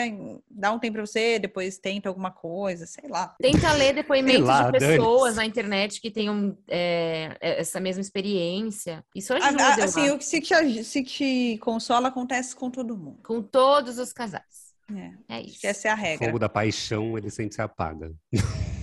dar 0.51 0.71
um 0.73 0.79
tempo 0.79 0.93
pra 0.95 1.05
você, 1.05 1.39
depois 1.39 1.77
tenta 1.77 2.09
alguma 2.09 2.31
coisa, 2.31 2.85
sei 2.85 3.07
lá. 3.09 3.33
Tenta 3.41 3.71
ler 3.73 3.93
depoimentos 3.93 4.43
lá, 4.45 4.71
de 4.71 4.77
pessoas 4.79 5.21
dane-se. 5.21 5.37
na 5.37 5.45
internet 5.45 6.01
que 6.01 6.11
tenham 6.11 6.57
é, 6.69 7.37
essa 7.39 7.79
mesma 7.79 8.01
experiência. 8.01 9.01
Isso 9.15 9.33
A- 9.33 9.37
ajuda, 9.37 9.63
a- 9.65 9.77
eu 9.79 9.83
assim, 9.85 10.09
o 10.11 10.17
que 10.17 10.25
se 10.25 10.41
te, 10.41 10.83
se 10.83 11.01
te 11.03 11.57
consola 11.61 12.09
acontece 12.09 12.53
com 12.55 12.69
todo 12.69 12.97
mundo. 12.97 13.19
com 13.23 13.41
todos 13.41 13.97
os 13.99 14.11
casais. 14.11 14.65
É, 15.29 15.37
É 15.37 15.41
isso. 15.41 15.61
que 15.61 15.67
essa 15.67 15.87
é 15.87 15.91
a 15.91 15.95
O 15.95 15.97
regra. 15.97 16.25
fogo 16.27 16.39
da 16.39 16.49
paixão, 16.49 17.17
ele 17.17 17.29
sempre 17.31 17.55
se 17.55 17.61
apaga. 17.61 18.11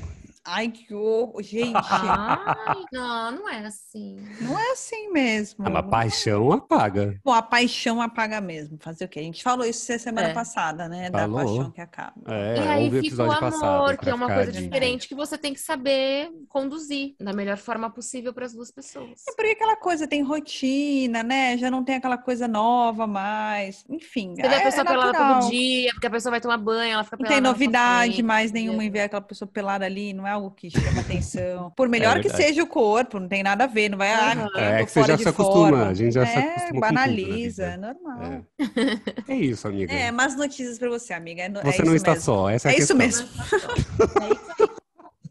Ai, 0.45 0.68
que 0.70 0.93
horror. 0.93 1.40
Gente, 1.43 1.76
Ai, 1.76 2.82
não, 2.93 3.30
não 3.32 3.49
é 3.49 3.64
assim. 3.66 4.16
não 4.40 4.59
é 4.59 4.72
assim 4.72 5.11
mesmo. 5.12 5.64
Ah, 5.66 5.70
mas 5.70 5.86
paixão 5.88 6.53
apaga. 6.53 7.16
Bom, 7.24 7.32
a 7.32 7.43
paixão 7.43 8.03
apaga 8.03 8.40
mesmo. 8.40 8.76
Fazer 8.80 9.05
o 9.05 9.09
quê? 9.09 9.20
A 9.20 9.22
gente 9.22 9.43
falou 9.43 9.64
isso 9.64 9.80
semana 9.99 10.28
É. 10.28 10.32
passada, 10.34 10.88
né? 10.88 11.11
Da 11.11 11.20
Falou. 11.20 11.36
paixão 11.45 11.70
que 11.70 11.80
acaba. 11.80 12.14
É, 12.26 12.57
e 12.57 12.68
aí 12.68 12.90
fica 13.03 13.22
o 13.22 13.30
amor, 13.30 13.40
passado. 13.40 13.99
que 13.99 14.11
é 14.11 14.14
uma 14.14 14.26
coisa 14.26 14.51
de- 14.53 14.62
diferente 14.62 15.07
que 15.09 15.14
você 15.14 15.38
tem 15.38 15.55
que 15.55 15.61
saber 15.61 16.30
conduzir 16.49 17.14
da 17.20 17.32
melhor 17.32 17.57
forma 17.57 17.88
possível 17.90 18.32
para 18.34 18.45
as 18.47 18.53
duas 18.53 18.70
pessoas. 18.72 19.22
É 19.28 19.32
porque 19.36 19.51
aquela 19.53 19.76
coisa 19.76 20.09
tem 20.09 20.22
rotina, 20.22 21.22
né? 21.22 21.57
Já 21.57 21.70
não 21.70 21.84
tem 21.84 21.97
aquela 21.97 22.18
coisa 22.18 22.49
nova 22.49 23.07
mais. 23.07 23.84
Enfim, 23.88 24.34
Você 24.34 24.43
vê 24.43 24.55
a 24.57 24.59
é, 24.61 24.62
pessoa 24.64 24.82
é 24.82 24.86
pelada 24.86 25.18
todo 25.18 25.51
dia, 25.51 25.90
porque 25.93 26.07
a 26.07 26.11
pessoa 26.11 26.30
vai 26.30 26.40
tomar 26.40 26.57
banho, 26.59 26.95
ela 26.95 27.05
fica 27.05 27.16
Não 27.16 27.22
pelada 27.22 27.34
tem 27.34 27.40
na 27.43 27.49
sua 27.49 27.53
novidade 27.53 28.22
mais 28.22 28.51
nenhuma 28.51 28.84
em 28.84 28.90
ver 28.90 29.03
aquela 29.03 29.22
pessoa 29.22 29.49
pelada 29.49 29.84
ali, 29.84 30.12
não 30.12 30.26
é 30.26 30.32
algo 30.33 30.51
que 30.51 30.70
chama 30.70 31.01
atenção. 31.01 31.70
Por 31.76 31.89
melhor 31.89 32.16
que 32.16 32.28
verdade. 32.28 32.45
seja 32.45 32.62
o 32.62 32.66
corpo, 32.66 33.18
não 33.20 33.28
tem 33.28 33.43
nada 33.43 33.64
a 33.64 33.66
ver, 33.66 33.89
não 33.89 33.99
vai, 33.99 34.12
ah, 34.12 34.37
porque 34.37 34.59
É, 34.61 34.78
tô 34.80 34.87
que 34.87 34.91
você 34.93 35.05
já 35.05 35.18
se 35.18 35.28
acostuma, 35.28 35.68
forma. 35.68 35.87
a 35.89 35.95
gente 35.95 36.12
já 36.12 36.26
se 36.26 36.33
é, 36.33 36.39
acostuma 36.39 36.62
com 36.62 36.68
tudo 36.72 36.80
banaliza, 36.80 37.70
vida. 37.70 37.74
é 37.74 37.76
normal. 37.76 38.22
É. 39.28 39.33
É 39.33 39.37
isso, 39.37 39.68
amiga. 39.68 39.93
É, 39.93 40.11
mas 40.11 40.37
notícias 40.37 40.78
pra 40.78 40.89
você, 40.89 41.12
amiga. 41.14 41.43
É, 41.43 41.47
é 41.47 41.51
Você 41.51 41.68
isso 41.70 41.85
não 41.85 41.95
está 41.95 42.12
mesmo. 42.12 42.24
só, 42.24 42.51
essa 42.51 42.68
é 42.68 42.72
a 42.72 42.74
É 42.74 42.78
isso 42.78 42.95
mesmo. 42.97 43.28
É 43.39 43.45
isso 44.05 44.18
aí. 44.20 44.33
É 44.59 44.72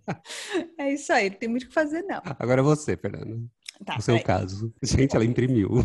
É 0.78 0.94
isso 0.94 1.14
aí, 1.14 1.30
não 1.30 1.38
tem 1.38 1.48
muito 1.50 1.64
o 1.64 1.68
que 1.68 1.74
fazer, 1.74 2.02
não. 2.04 2.22
Agora 2.40 2.62
você, 2.64 2.98
Fernanda. 2.98 3.38
Tá, 3.86 3.98
o 3.98 4.02
seu 4.02 4.22
caso. 4.22 4.74
Gente, 4.84 5.16
ela 5.16 5.26
imprimiu. 5.26 5.70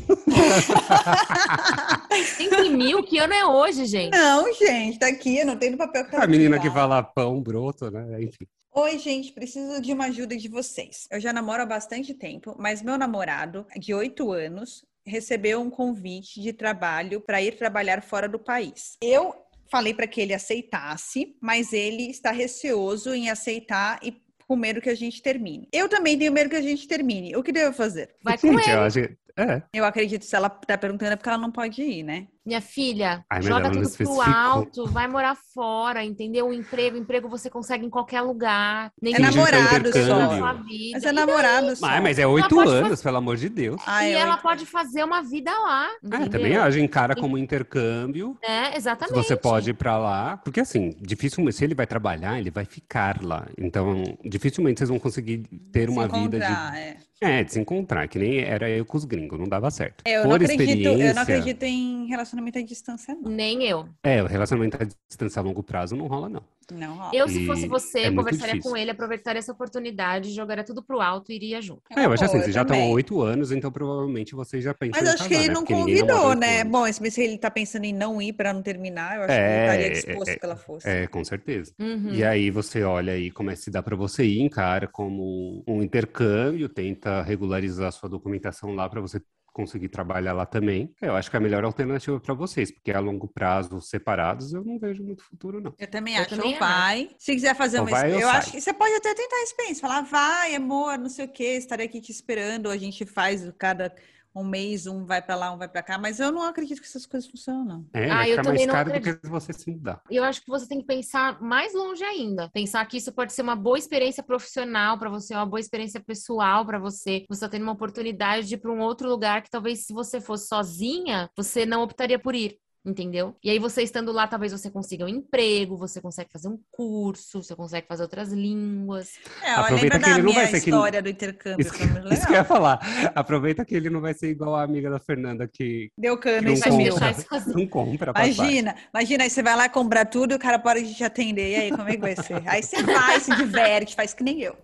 Imprimiu? 2.39 3.03
Que 3.03 3.19
ano 3.19 3.33
é 3.33 3.47
hoje, 3.47 3.87
gente? 3.87 4.15
Não, 4.15 4.53
gente, 4.53 4.99
tá 4.99 5.07
aqui, 5.07 5.39
eu 5.39 5.47
não 5.47 5.57
tenho 5.57 5.73
no 5.73 5.79
papel 5.79 6.07
que 6.07 6.15
eu 6.15 6.21
A 6.21 6.27
menina 6.27 6.61
que 6.61 6.71
fala 6.71 7.03
pão 7.03 7.43
broto, 7.43 7.91
né? 7.91 8.23
Enfim. 8.23 8.47
Oi, 8.75 8.99
gente, 8.99 9.33
preciso 9.33 9.81
de 9.81 9.95
uma 9.95 10.07
ajuda 10.07 10.37
de 10.37 10.49
vocês. 10.49 11.09
Eu 11.11 11.19
já 11.19 11.33
namoro 11.33 11.63
há 11.63 11.67
bastante 11.67 12.13
tempo, 12.13 12.55
mas 12.59 12.83
meu 12.83 12.99
namorado, 12.99 13.67
de 13.79 13.95
8 13.95 14.31
anos, 14.31 14.85
recebeu 15.07 15.63
um 15.63 15.71
convite 15.71 16.43
de 16.43 16.53
trabalho 16.53 17.23
para 17.23 17.41
ir 17.41 17.57
trabalhar 17.57 18.03
fora 18.03 18.29
do 18.29 18.39
país. 18.39 18.99
Eu 19.01 19.35
falei 19.71 19.95
para 19.95 20.07
que 20.07 20.21
ele 20.21 20.35
aceitasse, 20.35 21.35
mas 21.41 21.73
ele 21.73 22.11
está 22.11 22.31
receoso 22.31 23.15
em 23.15 23.31
aceitar 23.31 23.99
e 24.03 24.26
com 24.47 24.57
medo 24.57 24.81
que 24.81 24.91
a 24.91 24.95
gente 24.95 25.23
termine. 25.23 25.69
Eu 25.73 25.89
também 25.89 26.19
tenho 26.19 26.33
medo 26.33 26.51
que 26.51 26.57
a 26.57 26.63
gente 26.63 26.87
termine. 26.87 27.37
O 27.37 27.43
que 27.43 27.53
devo 27.53 27.75
fazer? 27.75 28.15
Vai 28.23 28.39
com 28.39 28.49
eu 28.49 28.59
ele. 28.59 28.71
acho 28.71 29.01
que... 29.01 29.17
É. 29.39 29.63
Eu 29.75 29.85
acredito 29.85 30.23
que 30.23 30.27
se 30.27 30.35
ela 30.35 30.49
tá 30.49 30.79
perguntando 30.79 31.13
é 31.13 31.17
porque 31.17 31.29
ela 31.29 31.39
não 31.39 31.53
pode 31.53 31.83
ir, 31.83 32.03
né? 32.03 32.27
Minha 32.47 32.61
filha, 32.61 33.25
Ai, 33.29 33.43
joga 33.43 33.69
não 33.69 33.83
tudo 33.83 33.91
pro 33.97 34.21
alto, 34.23 34.87
vai 34.87 35.09
morar 35.09 35.37
fora, 35.53 36.05
entendeu? 36.05 36.47
O 36.49 36.53
emprego, 36.53 36.97
emprego 36.97 37.29
você 37.29 37.51
consegue 37.51 37.85
em 37.85 37.91
qualquer 37.91 38.21
lugar. 38.21 38.93
Nem 39.03 39.15
É 39.15 39.17
que 39.17 39.23
namorado 39.23 39.93
só. 39.93 40.19
na 40.19 40.37
sua 40.39 40.53
vida. 40.53 40.91
Mas 40.95 41.05
é 41.05 41.09
E 41.09 41.13
namorado 41.13 41.77
só. 41.77 41.87
Mas, 41.87 42.03
mas 42.03 42.19
é 42.21 42.27
oito 42.27 42.61
anos, 42.61 43.03
pelo 43.03 43.17
amor 43.17 43.37
de 43.37 43.49
Deus. 43.49 43.81
Ah, 43.85 44.07
E 44.07 44.13
é 44.13 44.19
ela 44.19 44.35
oito 44.35 44.43
pode 44.43 44.65
fazer 44.67 45.03
uma 45.03 45.23
vida 45.23 45.51
lá. 45.51 45.89
É, 46.13 46.29
também 46.29 46.57
acho, 46.57 46.79
encara 46.79 47.17
como 47.17 47.37
intercâmbio. 47.37 48.37
É, 48.43 48.71
Se 48.73 48.77
exatamente. 48.79 49.15
você 49.17 49.35
pode 49.37 49.71
ir 49.71 49.75
pra 49.75 49.99
lá. 49.99 50.37
Porque 50.37 50.61
assim, 50.61 50.95
dificilmente, 51.01 51.57
se 51.57 51.65
ele 51.65 51.75
vai 51.75 51.87
trabalhar, 51.87 52.39
ele 52.39 52.51
vai 52.51 52.65
ficar 52.65 53.21
lá. 53.23 53.47
Então, 53.59 54.05
dificilmente 54.25 54.79
vocês 54.79 54.89
vão 54.89 54.99
conseguir 55.01 55.39
ter 55.73 55.89
uma 55.91 56.09
Se 56.09 56.21
vida 56.21 56.39
de. 56.39 56.45
é. 56.79 56.97
É, 57.19 57.43
de 57.43 57.51
se 57.51 57.59
encontrar, 57.59 58.07
que 58.09 58.19
nem 58.19 58.41
era 58.41 58.69
eu 58.69 58.85
com 58.85 58.95
os 58.95 59.07
gringos, 59.07 59.39
não 59.39 59.49
dava 59.49 59.71
certo. 59.71 60.03
É, 60.05 60.17
Eu 60.19 60.25
não, 60.25 60.31
Por 60.33 60.35
acredito, 60.45 60.61
eu 60.61 60.67
experiência- 60.93 61.15
não 61.15 61.23
acredito 61.23 61.63
em 61.63 62.07
relacionamento 62.09 62.36
à 62.39 62.63
distância, 62.63 63.15
não. 63.15 63.31
Nem 63.31 63.63
eu. 63.65 63.89
É, 64.03 64.23
o 64.23 64.27
relacionamento 64.27 64.77
à 64.81 64.85
distância 65.09 65.41
a 65.41 65.43
longo 65.43 65.63
prazo 65.63 65.97
não 65.97 66.07
rola, 66.07 66.29
não. 66.29 66.43
Não 66.73 66.97
rola. 66.97 67.11
Eu, 67.15 67.29
se 67.29 67.43
E 67.43 67.47
fosse 67.47 67.67
você, 67.67 68.01
é 68.01 68.11
conversaria 68.11 68.61
com 68.61 68.77
ele, 68.77 68.91
aproveitaria 68.91 69.39
essa 69.39 69.53
oportunidade, 69.53 70.33
jogaria 70.33 70.65
tudo 70.65 70.83
pro 70.83 71.01
alto 71.01 71.31
e 71.31 71.37
iria 71.37 71.63
junto. 71.63 71.83
É, 71.97 72.05
eu 72.05 72.13
acho 72.13 72.25
assim, 72.25 72.41
vocês 72.41 72.55
já 72.55 72.63
estão 72.63 72.77
há 72.77 72.87
oito 72.89 73.23
anos, 73.23 73.53
então 73.53 73.71
provavelmente 73.71 74.35
vocês 74.35 74.65
já 74.65 74.75
pensam 74.75 75.01
Mas 75.01 75.09
em 75.09 75.15
acho 75.15 75.29
que 75.29 75.35
ele 75.35 75.49
né? 75.49 75.55
não 75.55 75.61
Porque 75.63 75.75
convidou, 75.75 76.29
oito 76.29 76.41
né? 76.41 76.61
anos. 76.61 76.73
Bom, 76.73 76.93
se 76.93 77.23
ele 77.23 77.39
tá 77.39 77.51
pensando 77.51 77.85
em 77.85 77.93
não 77.93 78.21
ir 78.21 78.33
pra 78.33 78.53
não 78.53 78.63
terminar, 78.63 79.17
eu 79.17 79.23
acho 79.23 79.29
que 79.29 79.33
É, 79.33 79.47
ele 79.47 79.61
estaria 79.61 79.87
é, 79.87 79.91
disposto 79.91 80.29
é, 80.29 80.37
que 80.37 80.45
ela 80.45 80.57
fosse. 80.57 80.89
É, 80.89 81.07
com 81.07 81.25
certeza. 81.25 81.73
Uhum. 81.79 82.13
E 82.13 82.25
aí 82.25 82.51
você 82.51 82.83
olha 82.83 83.13
aí 83.13 83.31
como 83.31 83.51
é 83.51 83.55
que 83.55 83.61
se 83.61 83.71
dá 83.71 83.83
para 83.83 83.95
você 83.97 84.25
ir, 84.25 84.41
encara 84.41 84.89
como 84.89 85.63
um 85.67 85.83
intercâmbio, 85.83 86.69
tenta 86.69 87.23
regularizar 87.23 87.89
a 87.89 87.93
sua 87.93 88.09
documentação 88.09 88.75
lá 88.75 88.89
para 88.89 89.01
você 89.01 89.21
conseguir 89.57 89.89
trabalhar 89.89 90.35
lá 90.35 90.45
também. 90.45 90.93
Eu 91.01 91.17
acho 91.17 91.31
que 91.31 91.37
é 91.37 91.39
a 91.39 91.43
melhor 91.43 91.65
alternativa 91.65 92.21
para 92.21 92.35
vocês, 92.35 92.71
porque 92.71 92.93
a 92.93 93.01
longo 93.01 93.27
prazo, 93.27 93.81
separados, 93.81 94.53
eu 94.53 94.63
não 94.63 94.79
vejo 94.79 95.03
muito 95.03 95.25
futuro, 95.25 95.63
não. 95.63 95.75
Eu 95.79 95.87
também 95.91 96.15
Eu 96.15 96.21
acho. 96.21 96.37
também 96.37 96.53
ou 96.53 96.59
vai. 96.61 97.09
Se 97.19 97.33
quiser 97.33 97.57
fazer 97.57 97.79
Ou 97.79 97.85
uma. 97.85 97.91
vai 97.91 98.13
ou 98.13 98.21
eu 98.21 98.29
sai. 98.29 98.37
acho 98.37 98.51
que 98.53 98.61
você 98.61 98.75
pode 98.75 98.93
até 98.95 99.15
tentar 99.15 99.37
a 99.37 99.43
experiência. 99.43 99.81
Falar, 99.81 100.03
vai, 100.03 100.55
amor, 100.55 100.99
não 100.99 101.09
sei 101.09 101.25
o 101.25 101.33
quê, 101.33 101.55
estarei 101.57 101.87
aqui 101.87 102.03
te 102.03 102.13
esperando. 102.13 102.69
A 102.69 102.77
gente 102.77 103.07
faz 103.07 103.51
cada 103.59 103.91
um 104.37 104.45
mês, 104.45 104.87
um 104.87 105.05
vai 105.05 105.23
pra 105.23 105.35
lá, 105.35 105.53
um 105.53 105.57
vai 105.57 105.69
pra 105.69 105.83
cá. 105.83 105.99
Mas 105.99 106.21
eu 106.21 106.31
não 106.31 106.43
acredito 106.43 106.81
que 106.81 106.87
essas 106.87 107.07
coisas 107.07 107.29
funcionam. 107.29 107.87
É, 107.93 108.11
Ah, 108.11 108.17
vai 108.17 108.33
eu 108.33 108.37
ficar 108.39 108.49
mais 108.51 108.67
caro 108.67 108.93
do 108.93 109.01
que 109.01 109.29
você 109.29 109.53
se 109.53 109.71
mudar. 109.71 110.03
E 110.11 110.17
eu 110.17 110.25
acho 110.25 110.43
que 110.43 110.49
você 110.49 110.69
tem 110.69 110.81
que 110.81 110.87
pensar 110.87 111.41
mais 111.41 111.75
longe 111.75 112.05
ainda. 112.05 112.51
Pensar 112.51 112.85
que 112.87 112.99
isso 112.99 113.13
pode 113.13 113.33
ser 113.33 113.43
uma 113.43 113.57
boa 113.57 113.79
experiência 113.79 114.23
profissional 114.23 114.99
para 114.99 115.09
você, 115.09 115.35
uma 115.35 115.47
boa 115.47 115.61
experiência 115.61 116.01
pessoal 116.01 116.65
para 116.67 116.79
você. 116.79 117.25
Você 117.29 117.35
está 117.45 117.49
tendo 117.49 117.63
uma 117.63 117.73
oportunidade 117.73 118.47
de 118.47 118.55
ir 118.55 118.59
para 118.59 118.71
um 118.73 118.81
outro 118.81 119.09
lugar 119.09 119.43
que 119.43 119.51
talvez 119.51 119.87
se 119.87 119.93
você 119.93 120.21
fosse 120.21 120.47
sozinha, 120.49 121.31
você 121.37 121.65
não 121.65 121.83
optaria 121.83 122.19
por 122.19 122.35
ir. 122.35 122.59
Entendeu? 122.87 123.35
E 123.43 123.51
aí, 123.51 123.59
você 123.59 123.83
estando 123.83 124.13
lá, 124.13 124.29
talvez 124.29 124.53
você 124.53 124.71
consiga 124.71 125.05
um 125.05 125.09
emprego, 125.09 125.77
você 125.77 126.01
consegue 126.01 126.31
fazer 126.33 126.47
um 126.47 126.57
curso, 126.71 127.43
você 127.43 127.57
consegue 127.57 127.85
fazer 127.89 128.05
outras 128.05 128.33
línguas. 128.33 129.15
É, 129.43 129.51
Aproveita 129.55 129.99
que 129.99 130.05
da 130.05 130.11
ele 130.13 130.19
não 130.19 130.25
minha 130.31 130.37
vai 130.43 130.47
ser 130.47 130.61
que- 130.61 130.71
história 130.71 131.03
do 131.03 131.09
intercâmbio? 131.09 131.67
Isso, 131.67 131.77
muito 131.89 132.13
isso 132.15 132.25
que 132.27 132.33
eu 132.33 132.37
ia 132.37 132.45
falar. 132.45 132.79
Aproveita 133.13 133.65
que 133.65 133.75
ele 133.75 133.91
não 133.91 134.01
vai 134.01 134.15
ser 134.15 134.31
igual 134.31 134.55
a 134.55 134.63
amiga 134.63 134.89
da 134.89 135.01
Fernanda 135.01 135.49
que 135.53 135.91
Deu 135.99 136.17
cano 136.17 136.43
não 136.47 136.53
e 136.55 136.57
vai 136.61 136.71
sumiu. 136.71 136.91
deixar 136.93 137.07
compra, 137.09 137.21
isso 137.21 137.29
fazer. 137.29 137.55
não 137.57 137.67
compra 137.67 138.11
a 138.13 138.15
passagem. 138.15 138.35
Imagina, 138.39 138.77
imagina, 138.95 139.25
aí 139.25 139.31
você 139.31 139.43
vai 139.43 139.57
lá 139.57 139.69
comprar 139.69 140.05
tudo 140.05 140.33
e 140.33 140.37
o 140.37 140.39
cara 140.39 140.59
pode 140.61 140.95
te 140.95 141.03
atender. 141.03 141.51
E 141.51 141.55
aí, 141.57 141.71
como 141.71 141.89
é 141.89 141.93
que 141.97 142.01
vai 142.01 142.15
ser? 142.15 142.41
Aí 142.49 142.63
você 142.63 142.81
vai, 142.85 143.19
se 143.19 143.35
diverte, 143.35 143.97
faz 143.97 144.15
que 144.15 144.23
nem 144.23 144.41
eu. 144.43 144.55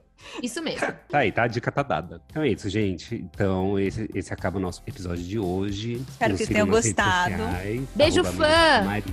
Isso 0.43 0.63
mesmo. 0.63 0.87
Tá 1.09 1.19
aí, 1.19 1.31
tá? 1.31 1.43
A 1.43 1.47
dica 1.47 1.71
tá 1.71 1.83
dada. 1.83 2.23
Então 2.31 2.43
é 2.43 2.49
isso, 2.49 2.69
gente. 2.71 3.15
Então, 3.15 3.79
esse, 3.79 4.09
esse 4.15 4.33
acaba 4.33 4.57
o 4.59 4.61
nosso 4.61 4.83
episódio 4.87 5.23
de 5.23 5.39
hoje. 5.39 6.03
Espero 6.09 6.33
Nos 6.33 6.41
que 6.41 6.47
tenham 6.47 6.67
gostado. 6.67 7.35
sociais, 7.37 7.83
Beijo, 7.95 8.25
fã! 8.25 8.47
Amiga 8.79 9.05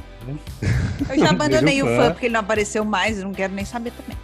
Eu 1.10 1.20
já 1.20 1.30
abandonei 1.32 1.82
Beijo, 1.82 1.86
o 1.86 1.90
fã. 1.98 2.04
fã 2.06 2.12
porque 2.12 2.26
ele 2.28 2.34
não 2.34 2.40
apareceu 2.40 2.86
mais, 2.86 3.18
eu 3.18 3.26
não 3.26 3.34
quero 3.34 3.54
nem 3.54 3.66
saber 3.66 3.92
também. 3.92 4.18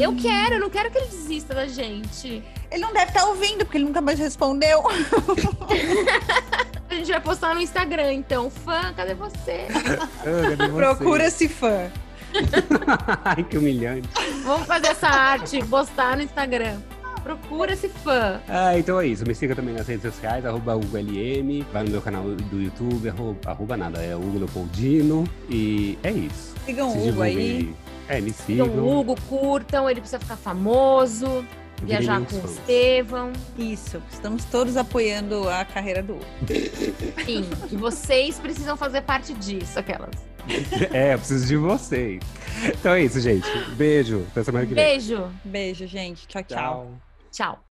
Eu 0.00 0.16
quero, 0.16 0.54
eu 0.54 0.60
não 0.60 0.70
quero 0.70 0.90
que 0.90 0.98
ele 0.98 1.06
desista 1.06 1.54
da 1.54 1.68
gente. 1.68 2.42
Ele 2.70 2.80
não 2.80 2.92
deve 2.92 3.06
estar 3.12 3.24
ouvindo, 3.26 3.64
porque 3.64 3.76
ele 3.78 3.84
nunca 3.84 4.00
mais 4.00 4.18
respondeu. 4.18 4.82
A 6.90 6.94
gente 6.94 7.10
vai 7.10 7.20
postar 7.20 7.54
no 7.54 7.60
Instagram, 7.60 8.12
então. 8.14 8.50
Fã, 8.50 8.92
cadê 8.94 9.14
você? 9.14 9.66
ah, 9.70 10.56
cadê 10.56 10.66
você? 10.66 10.72
Procura 10.72 11.26
esse 11.26 11.48
fã. 11.48 11.88
Ai, 13.24 13.42
que 13.44 13.58
humilhante. 13.58 14.08
Vamos 14.44 14.66
fazer 14.66 14.88
essa 14.88 15.08
arte, 15.08 15.64
postar 15.66 16.16
no 16.16 16.22
Instagram. 16.22 16.78
Procura 17.22 17.74
esse 17.74 17.88
fã. 17.88 18.40
Ah, 18.48 18.78
então 18.78 18.98
é 18.98 19.06
isso. 19.06 19.26
Me 19.26 19.34
siga 19.34 19.54
também 19.54 19.74
nas 19.74 19.86
redes 19.86 20.02
sociais, 20.02 20.44
arroba 20.46 20.74
HugoLM. 20.74 21.66
Vai 21.70 21.84
no 21.84 21.90
meu 21.90 22.00
canal 22.00 22.24
do 22.24 22.60
YouTube, 22.62 23.08
arroba, 23.10 23.50
arroba 23.50 23.76
nada, 23.76 24.00
é 24.02 24.16
Hugo 24.16 24.38
Leopoldino. 24.38 25.24
E 25.48 25.98
é 26.02 26.10
isso. 26.10 26.54
Sigam 26.64 26.90
Se 26.90 26.96
o 26.96 27.00
Hugo 27.00 27.10
divulguem 27.10 27.36
aí. 27.38 27.74
É, 28.08 28.20
me 28.22 28.30
Então, 28.30 28.66
sigam. 28.66 28.68
o 28.84 28.98
Hugo, 29.00 29.16
curtam, 29.28 29.88
ele 29.88 30.00
precisa 30.00 30.18
ficar 30.18 30.36
famoso, 30.36 31.44
viajar 31.82 32.22
com 32.22 32.36
o. 32.36 32.44
Estevão. 32.46 33.32
Isso, 33.58 34.02
estamos 34.10 34.42
todos 34.46 34.78
apoiando 34.78 35.46
a 35.48 35.62
carreira 35.64 36.02
do 36.02 36.14
Hugo. 36.14 36.24
Sim, 37.26 37.44
e 37.70 37.76
vocês 37.76 38.38
precisam 38.38 38.78
fazer 38.78 39.02
parte 39.02 39.34
disso, 39.34 39.78
aquelas. 39.78 40.10
É, 40.92 41.14
eu 41.14 41.18
preciso 41.18 41.46
de 41.46 41.56
vocês. 41.56 42.20
Então 42.64 42.92
é 42.92 43.02
isso, 43.02 43.20
gente. 43.20 43.48
Beijo. 43.76 44.26
Até 44.30 44.44
semana 44.44 44.66
que 44.66 44.74
vem. 44.74 44.84
Beijo. 44.84 45.30
Beijo, 45.44 45.86
gente. 45.86 46.26
tchau. 46.26 46.42
tchau. 46.44 46.90
Tchau. 47.30 47.64